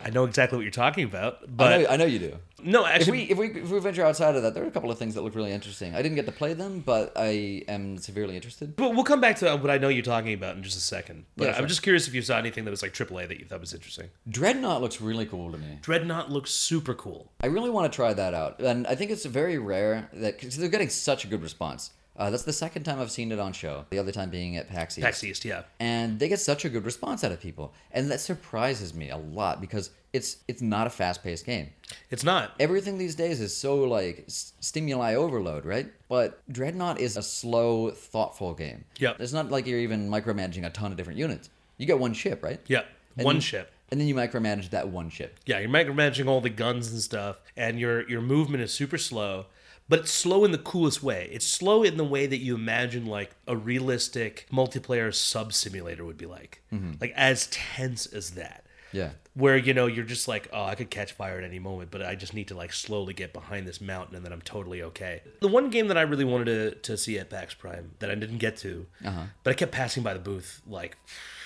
I 0.03 0.11
know 0.11 0.25
exactly 0.25 0.57
what 0.57 0.63
you're 0.63 0.71
talking 0.71 1.05
about, 1.05 1.39
I 1.43 1.47
but 1.49 1.79
know, 1.81 1.87
I 1.89 1.97
know 1.97 2.05
you 2.07 2.19
do. 2.19 2.37
No, 2.65 2.85
If 2.85 2.93
actually, 2.93 3.19
we 3.19 3.23
if 3.25 3.39
we 3.39 3.47
if 3.63 3.71
we 3.71 3.79
venture 3.81 4.05
outside 4.05 4.37
of 4.37 4.43
that, 4.43 4.55
there 4.55 4.63
are 4.65 4.67
a 4.67 4.71
couple 4.71 4.91
of 4.91 4.99
things 4.99 5.15
that 5.15 5.23
look 5.23 5.35
really 5.35 5.53
interesting. 5.53 5.95
I 5.95 6.03
didn't 6.03 6.17
get 6.17 6.27
to 6.27 6.33
play 6.33 6.55
them, 6.55 6.81
but 6.81 7.13
I 7.17 7.63
am 7.69 7.99
severely 7.99 8.37
interested. 8.37 8.77
But 8.77 8.95
we'll 8.95 9.05
come 9.05 9.21
back 9.21 9.37
to 9.37 9.57
what 9.57 9.71
I 9.71 9.79
know 9.79 9.89
you're 9.89 10.03
talking 10.03 10.33
about 10.35 10.57
in 10.57 10.63
just 10.63 10.77
a 10.77 10.81
second. 10.81 11.25
But 11.37 11.45
Yeah, 11.45 11.51
I'm 11.53 11.59
sure. 11.59 11.67
just 11.67 11.83
curious 11.83 12.09
if 12.09 12.15
you 12.15 12.23
saw 12.23 12.39
anything 12.39 12.65
that 12.65 12.71
was 12.71 12.83
like 12.83 12.93
AAA 12.95 13.29
that 13.29 13.39
you 13.39 13.47
thought 13.47 13.61
was 13.61 13.75
interesting. 13.75 14.09
Dreadnought 14.29 14.81
looks 14.81 15.01
really 15.01 15.27
cool 15.27 15.51
to 15.53 15.59
me. 15.59 15.79
Dreadnought 15.83 16.31
looks 16.31 16.51
super 16.51 16.95
cool. 16.95 17.33
I 17.41 17.47
really 17.47 17.71
want 17.71 17.91
to 17.93 17.95
try 17.97 18.13
that 18.15 18.35
out, 18.35 18.61
and 18.61 18.87
I 18.87 18.95
think 18.95 19.11
it's 19.11 19.25
very 19.25 19.59
rare 19.59 20.09
that 20.13 20.39
because 20.39 20.57
they're 20.57 20.69
getting 20.69 20.89
such 20.91 21.25
a 21.25 21.29
good 21.29 21.43
response. 21.43 21.91
Uh, 22.17 22.29
that's 22.29 22.43
the 22.43 22.53
second 22.53 22.83
time 22.83 23.01
I've 23.01 23.11
seen 23.11 23.33
it 23.33 23.39
on 23.39 23.53
show. 23.53 23.87
The 23.91 23.99
other 23.99 24.13
time 24.13 24.29
being 24.31 24.57
at 24.57 24.69
PAX 24.69 24.99
East. 24.99 25.05
PAX 25.05 25.25
East, 25.25 25.45
yeah. 25.45 25.63
and 25.79 26.19
they 26.19 26.29
get 26.29 26.41
such 26.41 26.65
a 26.65 26.69
good 26.69 26.85
response 26.85 27.25
out 27.25 27.33
of 27.33 27.41
people, 27.41 27.73
and 27.93 28.11
that 28.11 28.21
surprises 28.21 28.93
me 28.95 29.09
a 29.11 29.17
lot 29.17 29.61
because 29.61 29.91
it's 30.13 30.39
it's 30.49 30.61
not 30.61 30.87
a 30.87 30.91
fast-paced 30.91 31.47
game. 31.47 31.71
It's 32.11 32.25
not. 32.25 32.53
Everything 32.59 32.99
these 32.99 33.15
days 33.15 33.41
is 33.41 33.57
so 33.57 33.77
like 33.85 34.25
s- 34.27 34.53
stimuli 34.61 35.15
overload, 35.15 35.65
right? 35.65 35.91
But 36.09 36.43
Dreadnought 36.53 37.01
is 37.01 37.17
a 37.17 37.23
slow, 37.23 37.91
thoughtful 37.91 38.55
game. 38.55 38.85
Yep. 38.99 39.21
It's 39.21 39.33
not 39.33 39.51
like 39.51 39.67
you're 39.67 39.79
even 39.79 40.11
micromanaging 40.11 40.67
a 40.67 40.71
ton 40.71 40.91
of 40.91 40.97
different 40.97 41.19
units. 41.19 41.49
You 41.79 41.87
get 41.87 41.99
one 41.99 42.13
ship, 42.13 42.43
right? 42.43 42.61
Yeah. 42.67 42.83
And 43.17 43.25
One 43.25 43.41
ship. 43.41 43.73
And 43.91 44.01
then 44.01 44.07
you 44.07 44.15
micromanage 44.15 44.71
that 44.71 44.89
one 44.89 45.11
ship. 45.11 45.39
Yeah, 45.47 45.59
you're 45.59 45.69
micromanaging 45.71 46.29
all 46.29 46.41
the 46.41 46.51
guns 46.51 46.93
and 46.93 47.01
stuff, 47.01 47.41
and 47.57 47.81
your 47.81 48.09
your 48.09 48.21
movement 48.21 48.63
is 48.63 48.73
super 48.73 48.99
slow, 48.99 49.47
but 49.91 49.99
it's 49.99 50.11
slow 50.13 50.45
in 50.47 50.53
the 50.53 50.59
coolest 50.59 51.03
way. 51.03 51.29
It's 51.33 51.47
slow 51.47 51.83
in 51.83 51.99
the 51.99 52.05
way 52.05 52.27
that 52.27 52.39
you 52.39 52.55
imagine 52.55 53.05
like 53.07 53.33
a 53.47 53.57
realistic 53.57 54.47
multiplayer 54.51 55.13
sub 55.15 55.53
simulator 55.53 56.05
would 56.05 56.17
be 56.17 56.27
like, 56.27 56.63
like 57.01 57.13
as 57.17 57.49
tense 57.49 58.07
as 58.07 58.31
that. 58.31 58.65
Yeah. 58.93 59.11
Where 59.35 59.57
you 59.57 59.73
know 59.75 59.87
you're 59.87 60.05
just 60.05 60.27
like, 60.27 60.49
oh, 60.53 60.65
I 60.65 60.75
could 60.75 60.91
catch 60.91 61.13
fire 61.13 61.39
at 61.39 61.45
any 61.45 61.61
moment, 61.61 61.91
but 61.93 62.03
I 62.03 62.17
just 62.17 62.35
need 62.35 62.49
to 62.49 62.57
like 62.57 62.73
slowly 62.73 63.15
get 63.15 63.33
behind 63.33 63.67
this 63.69 63.81
mountain, 63.81 64.17
and 64.17 64.25
then 64.25 64.33
I'm 64.33 64.43
totally 64.43 64.83
okay. 64.83 65.23
The 65.41 65.47
one 65.49 65.71
game 65.71 65.87
that 65.89 65.97
I 65.97 66.03
really 66.03 66.25
wanted 66.25 66.47
to, 66.47 66.75
to 66.91 66.97
see 66.97 67.17
at 67.19 67.31
PAX 67.31 67.55
Prime 67.55 67.93
that 68.01 68.11
I 68.11 68.17
didn't 68.17 68.39
get 68.39 68.57
to, 68.59 68.87
Uh-huh. 69.05 69.23
but 69.45 69.51
I 69.51 69.55
kept 69.55 69.71
passing 69.71 70.03
by 70.03 70.13
the 70.15 70.19
booth 70.21 70.61
like 70.67 70.97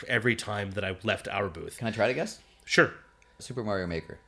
every 0.08 0.36
time 0.36 0.70
that 0.72 0.84
I 0.84 0.96
left 1.02 1.28
our 1.28 1.48
booth. 1.48 1.76
Can 1.78 1.86
I 1.86 1.90
try 1.90 2.08
to 2.08 2.14
guess? 2.14 2.38
Sure, 2.64 2.92
Super 3.38 3.62
Mario 3.62 3.86
Maker. 3.86 4.18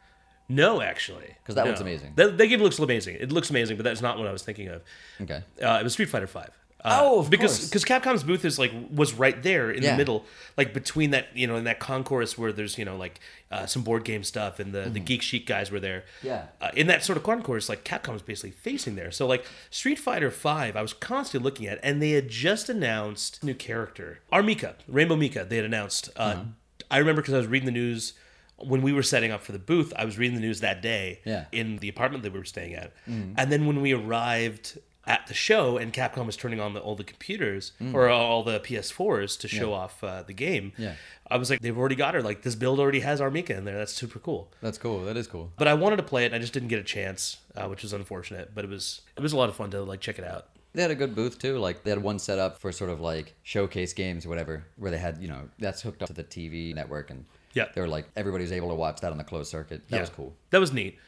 No, 0.49 0.81
actually, 0.81 1.35
because 1.43 1.55
that 1.57 1.65
No. 1.65 1.71
looks 1.71 1.81
amazing. 1.81 2.13
That, 2.17 2.39
that 2.39 2.47
game 2.47 2.61
looks 2.61 2.79
amazing. 2.79 3.17
It 3.19 3.33
looks 3.33 3.51
amazing, 3.51 3.77
but 3.77 3.85
that's 3.85 4.01
not 4.03 4.17
what 4.19 4.27
I 4.29 4.33
was 4.33 4.43
thinking 4.43 4.69
of. 4.69 4.83
Okay. 5.21 5.43
Uh, 5.63 5.79
it 5.81 5.85
was 5.85 5.93
Street 5.95 6.09
Fighter 6.09 6.27
Five. 6.29 6.51
Uh, 6.85 6.99
Oh, 7.03 7.21
of 7.21 7.31
because 7.31 7.67
because 7.69 7.85
Capcom's 7.85 8.23
booth 8.23 8.45
is 8.45 8.59
like 8.59 8.71
was 8.95 9.15
right 9.15 9.43
there 9.43 9.71
in 9.73 9.83
Yeah. 9.83 9.93
the 9.93 9.97
middle, 9.97 10.25
like 10.57 10.73
between 10.73 11.11
that 11.11 11.29
you 11.35 11.47
know 11.49 11.57
in 11.57 11.65
that 11.65 11.81
concourse 11.81 12.39
where 12.39 12.53
there's 12.53 12.79
you 12.79 12.85
know 12.85 12.97
like 12.97 13.19
uh, 13.51 13.67
some 13.67 13.83
board 13.83 14.05
game 14.05 14.23
stuff 14.23 14.61
and 14.61 14.73
the 14.73 14.83
the 14.83 15.01
Geek 15.01 15.23
Chic 15.23 15.47
guys 15.47 15.71
were 15.73 15.81
there. 15.81 16.05
Mm-hmm. 16.19 16.27
Yeah. 16.29 16.45
Uh, 16.61 16.71
in 16.75 16.87
that 16.87 17.03
sort 17.03 17.17
of 17.17 17.25
concourse, 17.25 17.69
like 17.69 17.83
Capcom 17.83 18.13
was 18.13 18.23
basically 18.23 18.51
facing 18.53 18.95
there. 18.95 19.11
So 19.11 19.27
like 19.27 19.45
Street 19.71 19.99
Fighter 19.99 20.31
Five, 20.31 20.77
I 20.77 20.83
was 20.83 20.93
constantly 20.93 21.45
looking 21.45 21.67
at, 21.67 21.81
and 21.83 22.01
they 22.01 22.11
had 22.11 22.29
just 22.29 22.69
announced 22.69 23.43
a 23.43 23.47
new 23.47 23.55
character, 23.55 24.21
R. 24.31 24.43
Mika, 24.43 24.77
Rainbow 24.87 25.17
Mika. 25.17 25.45
They 25.49 25.57
had 25.57 25.65
announced. 25.65 26.11
Uh, 26.15 26.35
Mm-hmm. 26.35 26.49
I 26.89 26.99
remember 26.99 27.21
because 27.21 27.35
I 27.35 27.39
was 27.39 27.49
reading 27.49 27.67
the 27.67 27.73
news 27.73 28.13
when 28.59 28.83
we 28.83 28.93
were 28.93 29.03
setting 29.03 29.31
up 29.31 29.43
for 29.43 29.53
the 29.53 29.59
booth. 29.59 29.93
I 29.97 30.05
was 30.05 30.19
reading 30.19 30.35
the 30.35 30.41
news 30.41 30.61
that 30.61 30.81
day 30.83 31.21
Yeah. 31.25 31.45
In 31.53 31.77
the 31.79 31.89
apartment 31.89 32.23
that 32.25 32.33
we 32.33 32.39
were 32.39 32.45
staying 32.45 32.75
at, 32.75 32.93
and 33.07 33.51
then 33.53 33.67
when 33.67 33.81
we 33.81 33.93
arrived 33.93 34.79
at 35.09 35.25
the 35.29 35.35
show 35.35 35.77
and 35.77 35.93
Capcom 35.93 36.27
was 36.27 36.37
turning 36.37 36.59
on 36.59 36.75
the, 36.75 36.81
all 36.81 36.97
the 36.97 37.05
computers 37.05 37.73
or 37.95 38.09
all 38.09 38.43
the 38.43 38.59
PS4s 38.59 39.39
to 39.39 39.47
show 39.49 39.73
off 39.73 40.03
uh, 40.03 40.23
the 40.25 40.33
game. 40.33 40.73
Mm. 40.77 40.85
Yeah. 40.85 40.95
I 41.31 41.37
was 41.37 41.49
like, 41.49 41.61
they've 41.61 41.77
already 41.79 41.95
got 41.95 42.15
her. 42.15 42.23
Like 42.23 42.43
this 42.43 42.57
build 42.57 42.81
already 42.81 43.01
has 43.01 43.21
R. 43.21 43.31
Mika 43.31 43.57
in 43.57 43.65
there. 43.65 43.79
That's 43.79 43.93
super 43.93 44.19
cool. 44.19 44.53
That's 44.61 44.79
cool. 44.79 45.05
That 45.05 45.17
is 45.17 45.27
cool. 45.29 45.53
But 45.57 45.69
I 45.69 45.75
wanted 45.75 45.97
to 45.97 46.03
play 46.03 46.25
it, 46.25 46.27
and 46.27 46.35
I 46.35 46.39
just 46.39 46.53
didn't 46.53 46.69
get 46.69 46.81
a 46.81 46.85
chance, 46.85 47.39
uh, 47.55 47.67
which 47.69 47.83
was 47.83 47.93
unfortunate. 47.93 48.53
But 48.55 48.65
it 48.65 48.71
was 48.71 49.03
it 49.17 49.23
was 49.23 49.33
a 49.33 49.37
lot 49.37 49.49
of 49.49 49.57
fun 49.57 49.71
to 49.71 49.83
like 49.83 50.01
check 50.01 50.19
it 50.19 50.25
out. 50.25 50.49
They 50.73 50.83
had 50.83 50.91
a 50.91 50.97
good 50.97 51.15
booth 51.15 51.39
too. 51.39 51.59
Like 51.59 51.85
they 51.85 51.91
had 51.91 52.03
one 52.03 52.19
set 52.19 52.39
up 52.39 52.59
for 52.59 52.71
sort 52.73 52.91
of 52.91 53.01
like 53.01 53.35
showcase 53.45 53.93
games 53.93 54.27
or 54.27 54.29
whatever, 54.29 54.65
where 54.77 54.91
they 54.91 54.99
had 54.99 55.23
you 55.23 55.29
know 55.29 55.49
that's 55.59 55.83
hooked 55.83 56.03
up 56.03 56.09
to 56.09 56.15
the 56.15 56.25
TV 56.25 56.75
network, 56.75 57.11
and 57.11 57.25
Yeah. 57.57 57.67
they 57.75 57.81
were 57.81 57.89
like 57.89 58.07
everybody 58.15 58.43
was 58.45 58.53
able 58.53 58.69
to 58.69 58.75
watch 58.75 59.01
that 59.01 59.11
on 59.11 59.19
the 59.19 59.25
closed 59.25 59.51
circuit. 59.51 59.89
That 59.89 59.97
yeah. 59.97 60.03
was 60.03 60.11
cool. 60.11 60.35
That 60.51 60.61
was 60.61 60.73
neat. 60.73 60.99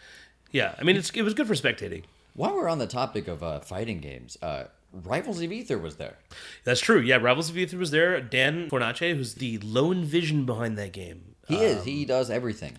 Yeah, 0.50 0.74
I 0.78 0.82
mean, 0.82 0.96
it's 0.96 1.10
it 1.10 1.22
was 1.22 1.34
good 1.34 1.46
for 1.46 1.54
spectating. 1.54 2.04
While 2.34 2.54
we're 2.54 2.68
on 2.68 2.78
the 2.78 2.86
topic 2.86 3.28
of 3.28 3.42
uh, 3.42 3.60
fighting 3.60 4.00
games, 4.00 4.38
uh, 4.40 4.64
Rivals 4.92 5.42
of 5.42 5.52
Aether 5.52 5.76
was 5.78 5.96
there. 5.96 6.16
That's 6.64 6.80
true. 6.80 7.00
Yeah, 7.00 7.16
Rivals 7.16 7.50
of 7.50 7.58
Aether 7.58 7.76
was 7.76 7.90
there. 7.90 8.20
Dan 8.20 8.70
Fornace, 8.70 8.98
who's 9.00 9.34
the 9.34 9.58
lone 9.58 10.04
vision 10.04 10.46
behind 10.46 10.78
that 10.78 10.92
game. 10.92 11.34
He 11.46 11.56
is. 11.56 11.84
He 11.84 12.04
does 12.04 12.30
everything. 12.30 12.76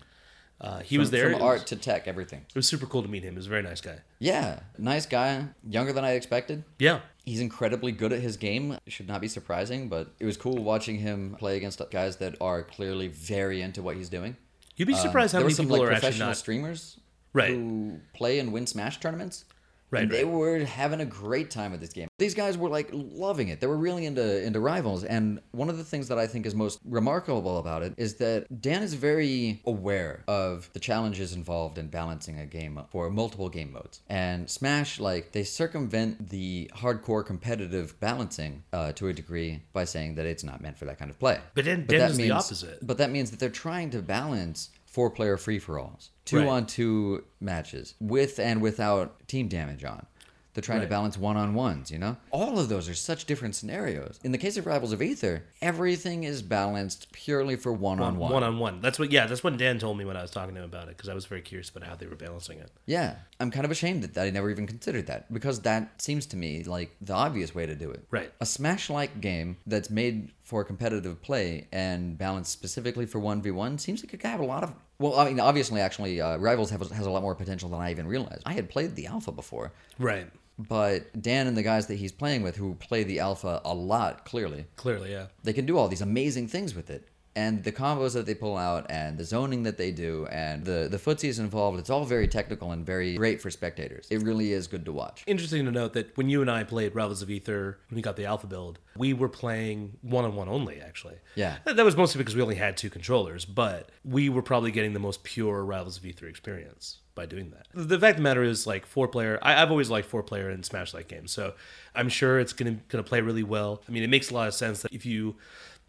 Uh, 0.60 0.80
he 0.80 0.98
was 0.98 1.10
there. 1.10 1.30
from 1.32 1.40
art 1.42 1.60
was, 1.60 1.64
to 1.70 1.76
tech, 1.76 2.06
everything. 2.06 2.44
it 2.48 2.54
was 2.54 2.68
super 2.68 2.84
cool 2.86 3.02
to 3.02 3.08
meet 3.08 3.22
him. 3.22 3.32
He 3.32 3.36
was 3.38 3.46
a 3.46 3.50
very 3.50 3.62
nice 3.62 3.80
guy. 3.80 3.98
Yeah, 4.18 4.60
nice 4.76 5.06
guy, 5.06 5.46
younger 5.66 5.92
than 5.92 6.04
I 6.04 6.12
expected. 6.12 6.64
Yeah. 6.78 7.00
He's 7.24 7.40
incredibly 7.40 7.92
good 7.92 8.12
at 8.12 8.20
his 8.20 8.36
game. 8.36 8.72
It 8.84 8.92
should 8.92 9.08
not 9.08 9.20
be 9.20 9.28
surprising, 9.28 9.88
but 9.88 10.12
it 10.18 10.26
was 10.26 10.36
cool 10.36 10.62
watching 10.62 10.98
him 10.98 11.34
play 11.38 11.56
against 11.56 11.80
guys 11.90 12.16
that 12.16 12.34
are 12.40 12.62
clearly 12.62 13.08
very 13.08 13.62
into 13.62 13.82
what 13.82 13.96
he's 13.96 14.08
doing. 14.10 14.36
You'd 14.76 14.86
be 14.88 14.94
Um, 14.94 15.00
surprised 15.00 15.32
how 15.32 15.40
many 15.40 15.52
some 15.54 15.66
people 15.66 15.78
like 15.78 15.88
are 15.88 15.92
actually 15.92 16.00
professional 16.08 16.28
not. 16.28 16.36
streamers 16.36 17.00
Right. 17.32 17.50
who 17.50 18.00
play 18.14 18.38
and 18.38 18.52
win 18.52 18.66
Smash 18.66 18.98
tournaments. 19.00 19.44
Right, 19.90 20.08
they 20.08 20.24
right. 20.24 20.32
were 20.32 20.58
having 20.64 21.00
a 21.00 21.04
great 21.04 21.50
time 21.50 21.72
with 21.72 21.80
this 21.80 21.92
game. 21.92 22.08
These 22.18 22.34
guys 22.34 22.56
were 22.56 22.68
like 22.68 22.90
loving 22.92 23.48
it. 23.48 23.60
They 23.60 23.66
were 23.66 23.76
really 23.76 24.06
into 24.06 24.42
into 24.44 24.60
rivals. 24.60 25.04
And 25.04 25.40
one 25.52 25.68
of 25.68 25.78
the 25.78 25.84
things 25.84 26.08
that 26.08 26.18
I 26.18 26.26
think 26.26 26.46
is 26.46 26.54
most 26.54 26.80
remarkable 26.84 27.58
about 27.58 27.82
it 27.82 27.94
is 27.96 28.14
that 28.16 28.60
Dan 28.60 28.82
is 28.82 28.94
very 28.94 29.60
aware 29.66 30.22
of 30.28 30.70
the 30.72 30.80
challenges 30.80 31.32
involved 31.34 31.78
in 31.78 31.88
balancing 31.88 32.38
a 32.38 32.46
game 32.46 32.80
for 32.90 33.10
multiple 33.10 33.48
game 33.48 33.72
modes. 33.72 34.00
And 34.08 34.48
Smash, 34.48 35.00
like 35.00 35.32
they 35.32 35.44
circumvent 35.44 36.28
the 36.30 36.70
hardcore 36.76 37.24
competitive 37.24 37.98
balancing 38.00 38.62
uh, 38.72 38.92
to 38.92 39.08
a 39.08 39.12
degree 39.12 39.62
by 39.72 39.84
saying 39.84 40.14
that 40.16 40.26
it's 40.26 40.44
not 40.44 40.60
meant 40.60 40.78
for 40.78 40.84
that 40.84 40.98
kind 40.98 41.10
of 41.10 41.18
play. 41.18 41.38
But 41.54 41.64
Dan- 41.64 41.84
But 41.86 41.88
Dan 41.96 42.00
that 42.00 42.12
the 42.16 42.22
means- 42.28 42.32
opposite. 42.32 42.86
But 42.86 42.98
that 42.98 43.10
means 43.10 43.30
that 43.30 43.40
they're 43.40 43.48
trying 43.50 43.90
to 43.90 44.02
balance 44.02 44.70
four 44.90 45.08
player 45.10 45.36
free 45.36 45.58
for 45.58 45.78
alls, 45.78 46.10
two 46.24 46.38
Right. 46.38 46.48
on 46.48 46.66
two 46.66 47.24
matches 47.40 47.94
with 48.00 48.38
and 48.38 48.60
without 48.60 49.26
team 49.28 49.48
damage 49.48 49.84
on. 49.84 50.06
They're 50.52 50.62
trying 50.62 50.80
Right. 50.80 50.86
to 50.86 50.90
balance 50.90 51.16
one 51.16 51.36
on 51.36 51.54
ones, 51.54 51.92
you 51.92 51.98
know? 52.00 52.16
All 52.32 52.58
of 52.58 52.68
those 52.68 52.88
are 52.88 52.94
such 52.94 53.24
different 53.24 53.54
scenarios. 53.54 54.18
In 54.24 54.32
the 54.32 54.36
case 54.36 54.56
of 54.56 54.66
Rivals 54.66 54.90
of 54.92 55.00
Aether, 55.00 55.44
everything 55.62 56.24
is 56.24 56.42
balanced 56.42 57.12
purely 57.12 57.54
for 57.54 57.72
one 57.72 58.00
on 58.00 58.18
one. 58.18 58.32
One 58.32 58.42
on 58.42 58.58
one. 58.58 58.80
That's 58.80 58.98
what. 58.98 59.12
Yeah, 59.12 59.26
that's 59.26 59.44
what 59.44 59.56
Dan 59.56 59.78
told 59.78 59.96
me 59.96 60.04
when 60.04 60.16
I 60.16 60.22
was 60.22 60.32
talking 60.32 60.56
to 60.56 60.60
him 60.60 60.64
about 60.68 60.88
it 60.88 60.96
because 60.96 61.08
I 61.08 61.14
was 61.14 61.24
very 61.24 61.40
curious 61.40 61.68
about 61.70 61.84
how 61.88 61.94
they 61.94 62.08
were 62.08 62.16
balancing 62.16 62.58
it. 62.58 62.68
Yeah. 62.84 63.14
I'm 63.38 63.52
kind 63.52 63.64
of 63.64 63.70
ashamed 63.70 64.02
that, 64.02 64.14
that 64.14 64.26
I 64.26 64.30
never 64.30 64.50
even 64.50 64.66
considered 64.66 65.06
that 65.06 65.32
because 65.32 65.60
that 65.60 66.02
seems 66.02 66.26
to 66.26 66.36
me 66.36 66.64
like 66.64 66.96
the 67.00 67.14
obvious 67.14 67.54
way 67.54 67.64
to 67.66 67.76
do 67.76 67.88
it. 67.92 68.04
Right. 68.10 68.32
A 68.40 68.44
Smash 68.44 68.90
like 68.90 69.20
game 69.20 69.56
that's 69.68 69.88
made 69.88 70.32
for 70.50 70.64
competitive 70.64 71.22
play 71.22 71.68
and 71.70 72.18
balanced 72.18 72.50
specifically 72.50 73.06
for 73.06 73.20
1v1 73.20 73.78
seems 73.78 74.02
like 74.02 74.12
it 74.12 74.16
could 74.18 74.28
have 74.30 74.40
a 74.40 74.44
lot 74.44 74.64
of. 74.64 74.74
Well, 74.98 75.16
I 75.16 75.26
mean, 75.26 75.38
obviously, 75.38 75.80
actually, 75.80 76.20
uh, 76.20 76.38
Rivals 76.38 76.70
have, 76.70 76.80
has 76.90 77.06
a 77.06 77.10
lot 77.10 77.22
more 77.22 77.36
potential 77.36 77.68
than 77.70 77.80
I 77.80 77.92
even 77.92 78.08
realized. 78.08 78.42
I 78.44 78.54
had 78.54 78.68
played 78.68 78.96
the 78.96 79.06
alpha 79.06 79.30
before, 79.30 79.70
Right. 79.96 80.26
but 80.58 81.22
Dan 81.22 81.46
and 81.46 81.56
the 81.56 81.62
guys 81.62 81.86
that 81.86 81.94
he's 81.94 82.10
playing 82.10 82.42
with 82.42 82.56
who 82.56 82.74
play 82.74 83.04
the 83.04 83.20
alpha 83.20 83.60
a 83.64 83.72
lot, 83.72 84.24
clearly, 84.24 84.66
Clearly, 84.74 85.12
yeah. 85.12 85.26
they 85.44 85.52
can 85.52 85.66
do 85.66 85.78
all 85.78 85.86
these 85.86 86.02
amazing 86.02 86.48
things 86.48 86.74
with 86.74 86.90
it. 86.90 87.06
And 87.36 87.62
the 87.62 87.70
combos 87.70 88.14
that 88.14 88.26
they 88.26 88.34
pull 88.34 88.56
out 88.56 88.90
and 88.90 89.16
the 89.16 89.24
zoning 89.24 89.62
that 89.62 89.78
they 89.78 89.92
do 89.92 90.26
and 90.32 90.64
the, 90.64 90.88
the 90.90 90.96
footsies 90.96 91.38
involved, 91.38 91.78
it's 91.78 91.88
all 91.88 92.04
very 92.04 92.26
technical 92.26 92.72
and 92.72 92.84
very 92.84 93.14
great 93.14 93.40
for 93.40 93.50
spectators. 93.50 94.08
It 94.10 94.22
really 94.22 94.52
is 94.52 94.66
good 94.66 94.84
to 94.86 94.92
watch. 94.92 95.22
Interesting 95.28 95.64
to 95.66 95.70
note 95.70 95.92
that 95.92 96.16
when 96.16 96.28
you 96.28 96.40
and 96.40 96.50
I 96.50 96.64
played 96.64 96.94
Rivals 96.94 97.22
of 97.22 97.30
Aether, 97.30 97.78
when 97.88 97.96
we 97.96 98.02
got 98.02 98.16
the 98.16 98.24
alpha 98.24 98.48
build, 98.48 98.80
we 98.96 99.12
were 99.12 99.28
playing 99.28 99.96
one 100.02 100.24
on 100.24 100.34
one 100.34 100.48
only, 100.48 100.80
actually. 100.80 101.16
Yeah. 101.36 101.58
That 101.64 101.84
was 101.84 101.96
mostly 101.96 102.18
because 102.18 102.34
we 102.34 102.42
only 102.42 102.56
had 102.56 102.76
two 102.76 102.90
controllers, 102.90 103.44
but 103.44 103.90
we 104.04 104.28
were 104.28 104.42
probably 104.42 104.72
getting 104.72 104.92
the 104.92 104.98
most 104.98 105.22
pure 105.22 105.64
Rivals 105.64 105.98
of 105.98 106.04
Aether 106.04 106.26
experience 106.26 106.98
by 107.14 107.26
doing 107.26 107.50
that. 107.50 107.66
The 107.74 107.98
fact 107.98 108.12
of 108.12 108.16
the 108.18 108.22
matter 108.22 108.42
is, 108.42 108.66
like, 108.66 108.86
four 108.86 109.06
player, 109.06 109.38
I, 109.42 109.62
I've 109.62 109.70
always 109.70 109.90
liked 109.90 110.08
four 110.08 110.22
player 110.22 110.50
in 110.50 110.62
Smash 110.62 110.94
like 110.94 111.08
games, 111.08 111.30
so 111.32 111.54
I'm 111.94 112.08
sure 112.08 112.40
it's 112.40 112.52
to 112.54 112.78
gonna 112.88 113.02
play 113.02 113.20
really 113.20 113.42
well. 113.42 113.82
I 113.88 113.92
mean, 113.92 114.02
it 114.02 114.10
makes 114.10 114.30
a 114.30 114.34
lot 114.34 114.48
of 114.48 114.54
sense 114.54 114.82
that 114.82 114.92
if 114.92 115.04
you 115.04 115.36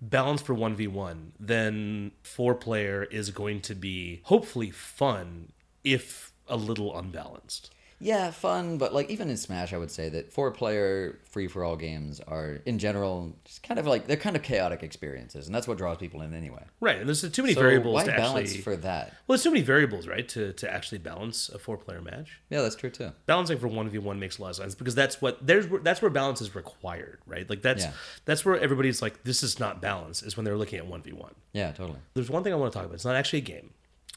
balance 0.01 0.41
for 0.41 0.55
1v1, 0.55 1.31
then 1.39 2.11
four 2.23 2.55
player 2.55 3.03
is 3.03 3.29
going 3.29 3.61
to 3.61 3.75
be 3.75 4.21
hopefully 4.23 4.71
fun 4.71 5.51
if 5.83 6.33
a 6.47 6.57
little 6.57 6.97
unbalanced. 6.97 7.71
Yeah, 8.03 8.31
fun, 8.31 8.79
but 8.79 8.95
like 8.95 9.11
even 9.11 9.29
in 9.29 9.37
Smash, 9.37 9.73
I 9.73 9.77
would 9.77 9.91
say 9.91 10.09
that 10.09 10.33
four 10.33 10.49
player 10.49 11.19
free 11.29 11.47
for 11.47 11.63
all 11.63 11.75
games 11.75 12.19
are 12.27 12.59
in 12.65 12.79
general 12.79 13.35
just 13.45 13.61
kind 13.61 13.79
of 13.79 13.85
like 13.85 14.07
they're 14.07 14.17
kind 14.17 14.35
of 14.35 14.41
chaotic 14.41 14.81
experiences, 14.81 15.45
and 15.45 15.53
that's 15.53 15.67
what 15.67 15.77
draws 15.77 15.97
people 15.99 16.23
in 16.23 16.33
anyway. 16.33 16.63
Right, 16.79 16.97
and 16.97 17.07
there's 17.07 17.21
too 17.29 17.43
many 17.43 17.53
So 17.53 17.61
variables 17.61 17.93
why 17.93 18.03
to 18.05 18.11
balance 18.13 18.49
actually. 18.49 18.61
for 18.63 18.75
that? 18.77 19.09
Well, 19.27 19.35
there's 19.37 19.43
too 19.43 19.51
many 19.51 19.61
variables, 19.61 20.07
right, 20.07 20.27
to, 20.29 20.51
to 20.53 20.73
actually 20.73 20.97
balance 20.97 21.49
a 21.49 21.59
four 21.59 21.77
player 21.77 22.01
match. 22.01 22.39
Yeah, 22.49 22.63
that's 22.63 22.75
true 22.75 22.89
too. 22.89 23.11
Balancing 23.27 23.59
for 23.59 23.67
one 23.67 23.87
v 23.87 23.99
one 23.99 24.19
makes 24.19 24.39
a 24.39 24.41
lot 24.41 24.49
of 24.49 24.55
sense 24.55 24.73
because 24.73 24.95
that's 24.95 25.21
what 25.21 25.37
there's 25.45 25.67
that's 25.83 26.01
where 26.01 26.09
balance 26.09 26.41
is 26.41 26.55
required, 26.55 27.19
right? 27.27 27.47
Like 27.47 27.61
that's 27.61 27.83
Yeah. 27.83 27.91
that's 28.25 28.43
where 28.43 28.59
everybody's 28.59 29.03
like, 29.03 29.23
this 29.25 29.43
is 29.43 29.59
not 29.59 29.79
balance, 29.79 30.23
is 30.23 30.35
when 30.35 30.43
they're 30.43 30.57
looking 30.57 30.79
at 30.79 30.87
one 30.87 31.03
v 31.03 31.11
one. 31.11 31.35
Yeah, 31.53 31.71
totally. 31.71 31.99
There's 32.15 32.31
one 32.31 32.43
thing 32.43 32.51
I 32.51 32.55
want 32.55 32.73
to 32.73 32.75
talk 32.79 32.85
about. 32.87 32.95
It's 32.95 33.05
not 33.05 33.15
actually 33.15 33.39
a 33.39 33.43
game, 33.43 33.71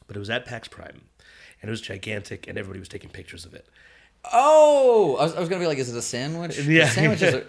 but 0.07 0.17
it 0.17 0.21
was 0.21 0.31
at 0.31 0.47
PAX 0.47 0.69
Prime, 0.69 1.03
and 1.65 1.71
it 1.71 1.73
was 1.73 1.81
gigantic, 1.81 2.47
and 2.47 2.59
everybody 2.59 2.79
was 2.79 2.91
taking 2.91 3.09
pictures 3.09 3.47
of 3.47 3.55
it. 3.55 3.67
Oh, 4.31 5.17
I 5.19 5.25
was, 5.25 5.35
I 5.35 5.41
was 5.41 5.49
gonna 5.49 5.61
be 5.63 5.67
like, 5.67 5.79
is 5.79 5.91
it 5.91 5.97
a 5.97 6.03
sandwich? 6.03 6.59
Yeah. 6.59 6.85
the 6.89 6.91
sandwiches 6.91 7.35
are, 7.35 7.41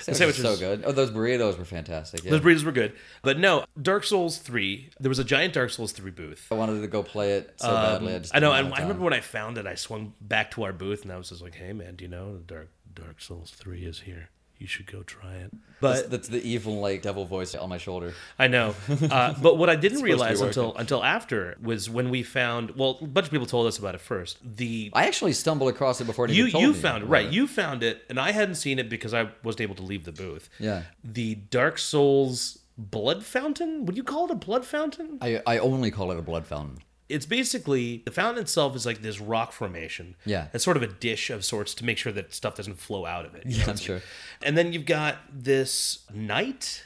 sandwiches 0.00 0.16
sandwiches- 0.16 0.44
are 0.44 0.56
so 0.56 0.56
good. 0.58 0.82
Oh, 0.84 0.90
those 0.92 1.12
burritos 1.12 1.56
were 1.56 1.64
fantastic. 1.64 2.24
Yeah. 2.24 2.30
Those 2.32 2.40
burritos 2.40 2.64
were 2.64 2.72
good, 2.72 2.94
but 3.22 3.38
no, 3.38 3.64
Dark 3.80 4.02
Souls 4.04 4.38
three. 4.38 4.90
There 4.98 5.08
was 5.08 5.20
a 5.20 5.24
giant 5.24 5.54
Dark 5.54 5.70
Souls 5.70 5.92
three 5.92 6.10
booth. 6.10 6.48
I 6.50 6.56
wanted 6.56 6.80
to 6.80 6.86
go 6.88 7.02
play 7.04 7.34
it 7.34 7.54
so 7.58 7.68
badly. 7.68 8.12
I, 8.14 8.16
Um, 8.16 8.22
I 8.34 8.38
know. 8.40 8.50
I, 8.52 8.58
I 8.58 8.80
remember 8.82 9.04
when 9.04 9.12
I 9.12 9.20
found 9.20 9.56
it, 9.56 9.66
I 9.66 9.76
swung 9.76 10.14
back 10.20 10.50
to 10.52 10.64
our 10.64 10.72
booth 10.72 11.02
and 11.04 11.12
I 11.12 11.16
was 11.16 11.28
just 11.28 11.42
like, 11.42 11.54
"Hey, 11.54 11.72
man, 11.72 11.94
do 11.94 12.04
you 12.04 12.10
know 12.10 12.40
Dark 12.46 12.70
Dark 12.92 13.20
Souls 13.20 13.50
Three 13.50 13.84
is 13.84 14.00
here? 14.00 14.30
You 14.60 14.66
should 14.66 14.86
go 14.86 15.02
try 15.02 15.34
it." 15.34 15.50
That's, 15.80 16.02
But 16.02 16.10
that's 16.10 16.28
the 16.28 16.42
evil 16.46 16.80
like 16.80 17.02
devil 17.02 17.24
voice 17.24 17.54
on 17.54 17.68
my 17.68 17.78
shoulder. 17.78 18.14
I 18.38 18.48
know. 18.48 18.74
Uh, 18.88 19.34
but 19.42 19.56
what 19.56 19.70
I 19.70 19.76
didn't 19.76 19.98
supposed 19.98 20.00
to 20.00 20.04
be 20.04 20.10
realize 20.10 20.40
until 20.40 20.76
until 20.76 21.02
after 21.02 21.56
was 21.62 21.88
when 21.88 22.10
we 22.10 22.22
found. 22.22 22.76
Well, 22.76 22.98
a 23.00 23.06
bunch 23.06 23.26
of 23.26 23.32
people 23.32 23.46
told 23.46 23.66
us 23.66 23.78
about 23.78 23.94
it 23.94 24.00
first. 24.00 24.38
The 24.44 24.90
I 24.92 25.06
actually 25.06 25.32
stumbled 25.32 25.70
across 25.70 26.00
it 26.00 26.04
before 26.04 26.26
it 26.26 26.32
you 26.32 26.46
you 26.46 26.74
found 26.74 27.04
it 27.04 27.06
right. 27.06 27.28
You 27.28 27.46
found 27.46 27.82
it, 27.82 28.04
and 28.08 28.20
I 28.20 28.32
hadn't 28.32 28.56
seen 28.56 28.78
it 28.78 28.88
because 28.88 29.14
I 29.14 29.30
wasn't 29.42 29.62
able 29.62 29.76
to 29.76 29.82
leave 29.82 30.04
the 30.04 30.12
booth. 30.12 30.50
Yeah. 30.58 30.82
The 31.02 31.36
Dark 31.36 31.78
Souls 31.78 32.58
blood 32.76 33.24
fountain. 33.24 33.86
Would 33.86 33.96
you 33.96 34.04
call 34.04 34.26
it 34.26 34.30
a 34.30 34.36
blood 34.36 34.64
fountain? 34.64 35.18
I 35.20 35.42
I 35.46 35.58
only 35.58 35.90
call 35.90 36.12
it 36.12 36.18
a 36.18 36.22
blood 36.22 36.46
fountain. 36.46 36.78
It's 37.10 37.26
basically 37.26 38.02
the 38.04 38.10
fountain 38.10 38.42
itself 38.42 38.74
is 38.76 38.86
like 38.86 39.02
this 39.02 39.20
rock 39.20 39.52
formation. 39.52 40.14
Yeah. 40.24 40.46
It's 40.54 40.64
sort 40.64 40.76
of 40.76 40.82
a 40.82 40.86
dish 40.86 41.28
of 41.30 41.44
sorts 41.44 41.74
to 41.74 41.84
make 41.84 41.98
sure 41.98 42.12
that 42.12 42.32
stuff 42.32 42.54
doesn't 42.56 42.78
flow 42.78 43.04
out 43.06 43.24
of 43.26 43.34
it. 43.34 43.44
know? 43.46 43.64
I'm 43.68 43.76
sure. 43.76 44.00
And 44.42 44.56
then 44.56 44.72
you've 44.72 44.86
got 44.86 45.16
this 45.32 46.00
knight, 46.14 46.84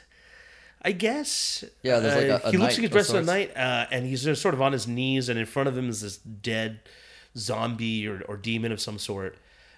I 0.81 0.91
guess. 0.91 1.63
Yeah, 1.83 1.99
there's 1.99 2.15
like 2.15 2.29
Uh, 2.29 2.45
a- 2.45 2.49
a 2.49 2.51
he 2.51 2.57
looks 2.57 2.73
like 2.73 2.81
he's 2.81 2.89
dressed 2.89 3.09
as 3.13 3.15
a 3.15 3.31
knight, 3.31 3.55
uh, 3.55 3.85
and 3.91 4.05
he's 4.05 4.23
just 4.23 4.41
sort 4.41 4.53
of 4.53 4.61
on 4.61 4.71
his 4.73 4.87
knees, 4.87 5.29
and 5.29 5.39
in 5.39 5.45
front 5.45 5.69
of 5.69 5.77
him 5.77 5.89
is 5.89 6.01
this 6.01 6.17
dead 6.17 6.79
zombie 7.37 8.07
or, 8.07 8.21
or 8.27 8.37
demon 8.37 8.71
of 8.71 8.79
some 8.81 8.97
sort. 8.99 9.37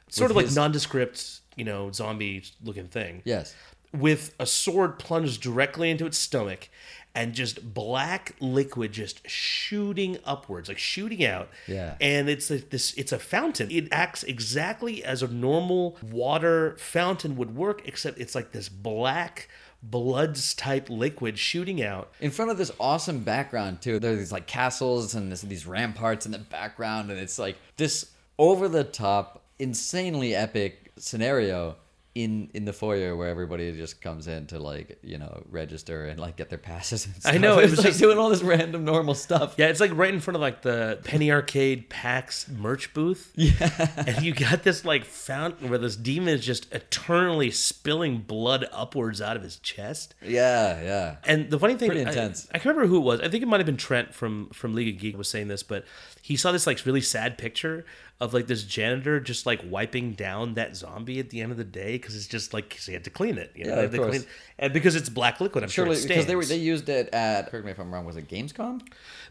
Sort 0.09 0.29
With 0.29 0.31
of 0.31 0.35
like 0.37 0.45
his- 0.45 0.55
nondescript, 0.55 1.39
you 1.55 1.65
know, 1.65 1.91
zombie 1.91 2.43
looking 2.63 2.87
thing 2.87 3.21
Yes. 3.25 3.53
with 3.93 4.33
a 4.39 4.45
sword 4.45 4.99
plunged 4.99 5.41
directly 5.41 5.89
into 5.89 6.05
its 6.05 6.17
stomach 6.17 6.69
and 7.17 7.33
just 7.33 7.73
black 7.73 8.35
liquid 8.39 8.91
just 8.93 9.27
shooting 9.29 10.17
upwards 10.23 10.69
like 10.69 10.77
shooting 10.77 11.25
out 11.25 11.49
Yeah. 11.67 11.95
and 11.99 12.29
it's 12.29 12.49
a, 12.51 12.57
this 12.59 12.93
it's 12.93 13.11
a 13.11 13.19
fountain 13.19 13.69
it 13.71 13.87
acts 13.91 14.23
exactly 14.23 15.03
as 15.03 15.23
a 15.23 15.27
normal 15.27 15.97
water 16.03 16.75
fountain 16.77 17.35
would 17.37 17.55
work 17.55 17.81
except 17.85 18.19
it's 18.19 18.35
like 18.35 18.51
this 18.51 18.69
black 18.69 19.49
bloods 19.83 20.53
type 20.53 20.89
liquid 20.89 21.37
shooting 21.37 21.81
out 21.83 22.11
In 22.19 22.31
front 22.31 22.51
of 22.51 22.57
this 22.57 22.71
awesome 22.79 23.19
background 23.19 23.81
too. 23.81 23.99
There 23.99 24.13
are 24.13 24.15
these 24.15 24.31
like 24.31 24.47
castles 24.47 25.15
and 25.15 25.31
this, 25.31 25.41
these 25.41 25.65
ramparts 25.67 26.25
in 26.25 26.31
the 26.31 26.39
background, 26.39 27.11
and 27.11 27.19
it's 27.19 27.37
like 27.39 27.57
this 27.77 28.11
over 28.39 28.67
the 28.67 28.83
top, 28.83 29.43
insanely 29.59 30.33
epic 30.35 30.91
scenario 30.97 31.75
in 32.23 32.49
in 32.53 32.65
the 32.65 32.73
foyer 32.73 33.15
where 33.15 33.27
everybody 33.29 33.71
just 33.73 34.01
comes 34.01 34.27
in 34.27 34.47
to 34.47 34.57
like 34.59 34.97
you 35.03 35.17
know 35.17 35.43
register 35.49 36.05
and 36.07 36.19
like 36.19 36.35
get 36.35 36.49
their 36.49 36.57
passes. 36.57 37.05
And 37.05 37.15
stuff. 37.15 37.33
I 37.33 37.37
know, 37.37 37.59
it 37.59 37.69
was 37.69 37.77
like 37.77 37.87
just- 37.87 37.99
doing 37.99 38.17
all 38.17 38.29
this 38.29 38.41
random 38.41 38.83
normal 38.85 39.13
stuff. 39.13 39.55
yeah 39.57 39.67
it's 39.67 39.79
like 39.79 39.91
right 39.95 40.13
in 40.13 40.19
front 40.19 40.35
of 40.35 40.41
like 40.41 40.61
the 40.63 40.99
penny 41.03 41.31
arcade 41.31 41.89
pax 41.89 42.47
merch 42.49 42.93
booth 42.93 43.31
yeah 43.35 43.91
and 44.07 44.25
you 44.25 44.33
got 44.33 44.63
this 44.63 44.83
like 44.83 45.05
fountain 45.05 45.69
where 45.69 45.77
this 45.79 45.95
demon 45.95 46.29
is 46.29 46.43
just 46.45 46.71
eternally 46.73 47.51
spilling 47.51 48.19
blood 48.19 48.65
upwards 48.71 49.21
out 49.21 49.35
of 49.37 49.43
his 49.43 49.57
chest 49.59 50.15
Yeah, 50.23 50.81
yeah. 50.81 51.15
And 51.23 51.49
the 51.51 51.59
funny 51.59 51.75
thing, 51.75 51.89
Pretty 51.89 52.03
I- 52.05 52.09
intense. 52.09 52.47
I, 52.51 52.57
can't 52.59 52.75
remember 52.75 52.87
who 52.87 52.97
it 52.97 53.05
was. 53.05 53.21
I 53.21 53.29
think 53.29 53.43
it 53.43 53.47
might 53.47 53.57
have 53.59 53.65
been 53.65 53.77
Trent 53.77 54.13
from 54.13 54.49
from 54.53 54.73
League 54.73 54.95
of 54.95 54.99
Geek 55.01 55.17
was 55.17 55.27
saying 55.29 55.47
this, 55.49 55.61
but 55.63 55.85
he 56.27 56.35
saw 56.35 56.51
this 56.51 56.67
like 56.67 56.85
really 56.85 56.99
sad 56.99 57.37
picture 57.37 57.85
of 58.19 58.33
like 58.33 58.47
this 58.47 58.63
janitor 58.63 59.19
just 59.21 59.45
like 59.45 59.61
wiping 59.63 60.11
down 60.11 60.55
that 60.55 60.75
zombie 60.75 61.19
at 61.19 61.29
the 61.29 61.39
end 61.39 61.51
of 61.53 61.57
the 61.57 61.63
day 61.63 61.93
because 61.93 62.15
it's 62.17 62.27
just 62.27 62.53
like 62.53 62.69
'cause 62.71 62.85
he 62.85 62.91
had 62.91 63.05
to 63.05 63.09
clean 63.09 63.37
it. 63.37 63.51
You 63.55 63.63
know, 63.65 63.75
Yeah, 63.75 63.81
of 63.83 63.95
course. 63.95 64.25
and 64.59 64.73
because 64.73 64.97
it's 64.97 65.07
black 65.07 65.39
liquid, 65.39 65.63
I'm 65.63 65.69
Surely 65.69 65.95
sure 65.95 66.03
it 66.03 66.07
because 66.09 66.25
they 66.25 66.35
were 66.35 66.43
they 66.43 66.57
used 66.57 66.89
it 66.89 67.07
at 67.13 67.49
correct 67.49 67.65
me 67.65 67.71
if 67.71 67.79
I'm 67.79 67.93
wrong. 67.93 68.03
Was 68.05 68.17
it 68.17 68.27
Gamescom? 68.27 68.81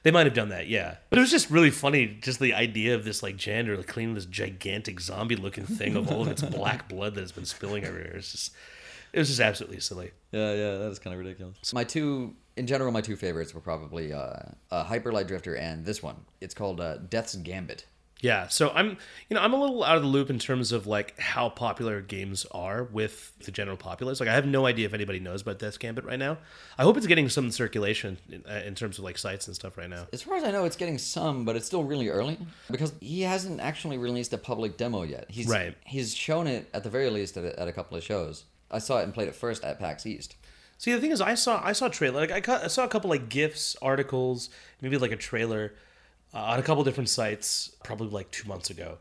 They 0.05 0.11
might 0.11 0.25
have 0.25 0.35
done 0.35 0.49
that, 0.49 0.69
yeah. 0.69 0.97
But 1.11 1.19
it 1.19 1.21
was 1.23 1.31
just 1.31 1.51
really 1.51 1.71
funny, 1.71 2.17
just 2.23 2.41
the 2.41 2.55
idea 2.55 2.95
of 2.95 3.05
this 3.05 3.23
like 3.23 3.37
janitor 3.37 3.77
like, 3.77 3.89
cleaning 3.89 4.15
this 4.15 4.25
gigantic 4.25 4.99
zombie 5.01 5.37
looking 5.37 5.67
thing 5.67 5.97
of 5.97 6.11
all 6.11 6.23
of 6.23 6.29
its 6.29 6.41
black 6.59 6.89
blood 6.89 7.15
that 7.17 7.21
has 7.21 7.33
been 7.33 7.45
spilling 7.45 7.85
everywhere. 7.85 8.15
It's 8.17 8.33
just, 8.33 8.53
it 9.17 9.21
was 9.21 9.29
just 9.29 9.41
absolutely 9.41 9.81
silly. 9.81 10.11
Yeah, 10.31 10.53
yeah, 10.53 10.77
that 10.77 10.91
is 10.91 10.99
kind 10.99 11.15
of 11.15 11.19
ridiculous. 11.19 11.73
My 11.73 11.85
two, 11.85 12.35
in 12.57 12.67
general, 12.67 12.93
my 12.93 13.01
two 13.01 13.17
favorites 13.17 13.55
were 13.55 13.63
probably 13.63 14.13
uh, 14.13 14.35
uh, 14.71 14.85
Hyper 14.85 15.11
Light 15.11 15.27
Drifter 15.27 15.57
and 15.57 15.87
this 15.87 16.03
one. 16.03 16.17
It's 16.43 16.53
called 16.53 16.83
uh, 16.83 16.99
Death's 16.99 17.35
Gambit. 17.37 17.87
Yeah, 18.21 18.49
so 18.49 18.71
I'm, 18.75 18.99
you 19.31 19.35
know, 19.35 19.41
I'm 19.41 19.55
a 19.55 19.61
little 19.61 19.85
out 19.85 19.97
of 19.97 20.03
the 20.03 20.09
loop 20.09 20.29
in 20.29 20.39
terms 20.39 20.71
of 20.71 20.87
like 20.87 21.19
how 21.19 21.49
popular 21.49 22.03
games 22.03 22.45
are 22.51 22.85
with 22.85 23.39
the 23.39 23.51
general 23.51 23.79
populace. 23.79 24.21
Like, 24.21 24.29
I 24.29 24.35
have 24.35 24.47
no 24.47 24.67
idea 24.67 24.85
if 24.85 24.93
anybody 24.93 25.19
knows 25.19 25.41
about 25.41 25.59
Death's 25.59 25.79
Gambit 25.79 26.05
right 26.05 26.19
now. 26.19 26.37
I 26.79 26.83
hope 26.83 26.99
it's 26.99 27.07
getting 27.07 27.31
some 27.31 27.51
circulation 27.51 28.19
in, 28.31 28.45
uh, 28.47 28.63
in 28.67 28.75
terms 28.75 28.99
of 28.99 29.05
like 29.05 29.17
sites 29.17 29.47
and 29.47 29.57
stuff 29.57 29.79
right 29.79 29.89
now. 29.89 30.09
As 30.13 30.23
far 30.23 30.37
as 30.37 30.45
I 30.45 30.51
know, 30.51 30.65
it's 30.65 30.77
getting 30.77 30.99
some, 30.99 31.47
but 31.47 31.57
it's 31.57 31.65
still 31.65 31.85
really 31.85 32.11
early 32.11 32.39
because 32.71 32.93
he 33.01 33.23
hasn't 33.23 33.61
actually 33.61 33.97
released 33.97 34.35
a 34.35 34.39
public 34.39 34.77
demo 34.77 35.03
yet. 35.03 35.27
He's 35.31 35.47
Right. 35.47 35.75
He's 35.85 36.15
shown 36.15 36.47
it 36.47 36.69
at 36.75 36.85
the 36.85 36.91
very 36.91 37.09
least 37.09 37.39
at 37.39 37.45
a, 37.45 37.59
at 37.59 37.69
a 37.69 37.73
couple 37.73 37.97
of 37.97 38.03
shows. 38.03 38.45
I 38.71 38.79
saw 38.79 38.99
it 38.99 39.05
and 39.05 39.15
played 39.15 39.29
it 39.29 39.35
first 39.35 39.65
at 39.65 39.79
PAX 39.79 40.07
East. 40.07 40.37
See, 40.79 40.93
the 40.93 41.01
thing 41.01 41.11
is, 41.11 41.21
I 41.21 41.35
saw 41.35 41.61
I 41.65 41.73
saw 41.73 41.87
a 41.87 41.91
trailer. 41.91 42.21
Like, 42.21 42.33
I, 42.33 42.41
ca- 42.41 42.61
I 42.65 42.67
saw 42.69 42.85
a 42.85 42.89
couple 42.89 43.09
like 43.09 43.29
gifs, 43.29 43.77
articles, 43.81 44.51
maybe 44.83 44.99
like 44.99 45.13
a 45.13 45.17
trailer 45.17 45.75
uh, 46.35 46.39
on 46.39 46.59
a 46.59 46.63
couple 46.63 46.85
different 46.85 47.09
sites, 47.09 47.75
probably 47.83 48.09
like 48.09 48.31
two 48.31 48.47
months 48.49 48.69
ago. 48.71 48.99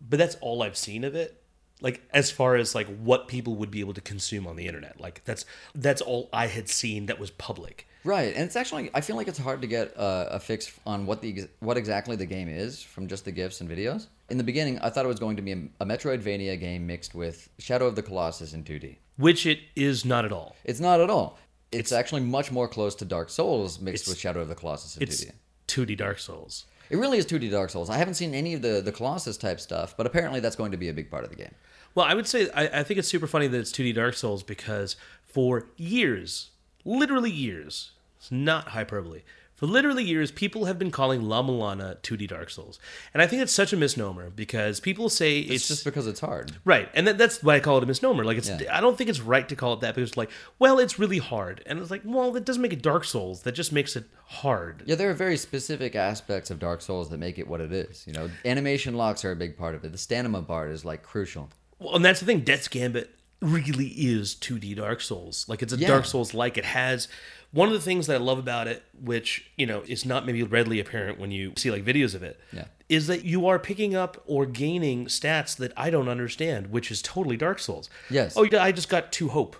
But 0.00 0.18
that's 0.18 0.36
all 0.36 0.62
I've 0.62 0.76
seen 0.76 1.02
of 1.02 1.14
it. 1.14 1.40
Like 1.80 2.02
as 2.12 2.30
far 2.30 2.56
as 2.56 2.74
like 2.74 2.86
what 2.98 3.26
people 3.26 3.56
would 3.56 3.70
be 3.70 3.80
able 3.80 3.94
to 3.94 4.00
consume 4.00 4.46
on 4.46 4.56
the 4.56 4.66
internet, 4.66 5.00
like 5.00 5.22
that's 5.24 5.44
that's 5.74 6.00
all 6.00 6.28
I 6.32 6.46
had 6.46 6.68
seen 6.68 7.06
that 7.06 7.18
was 7.18 7.30
public. 7.30 7.88
Right, 8.04 8.34
and 8.34 8.44
it's 8.44 8.54
actually 8.54 8.90
I 8.92 9.00
feel 9.00 9.16
like 9.16 9.28
it's 9.28 9.38
hard 9.38 9.62
to 9.62 9.66
get 9.66 9.96
uh, 9.96 10.28
a 10.30 10.38
fix 10.38 10.78
on 10.86 11.06
what 11.06 11.22
the 11.22 11.48
what 11.60 11.78
exactly 11.78 12.16
the 12.16 12.26
game 12.26 12.48
is 12.48 12.82
from 12.82 13.08
just 13.08 13.24
the 13.24 13.32
gifs 13.32 13.62
and 13.62 13.70
videos. 13.70 14.08
In 14.28 14.36
the 14.36 14.44
beginning, 14.44 14.78
I 14.80 14.90
thought 14.90 15.06
it 15.06 15.08
was 15.08 15.18
going 15.18 15.36
to 15.36 15.42
be 15.42 15.52
a, 15.52 15.62
a 15.80 15.86
Metroidvania 15.86 16.60
game 16.60 16.86
mixed 16.86 17.14
with 17.14 17.48
Shadow 17.58 17.86
of 17.86 17.96
the 17.96 18.02
Colossus 18.02 18.52
in 18.52 18.62
2D. 18.62 18.96
Which 19.16 19.46
it 19.46 19.60
is 19.74 20.04
not 20.04 20.24
at 20.24 20.32
all. 20.32 20.56
It's 20.64 20.80
not 20.80 21.00
at 21.00 21.08
all. 21.08 21.38
It's, 21.72 21.92
actually 21.92 22.20
much 22.20 22.52
more 22.52 22.68
close 22.68 22.94
to 22.96 23.04
Dark 23.04 23.30
Souls 23.30 23.80
mixed 23.80 24.06
with 24.06 24.18
Shadow 24.18 24.40
of 24.40 24.48
the 24.48 24.54
Colossus 24.54 24.96
in 24.96 25.02
It's 25.02 25.24
2D. 25.24 25.32
2D 25.66 25.96
Dark 25.96 26.18
Souls. 26.18 26.66
It 26.88 26.98
really 26.98 27.18
is 27.18 27.26
2D 27.26 27.50
Dark 27.50 27.70
Souls. 27.70 27.90
I 27.90 27.96
haven't 27.96 28.14
seen 28.14 28.34
any 28.34 28.54
of 28.54 28.62
the 28.62 28.80
the 28.80 28.92
Colossus 28.92 29.36
type 29.36 29.60
stuff, 29.60 29.96
but 29.96 30.06
apparently 30.06 30.40
that's 30.40 30.56
going 30.56 30.72
to 30.72 30.76
be 30.76 30.88
a 30.88 30.94
big 30.94 31.10
part 31.10 31.24
of 31.24 31.30
the 31.30 31.36
game. 31.36 31.54
Well, 31.94 32.06
I 32.06 32.14
would 32.14 32.26
say 32.26 32.50
I, 32.50 32.80
I 32.80 32.82
think 32.82 32.98
it's 32.98 33.08
super 33.08 33.26
funny 33.26 33.46
that 33.46 33.58
it's 33.58 33.72
2D 33.72 33.94
Dark 33.94 34.14
Souls 34.14 34.42
because 34.42 34.96
for 35.26 35.66
years, 35.76 36.50
literally 36.84 37.30
years, 37.30 37.92
it's 38.24 38.32
not 38.32 38.68
hyperbole. 38.68 39.22
For 39.54 39.66
literally 39.66 40.02
years, 40.02 40.32
people 40.32 40.64
have 40.64 40.80
been 40.80 40.90
calling 40.90 41.22
La-Mulana 41.22 41.98
2D 42.00 42.26
Dark 42.26 42.50
Souls, 42.50 42.80
and 43.14 43.22
I 43.22 43.28
think 43.28 43.40
it's 43.40 43.52
such 43.52 43.72
a 43.72 43.76
misnomer 43.76 44.28
because 44.28 44.80
people 44.80 45.08
say 45.08 45.38
it's, 45.38 45.52
It's 45.52 45.68
just 45.68 45.84
because 45.84 46.08
it's 46.08 46.18
hard. 46.18 46.56
right, 46.64 46.88
and 46.92 47.06
that, 47.06 47.18
that's 47.18 47.40
why 47.40 47.54
I 47.54 47.60
call 47.60 47.76
it 47.78 47.84
a 47.84 47.86
misnomer. 47.86 48.24
Like 48.24 48.36
it's, 48.36 48.48
Yeah. 48.48 48.76
I 48.76 48.80
don't 48.80 48.98
think 48.98 49.08
it's 49.10 49.20
right 49.20 49.48
to 49.48 49.54
call 49.54 49.74
it 49.74 49.80
that 49.82 49.94
because 49.94 50.10
it's 50.10 50.16
like, 50.16 50.30
well, 50.58 50.80
it's 50.80 50.98
really 50.98 51.18
hard, 51.18 51.62
and 51.66 51.78
it's 51.78 51.90
like, 51.90 52.02
well, 52.04 52.32
that 52.32 52.44
doesn't 52.44 52.62
make 52.62 52.72
it 52.72 52.82
Dark 52.82 53.04
Souls. 53.04 53.42
That 53.42 53.52
just 53.52 53.70
makes 53.72 53.94
it 53.94 54.06
hard. 54.26 54.82
Yeah, 54.86 54.96
there 54.96 55.08
are 55.10 55.14
very 55.14 55.36
specific 55.36 55.94
aspects 55.94 56.50
of 56.50 56.58
Dark 56.58 56.82
Souls 56.82 57.08
that 57.10 57.18
make 57.18 57.38
it 57.38 57.46
what 57.46 57.60
it 57.60 57.72
is. 57.72 58.04
You 58.08 58.12
know, 58.14 58.30
animation 58.44 58.96
locks 58.96 59.24
are 59.24 59.30
a 59.30 59.36
big 59.36 59.56
part 59.56 59.76
of 59.76 59.84
it. 59.84 59.92
The 59.92 59.98
stamina 59.98 60.42
part 60.42 60.72
is 60.72 60.84
like 60.84 61.04
crucial. 61.04 61.50
Well, 61.78 61.94
and 61.94 62.04
that's 62.04 62.18
the 62.18 62.26
thing. 62.26 62.40
Death's 62.40 62.66
Gambit 62.66 63.08
really 63.40 63.88
is 63.88 64.34
2D 64.34 64.74
Dark 64.76 65.00
Souls. 65.00 65.46
Like 65.48 65.62
it's 65.62 65.72
a 65.72 65.76
Yeah. 65.76 65.86
Dark 65.88 66.06
Souls 66.06 66.34
like. 66.34 66.58
It 66.58 66.64
has 66.64 67.06
one 67.54 67.68
of 67.68 67.74
the 67.74 67.80
things 67.80 68.06
that 68.08 68.14
I 68.14 68.18
love 68.18 68.38
about 68.38 68.66
it, 68.68 68.82
which 69.00 69.50
you 69.56 69.64
know 69.66 69.82
is 69.86 70.04
not 70.04 70.26
maybe 70.26 70.42
readily 70.42 70.80
apparent 70.80 71.18
when 71.18 71.30
you 71.30 71.52
see 71.56 71.70
like 71.70 71.84
videos 71.84 72.14
of 72.14 72.22
it, 72.22 72.38
Yeah. 72.52 72.64
is 72.88 73.06
that 73.06 73.24
you 73.24 73.46
are 73.46 73.58
picking 73.58 73.94
up 73.94 74.22
or 74.26 74.44
gaining 74.44 75.06
stats 75.06 75.56
that 75.56 75.72
I 75.76 75.88
don't 75.90 76.08
understand, 76.08 76.70
which 76.70 76.90
is 76.90 77.00
totally 77.00 77.36
Dark 77.36 77.58
Souls. 77.60 77.88
Yes. 78.10 78.34
Oh, 78.36 78.46
I 78.58 78.72
just 78.72 78.88
got 78.88 79.12
two 79.12 79.28
hope. 79.28 79.56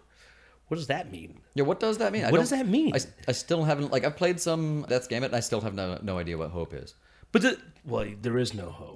What 0.68 0.76
does 0.78 0.88
that 0.88 1.10
mean? 1.12 1.40
Yeah, 1.54 1.64
what 1.64 1.78
does 1.78 1.98
that 1.98 2.12
mean? 2.12 2.24
What 2.30 2.38
does 2.38 2.50
that 2.50 2.66
mean? 2.66 2.94
I, 2.94 3.00
I 3.28 3.32
still 3.32 3.64
haven't 3.64 3.92
like 3.92 4.04
I've 4.04 4.16
played 4.16 4.40
some 4.40 4.84
Death's 4.88 5.06
Gambit 5.06 5.30
and 5.30 5.36
I 5.36 5.40
still 5.40 5.60
have 5.60 5.74
no 5.74 5.98
no 6.02 6.18
idea 6.18 6.36
what 6.36 6.50
hope 6.50 6.74
is. 6.74 6.94
But 7.32 7.42
the, 7.42 7.58
well, 7.84 8.06
there 8.22 8.38
is 8.38 8.54
no 8.54 8.70
hope. 8.70 8.93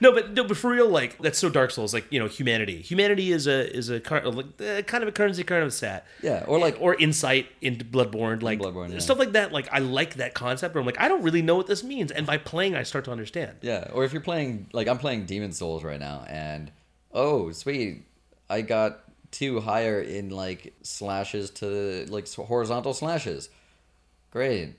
No, 0.00 0.12
but 0.12 0.32
no, 0.32 0.44
but 0.44 0.56
for 0.56 0.70
real, 0.70 0.88
like 0.88 1.18
that's 1.18 1.38
so 1.38 1.48
Dark 1.48 1.70
Souls. 1.70 1.92
Like 1.92 2.06
you 2.10 2.18
know, 2.18 2.26
humanity. 2.26 2.80
Humanity 2.82 3.32
is 3.32 3.46
a 3.46 3.74
is 3.74 3.90
a 3.90 4.00
like, 4.24 4.46
uh, 4.60 4.82
kind 4.82 5.02
of 5.02 5.08
a 5.08 5.12
currency 5.12 5.42
kind 5.44 5.62
of 5.62 5.68
a 5.68 5.70
stat. 5.70 6.06
Yeah, 6.22 6.44
or 6.46 6.58
like 6.58 6.76
or 6.80 6.94
insight 6.94 7.46
into 7.60 7.84
Bloodborne, 7.84 8.42
like 8.42 8.58
Bloodborne, 8.58 8.92
yeah. 8.92 8.98
stuff 8.98 9.18
like 9.18 9.32
that. 9.32 9.52
Like 9.52 9.68
I 9.72 9.78
like 9.78 10.14
that 10.14 10.34
concept. 10.34 10.74
But 10.74 10.80
I'm 10.80 10.86
like, 10.86 11.00
I 11.00 11.08
don't 11.08 11.22
really 11.22 11.42
know 11.42 11.56
what 11.56 11.66
this 11.66 11.82
means, 11.84 12.10
and 12.10 12.26
by 12.26 12.38
playing, 12.38 12.74
I 12.74 12.82
start 12.82 13.04
to 13.06 13.12
understand. 13.12 13.58
yeah, 13.62 13.88
or 13.92 14.04
if 14.04 14.12
you're 14.12 14.22
playing 14.22 14.68
like 14.72 14.88
I'm 14.88 14.98
playing 14.98 15.26
Demon 15.26 15.52
Souls 15.52 15.84
right 15.84 16.00
now 16.00 16.24
and 16.28 16.70
oh 17.12 17.52
sweet, 17.52 18.04
I 18.48 18.62
got 18.62 19.00
two 19.30 19.60
higher 19.60 20.00
in 20.00 20.30
like 20.30 20.74
slashes 20.82 21.50
to 21.50 22.06
like 22.08 22.32
horizontal 22.32 22.94
slashes. 22.94 23.48
Great. 24.30 24.74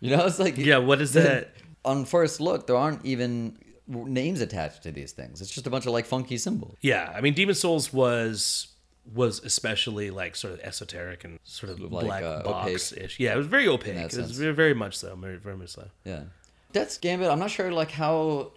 You 0.00 0.16
know, 0.16 0.26
it's 0.26 0.38
like 0.38 0.56
Yeah, 0.56 0.78
what 0.78 1.00
is 1.00 1.12
that? 1.14 1.52
On 1.84 2.04
first 2.04 2.40
look, 2.40 2.66
there 2.66 2.76
aren't 2.76 3.04
even 3.04 3.58
names 3.86 4.40
attached 4.40 4.82
to 4.82 4.92
these 4.92 5.12
things. 5.12 5.40
It's 5.40 5.50
just 5.50 5.66
a 5.66 5.70
bunch 5.70 5.86
of 5.86 5.92
like 5.92 6.06
funky 6.06 6.36
symbols. 6.36 6.76
Yeah, 6.80 7.12
I 7.14 7.20
mean, 7.20 7.34
Demon 7.34 7.54
Souls 7.54 7.92
was 7.92 8.68
was 9.14 9.42
especially 9.42 10.10
like 10.10 10.36
sort 10.36 10.52
of 10.52 10.60
esoteric 10.60 11.24
and 11.24 11.38
sort 11.44 11.72
of 11.72 11.80
Like, 11.80 12.04
black 12.04 12.22
uh, 12.22 12.42
box 12.42 12.92
ish. 12.92 13.18
Yeah, 13.18 13.34
it 13.34 13.36
was 13.36 13.46
very 13.46 13.66
opaque. 13.66 13.96
It 13.96 14.04
was 14.04 14.12
sense. 14.14 14.30
very, 14.32 14.54
very 14.54 14.74
much 14.74 14.98
so. 14.98 15.16
Very, 15.16 15.36
very 15.36 15.56
much 15.56 15.70
so. 15.70 15.88
Yeah. 16.04 16.24
Death's 16.72 16.98
Gambit, 16.98 17.30
I'm 17.30 17.38
not 17.38 17.50
sure 17.50 17.72
like 17.72 17.90
how 17.90 18.52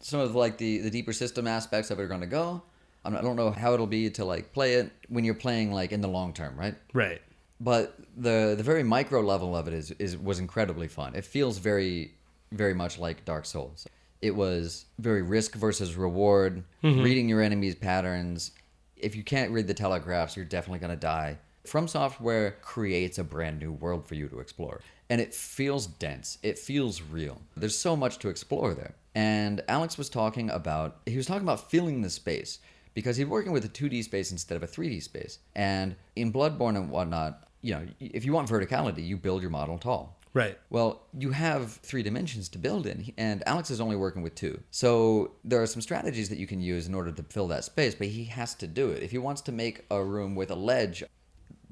some 0.00 0.20
of 0.20 0.34
like 0.34 0.58
the, 0.58 0.78
the 0.78 0.90
deeper 0.90 1.12
system 1.12 1.46
aspects 1.46 1.90
of 1.90 1.98
it 1.98 2.02
are 2.02 2.08
going 2.08 2.20
to 2.20 2.26
go. 2.26 2.62
I 3.04 3.10
don't 3.10 3.36
know 3.36 3.52
how 3.52 3.72
it'll 3.72 3.86
be 3.86 4.10
to 4.10 4.24
like 4.24 4.52
play 4.52 4.74
it 4.74 4.90
when 5.08 5.24
you're 5.24 5.34
playing 5.34 5.70
like 5.70 5.92
in 5.92 6.00
the 6.00 6.08
long 6.08 6.32
term, 6.32 6.56
right? 6.58 6.74
Right. 6.92 7.22
But 7.60 7.96
the 8.16 8.54
the 8.56 8.64
very 8.64 8.82
micro 8.82 9.20
level 9.20 9.56
of 9.56 9.68
it 9.68 9.74
is 9.74 9.92
is 9.92 10.16
was 10.16 10.40
incredibly 10.40 10.88
fun. 10.88 11.14
It 11.14 11.24
feels 11.24 11.58
very 11.58 12.15
very 12.52 12.74
much 12.74 12.98
like 12.98 13.24
Dark 13.24 13.46
Souls. 13.46 13.86
It 14.22 14.34
was 14.34 14.86
very 14.98 15.22
risk 15.22 15.54
versus 15.54 15.94
reward, 15.94 16.64
mm-hmm. 16.82 17.02
reading 17.02 17.28
your 17.28 17.42
enemies' 17.42 17.74
patterns. 17.74 18.52
If 18.96 19.14
you 19.14 19.22
can't 19.22 19.52
read 19.52 19.66
the 19.66 19.74
telegraphs, 19.74 20.36
you're 20.36 20.44
definitely 20.44 20.78
going 20.80 20.90
to 20.90 20.96
die. 20.96 21.38
From 21.66 21.88
Software 21.88 22.52
creates 22.62 23.18
a 23.18 23.24
brand 23.24 23.58
new 23.58 23.72
world 23.72 24.06
for 24.06 24.14
you 24.14 24.28
to 24.28 24.40
explore. 24.40 24.80
And 25.10 25.20
it 25.20 25.34
feels 25.34 25.86
dense. 25.86 26.38
It 26.42 26.58
feels 26.58 27.02
real. 27.02 27.40
There's 27.56 27.76
so 27.76 27.96
much 27.96 28.18
to 28.20 28.28
explore 28.28 28.74
there. 28.74 28.94
And 29.14 29.62
Alex 29.68 29.96
was 29.96 30.08
talking 30.08 30.50
about 30.50 30.98
he 31.06 31.16
was 31.16 31.26
talking 31.26 31.42
about 31.42 31.70
filling 31.70 32.02
the 32.02 32.10
space 32.10 32.58
because 32.94 33.16
he's 33.16 33.26
working 33.26 33.52
with 33.52 33.64
a 33.64 33.68
2D 33.68 34.04
space 34.04 34.32
instead 34.32 34.56
of 34.56 34.62
a 34.62 34.66
3D 34.66 35.02
space. 35.02 35.38
And 35.54 35.96
in 36.16 36.32
Bloodborne 36.32 36.76
and 36.76 36.90
whatnot, 36.90 37.48
you 37.62 37.74
know, 37.74 37.86
if 38.00 38.24
you 38.24 38.32
want 38.32 38.48
verticality, 38.48 39.06
you 39.06 39.16
build 39.16 39.42
your 39.42 39.50
model 39.50 39.78
tall. 39.78 40.15
Right. 40.36 40.58
Well, 40.68 41.00
you 41.18 41.30
have 41.30 41.76
three 41.76 42.02
dimensions 42.02 42.50
to 42.50 42.58
build 42.58 42.86
in, 42.86 43.10
and 43.16 43.42
Alex 43.48 43.70
is 43.70 43.80
only 43.80 43.96
working 43.96 44.20
with 44.20 44.34
two. 44.34 44.60
So 44.70 45.30
there 45.44 45.62
are 45.62 45.66
some 45.66 45.80
strategies 45.80 46.28
that 46.28 46.36
you 46.36 46.46
can 46.46 46.60
use 46.60 46.86
in 46.86 46.94
order 46.94 47.10
to 47.10 47.22
fill 47.22 47.48
that 47.48 47.64
space, 47.64 47.94
but 47.94 48.08
he 48.08 48.24
has 48.24 48.54
to 48.56 48.66
do 48.66 48.90
it. 48.90 49.02
If 49.02 49.12
he 49.12 49.16
wants 49.16 49.40
to 49.42 49.52
make 49.52 49.86
a 49.90 50.04
room 50.04 50.34
with 50.34 50.50
a 50.50 50.54
ledge, 50.54 51.02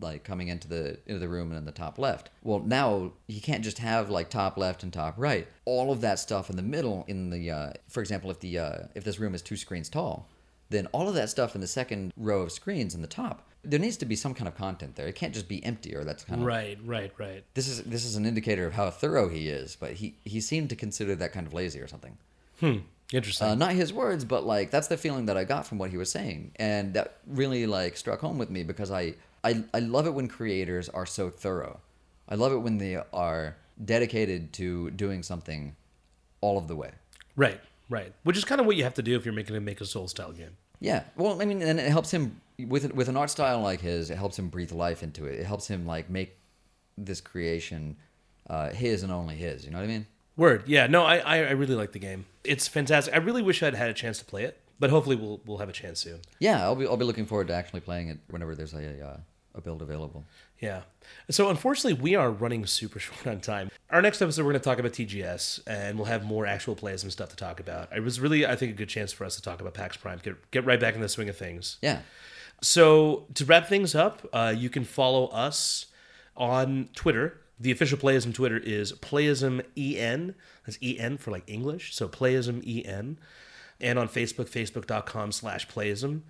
like 0.01 0.25
coming 0.25 0.49
into 0.49 0.67
the 0.67 0.99
into 1.05 1.19
the 1.19 1.29
room 1.29 1.51
and 1.51 1.59
in 1.59 1.67
the 1.67 1.73
top 1.73 1.99
left, 1.99 2.31
well, 2.43 2.59
now 2.61 3.13
he 3.29 3.39
can't 3.39 3.63
just 3.63 3.81
have 3.81 4.09
like 4.09 4.31
top 4.31 4.57
left 4.57 4.83
and 4.83 4.91
top 4.91 5.17
right. 5.19 5.47
All 5.67 5.93
of 5.93 6.01
that 6.01 6.19
stuff 6.19 6.49
in 6.49 6.57
the 6.57 6.63
middle, 6.63 7.05
in 7.07 7.29
the, 7.29 7.51
uh, 7.51 7.73
for 7.91 8.01
example, 8.01 8.31
if 8.31 8.41
the 8.41 8.59
uh, 8.59 8.79
if 8.95 9.05
this 9.05 9.19
room 9.19 9.35
is 9.35 9.43
two 9.43 9.59
screens 9.59 9.91
tall, 9.91 10.27
then 10.71 10.87
all 10.87 11.07
of 11.07 11.15
that 11.17 11.29
stuff 11.29 11.55
in 11.55 11.61
the 11.61 11.67
second 11.67 12.15
row 12.17 12.41
of 12.41 12.51
screens 12.51 12.95
in 12.95 13.03
the 13.03 13.09
top, 13.09 13.47
there 13.65 13.79
needs 13.81 13.97
to 13.99 14.05
be 14.05 14.17
some 14.17 14.35
kind 14.35 14.49
of 14.49 14.55
content 14.57 14.97
there. 14.97 15.07
It 15.07 15.15
can't 15.15 15.33
just 15.35 15.49
be 15.49 15.65
empty, 15.65 15.95
or 15.95 16.05
that's 16.05 16.25
kind 16.25 16.41
of 16.41 16.47
Right. 16.47 16.79
Right. 16.85 17.13
Right. 17.19 17.45
this 17.55 17.69
is 17.69 17.83
this 17.85 18.05
is 18.05 18.17
an 18.17 18.27
indicator 18.27 18.67
of 18.67 18.73
how 18.75 18.91
thorough 18.91 19.29
he 19.29 19.49
is, 19.49 19.77
but 19.79 19.93
he 19.93 20.17
he 20.25 20.41
seemed 20.41 20.69
to 20.71 20.77
consider 20.77 21.15
that 21.17 21.33
kind 21.33 21.47
of 21.47 21.55
lazy 21.55 21.81
or 21.81 21.89
something. 21.89 22.17
Hmm. 22.61 22.79
Interesting. 23.13 23.49
Uh, 23.49 23.55
not 23.55 23.73
his 23.73 23.93
words, 23.93 24.25
but 24.25 24.45
like 24.45 24.71
that's 24.71 24.89
the 24.89 24.97
feeling 24.97 25.27
that 25.27 25.37
I 25.37 25.45
got 25.45 25.67
from 25.67 25.79
what 25.79 25.91
he 25.91 25.97
was 25.97 26.11
saying, 26.11 26.53
and 26.57 26.95
that 26.95 27.19
really 27.27 27.67
like 27.67 27.97
struck 27.97 28.21
home 28.21 28.39
with 28.39 28.51
me 28.51 28.63
because 28.63 28.91
I 28.91 29.15
I 29.43 29.65
I 29.73 29.81
love 29.81 30.07
it 30.07 30.15
when 30.15 30.29
creators 30.29 30.89
are 30.89 31.07
so 31.07 31.29
thorough. 31.31 31.81
I 32.29 32.35
love 32.37 32.53
it 32.53 32.59
when 32.59 32.79
they 32.79 32.97
are 33.13 33.57
dedicated 33.85 34.53
to 34.55 34.91
doing 34.93 35.23
something 35.23 35.77
all 36.41 36.57
of 36.59 36.69
the 36.69 36.77
way. 36.77 36.93
right. 37.37 37.61
Right. 37.91 38.15
Which 38.23 38.39
is 38.39 38.47
kind 38.47 38.63
of 38.63 38.67
what 38.67 38.77
you 38.77 38.85
have 38.85 38.95
to 38.95 39.03
do 39.03 39.15
if 39.15 39.27
you're 39.27 39.35
making 39.35 39.55
a 39.57 39.61
make 39.61 39.83
a 39.83 39.85
soul 39.85 40.09
style 40.09 40.33
game. 40.33 40.57
Yeah, 40.81 41.03
well, 41.17 41.41
I 41.43 41.45
mean, 41.45 41.61
and 41.61 41.79
it 41.79 41.91
helps 41.91 42.11
him 42.11 42.41
with 42.59 42.93
with 42.95 43.09
an 43.09 43.17
art 43.17 43.31
style 43.31 43.61
like 43.61 43.81
his. 43.81 44.11
It 44.11 44.17
helps 44.17 44.39
him 44.39 44.49
breathe 44.49 44.73
life 44.73 45.03
into 45.03 45.27
it. 45.27 45.39
It 45.39 45.47
helps 45.47 45.69
him 45.69 45.87
like 45.87 46.11
make 46.11 46.39
this 46.97 47.21
creation 47.21 47.97
uh, 48.49 48.71
his 48.71 49.03
and 49.03 49.13
only 49.13 49.37
his. 49.37 49.65
You 49.65 49.71
know 49.71 49.79
what 49.79 49.85
I 49.85 49.89
mean? 49.89 50.07
Word. 50.37 50.65
Yeah. 50.67 50.87
No, 50.87 51.05
I, 51.05 51.19
I 51.19 51.37
I 51.39 51.51
really 51.51 51.75
like 51.75 51.93
the 51.93 51.99
game. 51.99 52.27
It's 52.45 52.69
fantastic. 52.69 53.15
I 53.15 53.19
really 53.19 53.43
wish 53.43 53.63
I'd 53.63 53.75
had 53.75 53.91
a 53.91 53.95
chance 53.95 54.19
to 54.19 54.25
play 54.25 54.45
it, 54.45 54.61
but 54.79 54.91
hopefully 54.91 55.17
we'll 55.17 55.41
we'll 55.45 55.59
have 55.59 55.69
a 55.69 55.73
chance 55.73 56.01
soon. 56.01 56.21
Yeah, 56.39 56.63
I'll 56.63 56.77
be 56.77 56.87
I'll 56.87 56.97
be 56.97 57.05
looking 57.05 57.27
forward 57.27 57.49
to 57.49 57.55
actually 57.55 57.81
playing 57.81 58.09
it 58.09 58.19
whenever 58.29 58.55
there's 58.55 58.75
a 58.75 59.07
uh, 59.07 59.17
a 59.55 59.61
build 59.61 59.83
available. 59.83 60.25
Yeah. 60.61 60.83
So 61.31 61.49
unfortunately, 61.49 62.01
we 62.01 62.15
are 62.15 62.31
running 62.31 62.67
super 62.67 62.99
short 63.01 63.27
on 63.27 63.41
time. 63.41 63.71
Our 63.91 64.03
next 64.03 64.21
episode, 64.23 64.45
we're 64.45 64.53
going 64.53 64.61
to 64.63 64.65
talk 64.65 64.79
about 64.79 64.93
TGS, 64.93 65.61
and 65.67 65.97
we'll 65.97 66.07
have 66.07 66.25
more 66.25 66.47
actual 66.47 66.75
plays 66.75 67.03
and 67.03 67.13
stuff 67.13 67.29
to 67.31 67.37
talk 67.37 67.61
about. 67.61 67.95
It 67.95 68.01
was 68.01 68.21
really, 68.21 68.47
I 68.47 68.57
think, 68.57 68.73
a 68.73 68.75
good 68.75 68.89
chance 68.89 69.13
for 69.13 69.25
us 69.25 69.37
to 69.37 69.43
talk 69.43 69.61
about 69.61 69.75
PAX 69.75 69.97
Prime, 69.97 70.21
get 70.23 70.51
get 70.51 70.65
right 70.65 70.81
back 70.81 70.95
in 70.95 71.01
the 71.01 71.09
swing 71.09 71.29
of 71.29 71.37
things. 71.37 71.79
Yeah, 71.83 72.01
So 72.63 73.27
to 73.35 73.45
wrap 73.45 73.69
things 73.69 73.95
up, 73.95 74.27
uh, 74.33 74.55
you 74.57 74.71
can 74.71 74.85
follow 74.85 75.27
us 75.29 75.87
on 76.37 76.89
Twitter. 76.95 77.41
The 77.61 77.71
official 77.71 77.99
Playism 77.99 78.35
Twitter 78.35 78.59
is 78.59 78.93
PlayismEN. 78.95 80.35
That's 80.67 80.79
EN 80.83 81.19
for 81.19 81.31
like 81.31 81.45
English. 81.47 81.95
So 81.95 82.09
PlayismEN. 82.09 83.17
And 83.81 83.99
on 83.99 84.09
Facebook, 84.09 84.49
facebook.com 84.49 85.33
slash 85.33 85.69
Playism. 85.69 86.23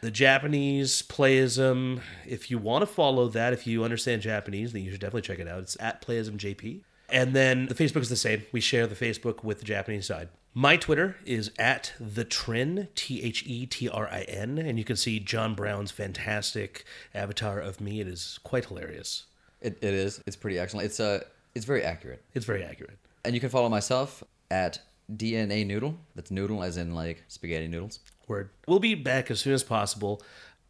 The 0.00 0.10
Japanese 0.10 1.02
Playism, 1.02 2.00
if 2.26 2.50
you 2.50 2.58
want 2.58 2.82
to 2.82 2.86
follow 2.86 3.28
that, 3.28 3.52
if 3.52 3.66
you 3.66 3.84
understand 3.84 4.22
Japanese, 4.22 4.72
then 4.72 4.82
you 4.82 4.90
should 4.90 5.00
definitely 5.00 5.22
check 5.22 5.38
it 5.38 5.48
out. 5.48 5.60
It's 5.60 5.76
at 5.80 6.02
PlayismJP. 6.02 6.82
And 7.14 7.32
then 7.34 7.66
the 7.66 7.74
Facebook 7.74 8.02
is 8.02 8.08
the 8.08 8.16
same. 8.16 8.42
We 8.50 8.60
share 8.60 8.88
the 8.88 8.96
Facebook 8.96 9.44
with 9.44 9.60
the 9.60 9.64
Japanese 9.64 10.04
side. 10.06 10.28
My 10.52 10.76
Twitter 10.76 11.16
is 11.24 11.52
at 11.60 11.92
the 12.00 12.24
Trin, 12.24 12.88
T 12.96 13.22
H 13.22 13.44
E 13.46 13.66
T 13.66 13.88
R 13.88 14.08
I 14.08 14.22
N, 14.22 14.58
and 14.58 14.78
you 14.78 14.84
can 14.84 14.96
see 14.96 15.20
John 15.20 15.54
Brown's 15.54 15.92
fantastic 15.92 16.84
avatar 17.14 17.60
of 17.60 17.80
me. 17.80 18.00
It 18.00 18.08
is 18.08 18.40
quite 18.42 18.64
hilarious. 18.64 19.26
it, 19.60 19.78
it 19.80 19.94
is. 19.94 20.20
It's 20.26 20.34
pretty 20.36 20.58
excellent. 20.58 20.86
It's 20.86 20.98
uh 20.98 21.20
it's 21.54 21.64
very 21.64 21.84
accurate. 21.84 22.22
It's 22.34 22.46
very 22.46 22.64
accurate. 22.64 22.98
And 23.24 23.32
you 23.32 23.40
can 23.40 23.48
follow 23.48 23.68
myself 23.68 24.24
at 24.50 24.80
DNA 25.14 25.64
Noodle. 25.64 25.96
That's 26.16 26.32
noodle 26.32 26.64
as 26.64 26.76
in 26.76 26.94
like 26.94 27.22
spaghetti 27.28 27.68
noodles. 27.68 28.00
Word. 28.26 28.50
We'll 28.66 28.80
be 28.80 28.94
back 28.96 29.30
as 29.30 29.38
soon 29.40 29.52
as 29.52 29.62
possible, 29.62 30.20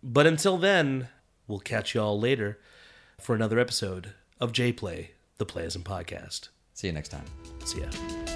but 0.03 0.27
until 0.27 0.59
then, 0.59 1.09
we'll 1.49 1.61
catch 1.61 1.95
y'all 1.95 2.19
later. 2.21 2.59
for 3.21 3.35
another 3.35 3.59
episode 3.59 4.13
of 4.41 4.53
J 4.53 4.73
Play, 4.73 5.13
the 5.39 5.47
Playism 5.47 5.83
podcast. 5.83 6.49
See 6.75 6.89
you 6.89 6.93
next 6.93 7.09
time. 7.11 7.25
See 7.65 7.81
ya. 7.81 8.34